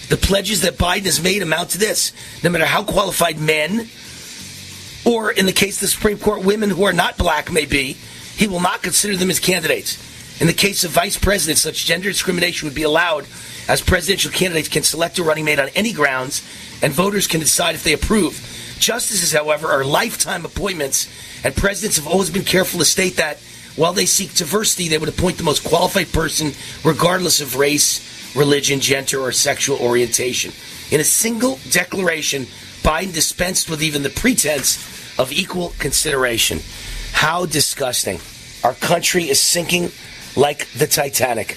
The 0.09 0.17
pledges 0.17 0.63
that 0.63 0.75
Biden 0.75 1.05
has 1.05 1.23
made 1.23 1.43
amount 1.43 1.71
to 1.71 1.79
this 1.79 2.13
no 2.43 2.51
matter 2.51 2.67
how 2.67 2.85
qualified 2.85 3.39
men, 3.39 3.89
or 5.05 5.31
in 5.31 5.47
the 5.47 5.53
case 5.53 5.77
of 5.77 5.81
the 5.83 5.89
Supreme 5.89 6.19
Court, 6.19 6.45
women 6.45 6.71
who 6.71 6.85
are 6.85 6.93
not 6.93 7.19
black 7.19 7.53
may 7.53 7.67
be, 7.67 7.97
he 8.37 8.47
will 8.47 8.61
not 8.61 8.83
consider 8.83 9.17
them 9.17 9.31
as 9.31 9.39
candidates. 9.39 9.99
In 10.41 10.47
the 10.47 10.53
case 10.53 10.83
of 10.85 10.91
vice 10.91 11.17
presidents, 11.17 11.61
such 11.61 11.85
gender 11.85 12.09
discrimination 12.09 12.67
would 12.67 12.75
be 12.75 12.83
allowed 12.83 13.27
as 13.69 13.81
presidential 13.81 14.31
candidates 14.31 14.69
can 14.69 14.83
select 14.83 15.19
a 15.19 15.23
running 15.23 15.45
mate 15.45 15.59
on 15.59 15.69
any 15.75 15.93
grounds, 15.93 16.43
and 16.83 16.93
voters 16.93 17.27
can 17.27 17.41
decide 17.41 17.75
if 17.75 17.85
they 17.85 17.93
approve. 17.93 18.35
Justices, 18.79 19.33
however, 19.33 19.69
are 19.69 19.85
lifetime 19.85 20.45
appointments, 20.45 21.09
and 21.45 21.55
presidents 21.55 21.97
have 21.97 22.07
always 22.07 22.31
been 22.31 22.45
careful 22.45 22.79
to 22.79 22.85
state 22.85 23.17
that 23.17 23.39
while 23.77 23.93
they 23.93 24.07
seek 24.07 24.35
diversity, 24.35 24.89
they 24.89 24.99
would 24.99 25.09
appoint 25.09 25.37
the 25.37 25.45
most 25.45 25.65
qualified 25.65 26.13
person, 26.13 26.53
regardless 26.85 27.41
of 27.41 27.57
race, 27.57 28.35
religion, 28.37 28.81
gender, 28.81 29.21
or 29.21 29.33
sexual 29.33 29.79
orientation. 29.79 30.53
In 30.91 31.01
a 31.01 31.05
single 31.05 31.59
declaration, 31.71 32.45
Biden 32.83 33.13
dispensed 33.13 33.71
with 33.71 33.83
even 33.83 34.03
the 34.03 34.11
pretense 34.11 35.19
of 35.19 35.33
equal 35.33 35.73
consideration. 35.79 36.61
How 37.13 37.47
disgusting. 37.47 38.21
Our 38.63 38.75
country 38.75 39.29
is 39.29 39.41
sinking 39.41 39.91
like 40.37 40.67
the 40.73 40.87
Titanic. 40.87 41.57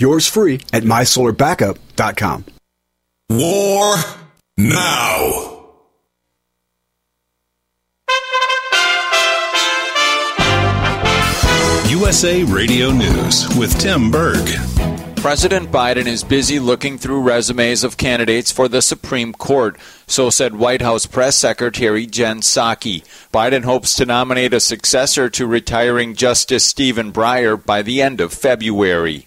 Yours 0.00 0.26
free 0.26 0.54
at 0.72 0.82
mysolarbackup.com. 0.82 2.46
War 3.28 3.96
now. 4.56 5.58
USA 11.88 12.42
Radio 12.44 12.92
News 12.92 13.46
with 13.58 13.78
Tim 13.78 14.10
Berg. 14.10 14.48
President 15.16 15.70
Biden 15.70 16.06
is 16.06 16.24
busy 16.24 16.58
looking 16.58 16.96
through 16.96 17.20
resumes 17.20 17.84
of 17.84 17.98
candidates 17.98 18.50
for 18.50 18.68
the 18.68 18.80
Supreme 18.80 19.34
Court, 19.34 19.76
so 20.06 20.30
said 20.30 20.56
White 20.56 20.80
House 20.80 21.04
Press 21.04 21.36
Secretary 21.36 22.06
Jen 22.06 22.40
Psaki. 22.40 23.04
Biden 23.30 23.64
hopes 23.64 23.94
to 23.96 24.06
nominate 24.06 24.54
a 24.54 24.60
successor 24.60 25.28
to 25.28 25.46
retiring 25.46 26.14
Justice 26.14 26.64
Stephen 26.64 27.12
Breyer 27.12 27.62
by 27.62 27.82
the 27.82 28.00
end 28.00 28.22
of 28.22 28.32
February. 28.32 29.26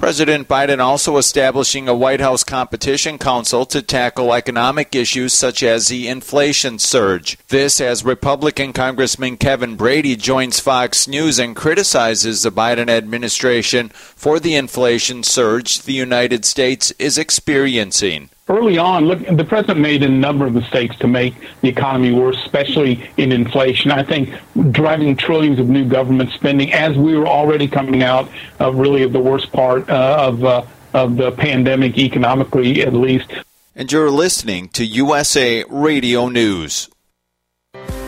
President 0.00 0.48
Biden 0.48 0.78
also 0.82 1.18
establishing 1.18 1.86
a 1.86 1.94
White 1.94 2.22
House 2.22 2.42
competition 2.42 3.18
council 3.18 3.66
to 3.66 3.82
tackle 3.82 4.32
economic 4.32 4.94
issues 4.94 5.34
such 5.34 5.62
as 5.62 5.88
the 5.88 6.08
inflation 6.08 6.78
surge. 6.78 7.36
This 7.48 7.82
as 7.82 8.02
Republican 8.02 8.72
Congressman 8.72 9.36
Kevin 9.36 9.76
Brady 9.76 10.16
joins 10.16 10.58
Fox 10.58 11.06
News 11.06 11.38
and 11.38 11.54
criticizes 11.54 12.42
the 12.42 12.50
Biden 12.50 12.88
administration 12.88 13.90
for 13.90 14.40
the 14.40 14.54
inflation 14.54 15.22
surge 15.22 15.82
the 15.82 15.92
United 15.92 16.46
States 16.46 16.92
is 16.92 17.18
experiencing 17.18 18.30
early 18.50 18.76
on, 18.76 19.06
look, 19.06 19.24
the 19.24 19.44
president 19.44 19.80
made 19.80 20.02
a 20.02 20.08
number 20.08 20.44
of 20.44 20.54
mistakes 20.54 20.96
to 20.98 21.06
make 21.06 21.34
the 21.60 21.68
economy 21.68 22.12
worse, 22.12 22.36
especially 22.44 23.08
in 23.16 23.32
inflation. 23.32 23.90
I 23.90 24.02
think 24.02 24.34
driving 24.72 25.16
trillions 25.16 25.58
of 25.58 25.68
new 25.68 25.86
government 25.88 26.32
spending, 26.32 26.72
as 26.72 26.98
we 26.98 27.16
were 27.16 27.28
already 27.28 27.68
coming 27.68 28.02
out 28.02 28.28
of 28.58 28.76
really 28.76 29.06
the 29.06 29.20
worst 29.20 29.52
part 29.52 29.88
uh, 29.88 30.16
of 30.20 30.44
uh, 30.44 30.64
of 30.92 31.16
the 31.16 31.30
pandemic, 31.32 31.96
economically 31.96 32.82
at 32.82 32.92
least. 32.92 33.32
And 33.76 33.90
you're 33.90 34.10
listening 34.10 34.68
to 34.70 34.84
USA 34.84 35.64
Radio 35.70 36.28
News. 36.28 36.88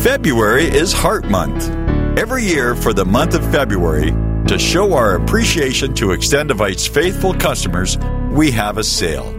February 0.00 0.62
is 0.62 0.92
Heart 0.92 1.24
Month. 1.24 1.70
Every 2.16 2.44
year 2.44 2.76
for 2.76 2.92
the 2.92 3.04
month 3.04 3.34
of 3.34 3.42
February, 3.50 4.12
to 4.46 4.56
show 4.56 4.94
our 4.94 5.16
appreciation 5.16 5.92
to 5.94 6.10
Extendivite's 6.10 6.86
faithful 6.86 7.34
customers, 7.34 7.98
we 8.30 8.52
have 8.52 8.78
a 8.78 8.84
sale. 8.84 9.34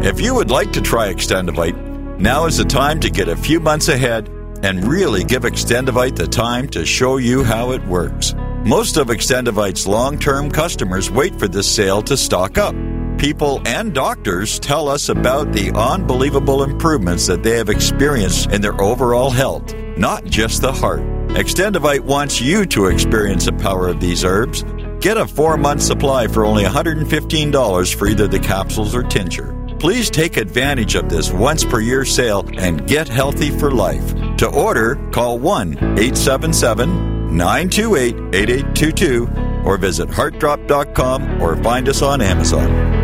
If 0.00 0.20
you 0.20 0.34
would 0.34 0.50
like 0.50 0.72
to 0.72 0.80
try 0.80 1.14
Extendivite, 1.14 2.18
now 2.18 2.46
is 2.46 2.56
the 2.56 2.64
time 2.64 2.98
to 2.98 3.10
get 3.10 3.28
a 3.28 3.36
few 3.36 3.60
months 3.60 3.86
ahead 3.86 4.28
and 4.64 4.84
really 4.84 5.22
give 5.22 5.44
Extendivite 5.44 6.16
the 6.16 6.26
time 6.26 6.66
to 6.70 6.84
show 6.84 7.18
you 7.18 7.44
how 7.44 7.70
it 7.70 7.86
works. 7.86 8.34
Most 8.64 8.96
of 8.96 9.06
Extendivite's 9.06 9.86
long 9.86 10.18
term 10.18 10.50
customers 10.50 11.12
wait 11.12 11.38
for 11.38 11.46
this 11.46 11.72
sale 11.72 12.02
to 12.02 12.16
stock 12.16 12.58
up. 12.58 12.74
People 13.22 13.62
and 13.66 13.94
doctors 13.94 14.58
tell 14.58 14.88
us 14.88 15.08
about 15.08 15.52
the 15.52 15.70
unbelievable 15.76 16.64
improvements 16.64 17.24
that 17.28 17.44
they 17.44 17.56
have 17.56 17.68
experienced 17.68 18.50
in 18.50 18.60
their 18.60 18.78
overall 18.82 19.30
health, 19.30 19.72
not 19.96 20.24
just 20.24 20.60
the 20.60 20.72
heart. 20.72 21.02
Extendivite 21.28 22.00
wants 22.00 22.40
you 22.40 22.66
to 22.66 22.86
experience 22.86 23.44
the 23.44 23.52
power 23.52 23.86
of 23.86 24.00
these 24.00 24.24
herbs. 24.24 24.64
Get 24.98 25.18
a 25.18 25.24
four 25.24 25.56
month 25.56 25.82
supply 25.82 26.26
for 26.26 26.44
only 26.44 26.64
$115 26.64 27.94
for 27.94 28.08
either 28.08 28.26
the 28.26 28.40
capsules 28.40 28.92
or 28.92 29.04
tincture. 29.04 29.54
Please 29.78 30.10
take 30.10 30.36
advantage 30.36 30.96
of 30.96 31.08
this 31.08 31.30
once 31.30 31.64
per 31.64 31.78
year 31.78 32.04
sale 32.04 32.44
and 32.58 32.88
get 32.88 33.06
healthy 33.06 33.56
for 33.56 33.70
life. 33.70 34.16
To 34.38 34.48
order, 34.48 34.96
call 35.12 35.38
1 35.38 35.74
877 35.74 37.36
928 37.36 38.34
8822 38.34 39.62
or 39.64 39.76
visit 39.76 40.08
heartdrop.com 40.08 41.40
or 41.40 41.54
find 41.62 41.88
us 41.88 42.02
on 42.02 42.20
Amazon. 42.20 43.01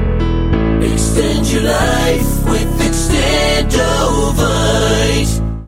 Extend 1.18 1.50
your 1.50 1.62
life 1.62 2.44
with 2.44 2.80
Extendovite. 2.80 3.97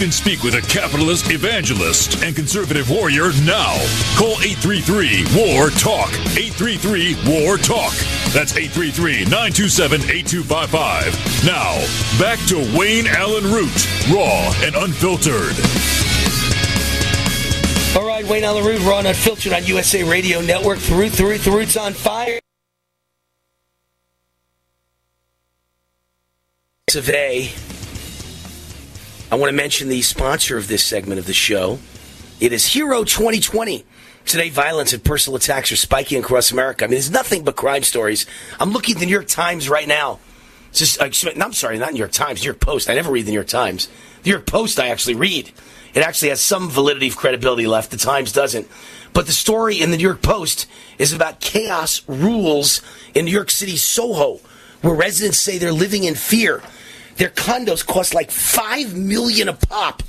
Can 0.00 0.10
speak 0.10 0.42
with 0.42 0.54
a 0.54 0.62
capitalist 0.62 1.30
evangelist 1.30 2.24
and 2.24 2.34
conservative 2.34 2.88
warrior 2.88 3.32
now. 3.44 3.76
Call 4.16 4.32
833 4.40 5.28
WAR 5.36 5.68
TALK. 5.68 6.08
833 6.40 7.16
WAR 7.28 7.58
TALK. 7.58 7.92
That's 8.32 8.56
833 8.56 9.28
927 9.28 10.00
8255. 10.00 11.44
Now, 11.44 11.76
back 12.16 12.38
to 12.48 12.56
Wayne 12.72 13.08
Allyn 13.08 13.44
Root, 13.44 13.76
raw 14.08 14.48
and 14.64 14.74
unfiltered. 14.74 15.52
All 17.94 18.08
right, 18.08 18.24
Wayne 18.24 18.44
Allyn 18.44 18.64
Root, 18.64 18.80
raw 18.88 19.00
and 19.00 19.08
unfiltered 19.08 19.52
on 19.52 19.66
USA 19.66 20.02
Radio 20.02 20.40
Network. 20.40 20.78
The 20.78 20.94
Root, 20.94 21.12
the 21.12 21.24
Root, 21.24 21.40
the 21.42 21.50
Root's 21.50 21.76
on 21.76 21.92
fire. 21.92 22.40
Of 26.96 27.10
A. 27.10 27.52
I 29.32 29.36
want 29.36 29.50
to 29.50 29.56
mention 29.56 29.88
the 29.88 30.02
sponsor 30.02 30.56
of 30.56 30.66
this 30.66 30.84
segment 30.84 31.20
of 31.20 31.26
the 31.26 31.32
show. 31.32 31.78
It 32.40 32.52
is 32.52 32.66
Hero 32.66 33.04
2020. 33.04 33.84
Today, 34.26 34.50
violence 34.50 34.92
and 34.92 35.04
personal 35.04 35.36
attacks 35.36 35.70
are 35.70 35.76
spiking 35.76 36.18
across 36.18 36.50
America. 36.50 36.84
I 36.84 36.88
mean, 36.88 36.94
there's 36.94 37.12
nothing 37.12 37.44
but 37.44 37.54
crime 37.54 37.84
stories. 37.84 38.26
I'm 38.58 38.72
looking 38.72 38.96
at 38.96 39.00
the 39.00 39.06
New 39.06 39.12
York 39.12 39.28
Times 39.28 39.68
right 39.68 39.86
now. 39.86 40.18
Just, 40.72 41.00
uh, 41.00 41.04
I'm 41.04 41.52
sorry, 41.52 41.78
not 41.78 41.92
New 41.92 42.00
York 42.00 42.10
Times, 42.10 42.42
New 42.42 42.46
York 42.46 42.58
Post. 42.58 42.90
I 42.90 42.94
never 42.94 43.12
read 43.12 43.24
the 43.24 43.30
New 43.30 43.36
York 43.36 43.46
Times. 43.46 43.86
The 44.24 44.30
New 44.30 44.34
York 44.34 44.46
Post, 44.46 44.80
I 44.80 44.88
actually 44.88 45.14
read. 45.14 45.52
It 45.94 46.02
actually 46.02 46.30
has 46.30 46.40
some 46.40 46.68
validity 46.68 47.06
of 47.06 47.16
credibility 47.16 47.68
left. 47.68 47.92
The 47.92 47.98
Times 47.98 48.32
doesn't. 48.32 48.66
But 49.12 49.26
the 49.26 49.32
story 49.32 49.80
in 49.80 49.92
the 49.92 49.96
New 49.96 50.02
York 50.02 50.22
Post 50.22 50.66
is 50.98 51.12
about 51.12 51.38
chaos 51.38 52.02
rules 52.08 52.82
in 53.14 53.26
New 53.26 53.32
York 53.32 53.50
City, 53.50 53.76
Soho, 53.76 54.40
where 54.82 54.94
residents 54.94 55.38
say 55.38 55.56
they're 55.56 55.72
living 55.72 56.02
in 56.02 56.16
fear 56.16 56.64
their 57.20 57.28
condos 57.28 57.86
cost 57.86 58.14
like 58.14 58.30
five 58.30 58.96
million 58.96 59.50
a 59.50 59.52
pop. 59.52 60.02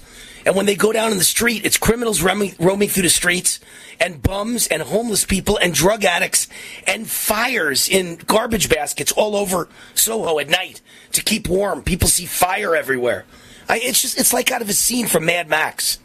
And 0.45 0.55
when 0.55 0.65
they 0.65 0.75
go 0.75 0.93
down 0.93 1.11
in 1.11 1.17
the 1.17 1.25
street, 1.25 1.65
it's 1.65 1.77
criminals 1.77 2.21
roaming, 2.23 2.55
roaming 2.57 2.87
through 2.87 3.03
the 3.03 3.09
streets, 3.09 3.59
and 3.99 4.23
bums, 4.23 4.65
and 4.67 4.81
homeless 4.81 5.25
people, 5.25 5.57
and 5.57 5.73
drug 5.73 6.05
addicts, 6.05 6.47
and 6.87 7.05
fires 7.05 7.89
in 7.89 8.15
garbage 8.15 8.69
baskets 8.69 9.11
all 9.11 9.35
over 9.35 9.67
Soho 9.93 10.39
at 10.39 10.47
night 10.47 10.81
to 11.11 11.21
keep 11.21 11.49
warm. 11.49 11.83
People 11.83 12.07
see 12.07 12.25
fire 12.25 12.77
everywhere. 12.77 13.25
I, 13.67 13.79
it's 13.79 14.01
just, 14.01 14.17
it's 14.17 14.31
like 14.31 14.49
out 14.49 14.61
of 14.61 14.69
a 14.69 14.73
scene 14.73 15.05
from 15.05 15.25
Mad 15.25 15.49
Max. 15.49 15.99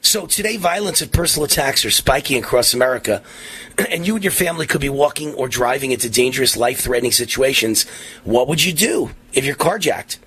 So 0.00 0.26
today, 0.26 0.56
violence 0.56 1.02
and 1.02 1.12
personal 1.12 1.44
attacks 1.44 1.84
are 1.84 1.90
spiking 1.90 2.42
across 2.42 2.72
America, 2.72 3.22
and 3.90 4.06
you 4.06 4.14
and 4.14 4.24
your 4.24 4.30
family 4.30 4.66
could 4.66 4.80
be 4.80 4.88
walking 4.88 5.34
or 5.34 5.48
driving 5.48 5.90
into 5.90 6.08
dangerous, 6.08 6.56
life-threatening 6.56 7.12
situations. 7.12 7.86
What 8.24 8.48
would 8.48 8.64
you 8.64 8.72
do 8.72 9.10
if 9.32 9.44
you're 9.44 9.56
carjacked? 9.56 10.18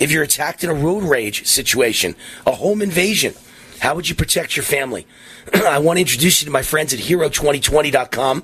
If 0.00 0.10
you're 0.10 0.22
attacked 0.22 0.64
in 0.64 0.70
a 0.70 0.74
road 0.74 1.02
rage 1.02 1.46
situation, 1.46 2.14
a 2.46 2.52
home 2.52 2.80
invasion, 2.80 3.34
how 3.80 3.94
would 3.94 4.08
you 4.08 4.14
protect 4.14 4.56
your 4.56 4.64
family? 4.64 5.06
I 5.54 5.78
want 5.78 5.98
to 5.98 6.00
introduce 6.00 6.40
you 6.40 6.46
to 6.46 6.52
my 6.52 6.62
friends 6.62 6.94
at 6.94 7.00
Hero2020.com, 7.00 8.42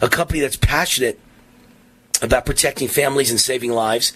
a 0.00 0.08
company 0.08 0.40
that's 0.40 0.56
passionate 0.56 1.20
about 2.22 2.46
protecting 2.46 2.88
families 2.88 3.30
and 3.30 3.40
saving 3.40 3.70
lives. 3.70 4.12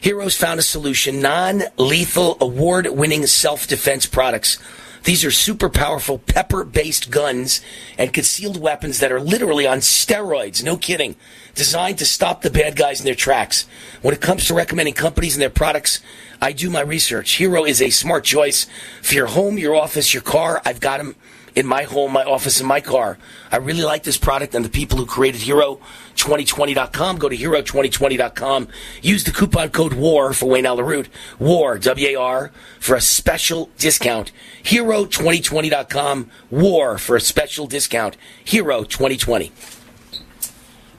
Heroes 0.00 0.36
found 0.36 0.60
a 0.60 0.62
solution, 0.62 1.20
non-lethal, 1.20 2.36
award-winning 2.40 3.26
self-defense 3.26 4.06
products 4.06 4.58
these 5.04 5.24
are 5.24 5.30
super 5.30 5.68
powerful 5.68 6.18
pepper 6.18 6.64
based 6.64 7.10
guns 7.10 7.60
and 7.96 8.12
concealed 8.12 8.60
weapons 8.60 9.00
that 9.00 9.12
are 9.12 9.20
literally 9.20 9.66
on 9.66 9.78
steroids, 9.78 10.62
no 10.62 10.76
kidding, 10.76 11.16
designed 11.54 11.98
to 11.98 12.06
stop 12.06 12.42
the 12.42 12.50
bad 12.50 12.76
guys 12.76 13.00
in 13.00 13.06
their 13.06 13.14
tracks. 13.14 13.66
When 14.02 14.14
it 14.14 14.20
comes 14.20 14.46
to 14.46 14.54
recommending 14.54 14.94
companies 14.94 15.34
and 15.34 15.42
their 15.42 15.50
products, 15.50 16.00
I 16.40 16.52
do 16.52 16.70
my 16.70 16.80
research. 16.80 17.32
Hero 17.32 17.64
is 17.64 17.82
a 17.82 17.90
smart 17.90 18.24
choice 18.24 18.66
for 19.02 19.14
your 19.14 19.26
home, 19.26 19.58
your 19.58 19.74
office, 19.74 20.14
your 20.14 20.22
car. 20.22 20.62
I've 20.64 20.80
got 20.80 20.98
them 20.98 21.16
in 21.58 21.66
my 21.66 21.82
home, 21.82 22.12
my 22.12 22.22
office, 22.22 22.60
and 22.60 22.68
my 22.68 22.80
car. 22.80 23.18
I 23.50 23.56
really 23.56 23.82
like 23.82 24.04
this 24.04 24.16
product 24.16 24.54
and 24.54 24.64
the 24.64 24.68
people 24.68 24.96
who 24.96 25.06
created 25.06 25.40
Hero 25.40 25.80
2020.com. 26.14 27.18
Go 27.18 27.28
to 27.28 27.36
hero2020.com. 27.36 28.68
Use 29.02 29.24
the 29.24 29.32
coupon 29.32 29.70
code 29.70 29.94
WAR 29.94 30.32
for 30.32 30.46
Wayne 30.46 30.66
Allyn 30.66 30.86
Root. 30.86 31.08
WAR, 31.40 31.76
W-A-R, 31.76 32.52
for 32.78 32.94
a 32.94 33.00
special 33.00 33.70
discount. 33.76 34.30
Hero2020.com. 34.62 36.30
WAR 36.48 36.96
for 36.96 37.16
a 37.16 37.20
special 37.20 37.66
discount. 37.66 38.16
Hero 38.44 38.84
2020. 38.84 39.50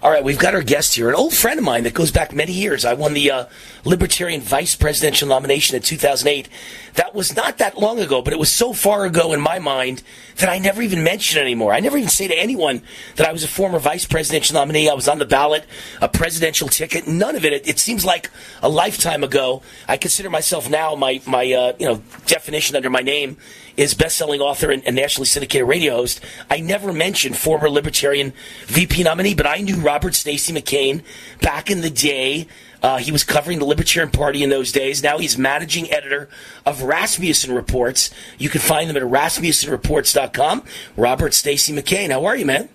All 0.02 0.12
right, 0.12 0.24
we've 0.24 0.40
got 0.40 0.56
our 0.56 0.62
guest 0.62 0.96
here, 0.96 1.08
an 1.08 1.16
old 1.16 1.34
friend 1.34 1.58
of 1.58 1.64
mine 1.64 1.84
that 1.84 1.94
goes 1.94 2.12
back 2.12 2.34
many 2.34 2.54
years. 2.54 2.84
I 2.84 2.96
won 2.96 3.14
the 3.14 3.32
uh, 3.32 3.46
Libertarian 3.86 4.42
vice 4.42 4.76
presidential 4.76 5.28
nomination 5.28 5.76
in 5.76 5.82
2008. 5.82 6.50
That 6.96 7.16
was 7.16 7.36
not 7.36 7.58
that 7.60 7.78
long 7.78 8.00
ago, 8.00 8.22
but 8.22 8.34
it 8.34 8.40
was 8.40 8.52
so 8.52 8.74
far 8.74 9.06
ago 9.06 9.34
in 9.34 9.40
my 9.40 9.60
mind 9.60 10.04
that 10.38 10.50
I 10.50 10.58
never 10.58 10.82
even 10.82 11.04
mention 11.04 11.40
it 11.40 11.42
anymore. 11.42 11.74
I 11.74 11.80
never 11.80 11.98
even 11.98 12.10
say 12.10 12.28
to 12.28 12.38
anyone 12.38 12.82
that 13.16 13.28
I 13.28 13.32
was 13.32 13.44
a 13.44 13.48
former 13.48 13.80
vice 13.80 14.06
presidential 14.06 14.56
nominee. 14.56 14.90
I 14.90 14.94
was 14.94 15.08
on 15.08 15.20
the 15.20 15.26
ballot, 15.26 15.66
a 16.02 16.10
presidential 16.10 16.68
ticket. 16.68 17.08
None 17.08 17.36
of 17.36 17.46
it. 17.46 17.54
It, 17.54 17.68
it 17.68 17.80
seems 17.80 18.06
like 18.06 18.30
a 18.62 18.70
lifetime 18.70 19.24
ago. 19.24 19.62
I 19.88 19.98
consider 19.98 20.30
myself 20.30 20.70
now 20.70 20.96
my 20.96 21.22
my 21.26 21.52
uh, 21.52 21.74
you 21.80 21.88
know 21.88 22.02
definition 22.26 22.76
under 22.76 22.90
my 22.90 23.02
name 23.02 23.38
is 23.78 23.94
best-selling 23.94 24.42
author 24.42 24.72
and, 24.72 24.86
and, 24.86 24.94
nationally 24.94 25.26
syndicated 25.26 25.66
radio 25.66 25.96
host. 25.96 26.20
I 26.50 26.60
never 26.60 26.92
mentioned 26.92 27.38
former 27.38 27.70
Libertarian 27.70 28.34
VP 28.66 29.04
nominee, 29.04 29.36
but 29.36 29.48
I 29.48 29.60
knew 29.60 29.78
Robert 29.78 30.16
Stacy 30.16 30.52
McCain 30.52 31.02
back 31.42 31.72
in 31.72 31.80
the 31.80 31.90
day. 31.90 32.48
Uh, 32.82 32.98
he 32.98 33.12
was 33.12 33.24
covering 33.24 33.60
the 33.60 33.66
Libertarian 33.66 34.12
Party 34.12 34.44
in 34.44 34.50
those 34.50 34.72
days. 34.72 35.04
Now 35.04 35.18
he's 35.18 35.38
managing 35.38 35.92
editor 35.92 36.30
of 36.66 36.84
Rasmussen 36.84 37.54
Reports. 37.54 38.10
You 38.38 38.50
can 38.50 38.62
find 38.62 38.90
them 38.90 38.98
at 38.98 39.04
rasmussenreports.com. 39.04 40.64
Robert 40.96 41.34
Stacy 41.34 41.74
McCain, 41.74 42.12
how 42.12 42.26
are 42.26 42.36
you, 42.36 42.46
man? 42.46 42.70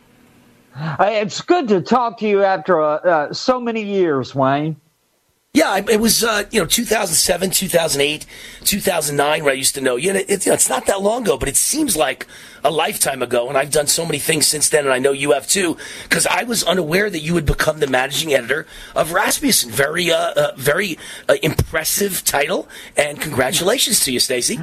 It's 1.00 1.40
good 1.40 1.68
to 1.68 1.80
talk 1.80 2.18
to 2.18 2.28
you 2.28 2.42
after 2.42 2.82
uh, 2.82 2.96
uh 2.96 3.32
so 3.32 3.60
many 3.60 3.82
years, 3.82 4.34
Wayne. 4.34 4.76
Yeah, 5.54 5.76
it 5.88 6.00
was 6.00 6.24
uh, 6.24 6.46
you 6.50 6.58
know 6.58 6.66
2007, 6.66 7.50
2008, 7.50 8.26
2009 8.64 9.44
where 9.44 9.52
I 9.52 9.54
used 9.54 9.76
to 9.76 9.80
know 9.80 9.94
you. 9.94 10.12
Know, 10.12 10.18
you 10.18 10.26
know, 10.26 10.52
it's 10.52 10.68
not 10.68 10.86
that 10.86 11.00
long 11.00 11.22
ago, 11.22 11.38
but 11.38 11.48
it 11.48 11.54
seems 11.54 11.96
like 11.96 12.26
a 12.64 12.72
lifetime 12.72 13.22
ago. 13.22 13.48
And 13.48 13.56
I've 13.56 13.70
done 13.70 13.86
so 13.86 14.04
many 14.04 14.18
things 14.18 14.48
since 14.48 14.68
then, 14.68 14.84
and 14.84 14.92
I 14.92 14.98
know 14.98 15.12
you 15.12 15.30
have 15.30 15.46
too. 15.46 15.76
Because 16.02 16.26
I 16.26 16.42
was 16.42 16.64
unaware 16.64 17.08
that 17.08 17.20
you 17.20 17.34
would 17.34 17.46
become 17.46 17.78
the 17.78 17.86
managing 17.86 18.34
editor 18.34 18.66
of 18.96 19.12
Rasmussen. 19.12 19.70
Very, 19.70 20.10
uh, 20.10 20.32
uh, 20.32 20.52
very 20.56 20.98
uh, 21.28 21.36
impressive 21.40 22.24
title, 22.24 22.68
and 22.96 23.20
congratulations 23.20 24.00
to 24.00 24.12
you, 24.12 24.18
Stacy. 24.18 24.58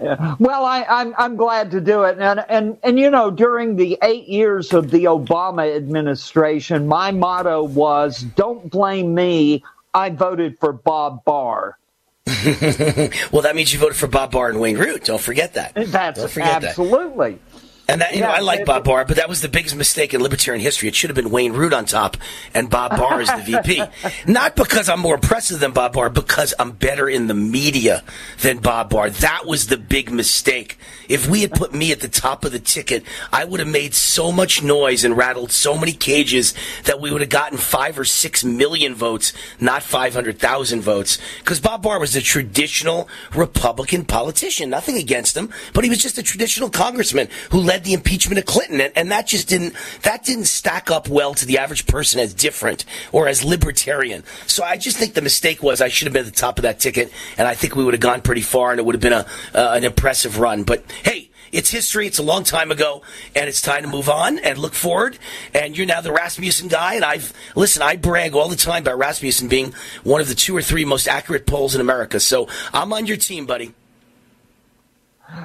Yeah. 0.00 0.36
Well, 0.38 0.64
I, 0.64 0.82
am 0.82 0.86
I'm, 0.88 1.14
I'm 1.18 1.36
glad 1.36 1.72
to 1.72 1.80
do 1.80 2.04
it, 2.04 2.18
and 2.20 2.44
and 2.48 2.78
and 2.84 3.00
you 3.00 3.10
know, 3.10 3.32
during 3.32 3.74
the 3.74 3.98
eight 4.02 4.28
years 4.28 4.72
of 4.72 4.92
the 4.92 5.04
Obama 5.04 5.74
administration, 5.74 6.86
my 6.86 7.10
motto 7.10 7.64
was 7.64 8.22
"Don't 8.36 8.70
blame 8.70 9.12
me. 9.12 9.64
I 9.96 10.10
voted 10.10 10.58
for 10.58 10.74
Bob 10.74 11.24
Barr. 11.24 11.78
well, 12.26 13.42
that 13.42 13.52
means 13.54 13.72
you 13.72 13.78
voted 13.78 13.96
for 13.96 14.08
Bob 14.08 14.32
Barr 14.32 14.50
and 14.50 14.60
Wayne 14.60 14.76
Root. 14.76 15.04
Don't 15.04 15.20
forget 15.20 15.54
that. 15.54 15.74
That's 15.74 16.20
Don't 16.20 16.30
forget 16.30 16.62
absolutely. 16.64 17.38
That. 17.52 17.55
And 17.88 18.00
that, 18.00 18.14
you 18.14 18.20
know, 18.20 18.28
I 18.28 18.40
like 18.40 18.64
Bob 18.64 18.84
Barr, 18.84 19.04
but 19.04 19.16
that 19.16 19.28
was 19.28 19.42
the 19.42 19.48
biggest 19.48 19.76
mistake 19.76 20.12
in 20.12 20.20
libertarian 20.20 20.60
history. 20.60 20.88
It 20.88 20.96
should 20.96 21.08
have 21.08 21.14
been 21.14 21.30
Wayne 21.30 21.52
Root 21.52 21.72
on 21.72 21.84
top 21.84 22.16
and 22.52 22.68
Bob 22.68 22.96
Barr 22.96 23.20
as 23.20 23.28
the 23.28 23.60
VP. 23.62 23.82
Not 24.32 24.56
because 24.56 24.88
I'm 24.88 24.98
more 24.98 25.14
impressive 25.14 25.60
than 25.60 25.70
Bob 25.70 25.92
Barr, 25.92 26.10
because 26.10 26.52
I'm 26.58 26.72
better 26.72 27.08
in 27.08 27.28
the 27.28 27.34
media 27.34 28.02
than 28.40 28.58
Bob 28.58 28.90
Barr. 28.90 29.10
That 29.10 29.46
was 29.46 29.68
the 29.68 29.76
big 29.76 30.10
mistake. 30.10 30.78
If 31.08 31.28
we 31.28 31.42
had 31.42 31.52
put 31.52 31.72
me 31.72 31.92
at 31.92 32.00
the 32.00 32.08
top 32.08 32.44
of 32.44 32.50
the 32.50 32.58
ticket, 32.58 33.04
I 33.32 33.44
would 33.44 33.60
have 33.60 33.68
made 33.68 33.94
so 33.94 34.32
much 34.32 34.64
noise 34.64 35.04
and 35.04 35.16
rattled 35.16 35.52
so 35.52 35.78
many 35.78 35.92
cages 35.92 36.54
that 36.84 37.00
we 37.00 37.12
would 37.12 37.20
have 37.20 37.30
gotten 37.30 37.56
five 37.56 37.98
or 37.98 38.04
six 38.04 38.42
million 38.42 38.96
votes, 38.96 39.32
not 39.60 39.84
500,000 39.84 40.80
votes. 40.80 41.18
Because 41.38 41.60
Bob 41.60 41.82
Barr 41.82 42.00
was 42.00 42.16
a 42.16 42.20
traditional 42.20 43.08
Republican 43.32 44.04
politician. 44.04 44.70
Nothing 44.70 44.96
against 44.96 45.36
him, 45.36 45.50
but 45.72 45.84
he 45.84 45.90
was 45.90 46.02
just 46.02 46.18
a 46.18 46.22
traditional 46.22 46.68
congressman 46.68 47.28
who 47.50 47.60
led 47.60 47.75
the 47.84 47.92
impeachment 47.92 48.38
of 48.38 48.46
Clinton. 48.46 48.80
And, 48.80 48.92
and 48.96 49.10
that 49.10 49.26
just 49.26 49.48
didn't, 49.48 49.74
that 50.02 50.24
didn't 50.24 50.46
stack 50.46 50.90
up 50.90 51.08
well 51.08 51.34
to 51.34 51.46
the 51.46 51.58
average 51.58 51.86
person 51.86 52.20
as 52.20 52.34
different 52.34 52.84
or 53.12 53.28
as 53.28 53.44
libertarian. 53.44 54.24
So 54.46 54.64
I 54.64 54.76
just 54.76 54.96
think 54.96 55.14
the 55.14 55.22
mistake 55.22 55.62
was 55.62 55.80
I 55.80 55.88
should 55.88 56.06
have 56.06 56.12
been 56.12 56.26
at 56.26 56.32
the 56.32 56.38
top 56.38 56.58
of 56.58 56.62
that 56.62 56.80
ticket, 56.80 57.12
and 57.38 57.46
I 57.46 57.54
think 57.54 57.76
we 57.76 57.84
would 57.84 57.94
have 57.94 58.00
gone 58.00 58.20
pretty 58.22 58.42
far, 58.42 58.70
and 58.70 58.80
it 58.80 58.84
would 58.84 58.94
have 58.94 59.02
been 59.02 59.12
a 59.12 59.26
uh, 59.54 59.72
an 59.74 59.84
impressive 59.84 60.38
run. 60.38 60.62
But 60.62 60.84
hey, 61.04 61.30
it's 61.52 61.70
history. 61.70 62.06
It's 62.06 62.18
a 62.18 62.22
long 62.22 62.44
time 62.44 62.70
ago, 62.70 63.02
and 63.34 63.48
it's 63.48 63.62
time 63.62 63.82
to 63.82 63.88
move 63.88 64.08
on 64.08 64.38
and 64.38 64.58
look 64.58 64.74
forward. 64.74 65.18
And 65.54 65.76
you're 65.76 65.86
now 65.86 66.00
the 66.00 66.12
Rasmussen 66.12 66.68
guy, 66.68 66.94
and 66.94 67.04
I've 67.04 67.32
listen. 67.54 67.82
I 67.82 67.96
brag 67.96 68.34
all 68.34 68.48
the 68.48 68.56
time 68.56 68.82
about 68.82 68.98
Rasmussen 68.98 69.48
being 69.48 69.74
one 70.04 70.20
of 70.20 70.28
the 70.28 70.34
two 70.34 70.56
or 70.56 70.62
three 70.62 70.84
most 70.84 71.08
accurate 71.08 71.46
polls 71.46 71.74
in 71.74 71.80
America. 71.80 72.20
So 72.20 72.48
I'm 72.72 72.92
on 72.92 73.06
your 73.06 73.16
team, 73.16 73.46
buddy. 73.46 73.72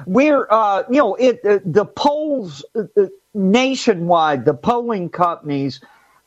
We're, 0.06 0.48
uh, 0.50 0.84
you 0.90 0.98
know, 0.98 1.16
it 1.16 1.42
uh, 1.46 1.60
the 1.66 1.86
polls 1.86 2.64
uh, 2.76 2.84
uh 2.98 3.08
nationwide, 3.34 4.46
the 4.46 4.54
polling 4.54 5.10
companies 5.10 5.80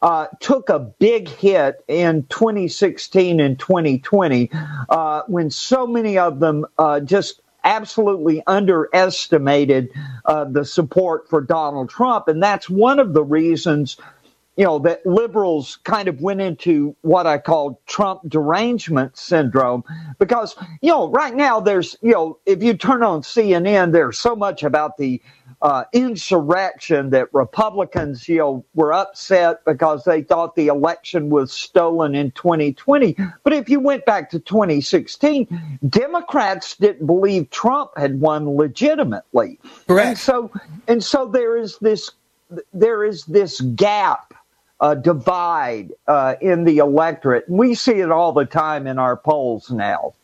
uh, 0.02 0.26
took 0.40 0.68
a 0.68 0.78
big 0.78 1.28
hit 1.28 1.84
in 1.88 2.24
2016 2.28 3.40
and 3.40 3.58
2020 3.58 4.50
uh, 4.88 5.22
when 5.26 5.50
so 5.50 5.86
many 5.86 6.16
of 6.18 6.40
them 6.40 6.64
just 7.04 7.40
absolutely 7.64 8.42
underestimated 8.46 9.90
the 10.26 10.64
support 10.64 11.28
for 11.28 11.40
Donald 11.40 11.90
Trump. 11.90 12.28
And 12.28 12.42
that's 12.42 12.68
one 12.68 12.98
of 12.98 13.12
the 13.12 13.24
reasons, 13.24 13.98
you 14.56 14.64
know, 14.64 14.78
that 14.80 15.04
liberals 15.04 15.78
kind 15.84 16.08
of 16.08 16.20
went 16.20 16.40
into 16.40 16.94
what 17.02 17.26
I 17.26 17.38
call 17.38 17.80
Trump 17.86 18.20
derangement 18.28 19.16
syndrome. 19.16 19.82
Because, 20.18 20.54
you 20.80 20.90
know, 20.90 21.10
right 21.10 21.34
now 21.34 21.60
there's, 21.60 21.96
you 22.02 22.12
know, 22.12 22.38
if 22.46 22.62
you 22.62 22.74
turn 22.74 23.02
on 23.02 23.22
CNN, 23.22 23.92
there's 23.92 24.18
so 24.18 24.36
much 24.36 24.62
about 24.62 24.96
the 24.96 25.20
uh, 25.64 25.84
insurrection 25.92 27.10
that 27.10 27.32
Republicans, 27.32 28.28
you 28.28 28.38
know, 28.38 28.64
were 28.74 28.92
upset 28.92 29.64
because 29.64 30.04
they 30.04 30.22
thought 30.22 30.54
the 30.56 30.68
election 30.68 31.30
was 31.30 31.52
stolen 31.52 32.14
in 32.14 32.30
2020. 32.32 33.16
But 33.42 33.54
if 33.54 33.68
you 33.68 33.80
went 33.80 34.04
back 34.04 34.30
to 34.30 34.38
2016, 34.38 35.78
Democrats 35.88 36.76
didn't 36.76 37.06
believe 37.06 37.48
Trump 37.50 37.92
had 37.96 38.20
won 38.20 38.56
legitimately. 38.56 39.58
Correct. 39.88 40.08
And 40.08 40.18
so, 40.18 40.52
and 40.86 41.02
so 41.02 41.26
there 41.26 41.56
is 41.56 41.78
this, 41.78 42.10
there 42.72 43.02
is 43.02 43.24
this 43.24 43.60
gap. 43.60 44.34
Uh, 44.80 44.94
divide 44.94 45.92
uh, 46.08 46.34
in 46.40 46.64
the 46.64 46.78
electorate. 46.78 47.44
We 47.48 47.74
see 47.74 48.00
it 48.00 48.10
all 48.10 48.32
the 48.32 48.44
time 48.44 48.86
in 48.86 48.98
our 48.98 49.16
polls 49.16 49.70
now. 49.70 50.14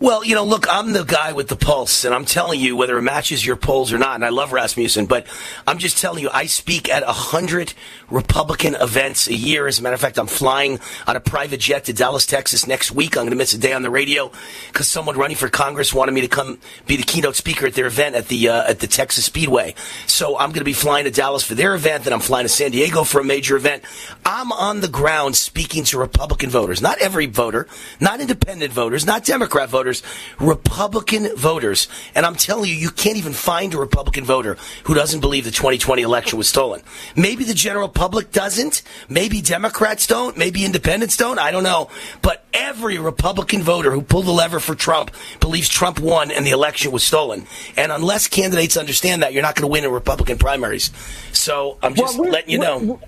Well, 0.00 0.24
you 0.24 0.34
know, 0.34 0.44
look, 0.44 0.66
I'm 0.68 0.92
the 0.92 1.04
guy 1.04 1.32
with 1.32 1.46
the 1.46 1.54
pulse, 1.54 2.04
and 2.04 2.12
I'm 2.12 2.24
telling 2.24 2.58
you 2.58 2.76
whether 2.76 2.98
it 2.98 3.02
matches 3.02 3.46
your 3.46 3.54
polls 3.54 3.92
or 3.92 3.96
not. 3.96 4.16
And 4.16 4.24
I 4.24 4.30
love 4.30 4.52
Rasmussen, 4.52 5.06
but 5.06 5.24
I'm 5.68 5.78
just 5.78 5.98
telling 5.98 6.20
you, 6.20 6.30
I 6.32 6.46
speak 6.46 6.90
at 6.90 7.04
a 7.04 7.12
hundred 7.12 7.74
Republican 8.10 8.74
events 8.74 9.28
a 9.28 9.34
year. 9.34 9.68
As 9.68 9.78
a 9.78 9.82
matter 9.82 9.94
of 9.94 10.00
fact, 10.00 10.18
I'm 10.18 10.26
flying 10.26 10.80
on 11.06 11.14
a 11.14 11.20
private 11.20 11.60
jet 11.60 11.84
to 11.84 11.92
Dallas, 11.92 12.26
Texas 12.26 12.66
next 12.66 12.90
week. 12.90 13.16
I'm 13.16 13.22
going 13.22 13.30
to 13.30 13.36
miss 13.36 13.54
a 13.54 13.58
day 13.58 13.72
on 13.72 13.82
the 13.82 13.88
radio 13.88 14.32
because 14.66 14.88
someone 14.88 15.16
running 15.16 15.36
for 15.36 15.48
Congress 15.48 15.94
wanted 15.94 16.12
me 16.12 16.22
to 16.22 16.28
come 16.28 16.58
be 16.88 16.96
the 16.96 17.04
keynote 17.04 17.36
speaker 17.36 17.66
at 17.66 17.74
their 17.74 17.86
event 17.86 18.16
at 18.16 18.26
the 18.26 18.48
uh, 18.48 18.68
at 18.68 18.80
the 18.80 18.88
Texas 18.88 19.24
Speedway. 19.24 19.76
So 20.08 20.36
I'm 20.36 20.48
going 20.48 20.58
to 20.58 20.64
be 20.64 20.72
flying 20.72 21.04
to 21.04 21.12
Dallas 21.12 21.44
for 21.44 21.54
their 21.54 21.72
event, 21.72 22.02
then 22.02 22.12
I'm 22.12 22.20
flying 22.20 22.44
to 22.44 22.48
San 22.48 22.72
Diego 22.72 23.04
for 23.04 23.20
a 23.20 23.24
major 23.24 23.56
event. 23.56 23.84
I'm 24.26 24.50
on 24.50 24.80
the 24.80 24.88
ground 24.88 25.36
speaking 25.36 25.84
to 25.84 26.00
Republican 26.00 26.50
voters, 26.50 26.82
not 26.82 26.98
every 26.98 27.26
voter, 27.26 27.68
not 28.00 28.20
independent 28.20 28.72
voters, 28.72 29.06
not 29.06 29.24
Democrat 29.24 29.70
voters 29.70 29.93
voters, 30.00 30.38
Republican 30.40 31.36
voters. 31.36 31.88
And 32.14 32.26
I'm 32.26 32.34
telling 32.34 32.70
you, 32.70 32.76
you 32.76 32.90
can't 32.90 33.16
even 33.16 33.32
find 33.32 33.74
a 33.74 33.78
Republican 33.78 34.24
voter 34.24 34.56
who 34.84 34.94
doesn't 34.94 35.20
believe 35.20 35.44
the 35.44 35.50
2020 35.50 36.02
election 36.02 36.38
was 36.38 36.48
stolen. 36.48 36.82
Maybe 37.16 37.44
the 37.44 37.54
general 37.54 37.88
public 37.88 38.32
doesn't. 38.32 38.82
Maybe 39.08 39.40
Democrats 39.40 40.06
don't. 40.06 40.36
Maybe 40.36 40.64
independents 40.64 41.16
don't. 41.16 41.38
I 41.38 41.50
don't 41.50 41.64
know. 41.64 41.90
But 42.22 42.44
every 42.52 42.98
Republican 42.98 43.62
voter 43.62 43.90
who 43.90 44.02
pulled 44.02 44.26
the 44.26 44.32
lever 44.32 44.60
for 44.60 44.74
Trump 44.74 45.10
believes 45.40 45.68
Trump 45.68 46.00
won 46.00 46.30
and 46.30 46.46
the 46.46 46.50
election 46.50 46.92
was 46.92 47.02
stolen. 47.02 47.46
And 47.76 47.92
unless 47.92 48.28
candidates 48.28 48.76
understand 48.76 49.22
that, 49.22 49.32
you're 49.32 49.42
not 49.42 49.54
going 49.54 49.68
to 49.68 49.72
win 49.72 49.84
in 49.84 49.90
Republican 49.90 50.38
primaries. 50.38 50.90
So 51.32 51.78
I'm 51.82 51.94
just 51.94 52.18
well, 52.18 52.30
letting 52.30 52.50
you 52.50 52.58
know 52.58 53.00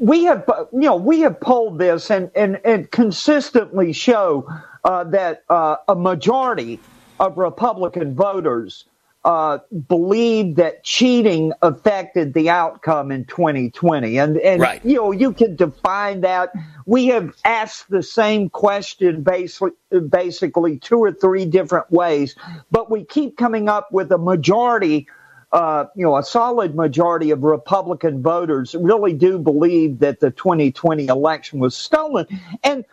we 0.00 0.24
have 0.24 0.44
you 0.72 0.80
know 0.80 0.96
we 0.96 1.20
have 1.20 1.38
polled 1.40 1.78
this 1.78 2.10
and 2.10 2.30
and, 2.34 2.58
and 2.64 2.90
consistently 2.90 3.92
show 3.92 4.48
uh, 4.84 5.04
that 5.04 5.44
uh, 5.48 5.76
a 5.88 5.94
majority 5.94 6.80
of 7.18 7.36
Republican 7.38 8.14
voters 8.14 8.84
uh, 9.24 9.58
believed 9.88 10.56
that 10.56 10.82
cheating 10.82 11.52
affected 11.60 12.32
the 12.32 12.48
outcome 12.48 13.12
in 13.12 13.24
2020. 13.26 14.18
And, 14.18 14.38
and 14.38 14.60
right. 14.60 14.84
you 14.84 14.96
know, 14.96 15.12
you 15.12 15.32
can 15.32 15.56
define 15.56 16.22
that. 16.22 16.52
We 16.86 17.08
have 17.08 17.34
asked 17.44 17.90
the 17.90 18.02
same 18.02 18.48
question 18.48 19.22
basically, 19.22 19.72
basically 20.08 20.78
two 20.78 20.98
or 20.98 21.12
three 21.12 21.44
different 21.44 21.90
ways, 21.90 22.34
but 22.70 22.90
we 22.90 23.04
keep 23.04 23.36
coming 23.36 23.68
up 23.68 23.92
with 23.92 24.10
a 24.10 24.18
majority. 24.18 25.06
Uh, 25.52 25.86
you 25.96 26.04
know, 26.04 26.16
a 26.16 26.22
solid 26.22 26.76
majority 26.76 27.32
of 27.32 27.42
Republican 27.42 28.22
voters 28.22 28.76
really 28.76 29.12
do 29.12 29.36
believe 29.36 29.98
that 29.98 30.20
the 30.20 30.30
2020 30.30 31.08
election 31.08 31.58
was 31.58 31.76
stolen. 31.76 32.24
And 32.62 32.84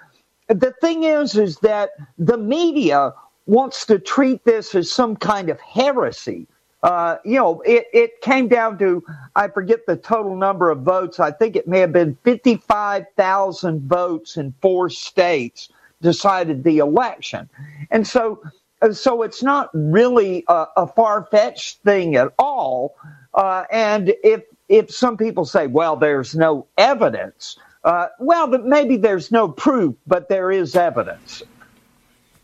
the 0.48 0.74
thing 0.82 1.04
is, 1.04 1.36
is 1.36 1.58
that 1.60 1.92
the 2.18 2.38
media 2.38 3.14
wants 3.46 3.86
to 3.86 4.00
treat 4.00 4.44
this 4.46 4.76
as 4.76 4.92
some 4.92 5.16
kind 5.16 5.50
of 5.50 5.60
heresy. 5.60 6.48
Uh, 6.84 7.18
you 7.26 7.36
know, 7.36 7.62
it, 7.62 7.88
it 7.94 8.22
came 8.22 8.48
down 8.48 8.78
to, 8.78 9.04
I 9.36 9.48
forget 9.48 9.86
the 9.88 9.98
total 9.98 10.36
number 10.36 10.70
of 10.70 10.82
votes. 10.82 11.20
I 11.20 11.32
think 11.32 11.56
it 11.56 11.68
may 11.68 11.80
have 11.80 11.92
been 11.92 12.18
55,000 12.24 13.82
votes 13.90 14.38
in 14.38 14.54
four 14.62 14.90
states 14.90 15.70
decided 16.02 16.64
the 16.64 16.78
election. 16.78 17.50
And 17.90 18.06
so, 18.06 18.42
uh, 18.82 18.94
so 18.94 19.24
it's 19.24 19.42
not 19.42 19.70
really 19.74 20.44
a, 20.48 20.68
a 20.78 20.88
far 20.88 21.28
fetched 21.32 21.82
thing 21.84 22.16
at 22.16 22.32
all. 22.38 22.96
Uh, 23.34 23.64
and 23.72 24.14
if, 24.24 24.44
if 24.70 24.92
some 24.92 25.18
people 25.18 25.46
say, 25.46 25.68
well, 25.68 25.96
there's 25.96 26.36
no 26.36 26.68
evidence, 26.78 27.58
uh, 27.88 28.10
well, 28.20 28.50
maybe 28.50 28.98
there's 28.98 29.32
no 29.32 29.48
proof, 29.48 29.96
but 30.06 30.28
there 30.28 30.52
is 30.52 30.76
evidence. 30.76 31.42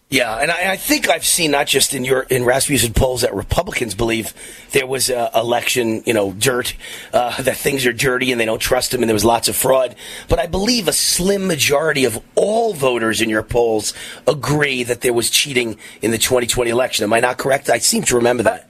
Yeah, 0.09 0.38
and 0.38 0.49
I, 0.49 0.72
I, 0.72 0.77
think 0.77 1.09
I've 1.09 1.25
seen 1.25 1.51
not 1.51 1.67
just 1.67 1.93
in 1.93 2.05
your 2.05 2.22
in 2.22 2.45
Rasmussen 2.45 2.93
polls 2.93 3.22
that 3.22 3.33
Republicans 3.33 3.93
believe 3.93 4.33
there 4.72 4.88
was 4.88 5.09
uh, 5.09 5.31
election, 5.35 6.01
you 6.05 6.13
know, 6.13 6.31
dirt, 6.31 6.75
uh, 7.11 7.41
that 7.41 7.57
things 7.57 7.85
are 7.85 7.91
dirty 7.91 8.31
and 8.31 8.39
they 8.39 8.45
don't 8.45 8.61
trust 8.61 8.93
him, 8.93 9.01
and 9.01 9.09
there 9.09 9.13
was 9.13 9.25
lots 9.25 9.49
of 9.49 9.57
fraud. 9.57 9.97
But 10.30 10.39
I 10.39 10.47
believe 10.47 10.88
a 10.88 10.93
slim 10.93 11.45
majority 11.45 12.05
of 12.05 12.17
all 12.35 12.73
voters 12.73 13.19
in 13.19 13.30
your 13.30 13.43
polls 13.43 13.93
agree 14.25 14.83
that 14.83 15.01
there 15.01 15.13
was 15.13 15.30
cheating 15.30 15.77
in 16.01 16.11
the 16.11 16.17
2020 16.17 16.69
election. 16.69 17.03
Am 17.03 17.11
I 17.11 17.19
not 17.19 17.38
correct? 17.38 17.69
I 17.69 17.80
seem 17.80 18.03
to 18.03 18.15
remember 18.15 18.43
that. 18.43 18.69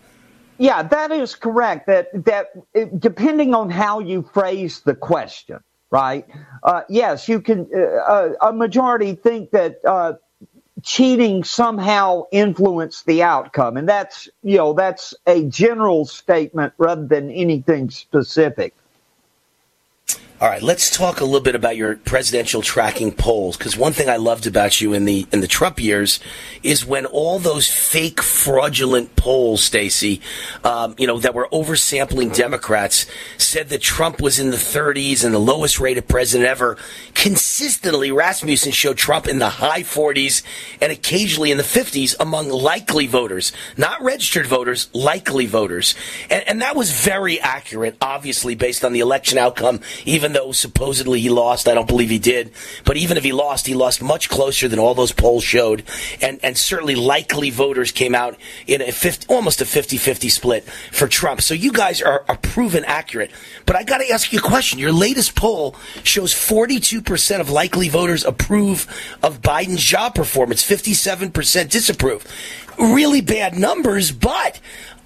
Yeah, 0.58 0.82
that 0.82 1.12
is 1.12 1.36
correct. 1.36 1.86
That 1.86 2.08
that 2.26 2.48
depending 3.00 3.54
on 3.54 3.70
how 3.70 4.00
you 4.00 4.24
phrase 4.24 4.80
the 4.80 4.96
question 4.96 5.60
right? 5.94 6.28
Uh, 6.64 6.84
yes, 6.90 7.30
you 7.30 7.42
can. 7.42 7.70
Uh, 7.76 7.80
uh, 7.82 8.34
a 8.50 8.54
majority 8.54 9.16
think 9.16 9.52
that 9.54 9.80
uh, 9.88 10.16
cheating 10.84 11.44
somehow 11.44 12.24
influenced 12.32 13.06
the 13.08 13.24
outcome, 13.24 13.78
and 13.78 13.90
that's 13.90 14.30
you 14.44 14.58
know 14.58 14.74
that's 14.74 15.14
a 15.28 15.46
general 15.46 16.06
statement 16.06 16.74
rather 16.78 17.06
than 17.08 17.32
anything 17.32 17.90
specific. 17.90 18.76
All 20.44 20.50
right, 20.50 20.62
let's 20.62 20.90
talk 20.90 21.22
a 21.22 21.24
little 21.24 21.40
bit 21.40 21.56
about 21.56 21.78
your 21.78 21.96
presidential 21.96 22.62
tracking 22.62 23.14
polls 23.14 23.56
because 23.56 23.78
one 23.78 23.94
thing 23.94 24.10
I 24.10 24.18
loved 24.18 24.46
about 24.46 24.82
you 24.82 24.92
in 24.92 25.06
the 25.06 25.26
in 25.32 25.40
the 25.40 25.48
Trump 25.48 25.82
years 25.82 26.20
is 26.64 26.86
when 26.86 27.06
all 27.06 27.40
those 27.40 27.70
fake 27.70 28.22
fraudulent 28.22 29.16
polls, 29.16 29.64
Stacy, 29.64 30.20
um, 30.66 30.96
you 30.98 31.08
know, 31.08 31.18
that 31.20 31.34
were 31.34 31.48
oversampling 31.54 32.36
Democrats 32.36 33.06
said 33.38 33.70
that 33.70 33.82
Trump 33.82 34.20
was 34.20 34.38
in 34.38 34.52
the 34.52 34.58
30s 34.58 35.24
and 35.24 35.34
the 35.34 35.40
lowest 35.40 35.80
rated 35.80 36.10
president 36.10 36.50
ever. 36.50 36.78
Consistently, 37.14 38.12
Rasmussen 38.12 38.74
showed 38.74 38.98
Trump 38.98 39.30
in 39.30 39.40
the 39.40 39.48
high 39.48 39.84
40s 39.84 40.44
and 40.82 40.92
occasionally 40.92 41.52
in 41.52 41.58
the 41.58 41.64
50s 41.64 42.18
among 42.20 42.50
likely 42.50 43.08
voters, 43.08 43.54
not 43.78 44.02
registered 44.02 44.48
voters, 44.48 44.90
likely 44.94 45.46
voters, 45.46 45.96
and, 46.30 46.46
and 46.50 46.62
that 46.62 46.76
was 46.76 46.92
very 46.92 47.40
accurate, 47.40 47.96
obviously 48.02 48.56
based 48.56 48.84
on 48.84 48.92
the 48.92 49.00
election 49.00 49.38
outcome, 49.38 49.80
even 50.04 50.33
though 50.34 50.52
supposedly 50.52 51.20
he 51.20 51.30
lost. 51.30 51.68
I 51.68 51.74
don't 51.74 51.88
believe 51.88 52.10
he 52.10 52.20
did. 52.20 52.52
But 52.86 52.98
even 52.98 53.18
if 53.18 53.24
he 53.24 53.32
lost, 53.32 53.68
he 53.68 53.74
lost 53.74 54.02
much 54.02 54.30
closer 54.30 54.68
than 54.68 54.80
all 54.80 54.94
those 54.94 55.12
polls 55.12 55.44
showed. 55.44 55.84
And, 56.22 56.40
and 56.44 56.58
certainly 56.58 56.96
likely 56.96 57.50
voters 57.50 57.92
came 57.92 58.16
out 58.16 58.38
in 58.68 58.82
a 58.82 58.92
50, 58.92 59.28
almost 59.34 59.62
a 59.62 59.66
50-50 59.66 60.30
split 60.30 60.64
for 60.64 61.08
Trump. 61.08 61.42
So 61.42 61.54
you 61.54 61.72
guys 61.72 62.02
are, 62.02 62.26
are 62.28 62.38
proven 62.38 62.84
accurate. 62.86 63.32
But 63.66 63.76
I 63.76 63.84
got 63.84 64.00
to 64.00 64.10
ask 64.12 64.32
you 64.34 64.40
a 64.40 64.42
question. 64.42 64.80
Your 64.80 64.92
latest 64.92 65.36
poll 65.36 65.76
shows 66.04 66.34
42% 66.34 67.40
of 67.40 67.50
likely 67.50 67.90
voters 67.90 68.26
approve 68.26 68.88
of 69.22 69.42
Biden's 69.42 69.84
job 69.84 70.16
performance, 70.16 70.68
57% 70.68 71.70
disapprove. 71.70 72.26
Really 72.80 73.22
bad 73.22 73.56
numbers, 73.56 74.12
but 74.12 74.60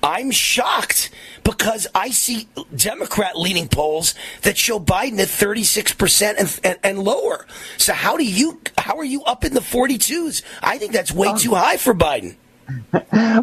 I'm 0.04 0.32
shocked 0.32 1.10
because 1.44 1.88
I 1.96 2.10
see 2.10 2.48
Democrat 2.76 3.38
leaning 3.38 3.68
polls 3.68 4.16
that 4.44 4.58
show 4.58 4.80
Biden 4.80 5.20
at 5.20 5.28
36% 5.28 6.36
and, 6.38 6.60
and, 6.64 6.80
and, 6.84 7.00
lower. 7.00 7.46
So 7.78 7.94
how 7.94 8.18
do 8.18 8.26
you, 8.26 8.62
how 8.78 8.98
are 8.98 9.06
you 9.06 9.24
up 9.24 9.44
in 9.44 9.54
the 9.54 9.60
42s? 9.60 10.44
I 10.62 10.78
think 10.78 10.94
that's 10.94 11.12
way 11.12 11.30
um, 11.30 11.38
too 11.38 11.56
high 11.56 11.78
for 11.78 11.94
Biden. 11.94 12.36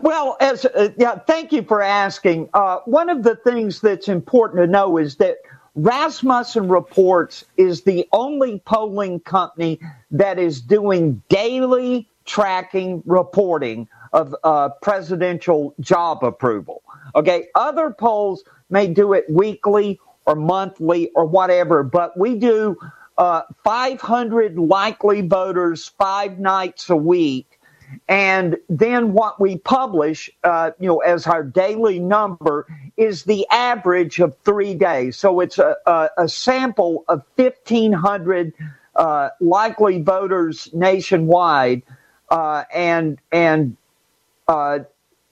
Well, 0.03 0.37
as 0.39 0.67
uh, 0.67 0.91
yeah, 0.99 1.19
thank 1.19 1.51
you 1.51 1.63
for 1.63 1.81
asking. 1.81 2.51
Uh, 2.53 2.81
one 2.85 3.09
of 3.09 3.23
the 3.23 3.37
things 3.37 3.81
that's 3.81 4.09
important 4.09 4.61
to 4.61 4.67
know 4.67 4.99
is 4.99 5.17
that 5.17 5.39
Rasmussen 5.75 6.69
Reports 6.69 7.45
is 7.57 7.83
the 7.83 8.07
only 8.13 8.61
polling 8.67 9.21
company 9.21 9.81
that 10.11 10.39
is 10.39 10.61
doing 10.61 11.23
daily 11.29 12.09
tracking 12.27 13.03
reporting 13.07 13.89
of 14.15 14.35
uh, 14.45 14.71
presidential 14.81 15.75
job 15.81 16.25
approval. 16.25 16.83
Okay, 17.15 17.49
other 17.55 17.91
polls 17.91 18.45
may 18.71 18.87
do 18.87 19.13
it 19.13 19.27
weekly 19.29 20.01
or 20.25 20.37
monthly 20.37 21.11
or 21.15 21.27
whatever, 21.27 21.83
but 21.83 22.17
we 22.19 22.37
do 22.37 22.79
uh, 23.19 23.43
500 23.63 24.59
likely 24.59 25.21
voters 25.21 25.89
five 25.99 26.39
nights 26.39 26.89
a 26.89 26.97
week. 26.97 27.61
And 28.09 28.57
then 28.69 29.13
what 29.13 29.41
we 29.41 29.59
publish, 29.59 30.31
uh, 30.43 30.71
you 30.81 30.89
know, 30.89 30.99
as 30.99 31.27
our 31.27 31.45
daily 31.45 31.99
number 31.99 32.67
is 32.97 33.25
the 33.25 33.47
average 33.51 34.21
of 34.21 34.37
three 34.45 34.75
days. 34.75 35.17
So 35.17 35.41
it's 35.41 35.59
a, 35.59 35.77
a, 35.87 36.09
a 36.19 36.29
sample 36.29 37.05
of 37.09 37.23
1,500 37.37 38.53
uh, 38.97 39.29
likely 39.41 40.03
voters 40.03 40.69
nationwide, 40.73 41.83
uh, 42.31 42.65
and 42.73 43.19
and 43.33 43.77
uh, 44.49 44.81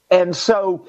and 0.09 0.35
so 0.35 0.87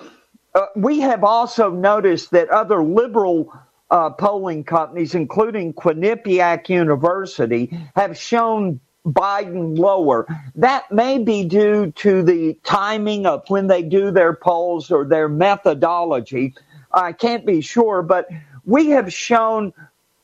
uh, 0.54 0.66
we 0.76 1.00
have 1.00 1.24
also 1.24 1.70
noticed 1.70 2.30
that 2.30 2.48
other 2.50 2.82
liberal 2.82 3.52
uh, 3.90 4.10
polling 4.10 4.64
companies, 4.64 5.14
including 5.14 5.72
Quinnipiac 5.72 6.68
University, 6.68 7.76
have 7.96 8.16
shown 8.16 8.80
Biden 9.06 9.78
lower. 9.78 10.26
That 10.54 10.90
may 10.90 11.18
be 11.18 11.44
due 11.44 11.92
to 11.92 12.22
the 12.22 12.54
timing 12.64 13.26
of 13.26 13.44
when 13.48 13.66
they 13.66 13.82
do 13.82 14.10
their 14.10 14.34
polls 14.34 14.90
or 14.90 15.04
their 15.04 15.28
methodology. 15.28 16.54
I 16.92 17.12
can't 17.12 17.44
be 17.44 17.60
sure, 17.60 18.02
but 18.02 18.28
we 18.64 18.90
have 18.90 19.12
shown 19.12 19.72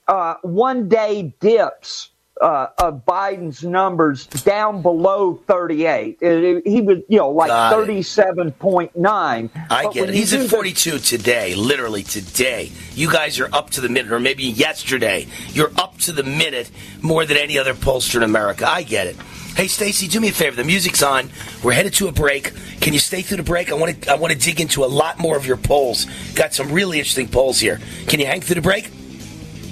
uh, 0.08 0.36
one 0.42 0.88
day 0.88 1.34
dips 1.40 2.09
uh, 2.40 2.68
of 2.78 3.04
Biden's 3.04 3.62
numbers 3.62 4.26
down 4.26 4.82
below 4.82 5.34
38. 5.46 6.18
It, 6.20 6.66
he 6.66 6.80
was, 6.80 6.98
you 7.08 7.18
know, 7.18 7.30
like 7.30 7.50
37.9. 7.50 9.50
I 9.70 9.84
but 9.84 9.94
get 9.94 10.08
it. 10.08 10.14
He's 10.14 10.32
at 10.32 10.48
42 10.48 10.92
the- 10.92 10.98
today, 10.98 11.54
literally 11.54 12.02
today. 12.02 12.70
You 12.94 13.12
guys 13.12 13.38
are 13.40 13.48
up 13.52 13.70
to 13.70 13.80
the 13.80 13.88
minute, 13.88 14.12
or 14.12 14.20
maybe 14.20 14.44
yesterday. 14.44 15.26
You're 15.48 15.72
up 15.76 15.98
to 15.98 16.12
the 16.12 16.22
minute 16.22 16.70
more 17.02 17.24
than 17.26 17.36
any 17.36 17.58
other 17.58 17.74
pollster 17.74 18.16
in 18.16 18.22
America. 18.22 18.68
I 18.68 18.82
get 18.82 19.06
it. 19.06 19.16
Hey, 19.56 19.66
Stacy, 19.66 20.08
do 20.08 20.20
me 20.20 20.28
a 20.28 20.32
favor. 20.32 20.56
The 20.56 20.64
music's 20.64 21.02
on. 21.02 21.28
We're 21.62 21.72
headed 21.72 21.92
to 21.94 22.08
a 22.08 22.12
break. 22.12 22.52
Can 22.80 22.92
you 22.92 22.98
stay 22.98 23.20
through 23.20 23.38
the 23.38 23.42
break? 23.42 23.70
I 23.70 23.74
want 23.74 24.02
to. 24.02 24.12
I 24.12 24.14
want 24.14 24.32
to 24.32 24.38
dig 24.38 24.60
into 24.60 24.84
a 24.84 24.86
lot 24.86 25.18
more 25.18 25.36
of 25.36 25.44
your 25.44 25.56
polls. 25.56 26.06
Got 26.34 26.54
some 26.54 26.72
really 26.72 26.98
interesting 26.98 27.28
polls 27.28 27.60
here. 27.60 27.80
Can 28.06 28.20
you 28.20 28.26
hang 28.26 28.40
through 28.40 28.54
the 28.54 28.60
break? 28.62 28.90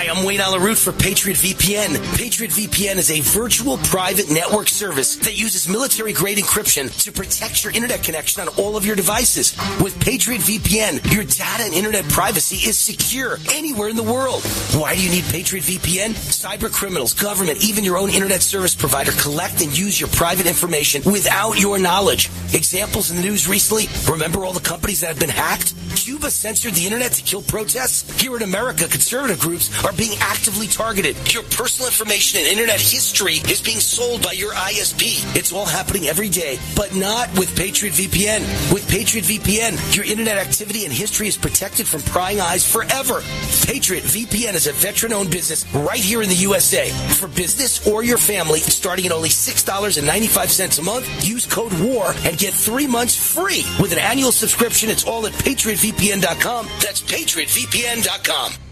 Hi, 0.00 0.08
I'm 0.08 0.24
Wayne 0.24 0.40
Allyn 0.40 0.62
Root 0.62 0.78
for 0.78 0.92
Patriot 0.92 1.36
VPN. 1.36 2.16
Patriot 2.16 2.52
VPN 2.52 2.96
is 2.96 3.10
a 3.10 3.20
virtual 3.20 3.76
private 3.76 4.30
network 4.30 4.68
service 4.68 5.16
that 5.16 5.38
uses 5.38 5.68
military 5.68 6.14
grade 6.14 6.38
encryption 6.38 6.88
to 7.04 7.12
protect 7.12 7.62
your 7.62 7.74
internet 7.74 8.02
connection 8.02 8.40
on 8.40 8.48
all 8.56 8.78
of 8.78 8.86
your 8.86 8.96
devices. 8.96 9.54
With 9.78 10.00
Patriot 10.00 10.40
VPN, 10.40 11.12
your 11.12 11.24
data 11.24 11.64
and 11.64 11.74
internet 11.74 12.08
privacy 12.08 12.66
is 12.66 12.78
secure 12.78 13.36
anywhere 13.52 13.90
in 13.90 13.96
the 13.96 14.02
world. 14.02 14.42
Why 14.72 14.94
do 14.94 15.02
you 15.02 15.10
need 15.10 15.24
Patriot 15.24 15.64
VPN? 15.64 16.12
Cyber 16.12 16.72
criminals, 16.72 17.12
government, 17.12 17.62
even 17.62 17.84
your 17.84 17.98
own 17.98 18.08
internet 18.08 18.40
service 18.40 18.74
provider 18.74 19.12
collect 19.12 19.60
and 19.60 19.76
use 19.76 20.00
your 20.00 20.08
private 20.08 20.46
information 20.46 21.02
without 21.04 21.60
your 21.60 21.78
knowledge. 21.78 22.30
Examples 22.54 23.10
in 23.10 23.18
the 23.18 23.22
news 23.22 23.46
recently, 23.46 23.84
remember 24.10 24.46
all 24.46 24.54
the 24.54 24.60
companies 24.60 25.02
that 25.02 25.08
have 25.08 25.20
been 25.20 25.28
hacked? 25.28 25.74
Cuba 25.94 26.30
censored 26.30 26.72
the 26.74 26.86
internet 26.86 27.12
to 27.12 27.22
kill 27.22 27.42
protests? 27.42 28.18
Here 28.18 28.34
in 28.34 28.42
America, 28.42 28.88
conservative 28.88 29.38
groups 29.38 29.68
are 29.84 29.89
are 29.90 29.96
being 29.96 30.16
actively 30.20 30.68
targeted. 30.68 31.16
Your 31.34 31.42
personal 31.42 31.88
information 31.88 32.38
and 32.38 32.46
internet 32.48 32.80
history 32.80 33.36
is 33.50 33.60
being 33.60 33.80
sold 33.80 34.22
by 34.22 34.32
your 34.32 34.52
ISP. 34.52 35.18
It's 35.36 35.52
all 35.52 35.66
happening 35.66 36.06
every 36.06 36.28
day, 36.28 36.58
but 36.76 36.94
not 36.94 37.28
with 37.36 37.56
Patriot 37.56 37.94
VPN. 37.94 38.40
With 38.72 38.88
Patriot 38.88 39.24
VPN, 39.24 39.96
your 39.96 40.04
internet 40.04 40.38
activity 40.38 40.84
and 40.84 40.92
history 40.92 41.26
is 41.26 41.36
protected 41.36 41.88
from 41.88 42.02
prying 42.02 42.40
eyes 42.40 42.70
forever. 42.70 43.20
Patriot 43.66 44.04
VPN 44.04 44.54
is 44.54 44.68
a 44.68 44.72
veteran 44.72 45.12
owned 45.12 45.30
business 45.30 45.66
right 45.74 45.98
here 45.98 46.22
in 46.22 46.28
the 46.28 46.36
USA. 46.36 46.90
For 47.18 47.26
business 47.26 47.86
or 47.88 48.04
your 48.04 48.18
family, 48.18 48.60
starting 48.60 49.06
at 49.06 49.12
only 49.12 49.28
$6.95 49.28 50.78
a 50.78 50.82
month, 50.82 51.26
use 51.26 51.46
code 51.46 51.72
WAR 51.80 52.14
and 52.24 52.38
get 52.38 52.54
three 52.54 52.86
months 52.86 53.34
free 53.34 53.64
with 53.80 53.92
an 53.92 53.98
annual 53.98 54.30
subscription. 54.30 54.88
It's 54.88 55.04
all 55.04 55.26
at 55.26 55.32
patriotvpn.com. 55.32 56.66
That's 56.80 57.02
patriotvpn.com. 57.02 58.69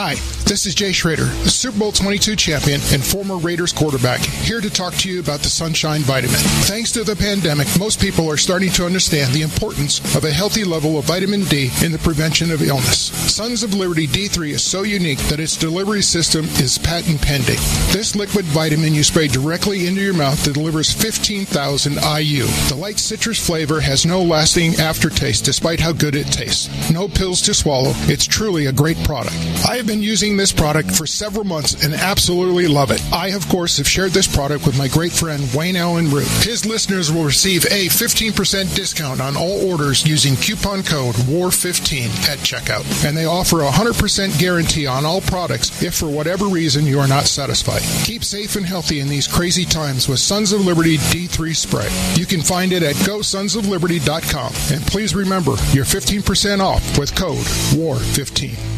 Hi, 0.00 0.14
this 0.46 0.64
is 0.64 0.76
Jay 0.76 0.92
Schroeder, 0.92 1.24
the 1.24 1.50
Super 1.50 1.76
Bowl 1.76 1.90
22 1.90 2.36
champion 2.36 2.80
and 2.92 3.04
former 3.04 3.36
Raiders 3.36 3.72
quarterback, 3.72 4.20
here 4.20 4.60
to 4.60 4.70
talk 4.70 4.94
to 4.94 5.10
you 5.10 5.18
about 5.18 5.40
the 5.40 5.48
Sunshine 5.48 6.02
Vitamin. 6.02 6.38
Thanks 6.70 6.92
to 6.92 7.02
the 7.02 7.16
pandemic, 7.16 7.66
most 7.80 8.00
people 8.00 8.30
are 8.30 8.36
starting 8.36 8.70
to 8.74 8.86
understand 8.86 9.34
the 9.34 9.42
importance 9.42 9.98
of 10.14 10.22
a 10.22 10.30
healthy 10.30 10.62
level 10.62 11.00
of 11.00 11.06
vitamin 11.06 11.42
D 11.46 11.72
in 11.82 11.90
the 11.90 11.98
prevention 11.98 12.52
of 12.52 12.62
illness. 12.62 13.10
Sons 13.34 13.64
of 13.64 13.74
Liberty 13.74 14.06
D3 14.06 14.50
is 14.50 14.62
so 14.62 14.84
unique 14.84 15.18
that 15.30 15.40
its 15.40 15.56
delivery 15.56 16.02
system 16.02 16.44
is 16.62 16.78
patent 16.78 17.20
pending. 17.20 17.58
This 17.90 18.14
liquid 18.14 18.44
vitamin 18.44 18.94
you 18.94 19.02
spray 19.02 19.26
directly 19.26 19.88
into 19.88 20.00
your 20.00 20.14
mouth 20.14 20.44
that 20.44 20.54
delivers 20.54 20.92
15,000 20.92 21.94
IU. 21.94 22.44
The 22.68 22.78
light 22.78 23.00
citrus 23.00 23.44
flavor 23.44 23.80
has 23.80 24.06
no 24.06 24.22
lasting 24.22 24.76
aftertaste 24.76 25.44
despite 25.44 25.80
how 25.80 25.90
good 25.90 26.14
it 26.14 26.28
tastes. 26.28 26.88
No 26.88 27.08
pills 27.08 27.42
to 27.42 27.52
swallow. 27.52 27.90
It's 28.06 28.28
truly 28.28 28.66
a 28.66 28.72
great 28.72 28.96
product. 29.02 29.34
I 29.68 29.76
have 29.76 29.87
been 29.88 30.02
using 30.02 30.36
this 30.36 30.52
product 30.52 30.94
for 30.94 31.06
several 31.06 31.44
months 31.44 31.82
and 31.82 31.94
absolutely 31.94 32.68
love 32.68 32.90
it. 32.90 33.02
I, 33.10 33.28
of 33.28 33.48
course, 33.48 33.78
have 33.78 33.88
shared 33.88 34.10
this 34.10 34.28
product 34.28 34.66
with 34.66 34.76
my 34.76 34.86
great 34.86 35.12
friend 35.12 35.42
Wayne 35.54 35.76
Allyn 35.76 36.10
Root. 36.10 36.28
His 36.44 36.66
listeners 36.66 37.10
will 37.10 37.24
receive 37.24 37.64
a 37.64 37.86
15% 37.88 38.76
discount 38.76 39.22
on 39.22 39.34
all 39.34 39.66
orders 39.70 40.06
using 40.06 40.36
coupon 40.36 40.82
code 40.82 41.14
WAR15 41.14 42.28
at 42.28 42.38
checkout. 42.40 42.84
And 43.06 43.16
they 43.16 43.24
offer 43.24 43.62
a 43.62 43.70
100% 43.70 44.38
guarantee 44.38 44.86
on 44.86 45.06
all 45.06 45.22
products 45.22 45.82
if 45.82 45.94
for 45.94 46.06
whatever 46.08 46.44
reason 46.44 46.86
you 46.86 47.00
are 47.00 47.08
not 47.08 47.24
satisfied. 47.24 47.80
Keep 48.04 48.24
safe 48.24 48.56
and 48.56 48.66
healthy 48.66 49.00
in 49.00 49.08
these 49.08 49.26
crazy 49.26 49.64
times 49.64 50.06
with 50.06 50.18
Sons 50.18 50.52
of 50.52 50.66
Liberty 50.66 50.98
D3 50.98 51.56
spray. 51.56 51.88
You 52.14 52.26
can 52.26 52.42
find 52.42 52.74
it 52.74 52.82
at 52.82 52.96
gosonsofliberty.com. 52.96 54.52
And 54.70 54.86
please 54.86 55.14
remember, 55.14 55.52
you're 55.72 55.86
15% 55.86 56.60
off 56.60 56.98
with 56.98 57.14
code 57.14 57.46
WAR15. 57.72 58.77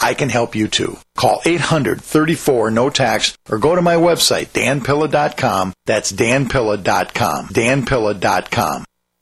I 0.00 0.14
can 0.14 0.28
help 0.28 0.54
you 0.54 0.68
too. 0.68 0.98
Call 1.16 1.40
834 1.44 2.70
no 2.70 2.90
tax 2.90 3.36
or 3.50 3.58
go 3.58 3.74
to 3.74 3.82
my 3.82 3.94
website 3.94 4.48
danpilla.com. 4.48 5.72
That's 5.86 6.12
danpilla.com. 6.12 7.48
danpilla.com. 7.48 8.84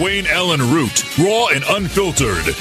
Wayne 0.00 0.26
Allyn 0.28 0.60
Root, 0.60 1.18
raw 1.18 1.48
and 1.48 1.64
unfiltered. 1.68 2.54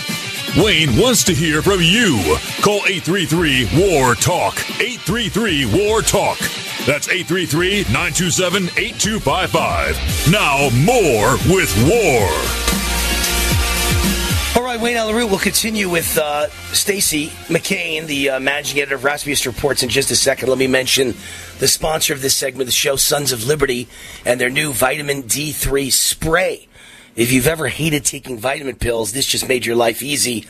Wayne 0.58 0.98
wants 0.98 1.24
to 1.26 1.36
hear 1.36 1.62
from 1.62 1.80
you. 1.82 2.18
Call 2.62 2.82
833 2.88 3.66
WAR 3.76 4.16
TALK. 4.16 4.56
833 4.82 5.66
WAR 5.66 6.02
TALK. 6.02 6.40
That's 6.88 7.08
833 7.08 7.84
927 7.94 8.64
8255. 8.76 10.32
Now, 10.32 10.70
more 10.82 11.38
with 11.54 11.70
War. 11.86 12.28
All 14.58 14.64
right, 14.64 14.82
Wayne 14.82 14.98
Allyn 14.98 15.16
Root 15.16 15.30
we'll 15.30 15.38
continue 15.38 15.90
with 15.90 16.18
uh, 16.18 16.48
Stacy 16.74 17.28
McCain, 17.50 18.08
the 18.08 18.32
uh, 18.32 18.40
managing 18.40 18.80
editor 18.80 18.96
of 18.96 19.04
Rasmussen 19.04 19.52
Reports, 19.52 19.84
in 19.84 19.90
just 19.90 20.10
a 20.10 20.16
second. 20.16 20.50
Let 20.50 20.58
me 20.58 20.66
mention 20.66 21.14
the 21.60 21.68
sponsor 21.68 22.14
of 22.14 22.22
this 22.24 22.36
segment 22.36 22.62
of 22.62 22.68
the 22.68 22.72
show, 22.72 22.96
Sons 22.96 23.32
of 23.32 23.46
Liberty, 23.46 23.88
and 24.26 24.42
their 24.42 24.50
new 24.50 24.74
vitamin 24.74 25.22
D3 25.24 25.92
spray. 25.92 26.67
If 27.18 27.32
you've 27.32 27.48
ever 27.48 27.68
hated 27.68 28.06
taking 28.06 28.38
vitamin 28.38 28.76
pills, 28.76 29.12
this 29.12 29.26
just 29.26 29.48
made 29.48 29.66
your 29.66 29.76
life 29.76 30.04
easy. 30.04 30.46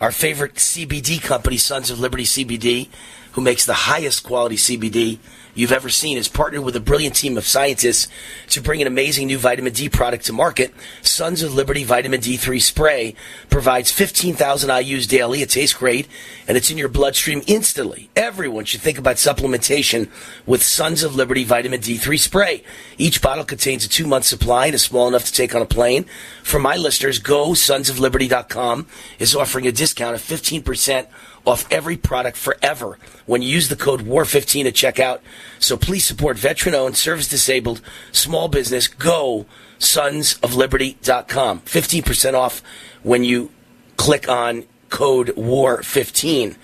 Our 0.00 0.10
favorite 0.10 0.54
CBD 0.54 1.22
company, 1.22 1.58
Sons 1.58 1.90
of 1.90 2.00
Liberty 2.00 2.24
CBD, 2.24 2.88
who 3.32 3.42
makes 3.42 3.66
the 3.66 3.74
highest 3.74 4.24
quality 4.24 4.56
CBD 4.56 5.18
you've 5.58 5.72
ever 5.72 5.88
seen, 5.88 6.16
has 6.16 6.28
partnered 6.28 6.62
with 6.62 6.76
a 6.76 6.80
brilliant 6.80 7.16
team 7.16 7.36
of 7.36 7.46
scientists 7.46 8.06
to 8.48 8.60
bring 8.60 8.80
an 8.80 8.86
amazing 8.86 9.26
new 9.26 9.38
vitamin 9.38 9.72
D 9.72 9.88
product 9.88 10.26
to 10.26 10.32
market. 10.32 10.72
Sons 11.02 11.42
of 11.42 11.52
Liberty 11.52 11.82
Vitamin 11.82 12.20
D3 12.20 12.62
Spray 12.62 13.14
provides 13.50 13.90
15,000 13.90 14.70
IUs 14.70 15.08
daily. 15.08 15.42
It 15.42 15.50
tastes 15.50 15.76
great, 15.76 16.06
and 16.46 16.56
it's 16.56 16.70
in 16.70 16.78
your 16.78 16.88
bloodstream 16.88 17.42
instantly. 17.46 18.08
Everyone 18.14 18.64
should 18.64 18.80
think 18.80 18.98
about 18.98 19.16
supplementation 19.16 20.08
with 20.46 20.62
Sons 20.62 21.02
of 21.02 21.16
Liberty 21.16 21.42
Vitamin 21.42 21.80
D3 21.80 22.18
Spray. 22.18 22.62
Each 22.96 23.20
bottle 23.20 23.44
contains 23.44 23.84
a 23.84 23.88
two-month 23.88 24.24
supply 24.24 24.66
and 24.66 24.74
is 24.76 24.82
small 24.82 25.08
enough 25.08 25.24
to 25.24 25.32
take 25.32 25.54
on 25.54 25.62
a 25.62 25.66
plane. 25.66 26.04
For 26.44 26.60
my 26.60 26.76
listeners, 26.76 27.18
go 27.18 27.50
sonsofliberty.com 27.50 28.86
is 29.18 29.34
offering 29.34 29.66
a 29.66 29.72
discount 29.72 30.14
of 30.14 30.22
15% 30.22 31.06
off 31.48 31.70
every 31.70 31.96
product 31.96 32.36
forever 32.36 32.98
when 33.26 33.42
you 33.42 33.48
use 33.48 33.68
the 33.68 33.76
code 33.76 34.00
WAR15 34.00 34.66
at 34.66 34.74
checkout. 34.74 35.20
So 35.58 35.76
please 35.76 36.04
support 36.04 36.36
veteran 36.36 36.74
owned, 36.74 36.96
service 36.96 37.28
disabled, 37.28 37.80
small 38.12 38.48
business. 38.48 38.86
Go 38.86 39.46
sonsofliberty.com. 39.78 41.60
15% 41.60 42.34
off 42.34 42.62
when 43.02 43.24
you 43.24 43.50
click 43.96 44.28
on 44.28 44.64
code 44.90 45.28
WAR15. 45.28 46.56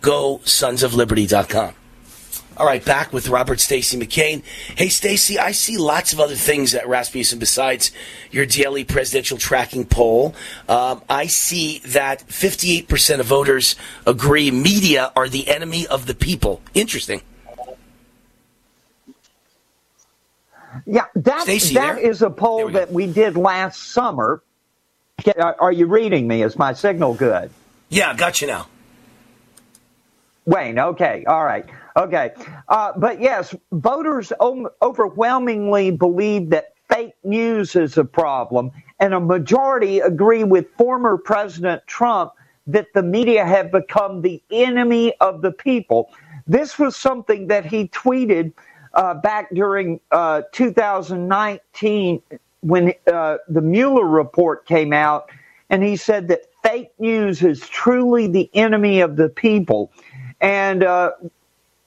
Go 0.00 0.38
sonsofliberty.com. 0.44 1.74
All 2.60 2.66
right, 2.66 2.84
back 2.84 3.10
with 3.10 3.30
Robert 3.30 3.58
Stacy 3.58 3.98
McCain. 3.98 4.42
Hey, 4.76 4.90
Stacy, 4.90 5.38
I 5.38 5.52
see 5.52 5.78
lots 5.78 6.12
of 6.12 6.20
other 6.20 6.34
things 6.34 6.74
at 6.74 6.86
Rasmussen 6.86 7.38
besides 7.38 7.90
your 8.30 8.44
daily 8.44 8.84
presidential 8.84 9.38
tracking 9.38 9.86
poll. 9.86 10.34
Um, 10.68 11.00
I 11.08 11.26
see 11.26 11.78
that 11.86 12.20
58% 12.28 13.18
of 13.18 13.24
voters 13.24 13.76
agree 14.06 14.50
media 14.50 15.10
are 15.16 15.26
the 15.26 15.48
enemy 15.48 15.86
of 15.86 16.04
the 16.04 16.14
people. 16.14 16.60
Interesting. 16.74 17.22
Yeah, 20.84 21.06
that 21.14 21.44
Stacy, 21.44 21.76
that 21.76 21.98
is 21.98 22.20
a 22.20 22.28
poll 22.28 22.68
that 22.72 22.92
we 22.92 23.06
did 23.06 23.38
last 23.38 23.92
summer. 23.92 24.42
Are 25.38 25.56
are 25.58 25.72
you 25.72 25.86
reading 25.86 26.28
me? 26.28 26.42
Is 26.42 26.58
my 26.58 26.74
signal 26.74 27.14
good? 27.14 27.50
Yeah, 27.88 28.14
got 28.14 28.42
you 28.42 28.48
now. 28.48 28.68
Wayne, 30.44 30.78
okay, 30.78 31.24
all 31.26 31.44
right, 31.44 31.64
okay. 31.96 32.32
Uh, 32.68 32.92
but 32.96 33.20
yes, 33.20 33.54
voters 33.72 34.32
overwhelmingly 34.82 35.90
believe 35.90 36.50
that 36.50 36.74
fake 36.88 37.14
news 37.24 37.76
is 37.76 37.96
a 37.98 38.04
problem, 38.04 38.70
and 38.98 39.14
a 39.14 39.20
majority 39.20 40.00
agree 40.00 40.44
with 40.44 40.66
former 40.76 41.16
President 41.16 41.82
Trump 41.86 42.32
that 42.66 42.86
the 42.94 43.02
media 43.02 43.44
have 43.44 43.70
become 43.72 44.22
the 44.22 44.42
enemy 44.50 45.14
of 45.20 45.42
the 45.42 45.52
people. 45.52 46.10
This 46.46 46.78
was 46.78 46.96
something 46.96 47.46
that 47.48 47.64
he 47.66 47.88
tweeted 47.88 48.52
uh, 48.94 49.14
back 49.14 49.48
during 49.54 50.00
uh, 50.10 50.42
2019 50.52 52.22
when 52.60 52.92
uh, 53.12 53.38
the 53.48 53.60
Mueller 53.60 54.06
report 54.06 54.66
came 54.66 54.92
out, 54.92 55.30
and 55.70 55.82
he 55.82 55.96
said 55.96 56.28
that 56.28 56.42
fake 56.62 56.90
news 56.98 57.42
is 57.42 57.66
truly 57.68 58.26
the 58.26 58.50
enemy 58.54 59.00
of 59.00 59.16
the 59.16 59.28
people. 59.28 59.92
And 60.40 60.84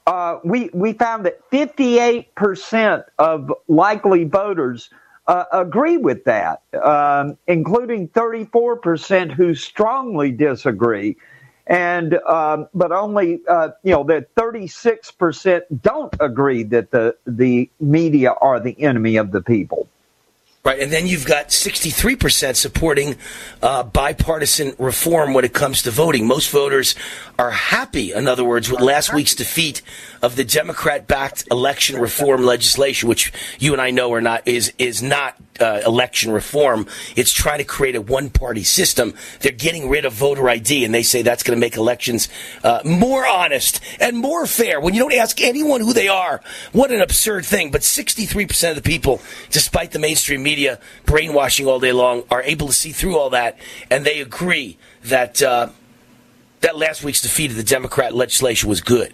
uh, 0.06 0.38
we 0.44 0.70
we 0.74 0.92
found 0.94 1.26
that 1.26 1.40
58 1.50 2.34
percent 2.34 3.04
of 3.18 3.52
likely 3.68 4.24
voters 4.24 4.90
uh, 5.28 5.44
agree 5.52 5.96
with 5.98 6.24
that, 6.24 6.62
um, 6.84 7.38
including 7.48 8.08
34 8.08 8.76
percent 8.78 9.32
who 9.32 9.54
strongly 9.54 10.32
disagree, 10.32 11.16
and 11.66 12.14
um, 12.28 12.68
but 12.74 12.92
only 12.92 13.40
uh, 13.48 13.70
you 13.82 13.92
know 13.92 14.04
that 14.04 14.28
36 14.36 15.10
percent 15.12 15.82
don't 15.82 16.14
agree 16.20 16.64
that 16.64 16.90
the 16.92 17.16
the 17.26 17.70
media 17.80 18.32
are 18.42 18.60
the 18.60 18.80
enemy 18.82 19.16
of 19.16 19.32
the 19.32 19.42
people. 19.42 19.88
Right, 20.66 20.80
and 20.80 20.90
then 20.90 21.06
you've 21.06 21.26
got 21.26 21.48
63% 21.48 22.56
supporting 22.56 23.16
uh, 23.62 23.82
bipartisan 23.82 24.74
reform 24.78 25.34
when 25.34 25.44
it 25.44 25.52
comes 25.52 25.82
to 25.82 25.90
voting. 25.90 26.26
Most 26.26 26.48
voters 26.48 26.94
are 27.38 27.50
happy, 27.50 28.12
in 28.12 28.26
other 28.26 28.44
words, 28.44 28.70
with 28.70 28.80
last 28.80 29.12
week's 29.12 29.34
defeat 29.34 29.82
of 30.22 30.36
the 30.36 30.44
Democrat-backed 30.44 31.48
election 31.50 32.00
reform 32.00 32.44
legislation, 32.44 33.10
which 33.10 33.30
you 33.58 33.74
and 33.74 33.82
I 33.82 33.90
know 33.90 34.14
are 34.14 34.22
not 34.22 34.48
is 34.48 34.72
is 34.78 35.02
not 35.02 35.36
uh, 35.60 35.82
election 35.84 36.32
reform. 36.32 36.86
It's 37.14 37.32
trying 37.32 37.58
to 37.58 37.64
create 37.64 37.94
a 37.94 38.00
one-party 38.00 38.62
system. 38.64 39.12
They're 39.40 39.52
getting 39.52 39.90
rid 39.90 40.06
of 40.06 40.14
voter 40.14 40.48
ID, 40.48 40.86
and 40.86 40.94
they 40.94 41.02
say 41.02 41.20
that's 41.20 41.42
going 41.42 41.56
to 41.56 41.60
make 41.60 41.76
elections 41.76 42.30
uh, 42.62 42.80
more 42.86 43.26
honest 43.26 43.80
and 44.00 44.16
more 44.16 44.46
fair. 44.46 44.80
When 44.80 44.94
you 44.94 45.00
don't 45.00 45.12
ask 45.12 45.42
anyone 45.42 45.82
who 45.82 45.92
they 45.92 46.08
are, 46.08 46.40
what 46.72 46.90
an 46.90 47.02
absurd 47.02 47.44
thing! 47.44 47.70
But 47.70 47.82
63% 47.82 48.70
of 48.70 48.76
the 48.76 48.82
people, 48.82 49.20
despite 49.50 49.90
the 49.90 49.98
mainstream 49.98 50.42
media 50.42 50.53
brainwashing 51.06 51.66
all 51.66 51.80
day 51.80 51.92
long, 51.92 52.24
are 52.30 52.42
able 52.42 52.68
to 52.68 52.72
see 52.72 52.92
through 52.92 53.18
all 53.18 53.30
that, 53.30 53.58
and 53.90 54.04
they 54.04 54.20
agree 54.20 54.78
that 55.04 55.42
uh, 55.42 55.68
that 56.60 56.76
last 56.76 57.04
week's 57.04 57.20
defeat 57.20 57.50
of 57.50 57.56
the 57.56 57.62
Democrat 57.62 58.14
legislation 58.14 58.68
was 58.68 58.80
good. 58.80 59.12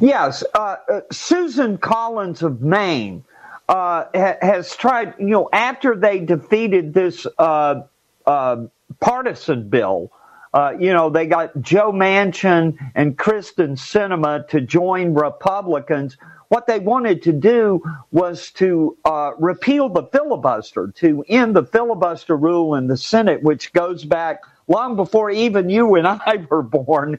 Yes, 0.00 0.42
uh, 0.54 0.76
uh, 0.88 1.00
Susan 1.12 1.78
Collins 1.78 2.42
of 2.42 2.60
Maine 2.60 3.24
uh, 3.68 4.04
ha- 4.14 4.36
has 4.42 4.74
tried. 4.76 5.14
You 5.18 5.26
know, 5.26 5.48
after 5.52 5.94
they 5.94 6.18
defeated 6.18 6.92
this 6.92 7.26
uh, 7.38 7.82
uh, 8.26 8.66
partisan 9.00 9.68
bill, 9.68 10.10
uh, 10.52 10.72
you 10.78 10.92
know, 10.92 11.10
they 11.10 11.26
got 11.26 11.60
Joe 11.60 11.92
Manchin 11.92 12.76
and 12.94 13.16
Kyrsten 13.16 13.72
Sinema 13.72 14.48
to 14.48 14.60
join 14.60 15.14
Republicans. 15.14 16.16
What 16.48 16.66
they 16.66 16.78
wanted 16.80 17.22
to 17.24 17.32
do 17.32 17.82
was 18.12 18.50
to 18.52 18.96
repeal 19.38 19.88
the 19.88 20.04
filibuster, 20.04 20.92
to 20.96 21.24
end 21.28 21.56
the 21.56 21.64
filibuster 21.64 22.36
rule 22.36 22.74
in 22.76 22.86
the 22.86 22.96
Senate, 22.96 23.42
which 23.42 23.72
goes 23.72 24.04
back 24.04 24.42
long 24.68 24.96
before 24.96 25.30
even 25.30 25.70
you 25.70 25.94
and 25.96 26.06
I 26.06 26.46
were 26.50 26.62
born. 26.62 27.18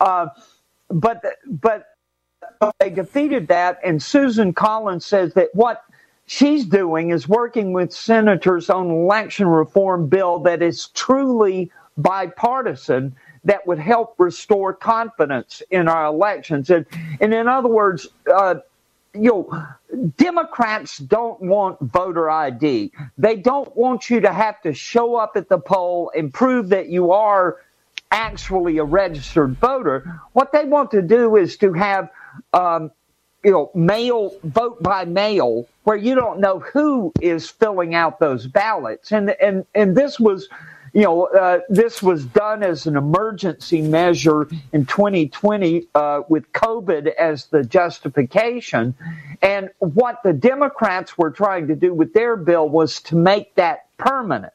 Uh, 0.00 0.28
but 0.90 1.24
but 1.46 1.86
they 2.80 2.90
defeated 2.90 3.48
that, 3.48 3.80
and 3.84 4.02
Susan 4.02 4.52
Collins 4.52 5.06
says 5.06 5.34
that 5.34 5.50
what 5.54 5.84
she's 6.26 6.66
doing 6.66 7.10
is 7.10 7.28
working 7.28 7.72
with 7.72 7.92
senators 7.92 8.70
on 8.70 8.86
an 8.86 8.92
election 8.92 9.48
reform 9.48 10.08
bill 10.08 10.40
that 10.40 10.62
is 10.62 10.88
truly 10.88 11.70
bipartisan 11.98 13.16
that 13.46 13.66
would 13.66 13.78
help 13.78 14.14
restore 14.18 14.74
confidence 14.74 15.62
in 15.70 15.88
our 15.88 16.06
elections. 16.06 16.68
And, 16.68 16.84
and 17.20 17.32
in 17.32 17.46
other 17.48 17.68
words, 17.68 18.08
uh, 18.32 18.56
you 19.14 19.30
know, 19.30 19.66
Democrats 20.18 20.98
don't 20.98 21.40
want 21.40 21.78
voter 21.80 22.28
ID. 22.28 22.92
They 23.16 23.36
don't 23.36 23.74
want 23.76 24.10
you 24.10 24.20
to 24.20 24.32
have 24.32 24.60
to 24.62 24.74
show 24.74 25.14
up 25.14 25.32
at 25.36 25.48
the 25.48 25.58
poll 25.58 26.10
and 26.14 26.34
prove 26.34 26.68
that 26.70 26.88
you 26.88 27.12
are 27.12 27.58
actually 28.10 28.78
a 28.78 28.84
registered 28.84 29.56
voter. 29.58 30.20
What 30.32 30.52
they 30.52 30.64
want 30.64 30.90
to 30.90 31.00
do 31.02 31.36
is 31.36 31.56
to 31.58 31.72
have, 31.72 32.10
um, 32.52 32.90
you 33.44 33.52
know, 33.52 33.70
mail 33.74 34.34
vote 34.42 34.82
by 34.82 35.04
mail, 35.04 35.66
where 35.84 35.96
you 35.96 36.16
don't 36.16 36.40
know 36.40 36.58
who 36.58 37.12
is 37.20 37.48
filling 37.48 37.94
out 37.94 38.18
those 38.18 38.48
ballots. 38.48 39.12
And 39.12 39.30
and 39.40 39.64
and 39.74 39.96
this 39.96 40.18
was 40.18 40.48
you 40.96 41.02
know, 41.02 41.26
uh, 41.26 41.60
this 41.68 42.02
was 42.02 42.24
done 42.24 42.62
as 42.62 42.86
an 42.86 42.96
emergency 42.96 43.82
measure 43.82 44.48
in 44.72 44.86
2020 44.86 45.88
uh, 45.94 46.22
with 46.30 46.50
COVID 46.52 47.08
as 47.16 47.48
the 47.48 47.62
justification. 47.62 48.94
And 49.42 49.68
what 49.80 50.22
the 50.24 50.32
Democrats 50.32 51.18
were 51.18 51.30
trying 51.30 51.68
to 51.68 51.76
do 51.76 51.92
with 51.92 52.14
their 52.14 52.34
bill 52.34 52.66
was 52.70 53.02
to 53.02 53.14
make 53.14 53.54
that 53.56 53.88
permanent. 53.98 54.54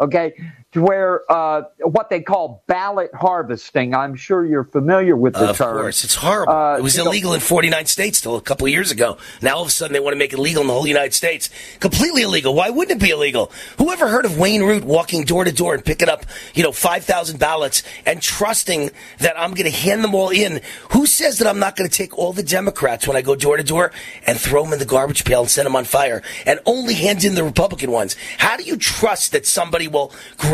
Okay, 0.00 0.32
where 0.76 1.20
uh, 1.30 1.62
what 1.80 2.10
they 2.10 2.20
call 2.20 2.62
ballot 2.66 3.10
harvesting. 3.14 3.94
I'm 3.94 4.14
sure 4.14 4.44
you're 4.44 4.64
familiar 4.64 5.16
with 5.16 5.34
the 5.34 5.50
of 5.50 5.58
term. 5.58 5.76
course, 5.78 6.04
it's 6.04 6.14
horrible. 6.14 6.52
Uh, 6.52 6.78
it 6.78 6.82
was 6.82 6.96
you 6.96 7.04
know- 7.04 7.10
illegal 7.10 7.34
in 7.34 7.40
49 7.40 7.86
states 7.86 8.20
till 8.20 8.36
a 8.36 8.40
couple 8.40 8.66
of 8.66 8.72
years 8.72 8.90
ago. 8.90 9.18
Now 9.40 9.56
all 9.56 9.62
of 9.62 9.68
a 9.68 9.70
sudden 9.70 9.92
they 9.92 10.00
want 10.00 10.14
to 10.14 10.18
make 10.18 10.32
it 10.32 10.38
legal 10.38 10.62
in 10.62 10.68
the 10.68 10.72
whole 10.74 10.86
United 10.86 11.14
States. 11.14 11.50
Completely 11.80 12.22
illegal. 12.22 12.54
Why 12.54 12.70
wouldn't 12.70 13.00
it 13.00 13.04
be 13.04 13.10
illegal? 13.10 13.52
Who 13.78 13.90
ever 13.92 14.08
heard 14.08 14.24
of 14.24 14.38
Wayne 14.38 14.62
Root 14.62 14.84
walking 14.84 15.24
door 15.24 15.44
to 15.44 15.52
door 15.52 15.74
and 15.74 15.84
picking 15.84 16.08
up, 16.08 16.24
you 16.54 16.62
know, 16.62 16.72
5,000 16.72 17.38
ballots 17.38 17.82
and 18.06 18.22
trusting 18.22 18.90
that 19.18 19.38
I'm 19.38 19.52
going 19.54 19.70
to 19.70 19.76
hand 19.76 20.02
them 20.02 20.14
all 20.14 20.30
in? 20.30 20.60
Who 20.90 21.06
says 21.06 21.38
that 21.38 21.46
I'm 21.48 21.58
not 21.58 21.76
going 21.76 21.88
to 21.88 21.96
take 21.96 22.18
all 22.18 22.32
the 22.32 22.42
Democrats 22.42 23.06
when 23.06 23.16
I 23.16 23.22
go 23.22 23.34
door 23.34 23.56
to 23.56 23.62
door 23.62 23.92
and 24.26 24.38
throw 24.38 24.64
them 24.64 24.72
in 24.72 24.78
the 24.78 24.84
garbage 24.84 25.24
pail 25.24 25.40
and 25.42 25.50
set 25.50 25.64
them 25.64 25.76
on 25.76 25.84
fire 25.84 26.22
and 26.46 26.60
only 26.66 26.94
hand 26.94 27.24
in 27.24 27.34
the 27.34 27.44
Republican 27.44 27.90
ones? 27.90 28.16
How 28.38 28.56
do 28.56 28.62
you 28.64 28.76
trust 28.76 29.32
that 29.32 29.46
somebody 29.46 29.88
will 29.88 30.12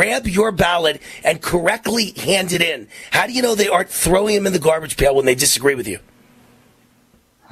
grab 0.08 0.26
your 0.26 0.52
ballot 0.52 1.02
and 1.22 1.40
correctly 1.42 2.12
hand 2.16 2.52
it 2.52 2.62
in? 2.62 2.88
How 3.10 3.26
do 3.26 3.32
you 3.32 3.42
know 3.42 3.54
they 3.54 3.68
aren't 3.68 3.90
throwing 3.90 4.36
them 4.36 4.46
in 4.46 4.52
the 4.52 4.58
garbage 4.58 4.96
pail 4.96 5.14
when 5.14 5.26
they 5.26 5.34
disagree 5.34 5.74
with 5.74 5.86
you? 5.86 5.98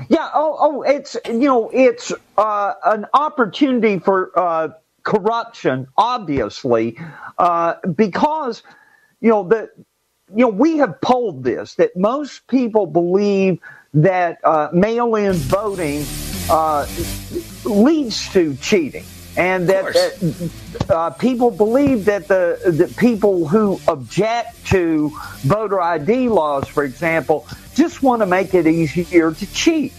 Yeah. 0.09 0.28
Oh, 0.35 0.57
oh, 0.59 0.83
it's 0.83 1.17
you 1.26 1.41
know, 1.41 1.70
it's 1.70 2.12
uh, 2.36 2.75
an 2.85 3.07
opportunity 3.12 3.99
for 3.99 4.31
uh, 4.39 4.68
corruption, 5.02 5.86
obviously, 5.97 6.99
uh, 7.39 7.75
because 7.94 8.62
you 9.20 9.31
know 9.31 9.47
the 9.47 9.70
you 10.35 10.44
know 10.44 10.49
we 10.49 10.78
have 10.78 11.01
polled 11.01 11.44
this 11.44 11.75
that 11.75 11.97
most 11.97 12.47
people 12.47 12.86
believe 12.86 13.59
that 13.94 14.39
uh, 14.44 14.68
mail-in 14.73 15.33
voting 15.33 16.05
uh, 16.51 16.86
leads 17.65 18.31
to 18.33 18.55
cheating. 18.57 19.05
And 19.36 19.68
that, 19.68 19.92
that 19.92 20.90
uh, 20.90 21.10
people 21.10 21.50
believe 21.50 22.06
that 22.06 22.26
the, 22.26 22.58
the 22.65 22.92
people 22.97 23.47
who 23.47 23.78
object 23.86 24.66
to 24.68 25.10
voter 25.40 25.81
ID 25.81 26.28
laws, 26.28 26.66
for 26.68 26.84
example, 26.84 27.47
just 27.74 28.02
want 28.02 28.23
to 28.23 28.26
make 28.26 28.55
it 28.55 28.66
easier 28.66 29.32
to 29.32 29.52
cheat. 29.52 29.92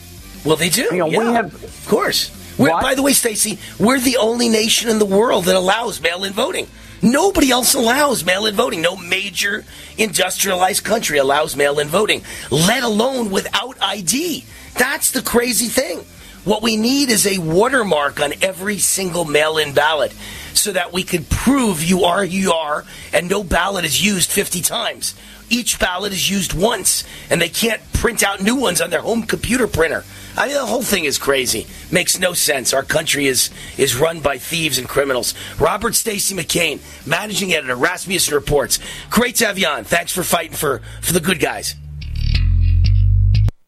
Well, 0.44 0.56
they 0.56 0.70
do. 0.70 0.84
You 0.84 0.98
know, 0.98 1.08
we 1.08 1.16
have- 1.18 1.54
of 1.64 1.86
course. 1.88 2.32
We're, 2.58 2.70
by 2.70 2.96
the 2.96 3.04
way, 3.04 3.14
Stacy, 3.14 3.60
we're 3.80 4.00
the 4.00 4.18
only 4.18 4.50
nation 4.50 4.90
in 4.90 4.98
the 4.98 5.06
world 5.06 5.46
that 5.46 5.56
allows 5.56 6.02
mail-in 6.02 6.34
voting. 6.34 6.68
Nobody 7.04 7.52
else 7.52 7.76
allows 7.76 8.26
mail 8.26 8.48
in 8.48 8.56
voting. 8.56 8.82
No 8.82 8.96
major 8.96 9.64
industrialized 10.00 10.84
country 10.84 11.20
allows 11.20 11.56
mail 11.56 11.78
in 11.78 11.88
voting, 11.88 12.24
let 12.50 12.82
alone 12.82 13.30
without 13.30 13.78
ID. 13.80 14.44
That's 14.76 15.12
the 15.12 15.22
crazy 15.22 15.68
thing. 15.68 16.04
What 16.48 16.64
we 16.64 16.78
need 16.78 17.10
is 17.10 17.28
a 17.28 17.40
watermark 17.40 18.22
on 18.22 18.32
every 18.42 18.78
single 18.78 19.26
mail 19.26 19.58
in 19.58 19.74
ballot 19.74 20.14
so 20.54 20.72
that 20.72 20.94
we 20.94 21.04
could 21.04 21.30
prove 21.30 21.84
you 21.84 22.06
are 22.06 22.26
who 22.26 22.32
you 22.32 22.54
are 22.54 22.86
and 23.12 23.30
no 23.30 23.44
ballot 23.44 23.84
is 23.84 24.02
used 24.02 24.32
50 24.32 24.62
times. 24.62 25.14
Each 25.50 25.78
ballot 25.78 26.14
is 26.14 26.30
used 26.30 26.54
once 26.54 27.04
and 27.30 27.42
they 27.42 27.50
can't 27.50 27.82
print 27.92 28.24
out 28.24 28.42
new 28.42 28.56
ones 28.56 28.80
on 28.80 28.92
their 28.92 29.02
home 29.02 29.24
computer 29.24 29.68
printer. 29.68 30.06
I 30.38 30.46
mean, 30.48 30.56
the 30.56 30.66
whole 30.66 30.84
thing 30.84 31.04
is 31.04 31.18
crazy. 31.18 31.68
Makes 31.92 32.18
no 32.18 32.32
sense. 32.32 32.74
Our 32.74 32.84
country 32.84 33.28
is 33.28 33.50
is 33.78 33.98
run 33.98 34.22
by 34.22 34.38
thieves 34.38 34.78
and 34.78 34.88
criminals. 34.88 35.34
Robert 35.60 35.96
Stacy 35.96 36.34
McCain, 36.34 36.80
managing 37.06 37.52
editor, 37.52 37.76
Rasmussen 37.76 38.34
Reports. 38.34 38.80
Great 39.10 39.36
to 39.36 39.48
have 39.48 39.60
you 39.60 39.68
on. 39.68 39.84
Thanks 39.84 40.14
for 40.14 40.24
fighting 40.24 40.56
for, 40.56 40.80
for 41.02 41.12
the 41.12 41.20
good 41.20 41.42
guys. 41.42 41.76